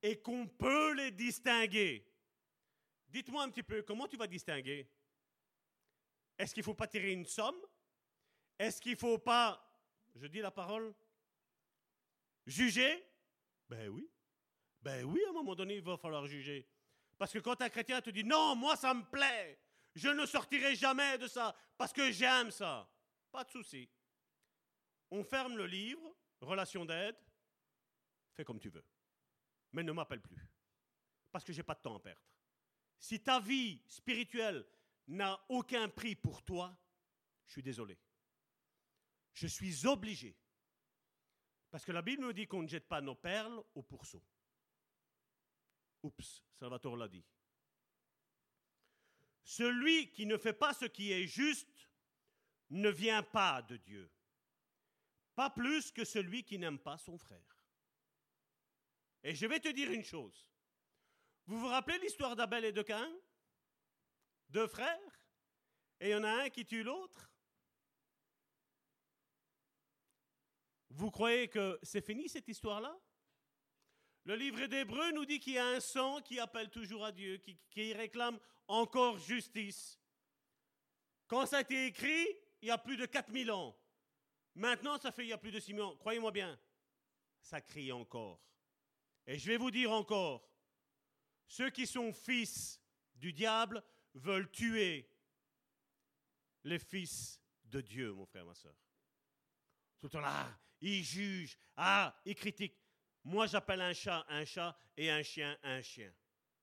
et 0.00 0.22
qu'on 0.22 0.46
peut 0.46 0.94
les 0.94 1.10
distinguer. 1.10 2.10
Dites-moi 3.08 3.42
un 3.42 3.50
petit 3.50 3.62
peu, 3.62 3.82
comment 3.82 4.08
tu 4.08 4.16
vas 4.16 4.26
distinguer? 4.26 4.90
Est-ce 6.38 6.54
qu'il 6.54 6.62
ne 6.62 6.64
faut 6.64 6.72
pas 6.72 6.88
tirer 6.88 7.12
une 7.12 7.26
somme? 7.26 7.60
Est-ce 8.58 8.80
qu'il 8.80 8.92
ne 8.92 8.96
faut 8.96 9.18
pas, 9.18 9.70
je 10.14 10.26
dis 10.28 10.40
la 10.40 10.50
parole, 10.50 10.94
juger? 12.46 13.04
Ben 13.68 13.88
oui. 13.88 14.10
Ben 14.80 15.04
oui, 15.04 15.20
à 15.26 15.30
un 15.30 15.32
moment 15.32 15.54
donné, 15.54 15.76
il 15.76 15.82
va 15.82 15.96
falloir 15.96 16.26
juger. 16.26 16.68
Parce 17.16 17.32
que 17.32 17.38
quand 17.40 17.60
un 17.60 17.68
chrétien 17.68 18.00
te 18.00 18.10
dit 18.10 18.24
non, 18.24 18.54
moi 18.54 18.76
ça 18.76 18.94
me 18.94 19.02
plaît, 19.02 19.58
je 19.94 20.08
ne 20.08 20.24
sortirai 20.24 20.76
jamais 20.76 21.18
de 21.18 21.26
ça 21.26 21.54
parce 21.76 21.92
que 21.92 22.12
j'aime 22.12 22.50
ça, 22.50 22.88
pas 23.32 23.44
de 23.44 23.50
souci. 23.50 23.88
On 25.10 25.24
ferme 25.24 25.56
le 25.56 25.66
livre, 25.66 26.14
relation 26.40 26.84
d'aide, 26.84 27.16
fais 28.34 28.44
comme 28.44 28.60
tu 28.60 28.68
veux. 28.68 28.84
Mais 29.72 29.82
ne 29.82 29.92
m'appelle 29.92 30.20
plus. 30.20 30.48
Parce 31.30 31.44
que 31.44 31.52
j'ai 31.52 31.62
pas 31.62 31.74
de 31.74 31.80
temps 31.80 31.96
à 31.96 32.00
perdre. 32.00 32.22
Si 32.98 33.20
ta 33.20 33.40
vie 33.40 33.82
spirituelle 33.86 34.64
n'a 35.08 35.44
aucun 35.48 35.88
prix 35.88 36.14
pour 36.14 36.42
toi, 36.42 36.76
je 37.46 37.52
suis 37.52 37.62
désolé. 37.62 37.98
Je 39.32 39.46
suis 39.46 39.86
obligé. 39.86 40.36
Parce 41.70 41.84
que 41.84 41.92
la 41.92 42.02
Bible 42.02 42.22
nous 42.22 42.32
dit 42.32 42.46
qu'on 42.46 42.62
ne 42.62 42.68
jette 42.68 42.88
pas 42.88 43.00
nos 43.00 43.14
perles 43.14 43.62
au 43.74 43.82
pourceau. 43.82 44.22
Oups, 46.02 46.42
Salvatore 46.54 46.96
l'a 46.96 47.08
dit. 47.08 47.24
Celui 49.42 50.10
qui 50.10 50.26
ne 50.26 50.36
fait 50.36 50.52
pas 50.52 50.74
ce 50.74 50.84
qui 50.84 51.12
est 51.12 51.26
juste 51.26 51.90
ne 52.70 52.88
vient 52.88 53.22
pas 53.22 53.62
de 53.62 53.76
Dieu. 53.76 54.10
Pas 55.34 55.50
plus 55.50 55.90
que 55.90 56.04
celui 56.04 56.44
qui 56.44 56.58
n'aime 56.58 56.78
pas 56.78 56.98
son 56.98 57.16
frère. 57.16 57.64
Et 59.22 59.34
je 59.34 59.46
vais 59.46 59.60
te 59.60 59.68
dire 59.68 59.90
une 59.90 60.04
chose. 60.04 60.48
Vous 61.46 61.58
vous 61.58 61.68
rappelez 61.68 61.98
l'histoire 61.98 62.36
d'Abel 62.36 62.64
et 62.64 62.72
de 62.72 62.82
Caïn? 62.82 63.12
Deux 64.50 64.66
frères 64.66 65.24
Et 66.00 66.08
il 66.08 66.12
y 66.12 66.14
en 66.14 66.24
a 66.24 66.44
un 66.44 66.50
qui 66.50 66.64
tue 66.64 66.82
l'autre? 66.82 67.27
Vous 70.90 71.10
croyez 71.10 71.48
que 71.48 71.78
c'est 71.82 72.04
fini 72.04 72.28
cette 72.28 72.48
histoire-là? 72.48 72.98
Le 74.24 74.36
livre 74.36 74.66
d'Hébreu 74.66 75.12
nous 75.12 75.24
dit 75.24 75.40
qu'il 75.40 75.54
y 75.54 75.58
a 75.58 75.66
un 75.66 75.80
sang 75.80 76.20
qui 76.20 76.38
appelle 76.38 76.70
toujours 76.70 77.04
à 77.04 77.12
Dieu, 77.12 77.38
qui, 77.70 77.92
réclame 77.94 78.38
encore 78.66 79.18
justice. 79.18 79.98
Quand 81.26 81.46
ça 81.46 81.58
a 81.58 81.60
été 81.60 81.86
écrit, 81.86 82.26
il 82.60 82.68
y 82.68 82.70
a 82.70 82.78
plus 82.78 82.96
de 82.96 83.06
4000 83.06 83.50
ans. 83.50 83.74
Maintenant, 84.54 84.98
ça 84.98 85.12
fait 85.12 85.24
il 85.24 85.28
y 85.28 85.32
a 85.32 85.38
plus 85.38 85.52
de 85.52 85.60
6 85.60 85.74
000 85.74 85.88
ans. 85.88 85.96
Croyez-moi 85.96 86.30
bien, 86.30 86.58
ça 87.40 87.60
crie 87.60 87.92
encore. 87.92 88.42
Et 89.26 89.38
je 89.38 89.46
vais 89.46 89.56
vous 89.56 89.70
dire 89.70 89.92
encore, 89.92 90.46
ceux 91.46 91.70
qui 91.70 91.86
sont 91.86 92.12
fils 92.12 92.82
du 93.14 93.32
diable 93.32 93.82
veulent 94.14 94.50
tuer 94.50 95.10
les 96.64 96.78
fils 96.78 97.40
de 97.64 97.80
Dieu, 97.80 98.12
mon 98.12 98.26
frère, 98.26 98.44
ma 98.44 98.54
soeur. 98.54 98.74
Tout 100.00 100.06
le 100.06 100.10
temps 100.10 100.20
là, 100.20 100.58
ils 100.80 101.02
jugent, 101.02 101.56
ah, 101.76 102.14
ils 102.24 102.34
critiquent. 102.34 102.76
Moi, 103.24 103.46
j'appelle 103.46 103.80
un 103.80 103.92
chat 103.92 104.24
un 104.28 104.44
chat 104.44 104.76
et 104.96 105.10
un 105.10 105.22
chien 105.22 105.56
un 105.62 105.82
chien. 105.82 106.12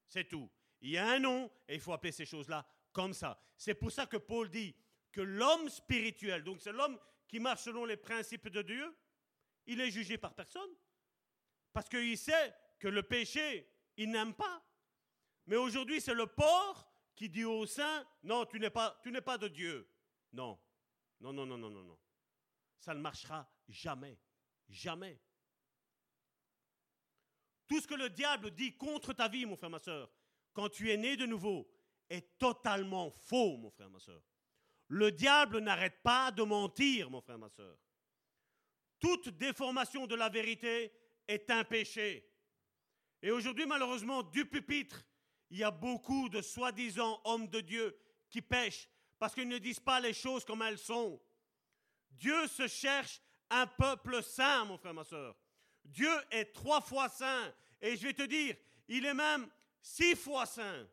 C'est 0.08 0.28
tout. 0.28 0.50
Il 0.82 0.92
y 0.92 0.98
a 0.98 1.08
un 1.08 1.20
nom 1.20 1.52
et 1.68 1.76
il 1.76 1.80
faut 1.80 1.94
appeler 1.94 2.12
ces 2.12 2.26
choses-là 2.26 2.66
comme 2.92 3.14
ça. 3.14 3.40
C'est 3.58 3.76
pour 3.76 3.92
ça 3.92 4.06
que 4.06 4.18
Paul 4.18 4.50
dit 4.50 4.76
que 5.12 5.22
l'homme 5.22 5.70
spirituel, 5.70 6.44
donc 6.44 6.62
c'est 6.62 6.72
l'homme 6.72 7.00
qui 7.28 7.40
marche 7.40 7.64
selon 7.64 7.86
les 7.86 7.98
principes 7.98 8.50
de 8.50 8.62
Dieu, 8.62 8.98
il 9.66 9.82
est 9.82 9.92
jugé 9.92 10.18
par 10.18 10.34
personne. 10.34 10.70
Parce 11.74 11.90
qu'il 11.90 12.18
sait 12.18 12.56
que 12.80 12.88
le 12.88 13.04
péché, 13.04 13.70
il 13.98 14.12
n'aime 14.12 14.34
pas. 14.34 14.64
Mais 15.48 15.56
aujourd'hui, 15.56 16.02
c'est 16.02 16.14
le 16.14 16.28
porc 16.28 16.88
qui 17.16 17.30
dit 17.30 17.46
au 17.46 17.66
saint, 17.66 18.06
non, 18.24 18.46
tu 18.46 18.60
n'es 18.60 18.70
pas, 18.70 19.02
pas 19.24 19.38
de 19.38 19.48
Dieu. 19.48 19.90
Non, 20.34 20.60
non, 21.20 21.34
non, 21.34 21.46
non, 21.46 21.58
non, 21.58 21.70
non, 21.70 21.84
non. 21.84 21.98
Ça 22.80 22.94
ne 22.94 23.00
marchera 23.00 23.50
jamais, 23.68 24.18
jamais. 24.70 25.20
Tout 27.68 27.82
ce 27.82 27.88
que 27.88 27.96
le 27.96 28.10
diable 28.10 28.52
dit 28.52 28.78
contre 28.78 29.14
ta 29.14 29.28
vie, 29.28 29.46
mon 29.46 29.56
frère, 29.56 29.70
ma 29.70 29.80
soeur, 29.80 30.12
quand 30.54 30.70
tu 30.70 30.92
es 30.92 30.98
né 30.98 31.18
de 31.18 31.26
nouveau, 31.26 31.68
est 32.10 32.38
totalement 32.38 33.10
faux, 33.10 33.58
mon 33.58 33.72
frère, 33.72 33.90
ma 33.90 34.00
soeur. 34.00 34.22
Le 34.88 35.12
diable 35.12 35.60
n'arrête 35.60 36.02
pas 36.04 36.32
de 36.32 36.44
mentir, 36.44 37.10
mon 37.10 37.22
frère, 37.22 37.40
ma 37.40 37.50
soeur. 37.50 37.78
Toute 39.00 39.30
déformation 39.30 40.06
de 40.06 40.16
la 40.16 40.30
vérité 40.30 40.94
est 41.28 41.50
un 41.50 41.64
péché. 41.64 42.32
Et 43.22 43.32
aujourd'hui, 43.32 43.66
malheureusement, 43.66 44.22
du 44.22 44.46
pupitre, 44.46 45.04
il 45.50 45.58
y 45.58 45.64
a 45.64 45.72
beaucoup 45.72 46.30
de 46.30 46.42
soi-disant 46.42 47.20
hommes 47.24 47.48
de 47.48 47.62
Dieu 47.62 47.98
qui 48.30 48.42
pêchent 48.42 48.90
parce 49.18 49.34
qu'ils 49.34 49.48
ne 49.48 49.58
disent 49.58 49.80
pas 49.80 50.00
les 50.00 50.14
choses 50.14 50.46
comme 50.46 50.62
elles 50.62 50.78
sont. 50.78 51.22
Dieu 52.12 52.48
se 52.48 52.68
cherche 52.68 53.22
un 53.50 53.68
peuple 53.68 54.24
saint, 54.24 54.66
mon 54.66 54.78
frère, 54.78 54.94
ma 54.94 55.04
soeur. 55.04 55.36
Dieu 55.84 56.12
est 56.32 56.54
trois 56.54 56.82
fois 56.82 57.10
saint. 57.10 57.54
Et 57.82 57.96
je 57.96 58.08
vais 58.08 58.14
te 58.14 58.24
dire, 58.24 58.56
il 58.88 59.06
est 59.06 59.14
même 59.14 59.48
six 59.82 60.16
fois 60.16 60.46
saint. 60.46 60.88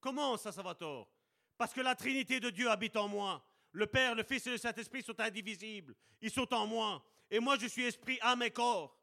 Comment 0.00 0.36
ça, 0.36 0.52
ça 0.52 0.62
va 0.62 0.74
tort? 0.74 1.08
Parce 1.56 1.72
que 1.72 1.80
la 1.80 1.94
Trinité 1.94 2.38
de 2.38 2.50
Dieu 2.50 2.70
habite 2.70 2.96
en 2.96 3.08
moi. 3.08 3.44
Le 3.72 3.86
Père, 3.86 4.14
le 4.14 4.22
Fils 4.22 4.46
et 4.46 4.50
le 4.50 4.58
Saint-Esprit 4.58 5.02
sont 5.02 5.18
indivisibles. 5.20 5.94
Ils 6.20 6.30
sont 6.30 6.52
en 6.54 6.66
moi. 6.66 7.04
Et 7.30 7.40
moi, 7.40 7.56
je 7.58 7.66
suis 7.66 7.84
esprit, 7.84 8.18
âme 8.20 8.42
et 8.42 8.50
corps. 8.50 8.96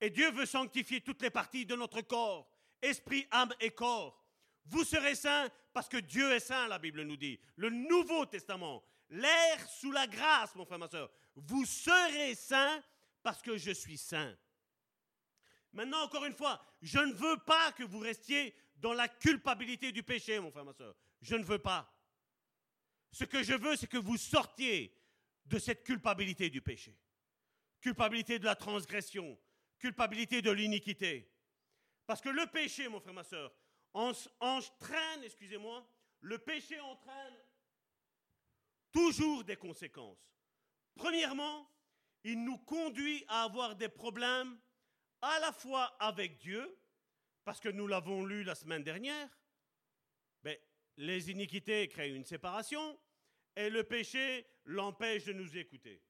Et 0.00 0.10
Dieu 0.10 0.30
veut 0.30 0.46
sanctifier 0.46 1.00
toutes 1.00 1.22
les 1.22 1.30
parties 1.30 1.66
de 1.66 1.74
notre 1.74 2.02
corps. 2.02 2.50
Esprit, 2.82 3.26
âme 3.30 3.52
et 3.60 3.70
corps. 3.70 4.22
Vous 4.66 4.84
serez 4.84 5.14
saints 5.14 5.48
parce 5.72 5.88
que 5.88 5.96
Dieu 5.96 6.32
est 6.32 6.40
saint, 6.40 6.68
la 6.68 6.78
Bible 6.78 7.02
nous 7.02 7.16
dit. 7.16 7.38
Le 7.56 7.70
Nouveau 7.70 8.26
Testament. 8.26 8.82
L'air 9.10 9.68
sous 9.68 9.92
la 9.92 10.06
grâce, 10.06 10.54
mon 10.54 10.64
frère, 10.64 10.78
ma 10.78 10.88
soeur. 10.88 11.10
Vous 11.36 11.64
serez 11.64 12.34
saints 12.34 12.82
parce 13.22 13.42
que 13.42 13.56
je 13.56 13.70
suis 13.70 13.98
saint. 13.98 14.36
Maintenant, 15.72 16.02
encore 16.04 16.24
une 16.24 16.34
fois, 16.34 16.60
je 16.80 16.98
ne 16.98 17.12
veux 17.12 17.36
pas 17.38 17.72
que 17.72 17.84
vous 17.84 17.98
restiez 17.98 18.54
dans 18.76 18.94
la 18.94 19.08
culpabilité 19.08 19.92
du 19.92 20.02
péché, 20.02 20.40
mon 20.40 20.50
frère, 20.50 20.64
ma 20.64 20.72
soeur. 20.72 20.94
Je 21.20 21.36
ne 21.36 21.44
veux 21.44 21.58
pas. 21.58 21.92
Ce 23.12 23.24
que 23.24 23.42
je 23.42 23.54
veux, 23.54 23.76
c'est 23.76 23.86
que 23.86 23.98
vous 23.98 24.16
sortiez 24.16 24.96
de 25.44 25.58
cette 25.58 25.84
culpabilité 25.84 26.50
du 26.50 26.62
péché. 26.62 26.98
Culpabilité 27.80 28.38
de 28.38 28.44
la 28.44 28.56
transgression, 28.56 29.38
culpabilité 29.78 30.42
de 30.42 30.50
l'iniquité. 30.50 31.30
Parce 32.06 32.20
que 32.20 32.28
le 32.28 32.46
péché, 32.46 32.88
mon 32.88 33.00
frère, 33.00 33.14
ma 33.14 33.24
soeur, 33.24 33.54
entraîne, 33.92 35.24
excusez-moi, 35.24 35.86
le 36.20 36.38
péché 36.38 36.78
entraîne 36.80 37.36
toujours 38.92 39.44
des 39.44 39.56
conséquences. 39.56 40.35
Premièrement, 40.96 41.70
il 42.24 42.42
nous 42.42 42.58
conduit 42.58 43.24
à 43.28 43.44
avoir 43.44 43.76
des 43.76 43.88
problèmes 43.88 44.58
à 45.22 45.38
la 45.38 45.52
fois 45.52 45.96
avec 46.00 46.38
Dieu, 46.38 46.78
parce 47.44 47.60
que 47.60 47.68
nous 47.68 47.86
l'avons 47.86 48.24
lu 48.24 48.42
la 48.42 48.54
semaine 48.54 48.82
dernière, 48.82 49.30
les 50.98 51.30
iniquités 51.30 51.88
créent 51.88 52.14
une 52.14 52.24
séparation 52.24 52.98
et 53.54 53.68
le 53.68 53.84
péché 53.84 54.46
l'empêche 54.64 55.24
de 55.24 55.32
nous 55.32 55.56
écouter. 55.56 56.02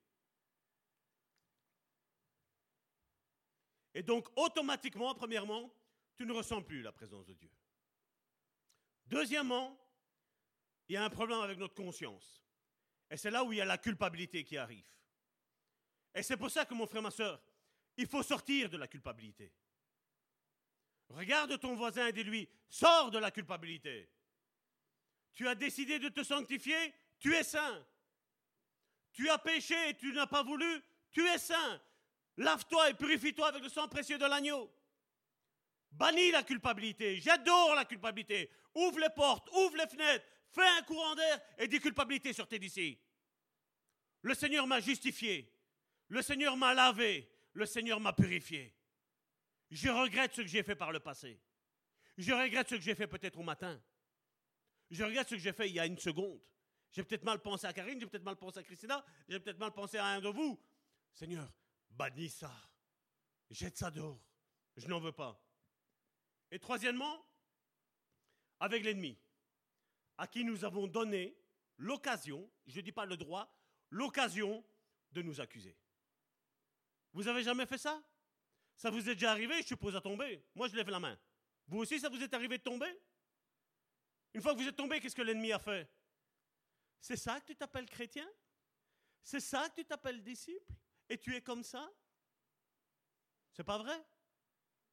Et 3.93 4.03
donc, 4.03 4.27
automatiquement, 4.37 5.13
premièrement, 5.15 5.73
tu 6.15 6.25
ne 6.25 6.33
ressens 6.33 6.61
plus 6.61 6.81
la 6.81 6.91
présence 6.91 7.25
de 7.25 7.33
Dieu. 7.33 7.51
Deuxièmement, 9.07 9.77
il 10.87 10.93
y 10.93 10.97
a 10.97 11.03
un 11.03 11.09
problème 11.09 11.39
avec 11.39 11.57
notre 11.57 11.75
conscience. 11.75 12.46
Et 13.09 13.17
c'est 13.17 13.31
là 13.31 13.43
où 13.43 13.53
il 13.53 13.57
y 13.57 13.61
a 13.61 13.65
la 13.65 13.77
culpabilité 13.77 14.43
qui 14.43 14.57
arrive. 14.57 14.85
Et 16.13 16.23
c'est 16.23 16.37
pour 16.37 16.49
ça 16.49 16.65
que 16.65 16.73
mon 16.73 16.87
frère, 16.87 17.01
ma 17.01 17.11
soeur, 17.11 17.41
il 17.95 18.07
faut 18.07 18.23
sortir 18.23 18.69
de 18.69 18.77
la 18.77 18.87
culpabilité. 18.87 19.53
Regarde 21.09 21.57
ton 21.59 21.75
voisin 21.75 22.07
et 22.07 22.13
dis-lui, 22.13 22.49
sors 22.69 23.11
de 23.11 23.17
la 23.17 23.31
culpabilité. 23.31 24.09
Tu 25.33 25.47
as 25.47 25.55
décidé 25.55 25.99
de 25.99 26.09
te 26.09 26.23
sanctifier, 26.23 26.93
tu 27.19 27.33
es 27.33 27.43
saint. 27.43 27.85
Tu 29.13 29.29
as 29.29 29.37
péché 29.37 29.89
et 29.89 29.93
tu 29.95 30.11
n'as 30.13 30.27
pas 30.27 30.43
voulu, 30.43 30.81
tu 31.11 31.25
es 31.27 31.37
saint. 31.37 31.81
Lave-toi 32.37 32.89
et 32.89 32.93
purifie-toi 32.93 33.47
avec 33.47 33.63
le 33.63 33.69
sang 33.69 33.87
précieux 33.87 34.17
de 34.17 34.25
l'agneau. 34.25 34.71
Bannis 35.91 36.31
la 36.31 36.43
culpabilité. 36.43 37.19
J'adore 37.19 37.73
la 37.73 37.85
culpabilité. 37.85 38.51
Ouvre 38.75 38.99
les 38.99 39.09
portes, 39.09 39.49
ouvre 39.53 39.77
les 39.77 39.87
fenêtres, 39.87 40.25
fais 40.51 40.67
un 40.67 40.81
courant 40.83 41.15
d'air 41.15 41.41
et 41.57 41.67
dis 41.67 41.79
culpabilité 41.79 42.33
sortez 42.33 42.59
d'ici. 42.59 42.99
Le 44.21 44.33
Seigneur 44.33 44.67
m'a 44.67 44.79
justifié. 44.79 45.53
Le 46.09 46.21
Seigneur 46.21 46.57
m'a 46.57 46.73
lavé. 46.73 47.29
Le 47.53 47.65
Seigneur 47.65 47.99
m'a 47.99 48.13
purifié. 48.13 48.75
Je 49.69 49.89
regrette 49.89 50.33
ce 50.33 50.41
que 50.41 50.47
j'ai 50.47 50.63
fait 50.63 50.75
par 50.75 50.91
le 50.91 50.99
passé. 50.99 51.39
Je 52.17 52.33
regrette 52.33 52.69
ce 52.69 52.75
que 52.75 52.81
j'ai 52.81 52.95
fait 52.95 53.07
peut-être 53.07 53.37
au 53.37 53.43
matin. 53.43 53.81
Je 54.89 55.03
regrette 55.03 55.29
ce 55.29 55.35
que 55.35 55.41
j'ai 55.41 55.53
fait 55.53 55.69
il 55.69 55.75
y 55.75 55.79
a 55.79 55.85
une 55.85 55.97
seconde. 55.97 56.39
J'ai 56.91 57.03
peut-être 57.03 57.23
mal 57.23 57.41
pensé 57.41 57.67
à 57.67 57.73
Karine, 57.73 57.99
j'ai 57.99 58.07
peut-être 58.07 58.23
mal 58.23 58.37
pensé 58.37 58.59
à 58.59 58.63
Christina, 58.63 59.05
j'ai 59.27 59.39
peut-être 59.39 59.59
mal 59.59 59.73
pensé 59.73 59.97
à 59.97 60.05
un 60.05 60.21
de 60.21 60.29
vous. 60.29 60.59
Seigneur, 61.13 61.51
bannis 61.89 62.29
ça. 62.29 62.51
Jette 63.49 63.77
ça 63.77 63.91
dehors. 63.91 64.19
Je 64.77 64.87
n'en 64.87 64.99
veux 64.99 65.11
pas. 65.11 65.41
Et 66.51 66.59
troisièmement, 66.59 67.25
avec 68.59 68.83
l'ennemi, 68.83 69.17
à 70.17 70.27
qui 70.27 70.43
nous 70.43 70.65
avons 70.65 70.87
donné 70.87 71.37
l'occasion, 71.77 72.49
je 72.65 72.77
ne 72.77 72.81
dis 72.81 72.91
pas 72.91 73.05
le 73.05 73.17
droit, 73.17 73.53
l'occasion 73.89 74.65
de 75.11 75.21
nous 75.21 75.39
accuser. 75.39 75.77
Vous 77.13 77.27
avez 77.27 77.43
jamais 77.43 77.65
fait 77.65 77.77
ça? 77.77 78.03
Ça 78.75 78.89
vous 78.89 79.09
est 79.09 79.15
déjà 79.15 79.31
arrivé, 79.31 79.61
je 79.61 79.67
suppose, 79.67 79.95
à 79.95 80.01
tomber. 80.01 80.43
Moi, 80.53 80.67
je 80.67 80.75
lève 80.75 80.89
la 80.89 80.99
main. 80.99 81.17
Vous 81.67 81.79
aussi, 81.79 81.99
ça 81.99 82.09
vous 82.09 82.21
est 82.21 82.33
arrivé 82.33 82.57
de 82.57 82.63
tomber? 82.63 82.99
Une 84.33 84.41
fois 84.41 84.53
que 84.53 84.59
vous 84.59 84.67
êtes 84.67 84.75
tombé, 84.75 84.99
qu'est-ce 84.99 85.15
que 85.15 85.21
l'ennemi 85.21 85.51
a 85.51 85.59
fait? 85.59 85.89
C'est 86.99 87.15
ça 87.15 87.39
que 87.39 87.45
tu 87.47 87.55
t'appelles 87.55 87.89
chrétien? 87.89 88.27
C'est 89.23 89.39
ça 89.39 89.67
que 89.69 89.81
tu 89.81 89.85
t'appelles 89.85 90.23
disciple? 90.23 90.73
Et 91.09 91.17
tu 91.17 91.35
es 91.35 91.41
comme 91.41 91.63
ça? 91.63 91.89
C'est 93.53 93.63
pas 93.63 93.77
vrai? 93.77 93.99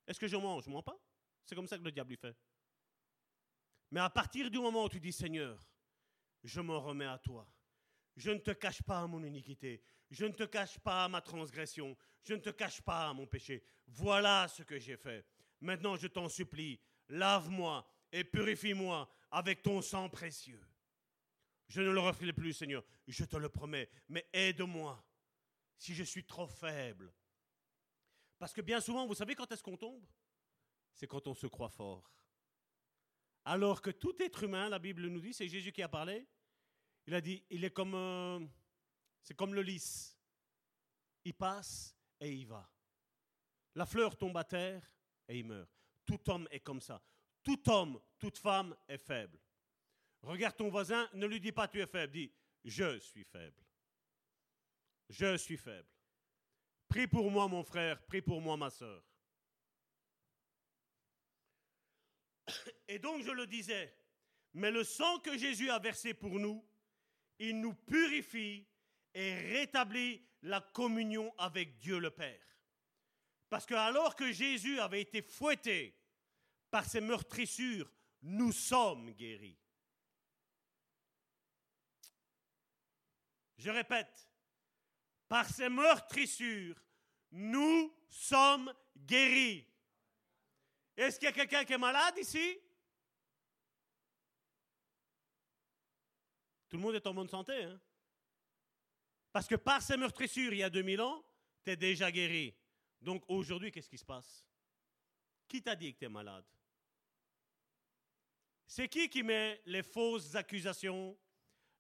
Est-ce 0.06 0.18
que 0.18 0.28
je 0.28 0.36
mens 0.36 0.60
Je 0.60 0.70
mens 0.70 0.82
pas. 0.82 0.98
C'est 1.44 1.54
comme 1.54 1.68
ça 1.68 1.76
que 1.76 1.82
le 1.82 1.92
diable 1.92 2.10
lui 2.10 2.16
fait. 2.16 2.34
Mais 3.94 4.00
à 4.00 4.10
partir 4.10 4.50
du 4.50 4.58
moment 4.58 4.86
où 4.86 4.88
tu 4.88 4.98
dis 4.98 5.12
Seigneur, 5.12 5.56
je 6.42 6.60
m'en 6.60 6.80
remets 6.80 7.06
à 7.06 7.16
toi. 7.16 7.46
Je 8.16 8.32
ne 8.32 8.38
te 8.38 8.50
cache 8.50 8.82
pas 8.82 9.06
mon 9.06 9.22
iniquité. 9.22 9.84
Je 10.10 10.24
ne 10.24 10.32
te 10.32 10.42
cache 10.42 10.80
pas 10.80 11.06
ma 11.08 11.20
transgression. 11.20 11.96
Je 12.24 12.34
ne 12.34 12.40
te 12.40 12.50
cache 12.50 12.82
pas 12.82 13.12
mon 13.12 13.24
péché. 13.28 13.64
Voilà 13.86 14.48
ce 14.48 14.64
que 14.64 14.80
j'ai 14.80 14.96
fait. 14.96 15.24
Maintenant, 15.60 15.94
je 15.94 16.08
t'en 16.08 16.28
supplie, 16.28 16.80
lave-moi 17.08 17.88
et 18.10 18.24
purifie-moi 18.24 19.08
avec 19.30 19.62
ton 19.62 19.80
sang 19.80 20.08
précieux. 20.08 20.66
Je 21.68 21.80
ne 21.80 21.90
le 21.90 22.00
referai 22.00 22.32
plus, 22.32 22.52
Seigneur, 22.52 22.82
je 23.06 23.24
te 23.24 23.36
le 23.36 23.48
promets, 23.48 23.88
mais 24.08 24.28
aide-moi 24.32 25.06
si 25.78 25.94
je 25.94 26.02
suis 26.02 26.24
trop 26.24 26.48
faible. 26.48 27.14
Parce 28.40 28.52
que 28.52 28.60
bien 28.60 28.80
souvent, 28.80 29.06
vous 29.06 29.14
savez 29.14 29.36
quand 29.36 29.52
est-ce 29.52 29.62
qu'on 29.62 29.76
tombe? 29.76 30.04
C'est 30.94 31.06
quand 31.06 31.28
on 31.28 31.34
se 31.34 31.46
croit 31.46 31.68
fort. 31.68 32.10
Alors 33.44 33.82
que 33.82 33.90
tout 33.90 34.14
être 34.22 34.44
humain, 34.44 34.68
la 34.68 34.78
Bible 34.78 35.06
nous 35.06 35.20
dit, 35.20 35.34
c'est 35.34 35.48
Jésus 35.48 35.72
qui 35.72 35.82
a 35.82 35.88
parlé, 35.88 36.26
il 37.06 37.14
a 37.14 37.20
dit, 37.20 37.44
il 37.50 37.64
est 37.64 37.70
comme, 37.70 37.94
euh, 37.94 38.40
c'est 39.22 39.34
comme 39.34 39.54
le 39.54 39.62
lys. 39.62 40.16
Il 41.24 41.34
passe 41.34 41.94
et 42.20 42.32
il 42.32 42.46
va. 42.46 42.70
La 43.74 43.86
fleur 43.86 44.16
tombe 44.16 44.36
à 44.36 44.44
terre 44.44 44.90
et 45.28 45.38
il 45.38 45.44
meurt. 45.44 45.70
Tout 46.04 46.20
homme 46.30 46.48
est 46.50 46.60
comme 46.60 46.80
ça. 46.80 47.02
Tout 47.42 47.68
homme, 47.68 48.00
toute 48.18 48.38
femme 48.38 48.74
est 48.88 48.98
faible. 48.98 49.38
Regarde 50.22 50.56
ton 50.56 50.70
voisin, 50.70 51.08
ne 51.12 51.26
lui 51.26 51.40
dis 51.40 51.52
pas 51.52 51.68
tu 51.68 51.80
es 51.80 51.86
faible, 51.86 52.12
dis 52.12 52.32
je 52.64 52.98
suis 52.98 53.24
faible. 53.24 53.62
Je 55.10 55.36
suis 55.36 55.58
faible. 55.58 55.88
Prie 56.88 57.06
pour 57.06 57.30
moi 57.30 57.46
mon 57.46 57.62
frère, 57.62 58.02
prie 58.06 58.22
pour 58.22 58.40
moi 58.40 58.56
ma 58.56 58.70
soeur. 58.70 59.02
Et 62.88 62.98
donc 62.98 63.22
je 63.22 63.30
le 63.30 63.46
disais, 63.46 63.94
mais 64.54 64.70
le 64.70 64.84
sang 64.84 65.18
que 65.20 65.36
Jésus 65.36 65.70
a 65.70 65.78
versé 65.78 66.14
pour 66.14 66.38
nous, 66.38 66.64
il 67.38 67.60
nous 67.60 67.74
purifie 67.74 68.66
et 69.14 69.34
rétablit 69.34 70.24
la 70.42 70.60
communion 70.60 71.32
avec 71.38 71.78
Dieu 71.78 71.98
le 71.98 72.10
Père. 72.10 72.40
Parce 73.48 73.66
que 73.66 73.74
alors 73.74 74.14
que 74.16 74.32
Jésus 74.32 74.78
avait 74.78 75.00
été 75.00 75.22
fouetté 75.22 75.96
par 76.70 76.84
ses 76.84 77.00
meurtrissures, 77.00 77.90
nous 78.22 78.52
sommes 78.52 79.12
guéris. 79.12 79.58
Je 83.58 83.70
répète, 83.70 84.28
par 85.28 85.48
ses 85.48 85.68
meurtrissures, 85.68 86.76
nous 87.30 87.94
sommes 88.08 88.72
guéris. 88.96 89.66
Est-ce 90.96 91.18
qu'il 91.18 91.26
y 91.26 91.28
a 91.28 91.32
quelqu'un 91.32 91.64
qui 91.64 91.72
est 91.72 91.78
malade 91.78 92.16
ici? 92.18 92.58
Tout 96.68 96.76
le 96.76 96.82
monde 96.82 96.94
est 96.94 97.06
en 97.06 97.14
bonne 97.14 97.28
santé. 97.28 97.64
Hein? 97.64 97.80
Parce 99.32 99.48
que 99.48 99.56
par 99.56 99.82
ces 99.82 99.96
meurtrissures, 99.96 100.52
il 100.52 100.58
y 100.58 100.62
a 100.62 100.70
2000 100.70 101.00
ans, 101.00 101.24
tu 101.64 101.70
es 101.72 101.76
déjà 101.76 102.10
guéri. 102.10 102.54
Donc 103.00 103.24
aujourd'hui, 103.28 103.70
qu'est-ce 103.70 103.90
qui 103.90 103.98
se 103.98 104.04
passe? 104.04 104.46
Qui 105.48 105.62
t'a 105.62 105.76
dit 105.76 105.92
que 105.92 105.98
tu 105.98 106.04
es 106.04 106.08
malade? 106.08 106.44
C'est 108.66 108.88
qui 108.88 109.08
qui 109.08 109.22
met 109.22 109.60
les 109.66 109.82
fausses 109.82 110.34
accusations, 110.34 111.16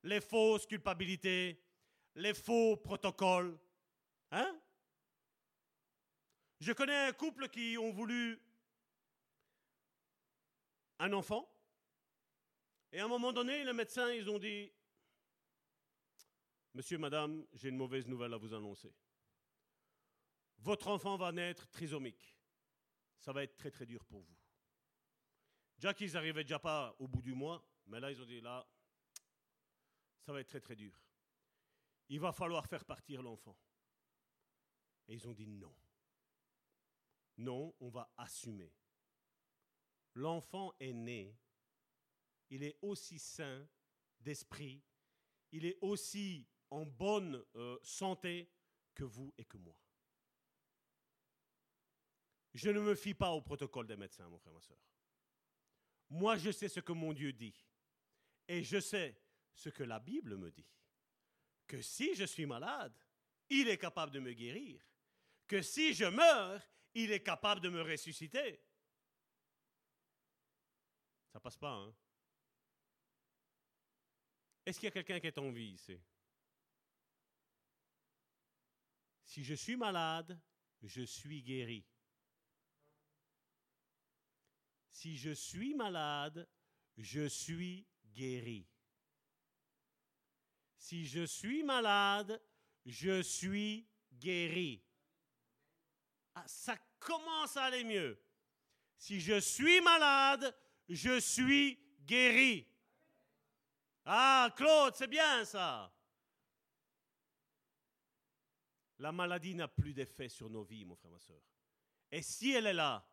les 0.02 0.20
fausses 0.20 0.66
culpabilités, 0.66 1.60
les 2.14 2.34
faux 2.34 2.76
protocoles? 2.76 3.58
Hein? 4.30 4.60
Je 6.60 6.72
connais 6.72 7.08
un 7.08 7.12
couple 7.12 7.48
qui 7.48 7.76
ont 7.78 7.90
voulu 7.90 8.40
un 10.98 11.12
enfant. 11.12 11.50
Et 12.92 13.00
à 13.00 13.04
un 13.04 13.08
moment 13.08 13.32
donné, 13.32 13.64
les 13.64 13.72
médecins, 13.72 14.10
ils 14.12 14.28
ont 14.30 14.38
dit, 14.38 14.72
Monsieur, 16.74 16.98
Madame, 16.98 17.46
j'ai 17.52 17.68
une 17.68 17.76
mauvaise 17.76 18.08
nouvelle 18.08 18.34
à 18.34 18.36
vous 18.36 18.52
annoncer. 18.52 18.92
Votre 20.58 20.88
enfant 20.88 21.16
va 21.16 21.30
naître 21.30 21.68
trisomique. 21.68 22.36
Ça 23.20 23.32
va 23.32 23.44
être 23.44 23.56
très 23.56 23.70
très 23.70 23.86
dur 23.86 24.04
pour 24.04 24.22
vous. 24.22 24.36
Déjà 25.76 25.94
qu'ils 25.94 26.12
n'arrivaient 26.12 26.42
déjà 26.42 26.58
pas 26.58 26.96
au 26.98 27.06
bout 27.06 27.22
du 27.22 27.32
mois, 27.32 27.64
mais 27.86 28.00
là 28.00 28.10
ils 28.10 28.20
ont 28.20 28.26
dit 28.26 28.40
là, 28.40 28.66
ça 30.20 30.32
va 30.32 30.40
être 30.40 30.48
très 30.48 30.60
très 30.60 30.74
dur. 30.74 30.92
Il 32.08 32.18
va 32.18 32.32
falloir 32.32 32.66
faire 32.66 32.84
partir 32.84 33.22
l'enfant. 33.22 33.56
Et 35.06 35.14
ils 35.14 35.28
ont 35.28 35.32
dit 35.32 35.46
non. 35.46 35.74
Non, 37.36 37.74
on 37.80 37.88
va 37.88 38.12
assumer. 38.16 38.72
L'enfant 40.14 40.72
est 40.78 40.92
né, 40.92 41.36
il 42.50 42.62
est 42.62 42.78
aussi 42.82 43.18
sain 43.18 43.66
d'esprit, 44.20 44.82
il 45.50 45.66
est 45.66 45.78
aussi 45.80 46.46
en 46.70 46.86
bonne 46.86 47.44
euh, 47.56 47.78
santé 47.82 48.50
que 48.94 49.04
vous 49.04 49.32
et 49.38 49.44
que 49.44 49.56
moi. 49.56 49.76
Je 52.54 52.70
ne 52.70 52.80
me 52.80 52.94
fie 52.94 53.14
pas 53.14 53.30
au 53.30 53.42
protocole 53.42 53.86
des 53.86 53.96
médecins, 53.96 54.28
mon 54.28 54.38
frère, 54.38 54.52
ma 54.52 54.60
soeur. 54.60 54.78
Moi, 56.10 56.36
je 56.36 56.52
sais 56.52 56.68
ce 56.68 56.80
que 56.80 56.92
mon 56.92 57.12
Dieu 57.12 57.32
dit. 57.32 57.54
Et 58.46 58.62
je 58.62 58.78
sais 58.78 59.20
ce 59.54 59.68
que 59.70 59.82
la 59.82 59.98
Bible 59.98 60.36
me 60.36 60.50
dit. 60.50 60.68
Que 61.66 61.82
si 61.82 62.14
je 62.14 62.24
suis 62.24 62.46
malade, 62.46 62.94
il 63.48 63.68
est 63.68 63.78
capable 63.78 64.12
de 64.12 64.20
me 64.20 64.32
guérir. 64.32 64.80
Que 65.48 65.62
si 65.62 65.94
je 65.94 66.04
meurs, 66.04 66.62
il 66.94 67.10
est 67.10 67.22
capable 67.22 67.60
de 67.60 67.68
me 67.68 67.82
ressusciter. 67.82 68.60
Ça 71.34 71.40
passe 71.40 71.56
pas, 71.56 71.72
hein? 71.72 71.92
Est-ce 74.64 74.78
qu'il 74.78 74.86
y 74.86 74.88
a 74.88 74.92
quelqu'un 74.92 75.18
qui 75.18 75.26
est 75.26 75.38
en 75.38 75.50
vie 75.50 75.72
ici? 75.72 76.00
Si 79.24 79.42
je 79.42 79.54
suis 79.54 79.74
malade, 79.74 80.40
je 80.80 81.02
suis 81.02 81.42
guéri. 81.42 81.84
Si 84.92 85.16
je 85.16 85.32
suis 85.32 85.74
malade, 85.74 86.48
je 86.96 87.26
suis 87.26 87.84
guéri. 88.12 88.68
Si 90.76 91.04
je 91.04 91.26
suis 91.26 91.64
malade, 91.64 92.40
je 92.86 93.22
suis 93.22 93.90
guéri. 94.12 94.86
Ah, 96.36 96.46
ça 96.46 96.78
commence 97.00 97.56
à 97.56 97.64
aller 97.64 97.82
mieux. 97.82 98.22
Si 98.96 99.20
je 99.20 99.40
suis 99.40 99.80
malade, 99.80 100.56
je 100.88 101.20
suis 101.20 101.78
guéri. 102.04 102.66
Ah, 104.04 104.52
Claude, 104.56 104.94
c'est 104.94 105.06
bien 105.06 105.44
ça. 105.44 105.90
La 108.98 109.12
maladie 109.12 109.54
n'a 109.54 109.68
plus 109.68 109.92
d'effet 109.92 110.28
sur 110.28 110.48
nos 110.48 110.62
vies, 110.62 110.84
mon 110.84 110.94
frère, 110.94 111.10
ma 111.10 111.18
soeur. 111.18 111.42
Et 112.10 112.22
si 112.22 112.52
elle 112.52 112.66
est 112.66 112.74
là, 112.74 113.04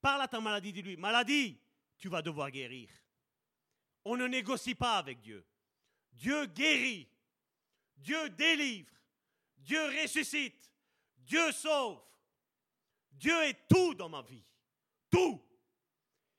parle 0.00 0.22
à 0.22 0.28
ta 0.28 0.40
maladie, 0.40 0.72
dis-lui, 0.72 0.96
maladie, 0.96 1.58
tu 1.96 2.08
vas 2.08 2.22
devoir 2.22 2.50
guérir. 2.50 2.90
On 4.04 4.16
ne 4.16 4.26
négocie 4.26 4.74
pas 4.74 4.98
avec 4.98 5.20
Dieu. 5.20 5.44
Dieu 6.12 6.46
guérit. 6.46 7.08
Dieu 7.96 8.28
délivre. 8.30 8.92
Dieu 9.58 9.84
ressuscite. 10.02 10.72
Dieu 11.18 11.50
sauve. 11.52 12.02
Dieu 13.10 13.34
est 13.44 13.66
tout 13.68 13.94
dans 13.94 14.08
ma 14.08 14.22
vie. 14.22 14.44
Tout. 15.10 15.42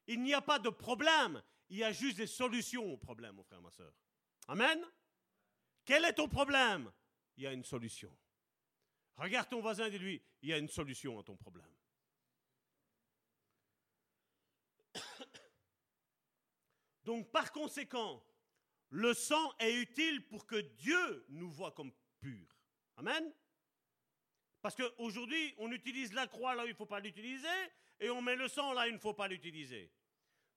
Il 0.08 0.24
n'y 0.24 0.34
a 0.34 0.42
pas 0.42 0.58
de 0.60 0.70
problème. 0.70 1.44
Il 1.70 1.78
y 1.78 1.84
a 1.84 1.92
juste 1.92 2.18
des 2.18 2.28
solutions 2.28 2.94
au 2.94 2.98
problème, 2.98 3.36
mon 3.36 3.44
frère, 3.44 3.62
ma 3.62 3.72
soeur. 3.72 3.94
Amen. 4.48 4.80
Quel 5.84 6.06
est 6.06 6.14
ton 6.14 6.30
problème? 6.30 6.92
Il 7.36 7.44
y 7.44 7.48
a 7.48 7.54
une 7.54 7.64
solution. 7.66 8.16
Regarde 9.18 9.50
ton 9.50 9.62
voisin 9.62 9.90
dis-lui, 9.90 10.22
il 10.42 10.50
y 10.50 10.54
a 10.54 10.58
une 10.58 10.70
solution 10.70 11.20
à 11.20 11.24
ton 11.24 11.36
problème. 11.36 11.74
Donc 17.04 17.32
par 17.32 17.52
conséquent, 17.52 18.24
le 18.90 19.14
sang 19.14 19.54
est 19.60 19.74
utile 19.74 20.26
pour 20.28 20.46
que 20.46 20.56
Dieu 20.56 21.26
nous 21.30 21.52
voit 21.52 21.72
comme 21.72 21.92
purs. 22.20 22.58
Amen. 22.98 23.34
Parce 24.62 24.76
qu'aujourd'hui, 24.76 25.54
on 25.58 25.72
utilise 25.72 26.14
la 26.14 26.28
croix 26.28 26.56
là 26.56 26.64
où 26.64 26.68
il 26.68 26.72
ne 26.72 26.76
faut 26.76 26.86
pas 26.86 27.00
l'utiliser, 27.00 27.48
et 28.00 28.10
on 28.10 28.22
met 28.22 28.36
le 28.36 28.48
sang 28.48 28.74
là 28.74 28.88
il 28.88 28.94
ne 28.94 29.00
faut 29.00 29.14
pas 29.14 29.28
l'utiliser. 29.28 29.92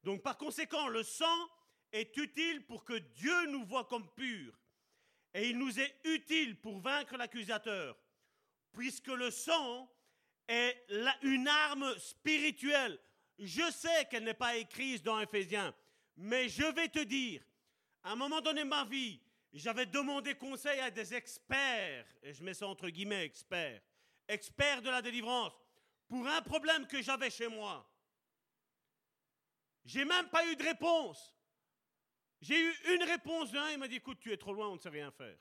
Donc 0.03 0.23
par 0.23 0.39
conséquent, 0.39 0.89
le 0.89 1.03
sang 1.03 1.49
est 1.93 2.17
utile 2.17 2.67
pour 2.67 2.85
que 2.85 2.99
Dieu 2.99 3.47
nous 3.47 3.65
voit 3.65 3.85
comme 3.85 4.09
purs. 4.15 4.59
Et 5.35 5.51
il 5.51 5.59
nous 5.59 5.79
est 5.79 5.95
utile 6.05 6.61
pour 6.61 6.81
vaincre 6.81 7.17
l'accusateur 7.17 7.97
puisque 8.73 9.09
le 9.09 9.31
sang 9.31 9.91
est 10.49 10.85
une 11.23 11.49
arme 11.49 11.97
spirituelle. 11.99 12.99
Je 13.39 13.71
sais 13.71 14.07
qu'elle 14.11 14.25
n'est 14.25 14.35
pas 14.35 14.57
écrite 14.57 15.03
dans 15.03 15.21
Ephésiens, 15.21 15.75
mais 16.17 16.49
je 16.49 16.65
vais 16.75 16.89
te 16.89 17.01
dire, 17.01 17.43
à 18.03 18.13
un 18.13 18.17
moment 18.17 18.41
donné 18.41 18.63
de 18.63 18.69
ma 18.69 18.85
vie, 18.85 19.21
j'avais 19.53 19.87
demandé 19.87 20.35
conseil 20.35 20.79
à 20.81 20.91
des 20.91 21.15
experts, 21.15 22.07
et 22.23 22.33
je 22.33 22.43
mets 22.43 22.55
ça 22.55 22.67
entre 22.67 22.89
guillemets 22.89 23.25
experts, 23.25 23.81
experts 24.29 24.83
de 24.83 24.91
la 24.91 25.03
délivrance, 25.03 25.53
pour 26.11 26.27
un 26.27 26.43
problème 26.43 26.89
que 26.89 27.01
j'avais 27.01 27.31
chez 27.31 27.47
moi. 27.47 27.89
J'ai 29.85 30.05
même 30.05 30.29
pas 30.29 30.45
eu 30.45 30.57
de 30.57 30.65
réponse. 30.65 31.33
J'ai 32.41 32.61
eu 32.61 32.75
une 32.95 33.05
réponse 33.05 33.53
d'un, 33.53 33.71
il 33.71 33.79
m'a 33.79 33.87
dit 33.87 33.95
écoute, 33.95 34.19
tu 34.19 34.33
es 34.33 34.37
trop 34.37 34.53
loin, 34.53 34.69
on 34.69 34.75
ne 34.75 34.81
sait 34.81 34.89
rien 34.89 35.13
faire. 35.13 35.39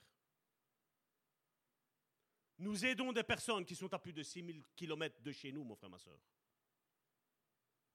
Nous 2.60 2.86
aidons 2.86 3.12
des 3.12 3.24
personnes 3.24 3.66
qui 3.66 3.76
sont 3.76 3.91
à 3.91 3.98
plus 3.98 4.14
de 4.14 4.22
6000 4.22 4.64
km 4.76 5.20
de 5.24 5.32
chez 5.32 5.52
nous, 5.52 5.64
mon 5.64 5.76
frère, 5.76 5.90
ma 5.90 5.98
soeur. 5.98 6.20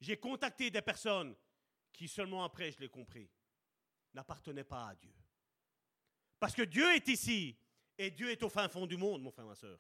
J'ai 0.01 0.17
contacté 0.17 0.69
des 0.69 0.83
personnes 0.83 1.37
qui, 1.93 2.09
seulement 2.09 2.43
après, 2.43 2.73
je 2.73 2.81
l'ai 2.81 2.89
compris, 2.89 3.31
n'appartenaient 4.15 4.65
pas 4.65 4.89
à 4.89 4.95
Dieu. 4.97 5.15
Parce 6.41 6.55
que 6.55 6.63
Dieu 6.63 6.93
est 6.93 7.07
ici 7.07 7.57
et 7.97 8.11
Dieu 8.11 8.31
est 8.31 8.43
au 8.43 8.49
fin 8.49 8.69
fond 8.69 8.85
du 8.85 8.97
monde, 8.97 9.23
mon 9.23 9.31
frère, 9.31 9.47
ma 9.47 9.55
soeur. 9.55 9.79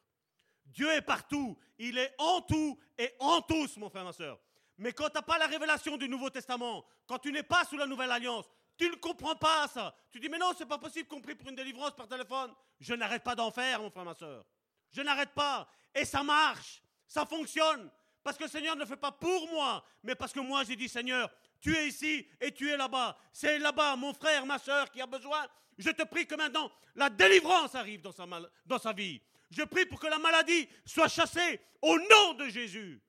Dieu 0.66 0.90
est 0.90 1.02
partout, 1.02 1.56
il 1.78 1.98
est 1.98 2.14
en 2.18 2.40
tout 2.40 2.78
et 2.98 3.14
en 3.18 3.40
tous, 3.40 3.76
mon 3.76 3.90
frère, 3.90 4.04
ma 4.04 4.12
soeur. 4.12 4.38
Mais 4.78 4.92
quand 4.92 5.08
tu 5.08 5.14
n'as 5.14 5.22
pas 5.22 5.38
la 5.38 5.46
révélation 5.46 5.96
du 5.96 6.08
Nouveau 6.08 6.30
Testament, 6.30 6.84
quand 7.06 7.18
tu 7.18 7.30
n'es 7.30 7.42
pas 7.42 7.64
sous 7.64 7.76
la 7.76 7.86
Nouvelle 7.86 8.10
Alliance, 8.10 8.46
tu 8.76 8.90
ne 8.90 8.96
comprends 8.96 9.36
pas 9.36 9.68
ça. 9.68 9.94
Tu 10.10 10.18
dis, 10.18 10.28
mais 10.28 10.38
non, 10.38 10.52
c'est 10.56 10.66
pas 10.66 10.78
possible 10.78 11.08
qu'on 11.08 11.20
prie 11.20 11.34
pour 11.34 11.48
une 11.48 11.54
délivrance 11.54 11.94
par 11.94 12.08
téléphone. 12.08 12.52
Je 12.80 12.94
n'arrête 12.94 13.22
pas 13.22 13.36
d'en 13.36 13.50
faire, 13.50 13.80
mon 13.80 13.90
frère, 13.90 14.04
ma 14.04 14.14
soeur. 14.14 14.44
Je 14.90 15.00
n'arrête 15.02 15.32
pas. 15.32 15.68
Et 15.94 16.04
ça 16.04 16.24
marche. 16.24 16.82
Ça 17.06 17.24
fonctionne. 17.24 17.90
Parce 18.24 18.36
que 18.36 18.44
le 18.44 18.50
Seigneur 18.50 18.74
ne 18.74 18.80
le 18.80 18.86
fait 18.86 18.96
pas 18.96 19.12
pour 19.12 19.48
moi, 19.50 19.84
mais 20.02 20.14
parce 20.14 20.32
que 20.32 20.40
moi 20.40 20.64
j'ai 20.64 20.76
dit, 20.76 20.88
Seigneur, 20.88 21.30
tu 21.60 21.76
es 21.76 21.88
ici 21.88 22.26
et 22.40 22.52
tu 22.52 22.70
es 22.70 22.76
là-bas. 22.76 23.16
C'est 23.32 23.58
là-bas, 23.58 23.96
mon 23.96 24.14
frère, 24.14 24.46
ma 24.46 24.58
soeur 24.58 24.90
qui 24.90 25.00
a 25.00 25.06
besoin. 25.06 25.46
Je 25.76 25.90
te 25.90 26.02
prie 26.04 26.26
que 26.26 26.34
maintenant 26.34 26.72
la 26.94 27.10
délivrance 27.10 27.74
arrive 27.74 28.00
dans 28.00 28.12
sa, 28.12 28.26
dans 28.64 28.78
sa 28.78 28.92
vie. 28.92 29.20
Je 29.54 29.62
prie 29.62 29.86
pour 29.86 30.00
que 30.00 30.08
la 30.08 30.18
maladie 30.18 30.68
soit 30.84 31.06
chassée 31.06 31.60
au 31.80 31.96
nom 31.96 32.34
de 32.34 32.48
Jésus. 32.48 33.00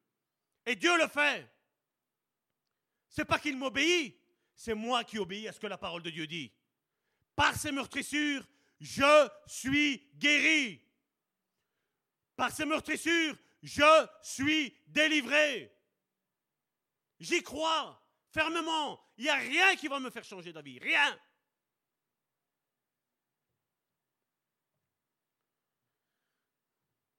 Et 0.65 0.75
Dieu 0.75 0.95
le 0.97 1.07
fait. 1.07 1.49
C'est 3.09 3.25
pas 3.25 3.39
qu'il 3.39 3.57
m'obéit, 3.57 4.15
c'est 4.55 4.75
moi 4.75 5.03
qui 5.03 5.17
obéis 5.17 5.47
à 5.47 5.53
ce 5.53 5.59
que 5.59 5.67
la 5.67 5.77
parole 5.77 6.03
de 6.03 6.11
Dieu 6.11 6.27
dit. 6.27 6.53
Par 7.35 7.55
ses 7.55 7.71
meurtrissures, 7.71 8.45
je 8.79 9.29
suis 9.47 10.07
guéri. 10.15 10.81
Par 12.35 12.51
ces 12.51 12.65
meurtrissures, 12.65 13.35
je 13.63 14.07
suis 14.21 14.77
délivré. 14.85 15.75
J'y 17.19 17.41
crois 17.41 17.99
fermement. 18.29 19.01
Il 19.17 19.23
n'y 19.23 19.29
a 19.29 19.35
rien 19.35 19.75
qui 19.77 19.87
va 19.87 19.99
me 19.99 20.11
faire 20.11 20.23
changer 20.23 20.53
d'avis. 20.53 20.77
Rien. 20.77 21.19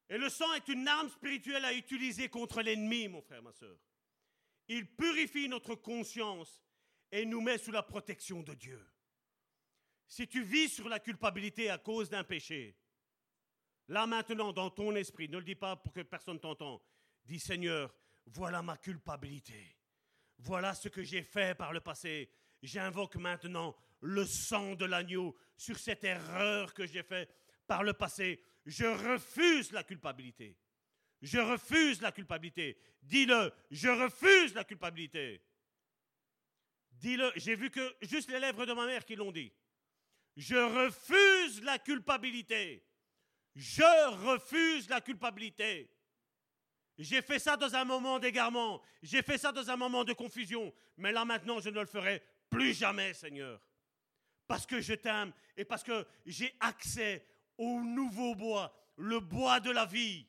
Et 0.09 0.19
le 0.19 0.29
sang 0.29 0.53
est 0.55 0.69
une 0.69 0.87
arme 0.87 1.09
spirituelle 1.09 1.65
à 1.65 1.73
utiliser 1.73 2.29
contre 2.29 2.63
l'ennemi, 2.63 3.09
mon 3.09 3.23
frère, 3.23 3.43
ma 3.43 3.53
soeur. 3.53 3.77
Il 4.69 4.87
purifie 4.87 5.49
notre 5.49 5.75
conscience 5.75 6.63
et 7.11 7.25
nous 7.25 7.41
met 7.41 7.59
sous 7.59 7.73
la 7.73 7.83
protection 7.83 8.43
de 8.43 8.55
Dieu. 8.55 8.85
Si 10.09 10.29
tu 10.29 10.43
vis 10.43 10.69
sur 10.69 10.89
la 10.89 11.01
culpabilité 11.01 11.71
à 11.71 11.79
cause 11.79 12.09
d'un 12.09 12.25
péché, 12.25 12.77
Là 13.89 14.07
maintenant, 14.07 14.53
dans 14.53 14.71
ton 14.71 14.95
esprit, 14.97 15.29
ne 15.29 15.39
le 15.39 15.45
dis 15.45 15.55
pas 15.55 15.77
pour 15.77 15.93
que 15.93 16.01
personne 16.01 16.41
t'entende. 16.41 16.81
Dis 17.25 17.39
Seigneur, 17.39 17.95
voilà 18.27 18.63
ma 18.63 18.77
culpabilité. 18.77 19.77
Voilà 20.39 20.75
ce 20.75 20.89
que 20.89 21.03
j'ai 21.03 21.23
fait 21.23 21.57
par 21.57 21.73
le 21.73 21.81
passé. 21.81 22.31
J'invoque 22.63 23.17
maintenant 23.17 23.77
le 24.01 24.25
sang 24.25 24.75
de 24.75 24.85
l'agneau 24.85 25.37
sur 25.57 25.79
cette 25.79 26.05
erreur 26.05 26.75
que 26.75 26.87
j'ai 26.87 27.03
faite 27.03 27.35
par 27.67 27.85
le 27.85 27.93
passé. 27.93 28.43
Je 28.67 28.85
refuse 28.85 29.71
la 29.71 29.85
culpabilité. 29.85 30.57
Je 31.23 31.39
refuse 31.39 32.03
la 32.03 32.13
culpabilité. 32.13 32.77
Dis-le, 33.01 33.53
je 33.71 33.89
refuse 33.89 34.55
la 34.55 34.65
culpabilité. 34.65 35.41
Dis-le, 36.91 37.31
j'ai 37.37 37.55
vu 37.55 37.71
que 37.71 37.97
juste 38.03 38.31
les 38.31 38.41
lèvres 38.41 38.67
de 38.67 38.73
ma 38.73 38.87
mère 38.87 39.05
qui 39.05 39.15
l'ont 39.15 39.33
dit. 39.33 39.53
Je 40.37 40.57
refuse 40.57 41.63
la 41.63 41.79
culpabilité. 41.79 42.85
Je 43.55 44.25
refuse 44.27 44.89
la 44.89 45.01
culpabilité. 45.01 45.91
J'ai 46.99 47.23
fait 47.23 47.39
ça 47.39 47.57
dans 47.57 47.75
un 47.75 47.85
moment 47.85 48.19
d'égarement. 48.19 48.83
J'ai 49.03 49.23
fait 49.23 49.39
ça 49.39 49.53
dans 49.53 49.71
un 49.71 49.77
moment 49.77 50.05
de 50.05 50.13
confusion. 50.13 50.75
Mais 50.97 51.13
là 51.13 51.25
maintenant, 51.25 51.61
je 51.61 51.71
ne 51.71 51.81
le 51.81 51.87
ferai 51.87 52.23
plus 52.51 52.75
jamais, 52.75 53.15
Seigneur. 53.15 53.61
Parce 54.47 54.67
que 54.67 54.81
je 54.81 54.95
t'aime 54.95 55.33
et 55.57 55.65
parce 55.65 55.83
que 55.83 56.07
j'ai 56.25 56.55
accès 56.61 57.27
au 57.59 57.81
nouveau 57.81 58.35
bois, 58.35 58.73
le 58.97 59.21
bois 59.21 59.61
de 59.61 59.71
la 59.71 59.87
vie. 59.87 60.27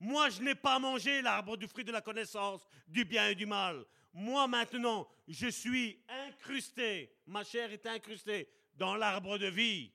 Moi, 0.00 0.30
je 0.30 0.42
n'ai 0.42 0.54
pas 0.54 0.78
mangé 0.78 1.22
l'arbre 1.22 1.56
du 1.56 1.66
fruit 1.66 1.84
de 1.84 1.92
la 1.92 2.00
connaissance 2.00 2.66
du 2.86 3.04
bien 3.04 3.28
et 3.28 3.34
du 3.34 3.46
mal. 3.46 3.84
Moi, 4.12 4.46
maintenant, 4.46 5.08
je 5.26 5.48
suis 5.48 6.02
incrusté, 6.08 7.12
ma 7.26 7.44
chair 7.44 7.72
est 7.72 7.86
incrustée 7.86 8.48
dans 8.74 8.94
l'arbre 8.94 9.38
de 9.38 9.48
vie. 9.48 9.92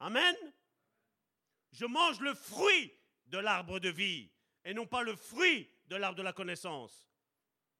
Amen. 0.00 0.34
Je 1.72 1.84
mange 1.84 2.20
le 2.20 2.34
fruit 2.34 2.92
de 3.26 3.38
l'arbre 3.38 3.78
de 3.80 3.88
vie 3.88 4.30
et 4.64 4.72
non 4.74 4.86
pas 4.86 5.02
le 5.02 5.16
fruit 5.16 5.68
de 5.88 5.96
l'arbre 5.96 6.16
de 6.16 6.22
la 6.22 6.32
connaissance 6.32 7.08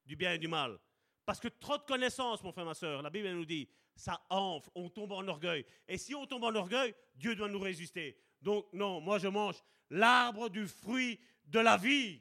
du 0.04 0.16
bien 0.16 0.32
et 0.32 0.38
du 0.38 0.48
mal. 0.48 0.78
Parce 1.24 1.40
que 1.40 1.48
trop 1.48 1.78
de 1.78 1.82
connaissances, 1.82 2.42
mon 2.42 2.52
frère, 2.52 2.64
ma 2.64 2.74
soeur, 2.74 3.02
la 3.02 3.10
Bible 3.10 3.28
nous 3.30 3.44
dit, 3.44 3.68
ça 3.96 4.24
enfle, 4.28 4.70
on 4.74 4.88
tombe 4.90 5.12
en 5.12 5.26
orgueil. 5.26 5.64
Et 5.88 5.98
si 5.98 6.14
on 6.14 6.26
tombe 6.26 6.44
en 6.44 6.54
orgueil, 6.54 6.94
Dieu 7.14 7.34
doit 7.34 7.48
nous 7.48 7.58
résister. 7.58 8.18
Donc 8.42 8.70
non, 8.72 9.00
moi 9.00 9.18
je 9.18 9.28
mange 9.28 9.56
l'arbre 9.90 10.48
du 10.48 10.68
fruit 10.68 11.18
de 11.46 11.58
la 11.58 11.76
vie. 11.76 12.20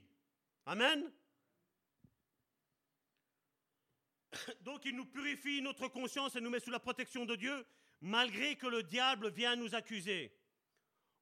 Amen. 0.65 1.11
Donc 4.61 4.85
il 4.85 4.95
nous 4.95 5.05
purifie 5.05 5.61
notre 5.61 5.87
conscience 5.87 6.35
et 6.35 6.41
nous 6.41 6.49
met 6.49 6.59
sous 6.59 6.71
la 6.71 6.79
protection 6.79 7.25
de 7.25 7.35
Dieu, 7.35 7.65
malgré 8.01 8.55
que 8.55 8.67
le 8.67 8.83
diable 8.83 9.29
vient 9.31 9.55
nous 9.55 9.75
accuser. 9.75 10.33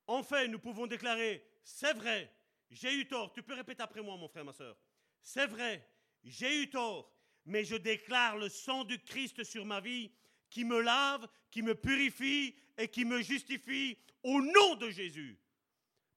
Enfin, 0.07 0.47
nous 0.47 0.59
pouvons 0.59 0.87
déclarer, 0.87 1.45
c'est 1.63 1.93
vrai, 1.93 2.31
j'ai 2.69 2.93
eu 2.93 3.07
tort. 3.07 3.31
Tu 3.31 3.41
peux 3.41 3.53
répéter 3.53 3.81
après 3.81 4.01
moi, 4.01 4.17
mon 4.17 4.27
frère, 4.27 4.45
ma 4.45 4.53
soeur. 4.53 4.77
C'est 5.21 5.47
vrai, 5.47 5.87
j'ai 6.23 6.61
eu 6.61 6.69
tort, 6.69 7.11
mais 7.45 7.63
je 7.63 7.75
déclare 7.75 8.37
le 8.37 8.49
sang 8.49 8.83
du 8.83 8.99
Christ 8.99 9.43
sur 9.43 9.65
ma 9.65 9.79
vie 9.79 10.11
qui 10.53 10.63
me 10.65 10.79
lave, 10.81 11.27
qui 11.49 11.63
me 11.63 11.73
purifie 11.73 12.55
et 12.77 12.87
qui 12.87 13.05
me 13.05 13.23
justifie 13.23 13.97
au 14.21 14.39
nom 14.39 14.75
de 14.75 14.91
Jésus. 14.91 15.39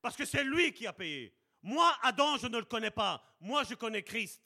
Parce 0.03 0.15
que 0.15 0.27
c'est 0.27 0.45
lui 0.45 0.75
qui 0.75 0.87
a 0.87 0.93
payé. 0.93 1.35
Moi, 1.63 1.91
Adam, 2.03 2.37
je 2.37 2.47
ne 2.47 2.59
le 2.59 2.67
connais 2.67 2.91
pas. 2.91 3.25
Moi, 3.41 3.65
je 3.65 3.75
connais 3.75 4.03
Christ. 4.03 4.43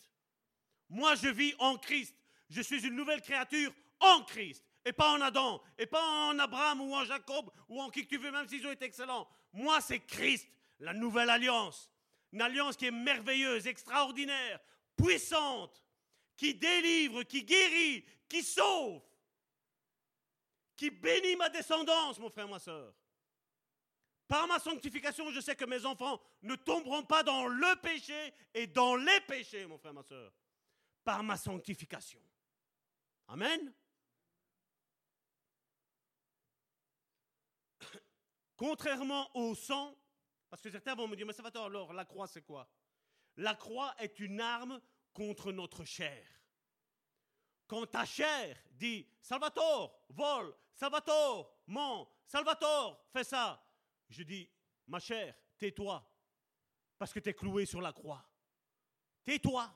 Moi, 0.88 1.16
je 1.16 1.28
vis 1.28 1.54
en 1.58 1.76
Christ. 1.76 2.14
Je 2.48 2.60
suis 2.60 2.86
une 2.86 2.94
nouvelle 2.94 3.20
créature 3.20 3.72
en 3.98 4.22
Christ. 4.22 4.64
Et 4.84 4.92
pas 4.92 5.10
en 5.10 5.20
Adam, 5.20 5.60
et 5.76 5.86
pas 5.86 6.02
en 6.02 6.38
Abraham 6.38 6.80
ou 6.80 6.94
en 6.94 7.04
Jacob 7.04 7.50
ou 7.68 7.82
en 7.82 7.90
qui 7.90 8.04
que 8.04 8.10
tu 8.10 8.16
veux, 8.16 8.30
même 8.30 8.46
s'ils 8.46 8.66
ont 8.66 8.70
été 8.70 8.84
excellents. 8.84 9.28
Moi, 9.52 9.80
c'est 9.80 9.98
Christ, 9.98 10.48
la 10.78 10.94
nouvelle 10.94 11.30
alliance. 11.30 11.90
Une 12.32 12.42
alliance 12.42 12.76
qui 12.76 12.86
est 12.86 12.92
merveilleuse, 12.92 13.66
extraordinaire, 13.66 14.60
puissante, 14.96 15.84
qui 16.36 16.54
délivre, 16.54 17.24
qui 17.24 17.42
guérit, 17.42 18.04
qui 18.28 18.42
sauve, 18.42 19.02
qui 20.80 20.90
bénit 20.90 21.36
ma 21.36 21.50
descendance, 21.50 22.18
mon 22.18 22.30
frère, 22.30 22.48
ma 22.48 22.58
soeur. 22.58 22.94
Par 24.26 24.46
ma 24.46 24.58
sanctification, 24.58 25.30
je 25.30 25.38
sais 25.40 25.54
que 25.54 25.66
mes 25.66 25.84
enfants 25.84 26.18
ne 26.40 26.54
tomberont 26.54 27.02
pas 27.02 27.22
dans 27.22 27.46
le 27.46 27.80
péché 27.82 28.32
et 28.54 28.66
dans 28.66 28.96
les 28.96 29.20
péchés, 29.28 29.66
mon 29.66 29.76
frère, 29.76 29.92
ma 29.92 30.02
soeur. 30.02 30.32
Par 31.04 31.22
ma 31.22 31.36
sanctification. 31.36 32.22
Amen. 33.28 33.74
Contrairement 38.56 39.30
au 39.36 39.54
sang, 39.54 39.94
parce 40.48 40.62
que 40.62 40.70
certains 40.70 40.94
vont 40.94 41.08
me 41.08 41.14
dire, 41.14 41.26
mais 41.26 41.34
va 41.34 41.50
alors 41.62 41.92
la 41.92 42.06
croix 42.06 42.26
c'est 42.26 42.40
quoi? 42.40 42.66
La 43.36 43.54
croix 43.54 43.94
est 43.98 44.18
une 44.18 44.40
arme 44.40 44.80
contre 45.12 45.52
notre 45.52 45.84
chair. 45.84 46.26
Quand 47.66 47.84
ta 47.84 48.06
chair 48.06 48.56
dit, 48.70 49.06
Salvatore, 49.20 50.06
vole, 50.08 50.56
Salvatore, 50.80 51.60
ment, 51.66 52.10
Salvatore, 52.26 53.04
fais 53.12 53.22
ça, 53.22 53.62
je 54.08 54.22
dis, 54.22 54.48
ma 54.86 54.98
chère, 54.98 55.34
tais-toi, 55.58 56.02
parce 56.96 57.12
que 57.12 57.20
tu 57.20 57.28
es 57.28 57.34
cloué 57.34 57.66
sur 57.66 57.82
la 57.82 57.92
croix. 57.92 58.24
Tais-toi. 59.22 59.70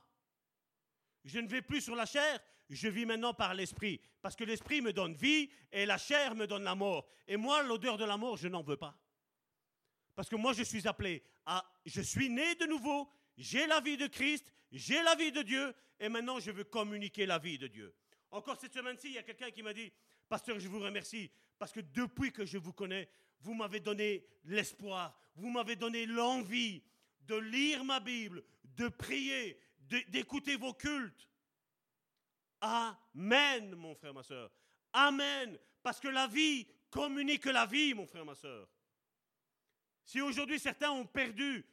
Je 1.26 1.40
ne 1.40 1.46
vais 1.46 1.60
plus 1.60 1.82
sur 1.82 1.94
la 1.94 2.06
chair, 2.06 2.40
je 2.70 2.88
vis 2.88 3.04
maintenant 3.04 3.34
par 3.34 3.52
l'esprit, 3.52 4.00
parce 4.22 4.34
que 4.34 4.44
l'esprit 4.44 4.80
me 4.80 4.94
donne 4.94 5.12
vie 5.12 5.50
et 5.70 5.84
la 5.84 5.98
chair 5.98 6.34
me 6.34 6.46
donne 6.46 6.64
la 6.64 6.74
mort. 6.74 7.06
Et 7.26 7.36
moi, 7.36 7.62
l'odeur 7.62 7.98
de 7.98 8.06
la 8.06 8.16
mort, 8.16 8.38
je 8.38 8.48
n'en 8.48 8.62
veux 8.62 8.78
pas. 8.78 8.98
Parce 10.14 10.30
que 10.30 10.36
moi, 10.36 10.54
je 10.54 10.62
suis 10.62 10.88
appelé 10.88 11.22
à... 11.44 11.70
Je 11.84 12.00
suis 12.00 12.30
né 12.30 12.54
de 12.54 12.64
nouveau, 12.64 13.10
j'ai 13.36 13.66
la 13.66 13.80
vie 13.80 13.98
de 13.98 14.06
Christ, 14.06 14.50
j'ai 14.72 15.02
la 15.02 15.14
vie 15.16 15.32
de 15.32 15.42
Dieu, 15.42 15.74
et 16.00 16.08
maintenant, 16.08 16.40
je 16.40 16.50
veux 16.50 16.64
communiquer 16.64 17.26
la 17.26 17.38
vie 17.38 17.58
de 17.58 17.66
Dieu. 17.66 17.94
Encore 18.30 18.58
cette 18.58 18.72
semaine-ci, 18.72 19.08
il 19.08 19.14
y 19.14 19.18
a 19.18 19.22
quelqu'un 19.22 19.50
qui 19.50 19.62
m'a 19.62 19.74
dit, 19.74 19.92
Pasteur, 20.28 20.58
je 20.58 20.68
vous 20.68 20.80
remercie, 20.80 21.30
parce 21.58 21.72
que 21.72 21.80
depuis 21.80 22.32
que 22.32 22.44
je 22.44 22.58
vous 22.58 22.72
connais, 22.72 23.08
vous 23.40 23.54
m'avez 23.54 23.80
donné 23.80 24.26
l'espoir, 24.44 25.18
vous 25.36 25.50
m'avez 25.50 25.76
donné 25.76 26.06
l'envie 26.06 26.82
de 27.22 27.36
lire 27.36 27.84
ma 27.84 28.00
Bible, 28.00 28.42
de 28.76 28.88
prier, 28.88 29.60
d'écouter 30.08 30.56
vos 30.56 30.74
cultes. 30.74 31.28
Amen, 32.60 33.74
mon 33.74 33.94
frère, 33.94 34.14
ma 34.14 34.22
soeur. 34.22 34.50
Amen. 34.92 35.58
Parce 35.82 36.00
que 36.00 36.08
la 36.08 36.26
vie 36.26 36.66
communique 36.90 37.44
la 37.46 37.66
vie, 37.66 37.92
mon 37.92 38.06
frère, 38.06 38.24
ma 38.24 38.34
soeur. 38.34 38.68
Si 40.04 40.20
aujourd'hui 40.20 40.58
certains 40.58 40.90
ont 40.90 41.06
perdu 41.06 41.66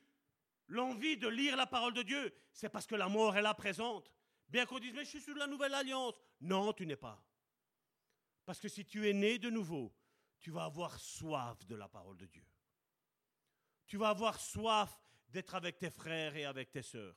l'envie 0.67 1.17
de 1.17 1.27
lire 1.27 1.55
la 1.55 1.67
parole 1.67 1.93
de 1.93 2.01
Dieu, 2.01 2.33
c'est 2.51 2.69
parce 2.69 2.87
que 2.87 2.95
la 2.95 3.07
mort 3.07 3.37
est 3.37 3.41
là 3.41 3.53
présente. 3.53 4.11
Bien 4.49 4.65
qu'on 4.65 4.79
dise, 4.79 4.93
mais 4.93 5.05
je 5.05 5.09
suis 5.09 5.21
sous 5.21 5.33
la 5.33 5.47
nouvelle 5.47 5.73
alliance. 5.73 6.15
Non, 6.41 6.73
tu 6.73 6.85
n'es 6.85 6.95
pas. 6.95 7.23
Parce 8.45 8.59
que 8.59 8.67
si 8.67 8.85
tu 8.85 9.07
es 9.07 9.13
né 9.13 9.37
de 9.37 9.49
nouveau, 9.49 9.93
tu 10.39 10.51
vas 10.51 10.65
avoir 10.65 10.99
soif 10.99 11.65
de 11.65 11.75
la 11.75 11.87
parole 11.87 12.17
de 12.17 12.25
Dieu. 12.25 12.45
Tu 13.85 13.97
vas 13.97 14.09
avoir 14.09 14.39
soif 14.39 14.99
d'être 15.29 15.55
avec 15.55 15.77
tes 15.77 15.91
frères 15.91 16.35
et 16.35 16.45
avec 16.45 16.71
tes 16.71 16.81
sœurs. 16.81 17.15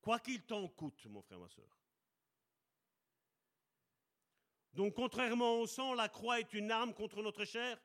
Quoi 0.00 0.18
qu'il 0.18 0.42
t'en 0.42 0.68
coûte, 0.68 1.06
mon 1.06 1.22
frère, 1.22 1.38
ma 1.38 1.48
sœur. 1.48 1.78
Donc, 4.72 4.94
contrairement 4.94 5.60
au 5.60 5.66
sang, 5.66 5.94
la 5.94 6.08
croix 6.08 6.38
est 6.38 6.52
une 6.52 6.70
arme 6.70 6.92
contre 6.92 7.22
notre 7.22 7.44
chair, 7.44 7.80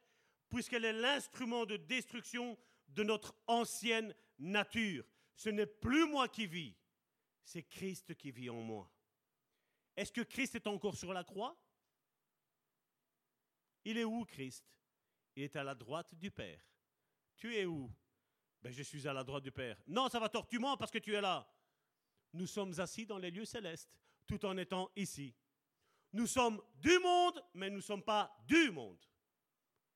puisqu'elle 0.50 0.86
est 0.86 0.94
l'instrument 0.94 1.66
de 1.66 1.78
destruction 1.78 2.58
de 2.90 3.04
notre 3.04 3.34
ancienne 3.48 4.14
nature. 4.40 5.06
Ce 5.36 5.50
n'est 5.50 5.66
plus 5.66 6.06
moi 6.06 6.28
qui 6.28 6.48
vis, 6.48 6.76
c'est 7.44 7.64
Christ 7.64 8.16
qui 8.16 8.32
vit 8.32 8.50
en 8.50 8.62
moi. 8.62 8.92
Est-ce 9.96 10.12
que 10.12 10.22
Christ 10.22 10.56
est 10.56 10.68
encore 10.68 10.96
sur 10.96 11.14
la 11.14 11.24
croix? 11.24 11.58
Il 13.86 13.98
est 13.98 14.04
où, 14.04 14.26
Christ? 14.26 14.66
Il 15.36 15.44
est 15.44 15.56
à 15.56 15.64
la 15.64 15.76
droite 15.76 16.14
du 16.16 16.30
Père. 16.32 16.62
Tu 17.38 17.56
es 17.56 17.66
où? 17.66 17.92
Ben, 18.62 18.72
Je 18.72 18.84
suis 18.84 19.08
à 19.08 19.14
la 19.14 19.24
droite 19.24 19.44
du 19.44 19.52
Père. 19.52 19.78
Non, 19.88 20.10
ça 20.10 20.20
va 20.20 20.30
tortument 20.30 20.78
parce 20.78 20.92
que 20.92 21.00
tu 21.00 21.14
es 21.16 21.22
là. 21.22 21.48
Nous 22.34 22.48
sommes 22.48 22.80
assis 22.80 23.06
dans 23.06 23.18
les 23.18 23.32
lieux 23.32 23.46
célestes, 23.46 23.92
tout 24.26 24.46
en 24.46 24.58
étant 24.58 24.92
ici. 24.96 25.36
Nous 26.14 26.28
sommes 26.28 26.62
du 26.76 26.98
monde, 27.00 27.44
mais 27.54 27.70
nous 27.70 27.78
ne 27.78 27.82
sommes 27.82 28.04
pas 28.04 28.36
du 28.46 28.72
monde. 28.72 29.04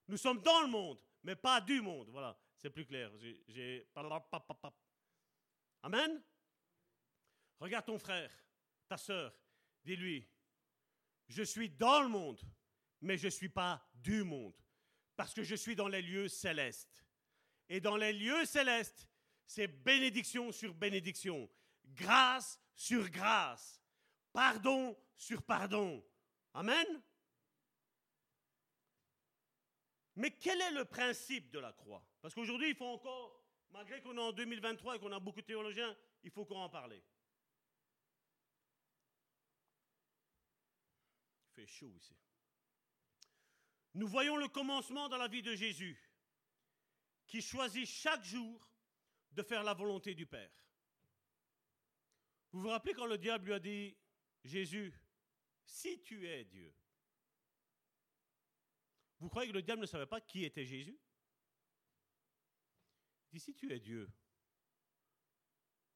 Nous 0.07 0.17
sommes 0.17 0.41
dans 0.41 0.61
le 0.61 0.67
monde, 0.67 0.99
mais 1.23 1.35
pas 1.35 1.61
du 1.61 1.81
monde. 1.81 2.09
Voilà, 2.09 2.37
c'est 2.57 2.69
plus 2.69 2.85
clair. 2.85 3.11
J'ai... 3.47 3.87
Amen? 5.81 6.21
Regarde 7.59 7.85
ton 7.85 7.97
frère, 7.97 8.31
ta 8.87 8.97
soeur, 8.97 9.33
dis-lui, 9.83 10.27
je 11.27 11.43
suis 11.43 11.69
dans 11.69 12.01
le 12.01 12.09
monde, 12.09 12.41
mais 13.05 13.17
je 13.17 13.27
ne 13.27 13.31
suis 13.31 13.49
pas 13.49 13.87
du 13.93 14.23
monde, 14.23 14.55
parce 15.15 15.33
que 15.33 15.43
je 15.43 15.55
suis 15.55 15.75
dans 15.75 15.87
les 15.87 16.01
lieux 16.01 16.27
célestes. 16.27 17.05
Et 17.69 17.79
dans 17.79 17.97
les 17.97 18.11
lieux 18.11 18.45
célestes, 18.45 19.07
c'est 19.45 19.67
bénédiction 19.67 20.51
sur 20.51 20.73
bénédiction, 20.73 21.49
grâce 21.85 22.59
sur 22.75 23.09
grâce, 23.09 23.79
pardon 24.33 24.97
sur 25.15 25.43
pardon. 25.43 26.03
Amen. 26.53 27.01
Mais 30.15 30.31
quel 30.31 30.59
est 30.61 30.71
le 30.71 30.85
principe 30.85 31.51
de 31.51 31.59
la 31.59 31.73
croix? 31.73 32.03
Parce 32.21 32.33
qu'aujourd'hui, 32.33 32.69
il 32.69 32.75
faut 32.75 32.85
encore, 32.85 33.45
malgré 33.69 34.01
qu'on 34.01 34.17
est 34.17 34.21
en 34.21 34.31
2023 34.31 34.95
et 34.95 34.99
qu'on 34.99 35.11
a 35.11 35.19
beaucoup 35.19 35.41
de 35.41 35.45
théologiens, 35.45 35.95
il 36.23 36.31
faut 36.31 36.45
qu'on 36.45 36.61
en 36.61 36.69
parle. 36.69 36.95
Il 36.95 37.01
fait 41.53 41.67
chaud 41.67 41.93
ici. 41.95 42.15
Nous 43.95 44.07
voyons 44.07 44.35
le 44.35 44.49
commencement 44.49 45.07
dans 45.07 45.17
la 45.17 45.29
vie 45.29 45.41
de 45.41 45.55
Jésus, 45.55 45.97
qui 47.25 47.41
choisit 47.41 47.87
chaque 47.87 48.23
jour 48.23 48.69
de 49.31 49.41
faire 49.41 49.63
la 49.63 49.73
volonté 49.73 50.13
du 50.13 50.25
Père. 50.25 50.51
Vous 52.51 52.61
vous 52.61 52.69
rappelez 52.69 52.93
quand 52.93 53.05
le 53.05 53.17
diable 53.17 53.45
lui 53.45 53.53
a 53.53 53.59
dit, 53.59 53.97
Jésus, 54.43 54.93
si 55.65 56.01
tu 56.03 56.27
es 56.27 56.43
Dieu, 56.43 56.73
vous 59.19 59.29
croyez 59.29 59.49
que 59.49 59.55
le 59.55 59.61
diable 59.61 59.81
ne 59.81 59.87
savait 59.87 60.05
pas 60.05 60.21
qui 60.21 60.43
était 60.43 60.65
Jésus? 60.65 60.99
Il 63.31 63.39
dit, 63.39 63.39
si 63.39 63.55
tu 63.55 63.71
es 63.71 63.79
Dieu, 63.79 64.11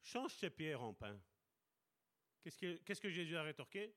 change 0.01 0.37
tes 0.37 0.49
pierres 0.49 0.81
en 0.81 0.93
pain. 0.93 1.21
Qu'est-ce 2.41 2.57
que, 2.57 2.77
qu'est-ce 2.77 3.01
que 3.01 3.09
Jésus 3.09 3.35
a 3.35 3.43
rétorqué? 3.43 3.93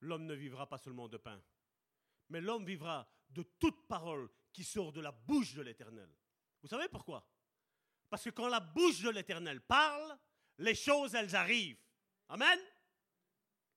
L'homme 0.00 0.26
ne 0.26 0.34
vivra 0.34 0.68
pas 0.68 0.78
seulement 0.78 1.08
de 1.08 1.16
pain, 1.16 1.42
mais 2.28 2.40
l'homme 2.40 2.64
vivra 2.64 3.08
de 3.30 3.42
toute 3.42 3.86
parole 3.86 4.28
qui 4.52 4.64
sort 4.64 4.92
de 4.92 5.00
la 5.00 5.12
bouche 5.12 5.54
de 5.54 5.62
l'Éternel. 5.62 6.10
Vous 6.62 6.68
savez 6.68 6.88
pourquoi? 6.88 7.26
Parce 8.08 8.24
que 8.24 8.30
quand 8.30 8.48
la 8.48 8.60
bouche 8.60 9.00
de 9.00 9.10
l'Éternel 9.10 9.60
parle, 9.60 10.18
les 10.58 10.74
choses, 10.74 11.14
elles 11.14 11.36
arrivent. 11.36 11.80
Amen? 12.28 12.58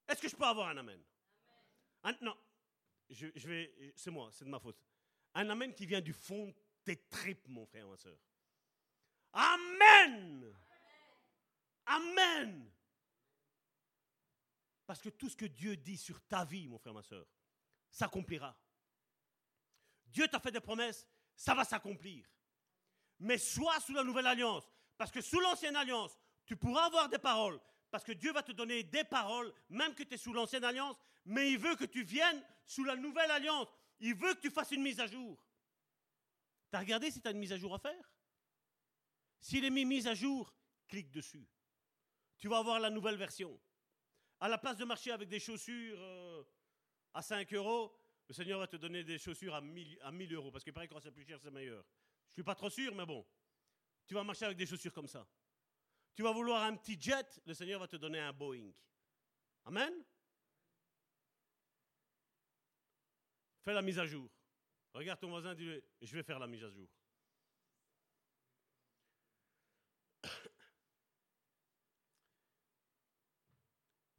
Est-ce 0.08 0.22
que 0.22 0.30
je 0.30 0.36
peux 0.36 0.46
avoir 0.46 0.70
un 0.70 0.78
Amen, 0.78 1.02
non, 2.22 2.36
je, 3.10 3.28
c'est 3.96 4.10
moi, 4.10 4.30
c'est 4.32 4.46
de 4.46 4.50
ma 4.50 4.60
faute. 4.60 4.82
Un 5.34 5.50
Amen 5.50 5.74
qui 5.74 5.86
vient 5.86 6.02
du 6.02 6.14
fond 6.14 6.54
des 6.86 6.98
tripes, 7.08 7.48
mon 7.48 7.66
frère, 7.66 7.88
ma 7.88 7.98
soeur. 7.98 8.18
Amen 9.34 10.54
Amen 11.86 12.72
Parce 14.86 15.02
que 15.02 15.10
tout 15.10 15.30
ce 15.30 15.38
que 15.38 15.46
Dieu 15.46 15.78
dit 15.78 15.98
sur 15.98 16.22
ta 16.28 16.44
vie, 16.44 16.68
mon 16.68 16.78
frère, 16.80 16.94
ma 16.94 17.04
soeur, 17.04 17.26
s'accomplira. 17.92 18.56
Dieu 20.08 20.28
t'a 20.28 20.40
fait 20.40 20.52
des 20.52 20.60
promesses, 20.60 21.08
ça 21.36 21.54
va 21.54 21.64
s'accomplir. 21.64 22.28
Mais 23.20 23.38
sois 23.38 23.80
sous 23.80 23.94
la 23.94 24.04
nouvelle 24.04 24.28
alliance. 24.28 24.70
Parce 24.98 25.12
que 25.12 25.22
sous 25.22 25.40
l'ancienne 25.40 25.76
alliance, 25.76 26.18
tu 26.46 26.56
pourras 26.56 26.86
avoir 26.86 27.10
des 27.10 27.20
paroles. 27.20 27.60
Parce 27.90 28.04
que 28.04 28.12
Dieu 28.14 28.32
va 28.32 28.42
te 28.42 28.52
donner 28.52 28.84
des 28.84 29.04
paroles, 29.04 29.54
même 29.70 29.94
que 29.94 30.04
tu 30.04 30.14
es 30.14 30.18
sous 30.18 30.34
l'ancienne 30.34 30.64
alliance. 30.64 30.98
Mais 31.26 31.52
il 31.52 31.58
veut 31.58 31.76
que 31.76 31.86
tu 31.86 32.04
viennes 32.04 32.44
sous 32.66 32.84
la 32.84 32.96
nouvelle 32.96 33.30
alliance. 33.32 33.68
Il 34.00 34.16
veut 34.16 34.34
que 34.34 34.40
tu 34.40 34.50
fasses 34.50 34.72
une 34.72 34.82
mise 34.82 35.00
à 35.00 35.08
jour. 35.08 35.44
Tu 36.72 36.78
as 36.78 36.80
regardé 36.80 37.12
si 37.12 37.22
tu 37.22 37.28
as 37.28 37.32
une 37.32 37.40
mise 37.40 37.54
à 37.54 37.58
jour 37.58 37.76
à 37.76 37.80
faire? 37.80 38.12
S'il 39.40 39.66
est 39.66 39.70
mis 39.70 39.86
mise 39.86 40.08
à 40.08 40.14
jour, 40.14 40.54
clique 40.88 41.12
dessus. 41.12 41.48
Tu 42.38 42.48
vas 42.48 42.60
avoir 42.60 42.80
la 42.80 42.90
nouvelle 42.90 43.18
version. 43.18 43.60
À 44.40 44.48
la 44.48 44.58
place 44.58 44.78
de 44.78 44.86
marcher 44.86 45.12
avec 45.12 45.30
des 45.30 45.40
chaussures 45.40 46.00
euh, 46.00 46.44
à 47.14 47.22
5 47.22 47.54
euros, 47.54 47.96
le 48.28 48.34
Seigneur 48.34 48.60
va 48.60 48.68
te 48.68 48.78
donner 48.78 49.04
des 49.04 49.18
chaussures 49.18 49.54
à 49.54 49.62
1000, 49.62 50.00
à 50.02 50.12
1000 50.12 50.34
euros. 50.34 50.52
Parce 50.52 50.64
que 50.64 50.72
pareil, 50.72 50.90
quand 50.90 51.00
c'est 51.00 51.12
plus 51.12 51.26
cher, 51.26 51.40
c'est 51.42 51.52
meilleur. 51.52 51.84
Je 52.28 52.32
ne 52.32 52.34
suis 52.34 52.44
pas 52.44 52.56
trop 52.56 52.70
sûr, 52.70 52.96
mais 52.96 53.06
bon. 53.06 53.26
Tu 54.08 54.14
vas 54.14 54.24
marcher 54.24 54.46
avec 54.46 54.58
des 54.58 54.66
chaussures 54.66 54.94
comme 54.94 55.08
ça. 55.08 55.28
Tu 56.16 56.24
vas 56.24 56.32
vouloir 56.32 56.64
un 56.64 56.76
petit 56.76 57.00
jet, 57.00 57.42
le 57.46 57.54
Seigneur 57.54 57.80
va 57.80 57.88
te 57.88 57.96
donner 57.96 58.20
un 58.20 58.34
Boeing. 58.34 58.72
Amen? 59.66 59.94
Fais 63.64 63.74
la 63.74 63.82
mise 63.82 64.00
à 64.00 64.06
jour. 64.06 64.30
Regarde 64.94 65.20
ton 65.20 65.30
voisin, 65.30 65.56
dis-lui, 65.56 65.82
je 66.02 66.16
vais 66.16 66.24
faire 66.24 66.40
la 66.40 66.48
mise 66.48 66.64
à 66.64 66.70
jour. 66.70 66.88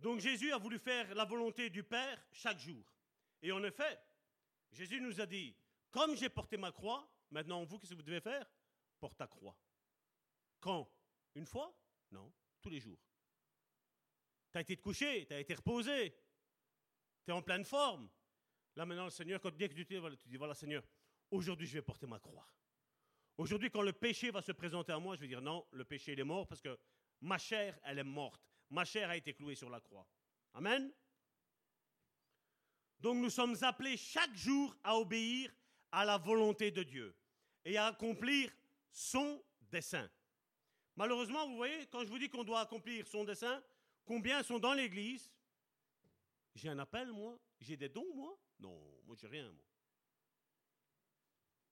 Donc 0.03 0.19
Jésus 0.19 0.53
a 0.53 0.59
voulu 0.59 0.81
faire 0.81 1.15
la 1.15 1.25
volonté 1.25 1.71
du 1.71 1.85
Père 1.85 2.21
chaque 2.33 2.59
jour. 2.59 2.85
Et 3.41 3.53
en 3.53 3.63
effet, 3.63 4.01
Jésus 4.73 5.01
nous 5.01 5.21
a 5.21 5.27
dit, 5.27 5.57
comme 5.93 6.17
j'ai 6.17 6.29
porté 6.29 6.57
ma 6.57 6.73
croix, 6.73 7.09
maintenant 7.31 7.65
vous, 7.65 7.79
qu'est-ce 7.79 7.93
que 7.93 7.97
vous 7.97 8.03
devez 8.03 8.21
faire 8.21 8.45
Porte 8.99 9.17
ta 9.17 9.29
croix. 9.29 9.57
Quand? 10.59 10.91
Une 11.37 11.47
fois? 11.47 11.73
Non, 12.11 12.33
tous 12.61 12.69
les 12.69 12.81
jours. 12.81 12.99
Tu 14.51 14.59
as 14.59 14.63
été 14.63 14.77
te 14.77 14.83
coucher, 14.83 15.25
tu 15.25 15.35
as 15.35 15.41
été 15.41 15.55
reposé, 15.55 16.11
tu 17.25 17.31
es 17.31 17.33
en 17.33 17.41
pleine 17.43 17.65
forme. 17.65 18.11
Là 18.75 18.85
maintenant, 18.85 19.05
le 19.05 19.11
Seigneur, 19.11 19.41
quand 19.41 19.55
dès 19.55 19.69
que 19.69 19.75
tu 19.75 19.87
te 19.87 20.29
dis, 20.29 20.37
voilà 20.37 20.55
Seigneur, 20.55 20.83
aujourd'hui 21.31 21.69
je 21.69 21.75
vais 21.75 21.83
porter 21.83 22.09
ma 22.09 22.19
croix. 22.19 22.47
Aujourd'hui, 23.39 23.71
quand 23.71 23.83
le 23.83 23.93
péché 23.93 24.31
va 24.31 24.43
se 24.43 24.53
présenter 24.53 24.93
à 24.93 24.99
moi, 24.99 25.15
je 25.15 25.21
vais 25.21 25.29
dire, 25.29 25.41
non, 25.41 25.65
le 25.71 25.85
péché, 25.85 26.19
est 26.19 26.25
mort 26.25 26.47
parce 26.47 26.61
que 26.61 26.79
ma 27.21 27.39
chair, 27.39 27.79
elle 27.85 27.99
est 27.99 28.05
morte. 28.05 28.52
Ma 28.73 28.87
chair 28.87 29.11
a 29.11 29.17
été 29.17 29.35
clouée 29.35 29.55
sur 29.55 29.69
la 29.69 29.81
croix. 29.81 30.09
Amen. 30.55 30.91
Donc 33.01 33.17
nous 33.19 33.29
sommes 33.29 33.55
appelés 33.61 33.99
chaque 33.99 34.35
jour 34.35 34.75
à 34.83 34.97
obéir 34.97 35.55
à 35.91 36.07
la 36.07 36.17
volonté 36.17 36.71
de 36.71 36.83
Dieu 36.83 37.15
et 37.67 37.77
à 37.77 37.89
accomplir 37.89 38.51
son 38.91 39.45
dessein. 39.61 40.11
Malheureusement, 40.97 41.47
vous 41.47 41.57
voyez, 41.57 41.87
quand 41.89 42.03
je 42.03 42.09
vous 42.09 42.19
dis 42.19 42.31
qu'on 42.31 42.45
doit 42.45 42.61
accomplir 42.61 43.07
son 43.07 43.25
dessein, 43.25 43.63
combien 44.07 44.43
sont 44.43 44.59
dans 44.59 44.73
l'église? 44.73 45.31
J'ai 46.55 46.71
un 46.71 46.79
appel, 46.79 47.13
moi 47.13 47.39
J'ai 47.61 47.77
des 47.77 47.91
dons, 47.91 48.15
moi? 48.15 48.39
Non, 48.59 48.81
moi 49.05 49.17
j'ai 49.21 49.27
rien, 49.27 49.53
moi. 49.53 49.65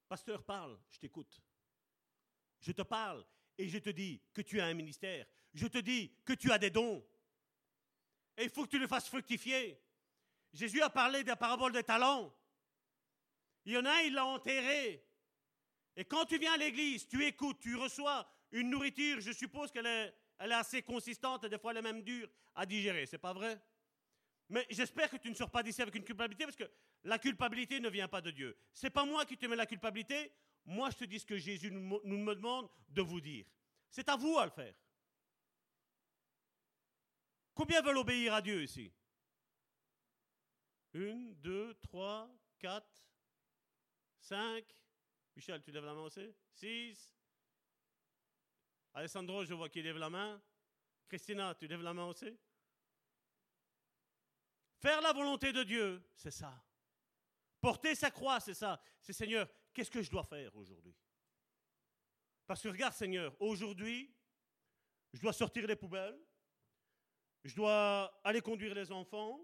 Pasteur, 0.06 0.44
parle, 0.44 0.78
je 0.90 0.98
t'écoute. 0.98 1.40
Je 2.60 2.72
te 2.72 2.82
parle 2.82 3.24
et 3.56 3.68
je 3.68 3.78
te 3.78 3.89
dis 3.89 4.20
que 4.35 4.43
tu 4.43 4.60
as 4.60 4.66
un 4.66 4.74
ministère. 4.74 5.27
Je 5.55 5.66
te 5.66 5.78
dis 5.78 6.12
que 6.24 6.32
tu 6.32 6.51
as 6.52 6.59
des 6.59 6.70
dons. 6.70 7.05
Et 8.36 8.44
il 8.44 8.51
faut 8.51 8.64
que 8.64 8.70
tu 8.70 8.78
le 8.78 8.86
fasses 8.86 9.09
fructifier. 9.09 9.81
Jésus 10.52 10.81
a 10.82 10.90
parlé 10.90 11.22
de 11.22 11.28
la 11.28 11.36
parabole 11.36 11.72
des 11.72 11.82
talents. 11.82 12.35
Il 13.64 13.72
y 13.72 13.78
en 13.78 13.85
a 13.85 13.90
un, 13.90 14.01
il 14.01 14.14
l'a 14.14 14.24
enterré. 14.24 15.05
Et 15.97 16.05
quand 16.05 16.24
tu 16.24 16.39
viens 16.39 16.55
à 16.55 16.56
l'église, 16.56 17.06
tu 17.06 17.24
écoutes, 17.24 17.60
tu 17.60 17.77
reçois 17.77 18.28
une 18.52 18.70
nourriture, 18.70 19.20
je 19.20 19.32
suppose 19.32 19.70
qu'elle 19.70 19.86
est, 19.86 20.14
elle 20.39 20.52
est 20.52 20.55
assez 20.55 20.82
consistante 20.82 21.44
et 21.44 21.48
des 21.48 21.59
fois 21.59 21.72
elle 21.72 21.78
est 21.78 21.82
même 21.82 22.02
dure 22.02 22.28
à 22.55 22.66
digérer. 22.66 23.06
C'est 23.06 23.18
pas 23.18 23.32
vrai? 23.32 23.60
Mais 24.48 24.66
j'espère 24.70 25.09
que 25.10 25.16
tu 25.16 25.31
ne 25.31 25.35
sors 25.35 25.51
pas 25.51 25.62
d'ici 25.62 25.81
avec 25.81 25.94
une 25.94 26.05
culpabilité 26.05 26.44
parce 26.44 26.56
que 26.56 26.68
la 27.05 27.18
culpabilité 27.18 27.78
ne 27.78 27.89
vient 27.89 28.09
pas 28.09 28.20
de 28.20 28.31
Dieu. 28.31 28.56
C'est 28.72 28.90
pas 28.90 29.05
moi 29.05 29.24
qui 29.24 29.36
te 29.36 29.47
mets 29.47 29.56
la 29.56 29.66
culpabilité. 29.66 30.32
Moi, 30.66 30.90
je 30.90 30.97
te 30.97 31.05
dis 31.05 31.20
ce 31.20 31.27
que 31.27 31.39
Jésus 31.39 31.70
nous, 31.70 32.01
nous 32.05 32.18
me 32.18 32.35
demande 32.35 32.68
de 32.89 33.02
vous 33.02 33.20
dire. 33.20 33.47
C'est 33.89 34.09
à 34.09 34.16
vous 34.16 34.39
à 34.39 34.44
le 34.44 34.51
faire. 34.51 34.74
Combien 37.55 37.82
veulent 37.82 37.98
obéir 37.98 38.35
à 38.35 38.43
Dieu 38.43 38.62
ici? 38.62 38.93
Une, 40.93 41.35
deux, 41.35 41.74
trois, 41.74 42.28
quatre, 42.59 43.05
cinq. 44.18 44.64
Michel, 45.36 45.62
tu 45.62 45.70
lèves 45.70 45.85
la 45.85 45.94
main 45.94 46.02
aussi? 46.02 46.35
Six. 46.52 47.14
Alessandro, 48.94 49.44
je 49.44 49.55
vois 49.55 49.68
qu'il 49.68 49.85
lève 49.85 49.98
la 49.98 50.10
main. 50.10 50.43
Christina, 51.09 51.55
tu 51.55 51.66
lèves 51.66 51.82
la 51.82 51.94
main 51.94 52.06
aussi? 52.06 52.36
Faire 54.78 55.01
la 55.01 55.12
volonté 55.12 55.52
de 55.52 55.62
Dieu, 55.62 56.02
c'est 56.14 56.31
ça. 56.31 56.64
Porter 57.60 57.94
sa 57.94 58.10
croix, 58.10 58.40
c'est 58.40 58.55
ça. 58.55 58.82
C'est 59.01 59.12
Seigneur, 59.12 59.48
qu'est-ce 59.72 59.90
que 59.90 60.02
je 60.02 60.10
dois 60.10 60.24
faire 60.24 60.55
aujourd'hui? 60.56 60.97
Parce 62.47 62.62
que 62.62 62.68
regarde 62.68 62.94
Seigneur, 62.94 63.36
aujourd'hui, 63.40 64.12
je 65.12 65.20
dois 65.20 65.32
sortir 65.32 65.66
les 65.66 65.77
poubelles, 65.77 66.18
je 67.45 67.55
dois 67.55 68.21
aller 68.25 68.41
conduire 68.41 68.75
les 68.75 68.93
enfants, 68.93 69.41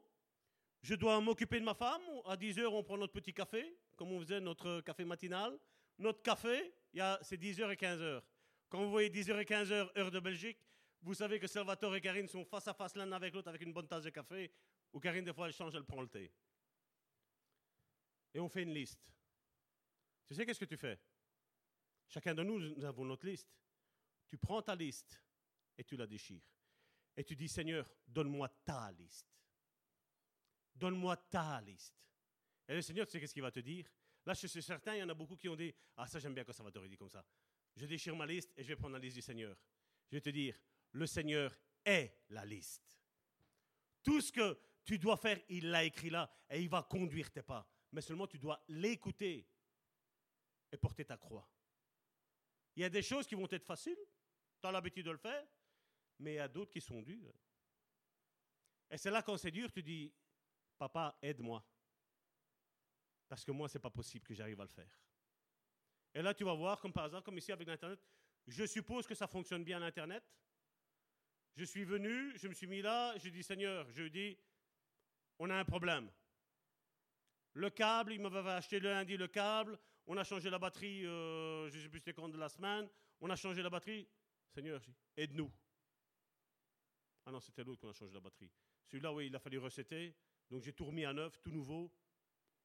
je 0.82 0.94
dois 0.94 1.20
m'occuper 1.20 1.58
de 1.58 1.64
ma 1.64 1.74
femme. 1.74 2.02
À 2.26 2.36
10 2.36 2.58
heures, 2.60 2.74
on 2.74 2.82
prend 2.82 2.96
notre 2.96 3.12
petit 3.12 3.32
café, 3.32 3.76
comme 3.96 4.12
on 4.12 4.20
faisait 4.20 4.40
notre 4.40 4.80
café 4.82 5.04
matinal. 5.04 5.58
Notre 5.98 6.22
café, 6.22 6.74
c'est 7.22 7.36
10 7.36 7.60
heures 7.60 7.70
et 7.70 7.76
15 7.76 8.00
heures. 8.02 8.24
Quand 8.68 8.82
vous 8.82 8.90
voyez 8.90 9.08
10 9.08 9.30
heures 9.30 9.40
et 9.40 9.44
15 9.44 9.72
heures, 9.72 9.98
heure 9.98 10.10
de 10.10 10.20
Belgique, 10.20 10.58
vous 11.02 11.14
savez 11.14 11.38
que 11.38 11.46
Salvatore 11.46 11.96
et 11.96 12.00
Karine 12.00 12.28
sont 12.28 12.44
face 12.44 12.68
à 12.68 12.74
face 12.74 12.94
l'un 12.96 13.10
avec 13.12 13.32
l'autre 13.34 13.48
avec 13.48 13.62
une 13.62 13.72
bonne 13.72 13.86
tasse 13.86 14.04
de 14.04 14.10
café, 14.10 14.52
ou 14.92 15.00
Karine, 15.00 15.24
des 15.24 15.32
fois, 15.32 15.46
elle 15.46 15.52
change, 15.52 15.74
elle 15.74 15.84
prend 15.84 16.02
le 16.02 16.08
thé. 16.08 16.32
Et 18.34 18.40
on 18.40 18.48
fait 18.48 18.62
une 18.62 18.74
liste. 18.74 19.00
Tu 20.28 20.34
sais 20.34 20.44
qu'est-ce 20.44 20.60
que 20.60 20.64
tu 20.64 20.76
fais? 20.76 20.98
Chacun 22.08 22.34
de 22.34 22.42
nous, 22.42 22.58
nous 22.58 22.84
avons 22.84 23.04
notre 23.04 23.26
liste. 23.26 23.48
Tu 24.26 24.36
prends 24.36 24.60
ta 24.62 24.74
liste 24.74 25.22
et 25.78 25.84
tu 25.84 25.96
la 25.96 26.06
déchires. 26.06 26.42
Et 27.16 27.24
tu 27.24 27.34
dis, 27.34 27.48
Seigneur, 27.48 27.90
donne-moi 28.06 28.48
ta 28.64 28.92
liste. 28.92 29.26
Donne-moi 30.74 31.16
ta 31.16 31.60
liste. 31.62 31.94
Et 32.68 32.74
le 32.74 32.82
Seigneur, 32.82 33.06
tu 33.06 33.12
sais 33.12 33.20
qu'est-ce 33.20 33.32
qu'il 33.32 33.42
va 33.42 33.50
te 33.50 33.60
dire? 33.60 33.90
Là, 34.24 34.34
je 34.34 34.46
suis 34.46 34.62
certain, 34.62 34.94
il 34.94 34.98
y 34.98 35.02
en 35.02 35.08
a 35.08 35.14
beaucoup 35.14 35.36
qui 35.36 35.48
ont 35.48 35.56
dit, 35.56 35.72
ah 35.96 36.06
ça 36.06 36.18
j'aime 36.18 36.34
bien 36.34 36.44
quand 36.44 36.52
ça 36.52 36.62
va 36.62 36.70
te 36.70 36.78
dire 36.86 36.98
comme 36.98 37.08
ça. 37.08 37.24
Je 37.76 37.86
déchire 37.86 38.16
ma 38.16 38.26
liste 38.26 38.52
et 38.56 38.62
je 38.62 38.68
vais 38.68 38.76
prendre 38.76 38.94
la 38.94 38.98
liste 38.98 39.16
du 39.16 39.22
Seigneur. 39.22 39.56
Je 40.10 40.16
vais 40.16 40.20
te 40.20 40.30
dire, 40.30 40.58
le 40.92 41.06
Seigneur 41.06 41.56
est 41.84 42.22
la 42.30 42.44
liste. 42.44 42.82
Tout 44.02 44.20
ce 44.20 44.32
que 44.32 44.58
tu 44.84 44.98
dois 44.98 45.16
faire, 45.16 45.40
il 45.48 45.70
l'a 45.70 45.84
écrit 45.84 46.10
là 46.10 46.30
et 46.50 46.60
il 46.60 46.68
va 46.68 46.82
conduire 46.82 47.30
tes 47.30 47.42
pas. 47.42 47.68
Mais 47.92 48.00
seulement 48.00 48.26
tu 48.26 48.38
dois 48.38 48.62
l'écouter 48.68 49.48
et 50.72 50.76
porter 50.76 51.04
ta 51.04 51.16
croix. 51.16 51.48
Il 52.74 52.82
y 52.82 52.84
a 52.84 52.90
des 52.90 53.02
choses 53.02 53.26
qui 53.26 53.34
vont 53.34 53.48
être 53.50 53.64
faciles, 53.64 53.98
tu 54.60 54.66
as 54.66 54.72
l'habitude 54.72 55.06
de 55.06 55.12
le 55.12 55.18
faire, 55.18 55.46
mais 56.18 56.32
il 56.32 56.36
y 56.36 56.40
a 56.40 56.48
d'autres 56.48 56.72
qui 56.72 56.80
sont 56.80 57.02
dures. 57.02 57.34
Et 58.90 58.98
c'est 58.98 59.10
là 59.10 59.22
quand 59.22 59.36
c'est 59.36 59.50
dur, 59.50 59.70
tu 59.72 59.82
dis, 59.82 60.12
papa, 60.78 61.18
aide-moi. 61.22 61.64
Parce 63.28 63.44
que 63.44 63.50
moi, 63.50 63.68
c'est 63.68 63.80
pas 63.80 63.90
possible 63.90 64.24
que 64.24 64.34
j'arrive 64.34 64.60
à 64.60 64.64
le 64.64 64.70
faire. 64.70 65.00
Et 66.14 66.22
là, 66.22 66.32
tu 66.32 66.44
vas 66.44 66.54
voir, 66.54 66.80
comme 66.80 66.92
par 66.92 67.04
hasard, 67.04 67.22
comme 67.22 67.36
ici 67.36 67.52
avec 67.52 67.66
l'Internet, 67.66 68.00
je 68.46 68.64
suppose 68.64 69.06
que 69.06 69.14
ça 69.14 69.26
fonctionne 69.26 69.64
bien 69.64 69.78
l'Internet. 69.80 70.24
Je 71.54 71.64
suis 71.64 71.84
venu, 71.84 72.36
je 72.38 72.48
me 72.48 72.54
suis 72.54 72.66
mis 72.66 72.82
là, 72.82 73.16
je 73.18 73.28
dis 73.28 73.42
Seigneur, 73.42 73.90
je 73.90 74.04
dis, 74.04 74.38
on 75.38 75.50
a 75.50 75.56
un 75.56 75.64
problème. 75.64 76.10
Le 77.54 77.70
câble, 77.70 78.12
il 78.12 78.20
m'avait 78.20 78.50
acheté 78.50 78.78
le 78.78 78.90
lundi 78.90 79.16
le 79.16 79.28
câble, 79.28 79.78
on 80.06 80.16
a 80.16 80.24
changé 80.24 80.50
la 80.50 80.58
batterie, 80.58 81.04
euh, 81.06 81.68
je 81.70 81.78
ne 81.78 81.82
sais 81.82 81.88
plus 81.88 81.98
c'était 81.98 82.12
quand 82.12 82.28
de 82.28 82.38
la 82.38 82.48
semaine, 82.48 82.88
on 83.20 83.30
a 83.30 83.36
changé 83.36 83.62
la 83.62 83.70
batterie. 83.70 84.06
Seigneur, 84.54 84.80
aide-nous. 85.16 85.50
Ah 87.26 87.32
non, 87.32 87.40
c'était 87.40 87.64
l'autre 87.64 87.80
qu'on 87.80 87.88
a 87.88 87.92
changé 87.92 88.14
la 88.14 88.20
batterie. 88.20 88.50
Celui-là, 88.86 89.12
oui, 89.12 89.26
il 89.26 89.34
a 89.34 89.40
fallu 89.40 89.58
recéter. 89.58 90.14
Donc 90.48 90.62
j'ai 90.62 90.72
tout 90.72 90.84
remis 90.84 91.04
à 91.04 91.12
neuf, 91.12 91.40
tout 91.42 91.50
nouveau. 91.50 91.92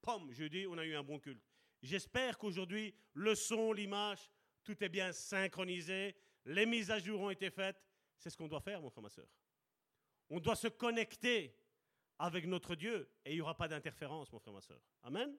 Pom, 0.02 0.32
jeudi, 0.32 0.68
on 0.68 0.78
a 0.78 0.86
eu 0.86 0.96
un 0.96 1.04
bon 1.04 1.20
culte. 1.20 1.44
J'espère 1.82 2.38
qu'aujourd'hui, 2.38 2.94
le 3.14 3.34
son, 3.34 3.74
l'image, 3.74 4.30
tout 4.64 4.84
est 4.84 4.90
bien 4.90 5.12
synchronisé, 5.12 6.16
les 6.46 6.68
mises 6.68 6.92
à 6.92 7.00
jour 7.00 7.22
ont 7.22 7.32
été 7.32 7.50
faites. 7.50 7.84
C'est 8.18 8.30
ce 8.30 8.38
qu'on 8.38 8.48
doit 8.48 8.62
faire, 8.62 8.82
mon 8.82 8.92
frère, 8.92 9.02
ma 9.02 9.10
soeur. 9.10 9.28
On 10.30 10.40
doit 10.40 10.56
se 10.56 10.68
connecter 10.68 11.58
avec 12.20 12.46
notre 12.46 12.76
Dieu 12.76 13.10
et 13.26 13.32
il 13.32 13.36
n'y 13.36 13.42
aura 13.42 13.58
pas 13.58 13.68
d'interférence, 13.68 14.32
mon 14.32 14.40
frère, 14.40 14.54
ma 14.54 14.62
soeur. 14.62 14.80
Amen. 15.02 15.36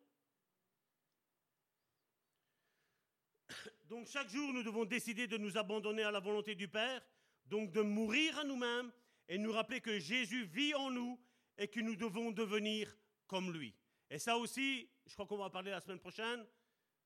Donc 3.85 4.09
chaque 4.09 4.29
jour, 4.31 4.53
nous 4.53 4.65
devons 4.65 4.85
décider 4.85 5.29
de 5.29 5.39
nous 5.39 5.57
abandonner 5.57 6.03
à 6.03 6.11
la 6.11 6.19
volonté 6.19 6.57
du 6.57 6.67
Père, 6.67 7.07
donc 7.45 7.71
de 7.71 7.83
mourir 7.83 8.37
à 8.39 8.45
nous-mêmes 8.45 8.91
et 9.29 9.39
nous 9.39 9.53
rappeler 9.53 9.81
que 9.81 9.99
Jésus 9.99 10.45
vit 10.45 10.75
en 10.75 10.91
nous 10.91 11.21
et 11.57 11.69
que 11.69 11.81
nous 11.81 11.97
devons 11.97 12.31
devenir 12.31 12.95
comme 13.27 13.53
lui. 13.53 13.75
Et 14.11 14.19
ça 14.19 14.37
aussi, 14.37 14.91
je 15.07 15.13
crois 15.15 15.27
qu'on 15.27 15.39
va 15.39 15.45
en 15.45 15.51
parler 15.51 15.71
la 15.71 15.81
semaine 15.81 16.01
prochaine, 16.01 16.47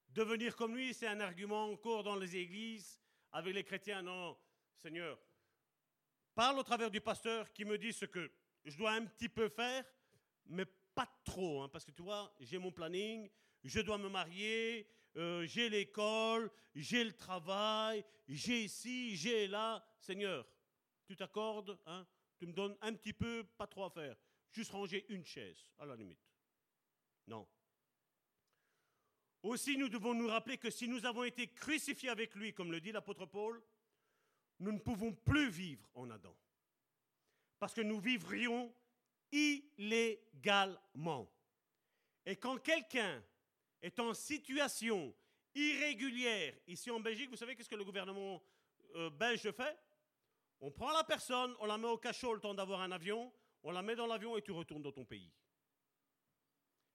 devenir 0.08 0.56
comme 0.56 0.76
lui, 0.76 0.94
c'est 0.94 1.06
un 1.06 1.20
argument 1.20 1.70
encore 1.70 2.02
dans 2.02 2.16
les 2.16 2.36
églises 2.36 3.00
avec 3.32 3.54
les 3.54 3.64
chrétiens. 3.64 4.02
Non, 4.02 4.36
Seigneur, 4.76 5.18
parle 6.34 6.58
au 6.58 6.62
travers 6.62 6.90
du 6.90 7.00
pasteur 7.00 7.52
qui 7.52 7.64
me 7.64 7.78
dit 7.78 7.92
ce 7.92 8.06
que 8.06 8.30
je 8.64 8.76
dois 8.76 8.92
un 8.92 9.04
petit 9.04 9.28
peu 9.28 9.48
faire, 9.48 9.84
mais 10.46 10.64
pas 10.94 11.08
trop, 11.24 11.62
hein, 11.62 11.68
parce 11.68 11.84
que 11.84 11.90
tu 11.90 12.02
vois, 12.02 12.34
j'ai 12.40 12.58
mon 12.58 12.72
planning, 12.72 13.28
je 13.62 13.80
dois 13.80 13.98
me 13.98 14.08
marier, 14.08 14.88
euh, 15.16 15.46
j'ai 15.46 15.68
l'école, 15.68 16.50
j'ai 16.74 17.04
le 17.04 17.12
travail, 17.12 18.04
j'ai 18.28 18.64
ici, 18.64 19.16
j'ai 19.16 19.46
là. 19.46 19.84
Seigneur, 20.00 20.46
tu 21.06 21.16
t'accordes, 21.16 21.78
hein, 21.86 22.06
tu 22.38 22.46
me 22.46 22.52
donnes 22.52 22.76
un 22.80 22.92
petit 22.94 23.12
peu, 23.12 23.44
pas 23.56 23.66
trop 23.66 23.84
à 23.84 23.90
faire. 23.90 24.16
Juste 24.50 24.70
ranger 24.70 25.04
une 25.08 25.24
chaise, 25.24 25.66
à 25.78 25.86
la 25.86 25.96
limite. 25.96 26.20
Non. 27.26 27.46
Aussi, 29.42 29.76
nous 29.76 29.88
devons 29.88 30.14
nous 30.14 30.28
rappeler 30.28 30.58
que 30.58 30.70
si 30.70 30.88
nous 30.88 31.04
avons 31.04 31.24
été 31.24 31.48
crucifiés 31.48 32.08
avec 32.08 32.34
lui, 32.34 32.52
comme 32.52 32.72
le 32.72 32.80
dit 32.80 32.92
l'apôtre 32.92 33.26
Paul, 33.26 33.62
nous 34.58 34.72
ne 34.72 34.78
pouvons 34.78 35.12
plus 35.12 35.50
vivre 35.50 35.88
en 35.94 36.10
Adam. 36.10 36.36
Parce 37.58 37.74
que 37.74 37.82
nous 37.82 38.00
vivrions 38.00 38.74
illégalement. 39.30 41.30
Et 42.24 42.36
quand 42.36 42.58
quelqu'un 42.58 43.22
est 43.82 43.98
en 44.00 44.14
situation 44.14 45.14
irrégulière, 45.54 46.54
ici 46.66 46.90
en 46.90 47.00
Belgique, 47.00 47.30
vous 47.30 47.36
savez 47.36 47.54
qu'est-ce 47.54 47.68
que 47.68 47.76
le 47.76 47.84
gouvernement 47.84 48.42
euh, 48.96 49.10
belge 49.10 49.50
fait? 49.52 49.78
On 50.60 50.70
prend 50.70 50.92
la 50.92 51.04
personne, 51.04 51.54
on 51.60 51.66
la 51.66 51.78
met 51.78 51.88
au 51.88 51.98
cachot 51.98 52.34
le 52.34 52.40
temps 52.40 52.54
d'avoir 52.54 52.80
un 52.80 52.90
avion, 52.90 53.32
on 53.62 53.70
la 53.70 53.82
met 53.82 53.96
dans 53.96 54.06
l'avion 54.06 54.36
et 54.36 54.42
tu 54.42 54.52
retournes 54.52 54.82
dans 54.82 54.92
ton 54.92 55.04
pays. 55.04 55.32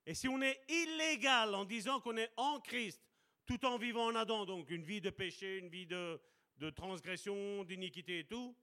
Et 0.06 0.16
si 0.16 0.28
on 0.28 0.42
est 0.42 0.60
illégal 0.68 1.54
en 1.54 1.66
disant 1.66 2.00
qu'on 2.00 2.18
est 2.18 2.32
en 2.38 2.60
Christ, 2.60 3.02
tout 3.46 3.64
en 3.66 3.78
vivant 3.78 4.06
en 4.06 4.16
Adam, 4.16 4.46
donc 4.46 4.70
une 4.70 4.84
vie 4.84 5.02
de 5.02 5.10
péché, 5.10 5.58
une 5.58 5.70
vie 5.70 5.86
de, 5.86 6.20
transgression, 6.76 7.64
d'iniquité 7.64 8.20
et 8.20 8.28
tout, 8.28 8.56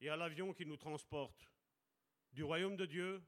il 0.00 0.06
y 0.06 0.10
a 0.10 0.16
l'avion 0.16 0.52
qui 0.52 0.66
nous 0.66 0.76
transporte 0.76 1.48
du 2.32 2.42
royaume 2.42 2.76
de 2.76 2.86
Dieu, 2.86 3.22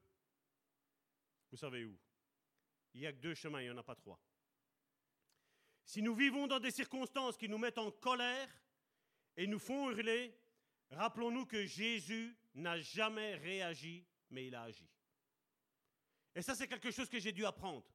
vous 1.51 1.57
savez 1.57 1.85
où? 1.85 1.97
Il 2.93 3.01
n'y 3.01 3.07
a 3.07 3.13
que 3.13 3.21
deux 3.21 3.35
chemins, 3.35 3.61
il 3.61 3.67
n'y 3.67 3.71
en 3.71 3.79
a 3.79 3.83
pas 3.83 3.95
trois. 3.95 4.21
Si 5.85 6.03
nous 6.03 6.15
vivons 6.15 6.47
dans 6.47 6.59
des 6.59 6.71
circonstances 6.71 7.37
qui 7.37 7.49
nous 7.49 7.59
mettent 7.59 7.79
en 7.79 7.91
colère 7.93 8.49
et 9.37 9.47
nous 9.47 9.59
font 9.59 9.91
hurler, 9.91 10.37
rappelons-nous 10.91 11.47
que 11.47 11.65
Jésus 11.65 12.37
n'a 12.55 12.81
jamais 12.81 13.35
réagi, 13.37 14.07
mais 14.31 14.47
il 14.47 14.55
a 14.55 14.63
agi. 14.63 14.89
Et 16.35 16.43
ça, 16.43 16.55
c'est 16.55 16.69
quelque 16.69 16.91
chose 16.91 17.09
que 17.09 17.19
j'ai 17.19 17.33
dû 17.33 17.45
apprendre. 17.47 17.87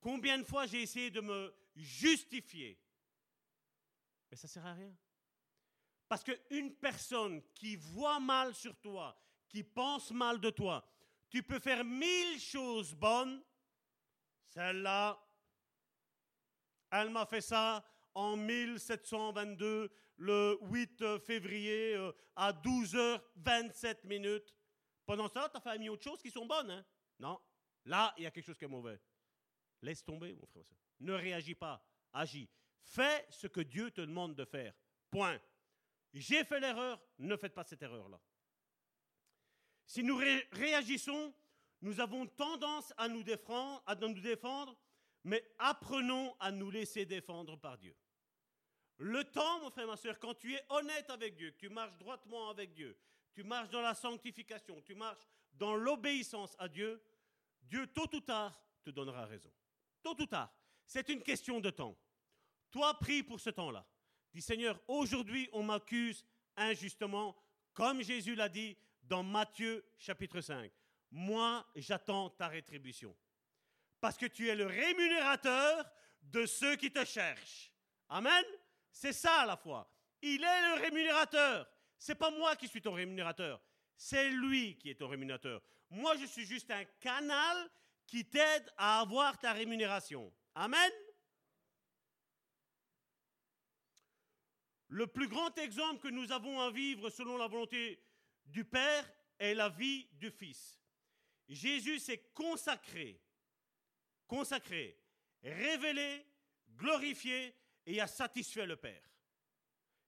Combien 0.00 0.38
de 0.38 0.44
fois 0.44 0.66
j'ai 0.66 0.82
essayé 0.82 1.10
de 1.10 1.20
me 1.20 1.54
justifier 1.74 2.78
Mais 4.30 4.36
ça 4.36 4.46
ne 4.46 4.50
sert 4.50 4.66
à 4.66 4.74
rien. 4.74 4.94
Parce 6.08 6.24
qu'une 6.24 6.74
personne 6.74 7.42
qui 7.54 7.76
voit 7.76 8.20
mal 8.20 8.54
sur 8.54 8.76
toi, 8.80 9.20
qui 9.48 9.62
pense 9.62 10.10
mal 10.10 10.40
de 10.40 10.50
toi, 10.50 10.86
tu 11.30 11.42
peux 11.42 11.58
faire 11.58 11.84
mille 11.84 12.40
choses 12.40 12.94
bonnes. 12.94 13.42
Celle-là, 14.48 15.22
elle 16.90 17.10
m'a 17.10 17.26
fait 17.26 17.42
ça 17.42 17.84
en 18.14 18.36
1722, 18.36 19.90
le 20.18 20.58
8 20.62 21.18
février, 21.18 21.94
euh, 21.94 22.12
à 22.36 22.52
12h27 22.52 24.06
minutes. 24.06 24.54
Pendant 25.06 25.28
ça, 25.28 25.50
un 25.64 25.78
million 25.78 25.96
de 25.96 26.02
choses 26.02 26.20
qui 26.20 26.30
sont 26.30 26.46
bonnes. 26.46 26.70
Hein? 26.70 26.84
Non, 27.18 27.40
là, 27.84 28.12
il 28.18 28.24
y 28.24 28.26
a 28.26 28.30
quelque 28.30 28.44
chose 28.44 28.58
qui 28.58 28.64
est 28.64 28.68
mauvais. 28.68 29.00
Laisse 29.82 30.04
tomber, 30.04 30.34
mon 30.34 30.46
frère. 30.46 30.64
Ne 31.00 31.14
réagis 31.14 31.54
pas, 31.54 31.82
agis. 32.12 32.48
Fais 32.82 33.26
ce 33.30 33.46
que 33.46 33.60
Dieu 33.60 33.90
te 33.90 34.00
demande 34.00 34.34
de 34.34 34.44
faire. 34.44 34.74
Point. 35.10 35.40
J'ai 36.12 36.44
fait 36.44 36.60
l'erreur, 36.60 37.00
ne 37.18 37.36
faites 37.36 37.54
pas 37.54 37.64
cette 37.64 37.82
erreur-là. 37.82 38.20
Si 39.86 40.02
nous 40.02 40.16
réagissons, 40.52 41.34
nous 41.80 42.00
avons 42.00 42.26
tendance 42.26 42.92
à 42.96 43.08
nous, 43.08 43.22
défendre, 43.22 43.82
à 43.86 43.94
nous 43.94 44.20
défendre, 44.20 44.76
mais 45.24 45.42
apprenons 45.58 46.34
à 46.40 46.50
nous 46.50 46.70
laisser 46.70 47.06
défendre 47.06 47.56
par 47.58 47.78
Dieu. 47.78 47.94
Le 48.98 49.24
temps, 49.24 49.60
mon 49.60 49.70
frère, 49.70 49.86
ma 49.86 49.96
soeur, 49.96 50.18
quand 50.18 50.34
tu 50.34 50.54
es 50.54 50.64
honnête 50.68 51.08
avec 51.10 51.36
Dieu, 51.36 51.52
que 51.52 51.56
tu 51.56 51.68
marches 51.68 51.96
droitement 51.98 52.50
avec 52.50 52.72
Dieu, 52.74 52.98
tu 53.32 53.44
marches 53.44 53.70
dans 53.70 53.80
la 53.80 53.94
sanctification, 53.94 54.80
tu 54.82 54.94
marches 54.94 55.26
dans 55.52 55.76
l'obéissance 55.76 56.56
à 56.58 56.68
Dieu, 56.68 57.00
Dieu, 57.62 57.86
tôt 57.86 58.12
ou 58.12 58.20
tard, 58.20 58.60
te 58.82 58.90
donnera 58.90 59.26
raison. 59.26 59.52
Tôt 60.02 60.20
ou 60.20 60.26
tard. 60.26 60.52
C'est 60.84 61.08
une 61.10 61.22
question 61.22 61.60
de 61.60 61.70
temps. 61.70 61.96
Toi, 62.70 62.98
prie 62.98 63.22
pour 63.22 63.38
ce 63.38 63.50
temps-là. 63.50 63.86
Dis 64.32 64.42
Seigneur, 64.42 64.80
aujourd'hui 64.88 65.48
on 65.52 65.62
m'accuse 65.62 66.24
injustement, 66.56 67.36
comme 67.72 68.02
Jésus 68.02 68.34
l'a 68.34 68.48
dit 68.48 68.76
dans 69.02 69.22
Matthieu 69.22 69.84
chapitre 69.96 70.40
5. 70.40 70.70
Moi, 71.10 71.66
j'attends 71.76 72.30
ta 72.30 72.48
rétribution. 72.48 73.16
Parce 74.00 74.16
que 74.16 74.26
tu 74.26 74.48
es 74.48 74.54
le 74.54 74.66
rémunérateur 74.66 75.88
de 76.22 76.44
ceux 76.46 76.76
qui 76.76 76.90
te 76.90 77.04
cherchent. 77.04 77.72
Amen. 78.08 78.44
C'est 78.90 79.12
ça 79.12 79.46
la 79.46 79.56
foi. 79.56 79.90
Il 80.22 80.42
est 80.42 80.62
le 80.76 80.82
rémunérateur. 80.82 81.68
C'est 81.98 82.14
pas 82.14 82.30
moi 82.30 82.56
qui 82.56 82.68
suis 82.68 82.82
ton 82.82 82.92
rémunérateur. 82.92 83.60
C'est 83.96 84.30
lui 84.30 84.76
qui 84.78 84.90
est 84.90 84.96
ton 84.96 85.08
rémunérateur. 85.08 85.62
Moi, 85.90 86.16
je 86.16 86.26
suis 86.26 86.44
juste 86.44 86.70
un 86.70 86.84
canal 87.00 87.70
qui 88.06 88.24
t'aide 88.24 88.72
à 88.76 89.00
avoir 89.00 89.38
ta 89.38 89.52
rémunération. 89.52 90.32
Amen. 90.54 90.92
Le 94.88 95.06
plus 95.06 95.28
grand 95.28 95.56
exemple 95.58 96.00
que 96.00 96.08
nous 96.08 96.32
avons 96.32 96.60
à 96.60 96.70
vivre 96.70 97.10
selon 97.10 97.36
la 97.36 97.46
volonté 97.46 98.02
du 98.46 98.64
Père 98.64 99.04
est 99.38 99.54
la 99.54 99.68
vie 99.68 100.08
du 100.12 100.30
Fils. 100.30 100.80
Jésus 101.48 101.98
s'est 101.98 102.30
consacré, 102.34 103.20
consacré, 104.26 104.98
révélé, 105.42 106.26
glorifié 106.76 107.54
et 107.88 108.00
a 108.02 108.06
satisfait 108.06 108.66
le 108.66 108.76
Père. 108.76 109.02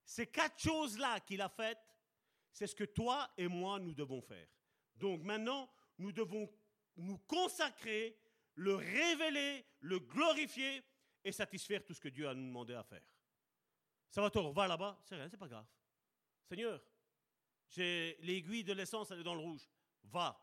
Ces 0.05 0.27
quatre 0.27 0.61
choses-là 0.61 1.19
qu'il 1.21 1.41
a 1.41 1.49
faites, 1.49 1.97
c'est 2.53 2.67
ce 2.67 2.75
que 2.75 2.85
toi 2.85 3.31
et 3.39 3.49
moi, 3.49 3.79
nous 3.79 3.95
devons 3.95 4.21
faire. 4.21 4.47
Donc 4.97 5.23
maintenant, 5.23 5.71
nous 5.97 6.13
devons 6.13 6.49
nous 6.97 7.17
consacrer, 7.19 8.19
le 8.55 8.75
révéler, 8.75 9.65
le 9.81 9.99
glorifier 9.99 10.83
et 11.25 11.33
satisfaire 11.33 11.83
tout 11.83 11.95
ce 11.95 12.01
que 12.01 12.11
Dieu 12.11 12.29
a 12.29 12.35
nous 12.35 12.47
demandé 12.47 12.75
à 12.75 12.83
faire. 12.83 13.15
Ça 14.11 14.21
va, 14.21 14.29
va 14.29 14.69
là-bas, 14.69 15.01
c'est 15.05 15.15
rien, 15.15 15.29
c'est 15.31 15.39
pas 15.39 15.49
grave. 15.49 15.67
Seigneur, 16.49 16.83
j'ai 17.71 18.19
l'aiguille 18.21 18.65
de 18.65 18.75
l'essence, 18.75 19.11
elle 19.11 19.21
est 19.21 19.25
dans 19.25 19.35
le 19.35 19.41
rouge. 19.41 19.67
Va. 20.05 20.39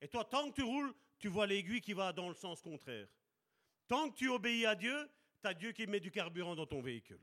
Et 0.00 0.08
toi, 0.08 0.24
tant 0.24 0.50
que 0.50 0.56
tu 0.56 0.62
roules, 0.62 0.92
tu 1.18 1.28
vois 1.28 1.46
l'aiguille 1.46 1.80
qui 1.80 1.92
va 1.92 2.12
dans 2.12 2.28
le 2.28 2.34
sens 2.34 2.60
contraire. 2.60 3.06
Tant 3.86 4.10
que 4.10 4.16
tu 4.16 4.28
obéis 4.28 4.66
à 4.66 4.74
Dieu, 4.74 5.08
Dieu 5.54 5.72
qui 5.72 5.86
met 5.86 6.00
du 6.00 6.10
carburant 6.10 6.54
dans 6.54 6.66
ton 6.66 6.80
véhicule. 6.80 7.20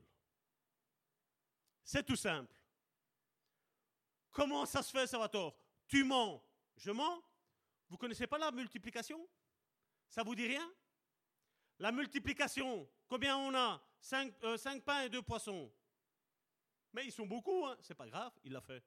C'est 1.83 2.03
tout 2.03 2.15
simple. 2.15 2.53
Comment 4.31 4.65
ça 4.65 4.81
se 4.81 4.91
fait, 4.91 5.05
Salvatore? 5.05 5.55
Tu 5.87 6.03
mens. 6.03 6.43
Je 6.77 6.91
mens? 6.91 7.23
Vous 7.89 7.97
connaissez 7.97 8.25
pas 8.25 8.37
la 8.37 8.51
multiplication? 8.51 9.27
Ça 10.09 10.23
vous 10.23 10.35
dit 10.35 10.47
rien? 10.47 10.71
La 11.79 11.91
multiplication, 11.91 12.89
combien 13.07 13.37
on 13.37 13.53
a? 13.55 13.83
Cinq, 13.99 14.33
euh, 14.43 14.57
cinq 14.57 14.83
pains 14.83 15.01
et 15.01 15.09
deux 15.09 15.21
poissons. 15.21 15.71
Mais 16.93 17.05
ils 17.05 17.11
sont 17.11 17.25
beaucoup, 17.25 17.65
hein. 17.65 17.77
c'est 17.81 17.95
pas 17.95 18.07
grave, 18.07 18.31
il 18.43 18.53
l'a 18.53 18.61
fait. 18.61 18.83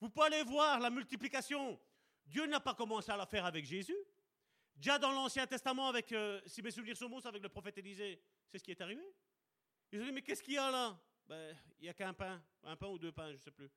Vous 0.00 0.10
pouvez 0.10 0.26
aller 0.26 0.42
voir 0.42 0.80
la 0.80 0.90
multiplication. 0.90 1.80
Dieu 2.26 2.46
n'a 2.46 2.60
pas 2.60 2.74
commencé 2.74 3.10
à 3.10 3.16
la 3.16 3.26
faire 3.26 3.44
avec 3.44 3.64
Jésus. 3.64 3.96
Déjà 4.76 4.98
dans 4.98 5.10
l'Ancien 5.10 5.46
Testament, 5.46 5.88
avec, 5.88 6.12
euh, 6.12 6.40
si 6.46 6.60
mes 6.60 6.70
souvenirs 6.70 6.96
sont 6.96 7.08
bons, 7.08 7.24
avec 7.24 7.42
le 7.42 7.48
prophète 7.48 7.78
Élisée, 7.78 8.22
c'est 8.46 8.58
ce 8.58 8.64
qui 8.64 8.70
est 8.72 8.80
arrivé. 8.80 9.02
Ils 9.90 10.00
ont 10.02 10.04
dit, 10.04 10.12
mais 10.12 10.22
qu'est-ce 10.22 10.42
qu'il 10.42 10.54
y 10.54 10.58
a 10.58 10.70
là? 10.70 10.98
Ben, 11.26 11.56
Il 11.78 11.84
n'y 11.84 11.88
a 11.88 11.94
qu'un 11.94 12.12
pain, 12.12 12.42
un 12.62 12.76
pain 12.76 12.88
ou 12.88 12.98
deux 12.98 13.12
pains, 13.12 13.28
je 13.28 13.32
ne 13.32 13.38
sais 13.38 13.50
plus. 13.50 13.70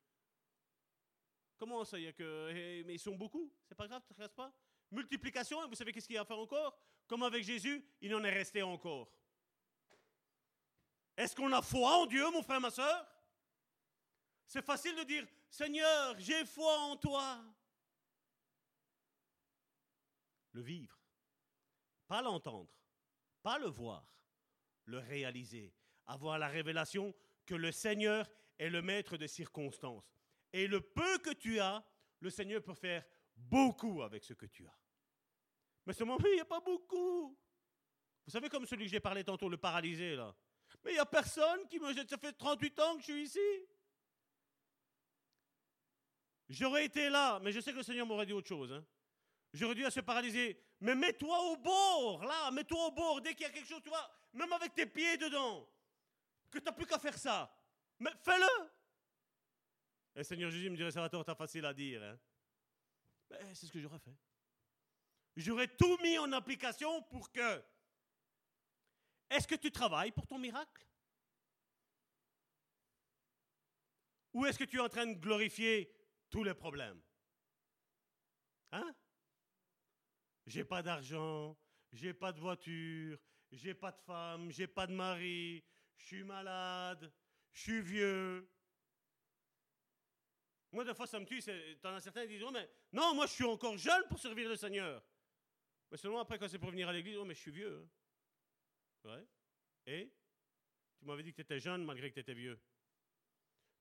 Comment 1.58 1.86
ça, 1.86 1.98
il 1.98 2.04
y 2.04 2.08
a 2.08 2.14
que... 2.14 2.52
Eh, 2.54 2.84
mais 2.84 2.96
ils 2.96 3.00
sont 3.00 3.16
beaucoup, 3.16 3.52
c'est 3.68 3.76
pas 3.76 3.88
grave, 3.88 4.04
ne 4.10 4.24
reste 4.24 4.36
pas. 4.36 4.54
Multiplication, 4.92 5.64
et 5.64 5.68
vous 5.68 5.76
savez 5.76 5.94
qu'est-ce 5.94 6.08
qu'il 6.08 6.16
y 6.16 6.18
a 6.18 6.22
à 6.22 6.26
faire 6.26 6.40
encore? 6.40 6.78
Comme 7.08 7.24
avec 7.24 7.44
Jésus, 7.44 7.84
il 8.02 8.14
en 8.14 8.24
est 8.24 8.34
resté 8.34 8.62
encore. 8.62 9.10
Est-ce 11.16 11.36
qu'on 11.36 11.52
a 11.54 11.62
foi 11.62 11.98
en 11.98 12.06
Dieu, 12.06 12.30
mon 12.32 12.44
frère, 12.44 12.62
ma 12.62 12.72
soeur 12.72 13.06
C'est 14.46 14.66
facile 14.66 14.96
de 14.96 15.04
dire, 15.04 15.28
Seigneur, 15.50 16.18
j'ai 16.20 16.46
foi 16.46 16.78
en 16.80 16.96
toi. 16.96 17.44
Le 20.54 20.62
vivre, 20.62 21.00
pas 22.08 22.22
l'entendre, 22.22 22.74
pas 23.44 23.60
le 23.60 23.68
voir, 23.68 24.04
le 24.86 24.98
réaliser, 24.98 25.74
avoir 26.08 26.40
la 26.40 26.48
révélation 26.48 27.14
que 27.46 27.56
le 27.56 27.72
Seigneur 27.72 28.30
est 28.58 28.70
le 28.70 28.82
maître 28.82 29.16
de 29.18 29.28
circonstances. 29.28 30.12
Et 30.52 30.68
le 30.68 30.82
peu 30.82 31.20
que 31.20 31.34
tu 31.34 31.60
as, 31.60 31.86
le 32.20 32.30
Seigneur 32.30 32.64
peut 32.64 32.74
faire 32.74 33.06
beaucoup 33.36 34.02
avec 34.02 34.24
ce 34.24 34.34
que 34.34 34.48
tu 34.48 34.66
as. 34.66 34.78
Mais 35.86 35.94
ce 35.94 36.04
moment, 36.04 36.18
il 36.26 36.36
n'y 36.36 36.42
a 36.42 36.46
pas 36.46 36.60
beaucoup. 36.60 37.38
Vous 38.26 38.32
savez, 38.32 38.50
comme 38.50 38.66
celui 38.66 38.86
que 38.86 38.92
j'ai 38.92 39.00
parlé 39.00 39.24
tantôt, 39.24 39.50
le 39.50 39.58
paralysé, 39.58 40.16
là. 40.16 40.36
Mais 40.84 40.92
il 40.92 40.94
n'y 40.96 41.00
a 41.00 41.06
personne 41.06 41.68
qui 41.68 41.80
me 41.80 41.94
jette. 41.94 42.10
Ça 42.10 42.18
fait 42.18 42.34
38 42.34 42.80
ans 42.80 42.96
que 42.96 43.02
je 43.02 43.12
suis 43.12 43.24
ici. 43.24 43.68
J'aurais 46.48 46.86
été 46.86 47.10
là, 47.10 47.40
mais 47.40 47.52
je 47.52 47.60
sais 47.60 47.72
que 47.72 47.78
le 47.78 47.84
Seigneur 47.84 48.06
m'aurait 48.06 48.26
dit 48.26 48.34
autre 48.34 48.48
chose. 48.48 48.72
Hein. 48.72 48.84
J'aurais 49.54 49.76
dû 49.76 49.86
à 49.86 49.92
se 49.92 50.00
paralyser. 50.00 50.62
Mais 50.82 50.96
mets-toi 50.96 51.52
au 51.52 51.58
bord, 51.58 52.24
là, 52.24 52.52
mets-toi 52.52 52.88
au 52.88 52.92
bord. 52.92 53.22
Dès 53.22 53.34
qu'il 53.34 53.46
y 53.46 53.50
a 53.50 53.52
quelque 53.52 53.68
chose, 53.68 53.82
tu 53.84 53.90
vois, 53.90 54.10
même 54.34 54.52
avec 54.54 54.74
tes 54.74 54.86
pieds 54.86 55.18
dedans, 55.18 55.68
que 56.50 56.60
tu 56.60 56.66
n'as 56.66 56.72
plus 56.72 56.86
qu'à 56.86 57.00
faire 57.00 57.18
ça. 57.18 57.54
Mais 58.00 58.12
fais-le. 58.24 58.66
Et 60.16 60.20
le 60.20 60.24
Seigneur 60.24 60.50
Jésus 60.50 60.70
me 60.70 60.76
dirait, 60.76 60.92
ça 60.92 61.02
va 61.02 61.10
t'être 61.10 61.34
facile 61.36 61.66
à 61.66 61.74
dire. 61.74 62.02
Hein. 62.02 62.18
c'est 63.54 63.66
ce 63.66 63.72
que 63.72 63.80
j'aurais 63.80 64.00
fait. 64.00 64.16
J'aurais 65.36 65.68
tout 65.68 65.98
mis 66.02 66.18
en 66.18 66.32
application 66.32 67.02
pour 67.04 67.32
que 67.32 67.64
est-ce 69.30 69.48
que 69.48 69.56
tu 69.56 69.72
travailles 69.72 70.12
pour 70.12 70.26
ton 70.28 70.38
miracle? 70.38 70.86
Ou 74.34 74.46
est-ce 74.46 74.58
que 74.60 74.64
tu 74.64 74.78
es 74.78 74.80
en 74.80 74.90
train 74.90 75.08
de 75.08 75.14
glorifier 75.14 75.94
tous 76.30 76.44
les 76.44 76.54
problèmes? 76.54 77.02
Hein? 78.72 78.96
J'ai 80.50 80.64
pas 80.64 80.82
d'argent, 80.82 81.56
j'ai 81.92 82.12
pas 82.12 82.32
de 82.32 82.40
voiture, 82.40 83.20
j'ai 83.52 83.76
pas 83.76 83.92
de 83.92 84.00
femme, 84.00 84.50
j'ai 84.52 84.66
pas 84.66 84.88
de 84.88 84.94
mari, 84.94 85.64
je 85.96 86.06
suis 86.06 86.24
malade, 86.24 87.14
je 87.52 87.62
suis 87.62 87.82
vieux. 87.82 88.50
Moi, 90.72 90.84
des 90.84 90.96
fois, 90.96 91.06
ça 91.06 91.20
me 91.20 91.26
tue. 91.26 91.40
T'en 91.82 91.94
as 91.94 92.02
certains 92.02 92.24
qui 92.24 92.34
disent 92.34 92.44
oh, 92.48 92.52
mais 92.52 92.68
Non, 92.92 93.14
moi, 93.14 93.28
je 93.28 93.34
suis 93.34 93.44
encore 93.44 93.78
jeune 93.78 94.04
pour 94.08 94.18
servir 94.18 94.50
le 94.50 94.56
Seigneur. 94.56 95.04
Mais 95.92 95.98
seulement 95.98 96.20
après, 96.20 96.40
quand 96.40 96.48
c'est 96.48 96.60
pour 96.60 96.72
venir 96.72 96.90
à 96.90 96.94
l'église, 96.94 97.18
oh, 97.18 97.26
mais 97.26 97.36
je 97.36 97.42
suis 97.42 97.52
vieux. 97.52 97.88
Hein. 99.06 99.10
Ouais. 99.10 99.28
Et? 99.86 100.12
Tu 100.98 101.06
m'avais 101.06 101.24
dit 101.24 101.32
que 101.32 101.38
tu 101.38 101.42
étais 101.42 101.60
jeune 101.60 101.86
malgré 101.86 102.10
que 102.10 102.16
tu 102.16 102.22
étais 102.22 102.34
vieux. 102.34 102.60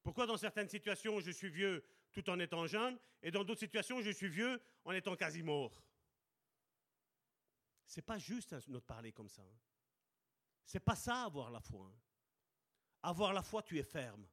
Pourquoi 0.02 0.26
dans 0.26 0.36
certaines 0.36 0.68
situations 0.68 1.18
je 1.20 1.30
suis 1.30 1.50
vieux 1.50 1.84
tout 2.12 2.28
en 2.30 2.38
étant 2.38 2.66
jeune 2.66 2.98
et 3.22 3.30
dans 3.30 3.42
d'autres 3.42 3.60
situations 3.60 4.00
je 4.00 4.10
suis 4.10 4.28
vieux 4.28 4.60
en 4.84 4.92
étant 4.92 5.16
quasi 5.16 5.42
mort? 5.42 5.82
C'est 7.88 8.02
pas 8.02 8.18
juste 8.18 8.52
notre 8.68 8.84
parler 8.84 9.12
comme 9.12 9.30
ça. 9.30 9.40
Hein. 9.40 9.58
C'est 10.62 10.78
pas 10.78 10.94
ça 10.94 11.24
avoir 11.24 11.50
la 11.50 11.60
foi. 11.60 11.86
Hein. 11.86 11.98
Avoir 13.02 13.32
la 13.32 13.42
foi, 13.42 13.62
tu 13.62 13.78
es 13.78 13.82
ferme 13.82 14.28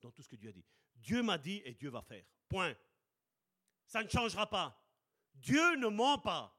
dans 0.00 0.12
tout 0.12 0.22
ce 0.22 0.28
que 0.28 0.36
Dieu 0.36 0.50
a 0.50 0.52
dit. 0.52 0.64
Dieu 0.94 1.20
m'a 1.20 1.36
dit 1.36 1.60
et 1.64 1.74
Dieu 1.74 1.90
va 1.90 2.02
faire. 2.02 2.24
Point. 2.48 2.76
Ça 3.84 4.04
ne 4.04 4.08
changera 4.08 4.48
pas. 4.48 4.80
Dieu 5.34 5.74
ne 5.74 5.88
ment 5.88 6.18
pas. 6.18 6.56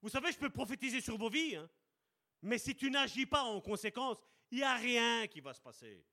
Vous 0.00 0.08
savez, 0.08 0.32
je 0.32 0.38
peux 0.38 0.50
prophétiser 0.50 1.00
sur 1.00 1.16
vos 1.16 1.30
vies. 1.30 1.54
Hein. 1.54 1.70
Mais 2.42 2.58
si 2.58 2.74
tu 2.74 2.90
n'agis 2.90 3.26
pas 3.26 3.44
en 3.44 3.60
conséquence, 3.60 4.18
il 4.50 4.58
n'y 4.58 4.64
a 4.64 4.74
rien 4.74 5.28
qui 5.28 5.40
va 5.40 5.54
se 5.54 5.60
passer. 5.60 6.04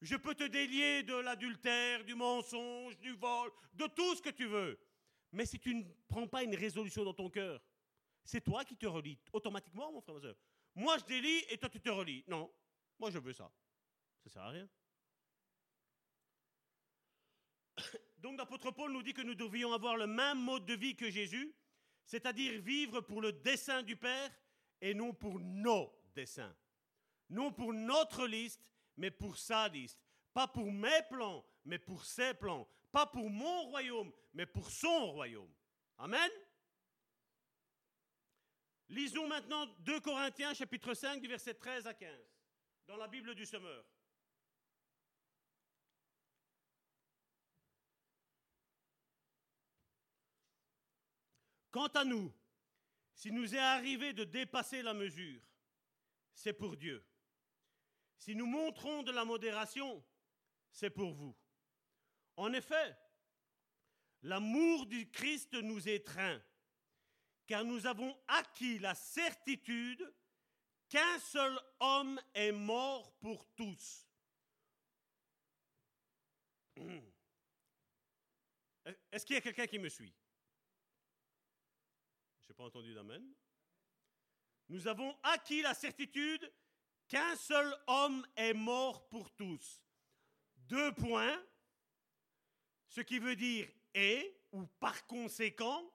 Je 0.00 0.16
peux 0.16 0.34
te 0.34 0.44
délier 0.44 1.02
de 1.02 1.16
l'adultère, 1.16 2.02
du 2.02 2.14
mensonge, 2.14 2.96
du 2.98 3.12
vol, 3.12 3.52
de 3.74 3.86
tout 3.88 4.14
ce 4.14 4.22
que 4.22 4.30
tu 4.30 4.46
veux. 4.46 4.80
Mais 5.32 5.44
si 5.44 5.58
tu 5.58 5.74
ne 5.74 5.82
prends 6.08 6.26
pas 6.26 6.44
une 6.44 6.54
résolution 6.54 7.04
dans 7.04 7.12
ton 7.12 7.28
cœur, 7.28 7.60
c'est 8.24 8.40
toi 8.40 8.64
qui 8.64 8.76
te 8.76 8.86
relis 8.86 9.18
automatiquement, 9.32 9.92
mon 9.92 10.00
frère, 10.00 10.14
ma 10.14 10.20
soeur. 10.20 10.36
Moi, 10.74 10.98
je 10.98 11.04
délie 11.04 11.44
et 11.50 11.58
toi, 11.58 11.68
tu 11.68 11.80
te 11.80 11.90
relis. 11.90 12.24
Non, 12.26 12.50
moi, 12.98 13.10
je 13.10 13.18
veux 13.18 13.32
ça. 13.32 13.50
Ça 14.24 14.30
sert 14.30 14.42
à 14.42 14.48
rien. 14.48 14.68
Donc, 18.18 18.38
l'apôtre 18.38 18.70
Paul 18.70 18.92
nous 18.92 19.02
dit 19.02 19.12
que 19.12 19.22
nous 19.22 19.34
devions 19.34 19.72
avoir 19.72 19.96
le 19.96 20.06
même 20.06 20.38
mode 20.38 20.64
de 20.64 20.74
vie 20.74 20.96
que 20.96 21.10
Jésus, 21.10 21.54
c'est-à-dire 22.06 22.60
vivre 22.60 23.00
pour 23.02 23.20
le 23.20 23.32
dessein 23.32 23.82
du 23.82 23.96
Père 23.96 24.30
et 24.80 24.94
non 24.94 25.12
pour 25.12 25.38
nos 25.38 25.92
dessins. 26.14 26.54
Non 27.30 27.52
pour 27.52 27.72
notre 27.72 28.26
liste, 28.26 28.62
mais 28.96 29.10
pour 29.10 29.36
sa 29.36 29.68
liste. 29.68 30.00
Pas 30.32 30.48
pour 30.48 30.70
mes 30.70 31.02
plans, 31.08 31.44
mais 31.64 31.78
pour 31.78 32.04
ses 32.04 32.34
plans. 32.34 32.68
Pas 32.90 33.06
pour 33.06 33.28
mon 33.30 33.64
royaume, 33.64 34.12
mais 34.32 34.46
pour 34.46 34.70
son 34.70 35.12
royaume. 35.12 35.52
Amen. 35.98 36.30
Lisons 38.88 39.26
maintenant 39.26 39.66
2 39.80 40.00
Corinthiens 40.00 40.54
chapitre 40.54 40.94
5 40.94 41.20
du 41.20 41.28
verset 41.28 41.54
13 41.54 41.86
à 41.86 41.94
15 41.94 42.10
dans 42.86 42.96
la 42.96 43.08
Bible 43.08 43.34
du 43.34 43.46
Semeur. 43.46 43.84
Quant 51.70 51.88
à 51.88 52.04
nous, 52.04 52.32
s'il 53.14 53.34
nous 53.34 53.54
est 53.54 53.58
arrivé 53.58 54.12
de 54.12 54.22
dépasser 54.22 54.82
la 54.82 54.94
mesure, 54.94 55.40
c'est 56.32 56.52
pour 56.52 56.76
Dieu. 56.76 57.04
Si 58.18 58.36
nous 58.36 58.46
montrons 58.46 59.02
de 59.02 59.10
la 59.10 59.24
modération, 59.24 60.04
c'est 60.70 60.90
pour 60.90 61.12
vous. 61.12 61.36
En 62.36 62.52
effet, 62.52 62.96
l'amour 64.22 64.86
du 64.86 65.10
Christ 65.10 65.54
nous 65.54 65.88
étreint, 65.88 66.40
car 67.46 67.64
nous 67.64 67.86
avons 67.86 68.16
acquis 68.28 68.78
la 68.78 68.94
certitude 68.94 70.12
qu'un 70.88 71.18
seul 71.18 71.58
homme 71.80 72.20
est 72.34 72.52
mort 72.52 73.12
pour 73.18 73.46
tous. 73.54 74.06
Est-ce 79.10 79.24
qu'il 79.24 79.34
y 79.34 79.38
a 79.38 79.42
quelqu'un 79.42 79.66
qui 79.66 79.78
me 79.78 79.88
suit? 79.88 80.14
Je 82.40 82.48
n'ai 82.48 82.54
pas 82.54 82.64
entendu 82.64 82.94
d'amen. 82.94 83.34
Nous 84.68 84.86
avons 84.86 85.16
acquis 85.22 85.62
la 85.62 85.74
certitude 85.74 86.52
qu'un 87.08 87.36
seul 87.36 87.74
homme 87.86 88.26
est 88.36 88.54
mort 88.54 89.08
pour 89.08 89.30
tous. 89.32 89.82
Deux 90.56 90.92
points, 90.94 91.42
ce 92.88 93.00
qui 93.02 93.18
veut 93.18 93.36
dire 93.36 93.68
et 93.94 94.40
ou 94.52 94.66
par 94.66 95.06
conséquent, 95.06 95.93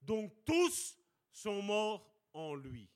donc 0.00 0.44
tous 0.44 0.98
sont 1.32 1.62
morts 1.62 2.10
en 2.32 2.54
lui. 2.54 2.88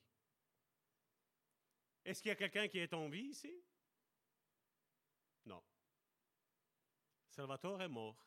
Est-ce 2.04 2.20
qu'il 2.20 2.30
y 2.30 2.32
a 2.32 2.36
quelqu'un 2.36 2.68
qui 2.68 2.78
est 2.78 2.94
en 2.94 3.08
vie 3.08 3.26
ici? 3.26 3.52
Non. 5.44 5.62
Salvatore 7.28 7.82
est 7.82 7.88
mort. 7.88 8.26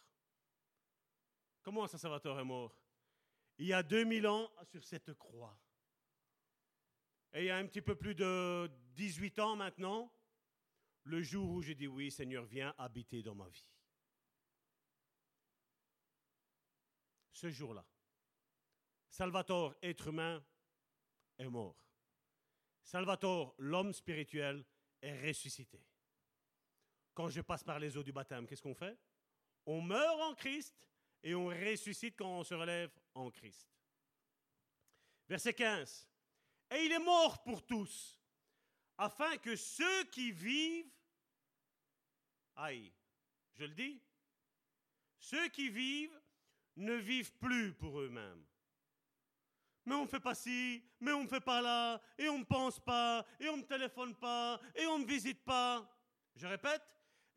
Comment 1.62 1.88
ça, 1.88 1.98
Salvatore 1.98 2.40
est 2.40 2.46
mort? 2.46 2.76
Il 3.58 3.68
y 3.68 3.74
a 3.74 3.84
2000 3.84 4.28
ans 4.28 4.52
sur 4.64 4.84
cette 4.84 5.14
croix. 5.14 5.58
Et 7.34 7.40
il 7.42 7.46
y 7.46 7.50
a 7.50 7.58
un 7.58 7.66
petit 7.68 7.82
peu 7.82 7.96
plus 7.96 8.16
de 8.16 8.72
18 8.96 9.40
ans 9.40 9.56
maintenant, 9.56 10.12
le 11.04 11.22
jour 11.22 11.50
où 11.52 11.62
j'ai 11.62 11.76
dit 11.76 11.88
oui, 11.88 12.10
Seigneur, 12.12 12.46
viens 12.46 12.74
habiter 12.78 13.22
dans 13.22 13.36
ma 13.36 13.48
vie. 13.50 13.68
Ce 17.32 17.50
jour-là, 17.50 17.86
Salvatore, 19.16 19.74
être 19.82 20.08
humain, 20.10 20.44
est 21.38 21.48
mort. 21.48 21.78
Salvatore, 22.84 23.56
l'homme 23.60 23.94
spirituel, 23.94 24.66
est 25.02 25.26
ressuscité. 25.26 25.80
Quand 27.14 27.30
je 27.30 27.40
passe 27.40 27.64
par 27.64 27.80
les 27.80 27.96
eaux 27.96 28.04
du 28.04 28.12
baptême, 28.12 28.46
qu'est-ce 28.46 28.62
qu'on 28.62 28.76
fait? 28.76 29.00
On 29.66 29.80
meurt 29.80 30.20
en 30.20 30.36
Christ 30.36 30.76
et 31.24 31.34
on 31.34 31.46
ressuscite 31.46 32.18
quand 32.18 32.40
on 32.40 32.44
se 32.44 32.56
relève 32.56 32.92
en 33.14 33.32
Christ. 33.32 33.74
Verset 35.30 35.54
15. 35.54 36.10
Et 36.72 36.84
il 36.84 36.92
est 36.92 37.00
mort 37.00 37.42
pour 37.42 37.66
tous, 37.66 38.20
afin 38.98 39.38
que 39.38 39.56
ceux 39.56 40.04
qui 40.12 40.34
vivent, 40.34 40.92
aïe, 42.58 42.92
je 43.54 43.64
le 43.64 43.76
dis, 43.76 44.04
ceux 45.20 45.48
qui 45.48 45.70
vivent 45.70 46.22
ne 46.76 46.96
vivent 46.96 47.32
plus 47.38 47.74
pour 47.76 48.02
eux-mêmes. 48.02 48.46
Mais 49.86 49.96
on 49.96 50.04
ne 50.04 50.08
fait 50.08 50.20
pas 50.20 50.34
ci, 50.34 50.84
mais 51.00 51.12
on 51.12 51.24
ne 51.24 51.28
fait 51.28 51.42
pas 51.42 51.62
là, 51.62 52.02
et 52.18 52.28
on 52.28 52.40
ne 52.40 52.44
pense 52.44 52.80
pas, 52.80 53.26
et 53.40 53.48
on 53.50 53.58
ne 53.58 53.64
téléphone 53.64 54.16
pas, 54.16 54.60
et 54.76 54.88
on 54.88 55.00
ne 55.00 55.06
visite 55.06 55.44
pas. 55.44 55.88
Je 56.36 56.48
répète, 56.48 56.82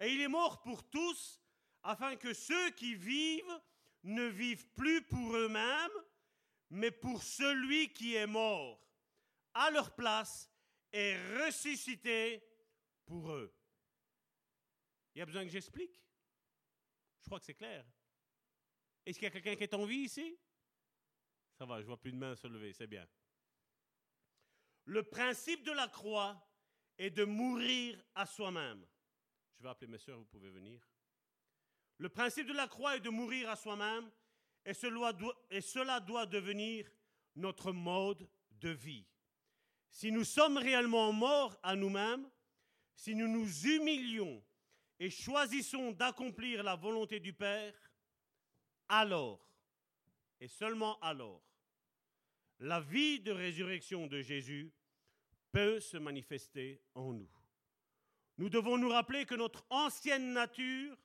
et 0.00 0.12
il 0.12 0.20
est 0.20 0.28
mort 0.28 0.62
pour 0.62 0.88
tous, 0.88 1.40
afin 1.82 2.16
que 2.16 2.32
ceux 2.32 2.70
qui 2.70 2.94
vivent 2.94 3.60
ne 4.04 4.24
vivent 4.24 4.66
plus 4.68 5.02
pour 5.02 5.36
eux-mêmes, 5.36 5.90
mais 6.70 6.90
pour 6.90 7.22
celui 7.22 7.92
qui 7.92 8.14
est 8.14 8.26
mort 8.26 8.80
à 9.52 9.70
leur 9.70 9.94
place 9.94 10.50
et 10.92 11.16
ressuscité 11.44 12.42
pour 13.04 13.30
eux. 13.32 13.54
Il 15.14 15.18
y 15.18 15.22
a 15.22 15.26
besoin 15.26 15.44
que 15.44 15.50
j'explique? 15.50 16.00
Je 17.20 17.26
crois 17.26 17.40
que 17.40 17.44
c'est 17.44 17.54
clair. 17.54 17.84
Est-ce 19.04 19.18
qu'il 19.18 19.26
y 19.26 19.28
a 19.28 19.30
quelqu'un 19.30 19.56
qui 19.56 19.64
est 19.64 19.74
en 19.74 19.84
vie 19.84 20.04
ici? 20.04 20.38
Ça 21.58 21.66
va, 21.66 21.80
je 21.80 21.86
vois 21.86 22.00
plus 22.00 22.12
de 22.12 22.16
mains 22.16 22.36
se 22.36 22.46
lever, 22.46 22.72
c'est 22.72 22.86
bien. 22.86 23.04
Le 24.84 25.02
principe 25.02 25.64
de 25.64 25.72
la 25.72 25.88
croix 25.88 26.40
est 26.96 27.10
de 27.10 27.24
mourir 27.24 28.00
à 28.14 28.26
soi-même. 28.26 28.86
Je 29.58 29.64
vais 29.64 29.68
appeler 29.68 29.90
mes 29.90 29.98
soeurs, 29.98 30.18
vous 30.18 30.24
pouvez 30.26 30.50
venir. 30.50 30.80
Le 31.98 32.08
principe 32.08 32.46
de 32.46 32.52
la 32.52 32.68
croix 32.68 32.96
est 32.96 33.00
de 33.00 33.10
mourir 33.10 33.50
à 33.50 33.56
soi-même 33.56 34.08
et 34.64 34.70
et 34.70 35.60
cela 35.60 35.98
doit 35.98 36.26
devenir 36.26 36.88
notre 37.34 37.72
mode 37.72 38.28
de 38.52 38.70
vie. 38.70 39.04
Si 39.90 40.12
nous 40.12 40.24
sommes 40.24 40.58
réellement 40.58 41.12
morts 41.12 41.58
à 41.64 41.74
nous-mêmes, 41.74 42.30
si 42.94 43.16
nous 43.16 43.26
nous 43.26 43.66
humilions 43.66 44.44
et 45.00 45.10
choisissons 45.10 45.90
d'accomplir 45.90 46.62
la 46.62 46.76
volonté 46.76 47.18
du 47.18 47.32
Père, 47.32 47.74
alors, 48.88 49.44
et 50.40 50.46
seulement 50.46 51.00
alors, 51.00 51.47
la 52.60 52.80
vie 52.80 53.20
de 53.20 53.32
résurrection 53.32 54.06
de 54.06 54.20
Jésus 54.20 54.72
peut 55.52 55.80
se 55.80 55.96
manifester 55.96 56.82
en 56.94 57.12
nous. 57.12 57.30
Nous 58.36 58.48
devons 58.48 58.78
nous 58.78 58.88
rappeler 58.88 59.26
que 59.26 59.34
notre 59.34 59.64
ancienne 59.70 60.32
nature 60.32 60.96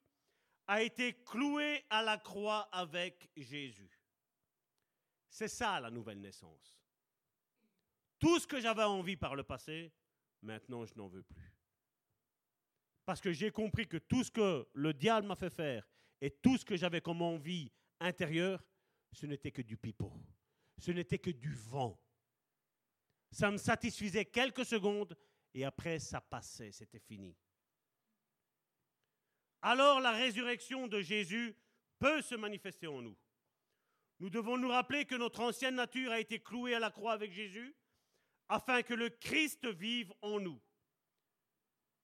a 0.67 0.81
été 0.81 1.13
clouée 1.23 1.83
à 1.89 2.01
la 2.03 2.17
croix 2.17 2.69
avec 2.71 3.29
Jésus. 3.35 3.89
C'est 5.29 5.47
ça 5.47 5.79
la 5.79 5.89
nouvelle 5.89 6.21
naissance. 6.21 6.77
Tout 8.19 8.39
ce 8.39 8.47
que 8.47 8.61
j'avais 8.61 8.83
envie 8.83 9.17
par 9.17 9.35
le 9.35 9.43
passé, 9.43 9.91
maintenant 10.41 10.85
je 10.85 10.93
n'en 10.95 11.07
veux 11.07 11.23
plus. 11.23 11.53
Parce 13.05 13.19
que 13.19 13.33
j'ai 13.33 13.51
compris 13.51 13.87
que 13.87 13.97
tout 13.97 14.23
ce 14.23 14.31
que 14.31 14.67
le 14.73 14.93
diable 14.93 15.27
m'a 15.27 15.35
fait 15.35 15.49
faire 15.49 15.87
et 16.21 16.29
tout 16.29 16.57
ce 16.57 16.63
que 16.63 16.77
j'avais 16.77 17.01
comme 17.01 17.21
envie 17.21 17.71
intérieure, 17.99 18.63
ce 19.11 19.25
n'était 19.25 19.51
que 19.51 19.61
du 19.61 19.75
pipeau. 19.75 20.13
Ce 20.83 20.91
n'était 20.91 21.17
que 21.17 21.29
du 21.29 21.53
vent. 21.53 21.97
Ça 23.31 23.49
me 23.49 23.55
satisfaisait 23.55 24.25
quelques 24.25 24.65
secondes 24.65 25.17
et 25.53 25.63
après 25.63 25.97
ça 25.97 26.19
passait, 26.19 26.73
c'était 26.73 26.99
fini. 26.99 27.37
Alors 29.61 30.01
la 30.01 30.11
résurrection 30.11 30.89
de 30.89 30.99
Jésus 30.99 31.55
peut 31.99 32.21
se 32.21 32.35
manifester 32.35 32.87
en 32.87 33.01
nous. 33.01 33.17
Nous 34.19 34.29
devons 34.29 34.57
nous 34.57 34.67
rappeler 34.67 35.05
que 35.05 35.15
notre 35.15 35.39
ancienne 35.39 35.75
nature 35.75 36.11
a 36.11 36.19
été 36.19 36.41
clouée 36.41 36.75
à 36.75 36.79
la 36.79 36.91
croix 36.91 37.13
avec 37.13 37.31
Jésus 37.31 37.73
afin 38.49 38.83
que 38.83 38.93
le 38.93 39.09
Christ 39.09 39.65
vive 39.65 40.11
en 40.21 40.41
nous. 40.41 40.61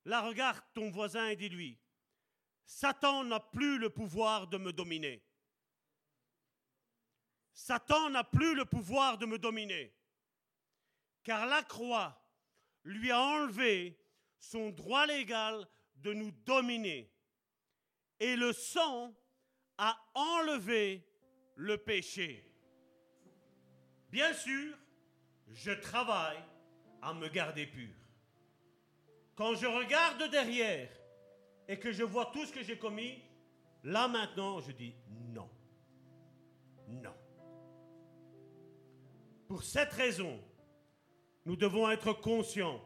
Là, 0.06 0.22
regarde 0.22 0.64
ton 0.74 0.90
voisin 0.90 1.28
et 1.28 1.36
dis-lui, 1.36 1.78
Satan 2.66 3.26
n'a 3.26 3.42
plus 3.42 3.78
le 3.78 3.90
pouvoir 3.90 4.48
de 4.48 4.58
me 4.58 4.72
dominer. 4.72 5.22
Satan 7.60 8.10
n'a 8.10 8.24
plus 8.24 8.56
le 8.56 8.64
pouvoir 8.64 9.18
de 9.18 9.26
me 9.26 9.38
dominer. 9.38 9.94
Car 11.24 11.46
la 11.46 11.62
croix 11.62 12.18
lui 12.86 13.12
a 13.12 13.20
enlevé 13.20 14.00
son 14.40 14.70
droit 14.70 15.06
légal 15.06 15.68
de 15.98 16.14
nous 16.14 16.32
dominer. 16.46 17.12
Et 18.22 18.38
le 18.38 18.54
sang 18.54 19.14
a 19.78 20.02
enlevé 20.14 21.06
le 21.56 21.78
péché. 21.78 22.50
Bien 24.10 24.34
sûr, 24.34 24.78
je 25.50 25.72
travaille 25.72 26.42
à 27.02 27.14
me 27.14 27.28
garder 27.28 27.68
pur. 27.68 27.94
Quand 29.36 29.56
je 29.56 29.68
regarde 29.68 30.24
derrière 30.32 30.90
et 31.68 31.78
que 31.78 31.92
je 31.92 32.04
vois 32.04 32.32
tout 32.34 32.46
ce 32.46 32.54
que 32.54 32.64
j'ai 32.64 32.78
commis, 32.78 33.22
là 33.84 34.08
maintenant, 34.08 34.62
je 34.62 34.72
dis 34.72 34.96
Pour 39.50 39.64
cette 39.64 39.94
raison, 39.94 40.40
nous 41.46 41.56
devons 41.56 41.90
être 41.90 42.14
conscients 42.14 42.80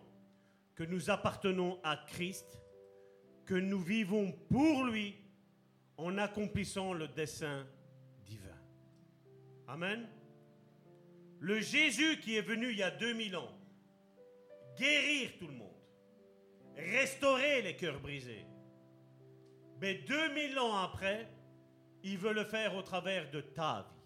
que 0.75 0.83
nous 0.83 1.09
appartenons 1.09 1.77
à 1.83 1.97
Christ, 2.07 2.57
que 3.45 3.53
nous 3.53 3.81
vivons 3.81 4.31
pour 4.49 4.85
lui 4.85 5.13
en 5.97 6.17
accomplissant 6.17 6.93
le 6.93 7.09
dessein 7.09 7.67
divin. 8.25 8.57
Amen. 9.67 10.07
Le 11.41 11.59
Jésus 11.59 12.21
qui 12.21 12.37
est 12.37 12.41
venu 12.41 12.71
il 12.71 12.77
y 12.77 12.83
a 12.83 12.91
2000 12.91 13.35
ans, 13.35 13.51
guérir 14.77 15.31
tout 15.37 15.47
le 15.47 15.55
monde, 15.55 15.83
restaurer 16.77 17.61
les 17.61 17.75
cœurs 17.75 17.99
brisés. 17.99 18.45
Mais 19.81 19.95
2000 19.95 20.57
ans 20.59 20.77
après, 20.77 21.27
il 22.03 22.17
veut 22.17 22.33
le 22.33 22.45
faire 22.45 22.73
au 22.73 22.83
travers 22.83 23.29
de 23.31 23.41
ta 23.41 23.81
vie. 23.81 24.02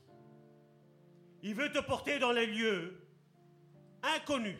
Il 1.47 1.55
veut 1.55 1.71
te 1.71 1.79
porter 1.79 2.19
dans 2.19 2.33
les 2.33 2.45
lieux 2.45 3.01
inconnus 4.03 4.59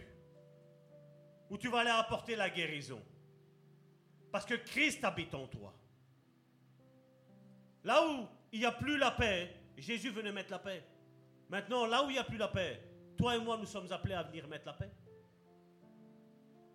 où 1.50 1.58
tu 1.58 1.68
vas 1.68 1.80
aller 1.80 1.90
apporter 1.90 2.38
la 2.38 2.50
guérison. 2.50 3.04
Parce 4.32 4.46
que 4.46 4.54
Christ 4.54 5.04
habite 5.04 5.36
en 5.36 5.48
toi. 5.48 5.74
Là 7.84 8.08
où 8.08 8.26
il 8.54 8.60
n'y 8.62 8.66
a 8.66 8.72
plus 8.72 8.98
la 8.98 9.12
paix, 9.12 9.54
Jésus 9.76 10.12
venait 10.12 10.32
mettre 10.32 10.50
la 10.52 10.60
paix. 10.60 10.82
Maintenant, 11.50 11.86
là 11.86 12.06
où 12.06 12.10
il 12.10 12.14
n'y 12.14 12.20
a 12.20 12.24
plus 12.24 12.38
la 12.38 12.48
paix, 12.48 12.82
toi 13.18 13.36
et 13.36 13.40
moi, 13.42 13.58
nous 13.58 13.66
sommes 13.66 13.92
appelés 13.92 14.16
à 14.16 14.24
venir 14.24 14.48
mettre 14.48 14.68
la 14.68 14.74
paix. 14.74 14.92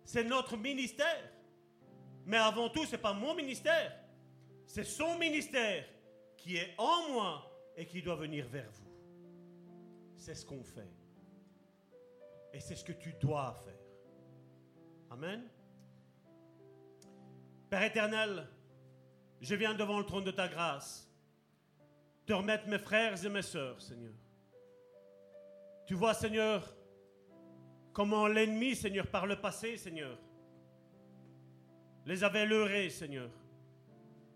C'est 0.05 0.25
notre 0.25 0.55
ministère. 0.57 1.31
Mais 2.27 2.37
avant 2.37 2.69
tout, 2.69 2.85
ce 2.85 2.91
n'est 2.91 3.01
pas 3.01 3.13
mon 3.13 3.33
ministère. 3.33 3.97
C'est 4.67 4.83
son 4.83 5.17
ministère 5.17 5.85
qui 6.37 6.57
est 6.57 6.75
en 6.77 7.09
moi 7.09 7.51
et 7.75 7.87
qui 7.87 8.03
doit 8.03 8.15
venir 8.15 8.45
vers 8.47 8.69
vous. 8.69 8.82
C'est 10.23 10.35
ce 10.35 10.45
qu'on 10.45 10.63
fait. 10.63 10.89
Et 12.53 12.61
c'est 12.61 12.75
ce 12.75 12.85
que 12.85 12.93
tu 12.93 13.11
dois 13.19 13.53
faire. 13.65 13.73
Amen. 15.09 15.43
Père 17.69 17.83
éternel, 17.83 18.47
je 19.41 19.53
viens 19.53 19.73
devant 19.73 19.99
le 19.99 20.05
trône 20.05 20.23
de 20.23 20.31
ta 20.31 20.47
grâce 20.47 21.11
te 22.25 22.31
remettre 22.31 22.69
mes 22.69 22.79
frères 22.79 23.21
et 23.25 23.27
mes 23.27 23.41
sœurs, 23.41 23.81
Seigneur. 23.81 24.13
Tu 25.85 25.93
vois, 25.93 26.13
Seigneur, 26.13 26.73
comment 27.91 28.25
l'ennemi, 28.25 28.77
Seigneur, 28.77 29.07
par 29.07 29.27
le 29.27 29.41
passé, 29.41 29.75
Seigneur, 29.75 30.17
les 32.05 32.23
avait 32.23 32.45
leurrés, 32.45 32.89
Seigneur. 32.89 33.29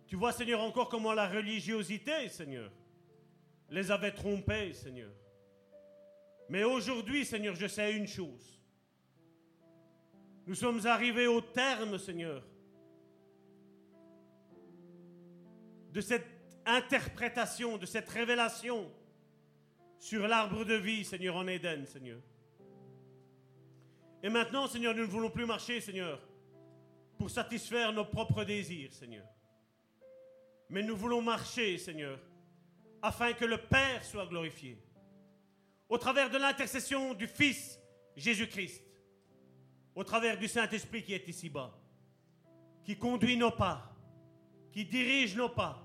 Tu 0.06 0.18
vois, 0.18 0.34
Seigneur, 0.34 0.60
encore 0.60 0.90
comment 0.90 1.14
la 1.14 1.30
religiosité, 1.30 2.28
Seigneur, 2.28 2.74
les 3.70 3.90
avait 3.90 4.12
trompés, 4.12 4.74
Seigneur. 4.74 5.14
Mais 6.50 6.64
aujourd'hui, 6.64 7.26
Seigneur, 7.26 7.56
je 7.56 7.68
sais 7.68 7.94
une 7.94 8.08
chose. 8.08 8.62
Nous 10.46 10.56
sommes 10.56 10.86
arrivés 10.86 11.28
au 11.28 11.42
terme, 11.42 11.98
Seigneur, 11.98 12.42
de 15.92 16.02
cette 16.02 16.28
interprétation, 16.66 17.78
de 17.78 17.86
cette 17.86 18.10
révélation 18.10 18.90
sur 20.00 20.28
l'arbre 20.28 20.64
de 20.64 20.76
vie, 20.76 21.04
Seigneur, 21.04 21.36
en 21.36 21.48
Éden, 21.48 21.86
Seigneur. 21.86 22.22
Et 24.24 24.30
maintenant, 24.30 24.68
Seigneur, 24.68 24.96
nous 24.96 25.02
ne 25.02 25.08
voulons 25.08 25.30
plus 25.30 25.46
marcher, 25.46 25.82
Seigneur, 25.82 26.22
pour 27.18 27.30
satisfaire 27.30 27.92
nos 27.92 28.06
propres 28.06 28.44
désirs, 28.44 28.94
Seigneur. 28.94 29.26
Mais 30.70 30.84
nous 30.84 30.96
voulons 30.96 31.22
marcher, 31.22 31.78
Seigneur, 31.78 32.20
afin 33.02 33.34
que 33.34 33.46
le 33.46 33.58
Père 33.58 34.04
soit 34.04 34.28
glorifié. 34.28 34.78
Au 35.90 35.98
travers 35.98 36.30
de 36.30 36.38
l'intercession 36.38 37.14
du 37.14 37.28
Fils 37.28 37.80
Jésus-Christ, 38.16 38.84
au 39.96 40.04
travers 40.04 40.38
du 40.38 40.48
Saint-Esprit 40.48 41.04
qui 41.04 41.14
est 41.14 41.28
ici-bas, 41.28 41.74
qui 42.84 42.98
conduit 42.98 43.38
nos 43.38 43.52
pas, 43.52 43.96
qui 44.72 44.86
dirige 44.86 45.36
nos 45.36 45.50
pas. 45.50 45.84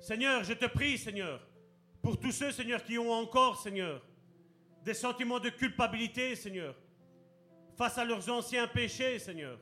Seigneur, 0.00 0.44
je 0.44 0.52
te 0.52 0.66
prie, 0.66 0.98
Seigneur, 0.98 1.40
pour 2.02 2.18
tous 2.18 2.32
ceux, 2.32 2.50
Seigneur, 2.50 2.82
qui 2.84 2.98
ont 2.98 3.12
encore, 3.12 3.60
Seigneur, 3.60 4.04
des 4.84 4.94
sentiments 4.94 5.38
de 5.38 5.48
culpabilité, 5.48 6.34
Seigneur, 6.34 6.74
face 7.76 7.98
à 7.98 8.04
leurs 8.04 8.28
anciens 8.28 8.66
péchés, 8.66 9.18
Seigneur. 9.18 9.58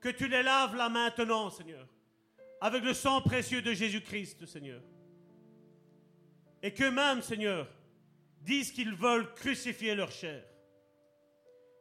Que 0.00 0.10
tu 0.10 0.28
les 0.28 0.42
laves 0.42 0.76
là 0.76 0.88
maintenant, 0.88 1.50
Seigneur, 1.50 1.88
avec 2.60 2.84
le 2.84 2.92
sang 2.92 3.22
précieux 3.22 3.62
de 3.62 3.72
Jésus-Christ, 3.72 4.46
Seigneur. 4.46 4.82
Et 6.62 6.72
qu'eux-mêmes, 6.72 7.22
Seigneur, 7.22 7.68
disent 8.42 8.72
qu'ils 8.72 8.94
veulent 8.94 9.32
crucifier 9.34 9.94
leur 9.94 10.10
chair. 10.10 10.44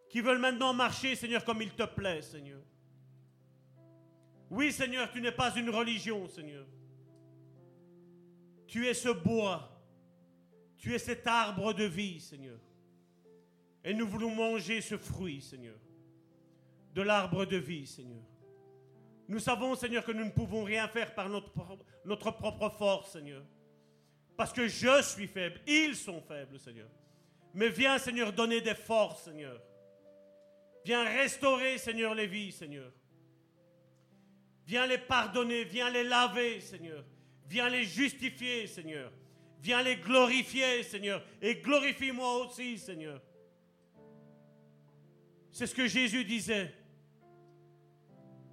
Qu'ils 0.10 0.24
veulent 0.24 0.40
maintenant 0.40 0.74
marcher, 0.74 1.16
Seigneur, 1.16 1.44
comme 1.44 1.62
il 1.62 1.72
te 1.72 1.84
plaît, 1.84 2.22
Seigneur. 2.22 2.62
Oui, 4.50 4.72
Seigneur, 4.72 5.10
tu 5.12 5.22
n'es 5.22 5.32
pas 5.32 5.56
une 5.56 5.70
religion, 5.70 6.28
Seigneur. 6.28 6.66
Tu 8.68 8.88
es 8.88 8.94
ce 8.94 9.10
bois. 9.10 9.70
Tu 10.78 10.94
es 10.94 11.00
cet 11.00 11.26
arbre 11.28 11.74
de 11.74 11.86
vie, 11.86 12.20
Seigneur. 12.20 12.60
Et 13.84 13.94
nous 13.94 14.08
voulons 14.08 14.36
manger 14.36 14.82
ce 14.82 14.98
fruit, 14.98 15.42
Seigneur. 15.42 15.78
De 16.94 17.02
l'arbre 17.02 17.46
de 17.46 17.58
vie, 17.58 17.88
Seigneur. 17.88 18.24
Nous 19.28 19.40
savons, 19.40 19.76
Seigneur, 19.76 20.04
que 20.04 20.12
nous 20.12 20.26
ne 20.26 20.32
pouvons 20.32 20.64
rien 20.64 20.88
faire 20.90 21.16
par 21.16 21.30
notre, 21.30 21.52
notre 22.04 22.32
propre 22.32 22.70
force, 22.70 23.14
Seigneur. 23.14 23.46
Parce 24.42 24.54
que 24.54 24.68
je 24.68 25.04
suis 25.04 25.28
faible, 25.28 25.62
ils 25.68 25.96
sont 25.96 26.20
faibles, 26.20 26.58
Seigneur. 26.58 26.88
Mais 27.54 27.70
viens, 27.70 28.00
Seigneur, 28.00 28.34
donner 28.34 28.60
des 28.60 28.74
forces, 28.74 29.26
Seigneur. 29.26 29.62
Viens 30.84 31.04
restaurer, 31.04 31.78
Seigneur, 31.78 32.16
les 32.16 32.26
vies, 32.26 32.52
Seigneur. 32.52 32.92
Viens 34.66 34.88
les 34.88 34.98
pardonner, 34.98 35.64
viens 35.64 35.92
les 35.92 36.04
laver, 36.04 36.60
Seigneur. 36.60 37.06
Viens 37.48 37.70
les 37.70 37.84
justifier, 37.84 38.66
Seigneur. 38.66 39.12
Viens 39.60 39.84
les 39.84 39.98
glorifier, 39.98 40.82
Seigneur. 40.82 41.24
Et 41.40 41.58
glorifie-moi 41.58 42.44
aussi, 42.44 42.80
Seigneur. 42.80 43.22
C'est 45.52 45.68
ce 45.68 45.76
que 45.76 45.86
Jésus 45.86 46.26
disait. 46.26 46.74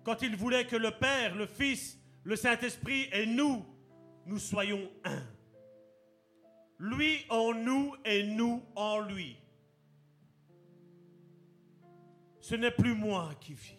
Quand 0.04 0.20
il 0.20 0.36
voulait 0.36 0.66
que 0.66 0.76
le 0.76 0.90
Père, 0.90 1.34
le 1.34 1.46
Fils, 1.46 1.98
le 2.24 2.36
Saint-Esprit 2.36 3.08
et 3.10 3.24
nous, 3.24 3.64
nous 4.26 4.38
soyons 4.38 4.86
un. 5.02 5.37
Lui 6.78 7.24
en 7.28 7.54
nous 7.54 7.94
et 8.04 8.24
nous 8.24 8.62
en 8.76 9.00
lui. 9.00 9.36
Ce 12.40 12.54
n'est 12.54 12.70
plus 12.70 12.94
moi 12.94 13.34
qui 13.40 13.54
vis. 13.54 13.78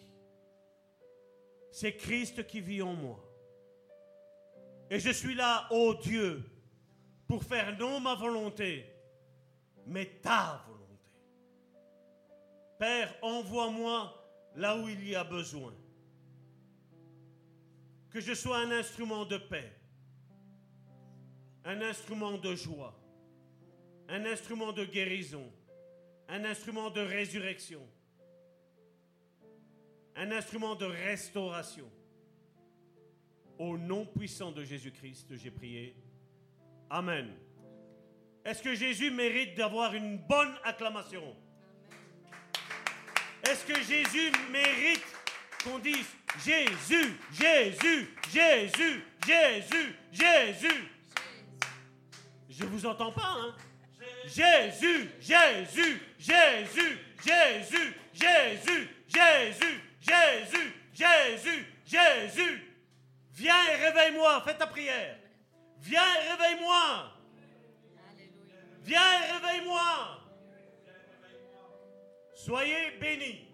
C'est 1.72 1.96
Christ 1.96 2.46
qui 2.46 2.60
vit 2.60 2.82
en 2.82 2.94
moi. 2.94 3.24
Et 4.90 4.98
je 4.98 5.10
suis 5.10 5.34
là, 5.34 5.66
ô 5.70 5.94
Dieu, 5.94 6.44
pour 7.26 7.44
faire 7.44 7.78
non 7.78 8.00
ma 8.00 8.14
volonté, 8.16 8.84
mais 9.86 10.06
ta 10.20 10.62
volonté. 10.66 10.80
Père, 12.78 13.14
envoie-moi 13.22 14.12
là 14.56 14.76
où 14.76 14.88
il 14.88 15.08
y 15.08 15.14
a 15.14 15.22
besoin. 15.22 15.72
Que 18.10 18.20
je 18.20 18.34
sois 18.34 18.58
un 18.58 18.72
instrument 18.72 19.24
de 19.24 19.38
paix, 19.38 19.72
un 21.64 21.82
instrument 21.82 22.38
de 22.38 22.54
joie, 22.54 22.94
un 24.08 24.24
instrument 24.24 24.72
de 24.72 24.84
guérison, 24.84 25.52
un 26.28 26.44
instrument 26.44 26.90
de 26.90 27.00
résurrection, 27.00 27.86
un 30.16 30.30
instrument 30.32 30.74
de 30.74 30.86
restauration. 30.86 31.90
Au 33.58 33.76
nom 33.76 34.06
puissant 34.06 34.52
de 34.52 34.64
Jésus-Christ, 34.64 35.36
j'ai 35.36 35.50
prié. 35.50 35.94
Amen. 36.88 37.30
Est-ce 38.44 38.62
que 38.62 38.74
Jésus 38.74 39.10
mérite 39.10 39.54
d'avoir 39.54 39.94
une 39.94 40.16
bonne 40.16 40.54
acclamation? 40.64 41.36
Est-ce 43.42 43.66
que 43.66 43.80
Jésus 43.82 44.32
mérite 44.50 45.04
qu'on 45.62 45.78
dise 45.78 46.06
Jésus, 46.42 47.16
Jésus, 47.32 48.08
Jésus, 48.32 49.04
Jésus, 49.26 49.94
Jésus 50.10 50.99
Je 52.60 52.66
vous 52.66 52.84
entends 52.84 53.10
pas, 53.10 53.36
hein 53.38 53.54
Jésus, 54.26 55.10
Jésus, 55.18 56.02
Jésus, 56.18 56.98
Jésus, 57.24 57.96
Jésus, 58.12 58.88
Jésus, 59.08 59.80
Jésus, 59.98 60.74
Jésus, 60.92 61.66
Jésus. 61.86 62.76
Viens 63.32 63.64
et 63.72 63.76
réveille-moi, 63.76 64.42
fais 64.44 64.54
ta 64.54 64.66
prière. 64.66 65.16
Viens 65.78 66.02
et 66.02 66.32
réveille-moi. 66.32 67.12
Viens 68.82 69.20
réveille-moi. 69.32 70.18
Soyez 72.34 72.98
bénis. 73.00 73.49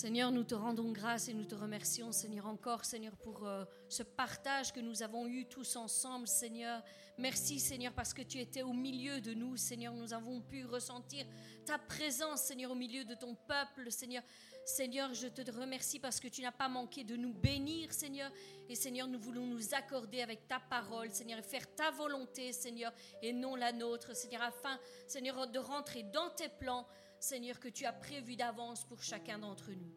Seigneur, 0.00 0.32
nous 0.32 0.44
te 0.44 0.54
rendons 0.54 0.92
grâce 0.92 1.28
et 1.28 1.34
nous 1.34 1.44
te 1.44 1.54
remercions, 1.54 2.10
Seigneur, 2.10 2.46
encore, 2.46 2.86
Seigneur, 2.86 3.14
pour 3.18 3.46
euh, 3.46 3.66
ce 3.90 4.02
partage 4.02 4.72
que 4.72 4.80
nous 4.80 5.02
avons 5.02 5.26
eu 5.26 5.44
tous 5.44 5.76
ensemble, 5.76 6.26
Seigneur. 6.26 6.82
Merci, 7.18 7.60
Seigneur, 7.60 7.92
parce 7.92 8.14
que 8.14 8.22
tu 8.22 8.38
étais 8.38 8.62
au 8.62 8.72
milieu 8.72 9.20
de 9.20 9.34
nous, 9.34 9.58
Seigneur. 9.58 9.92
Nous 9.92 10.14
avons 10.14 10.40
pu 10.40 10.64
ressentir 10.64 11.26
ta 11.66 11.76
présence, 11.76 12.40
Seigneur, 12.40 12.70
au 12.70 12.74
milieu 12.74 13.04
de 13.04 13.14
ton 13.14 13.34
peuple, 13.34 13.90
Seigneur. 13.90 14.22
Seigneur, 14.64 15.12
je 15.14 15.26
te 15.26 15.50
remercie 15.50 15.98
parce 15.98 16.20
que 16.20 16.28
tu 16.28 16.42
n'as 16.42 16.52
pas 16.52 16.68
manqué 16.68 17.02
de 17.02 17.16
nous 17.16 17.32
bénir, 17.32 17.92
Seigneur. 17.92 18.30
Et 18.68 18.74
Seigneur, 18.74 19.08
nous 19.08 19.18
voulons 19.18 19.46
nous 19.46 19.74
accorder 19.74 20.22
avec 20.22 20.46
ta 20.46 20.60
parole, 20.60 21.10
Seigneur, 21.10 21.38
et 21.38 21.42
faire 21.42 21.74
ta 21.74 21.90
volonté, 21.90 22.52
Seigneur, 22.52 22.92
et 23.22 23.32
non 23.32 23.56
la 23.56 23.72
nôtre, 23.72 24.14
Seigneur, 24.14 24.42
afin, 24.42 24.78
Seigneur, 25.06 25.48
de 25.48 25.58
rentrer 25.58 26.04
dans 26.04 26.30
tes 26.30 26.48
plans, 26.48 26.86
Seigneur, 27.18 27.58
que 27.58 27.68
tu 27.68 27.84
as 27.84 27.92
prévus 27.92 28.36
d'avance 28.36 28.84
pour 28.84 29.02
chacun 29.02 29.38
d'entre 29.38 29.70
nous. 29.70 29.92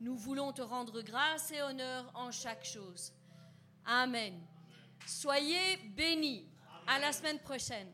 Nous 0.00 0.16
voulons 0.16 0.52
te 0.52 0.62
rendre 0.62 1.00
grâce 1.02 1.50
et 1.52 1.62
honneur 1.62 2.10
en 2.14 2.30
chaque 2.30 2.64
chose. 2.64 3.12
Amen. 3.86 4.40
Soyez 5.06 5.76
bénis. 5.96 6.48
À 6.86 6.98
la 6.98 7.12
semaine 7.12 7.38
prochaine. 7.38 7.90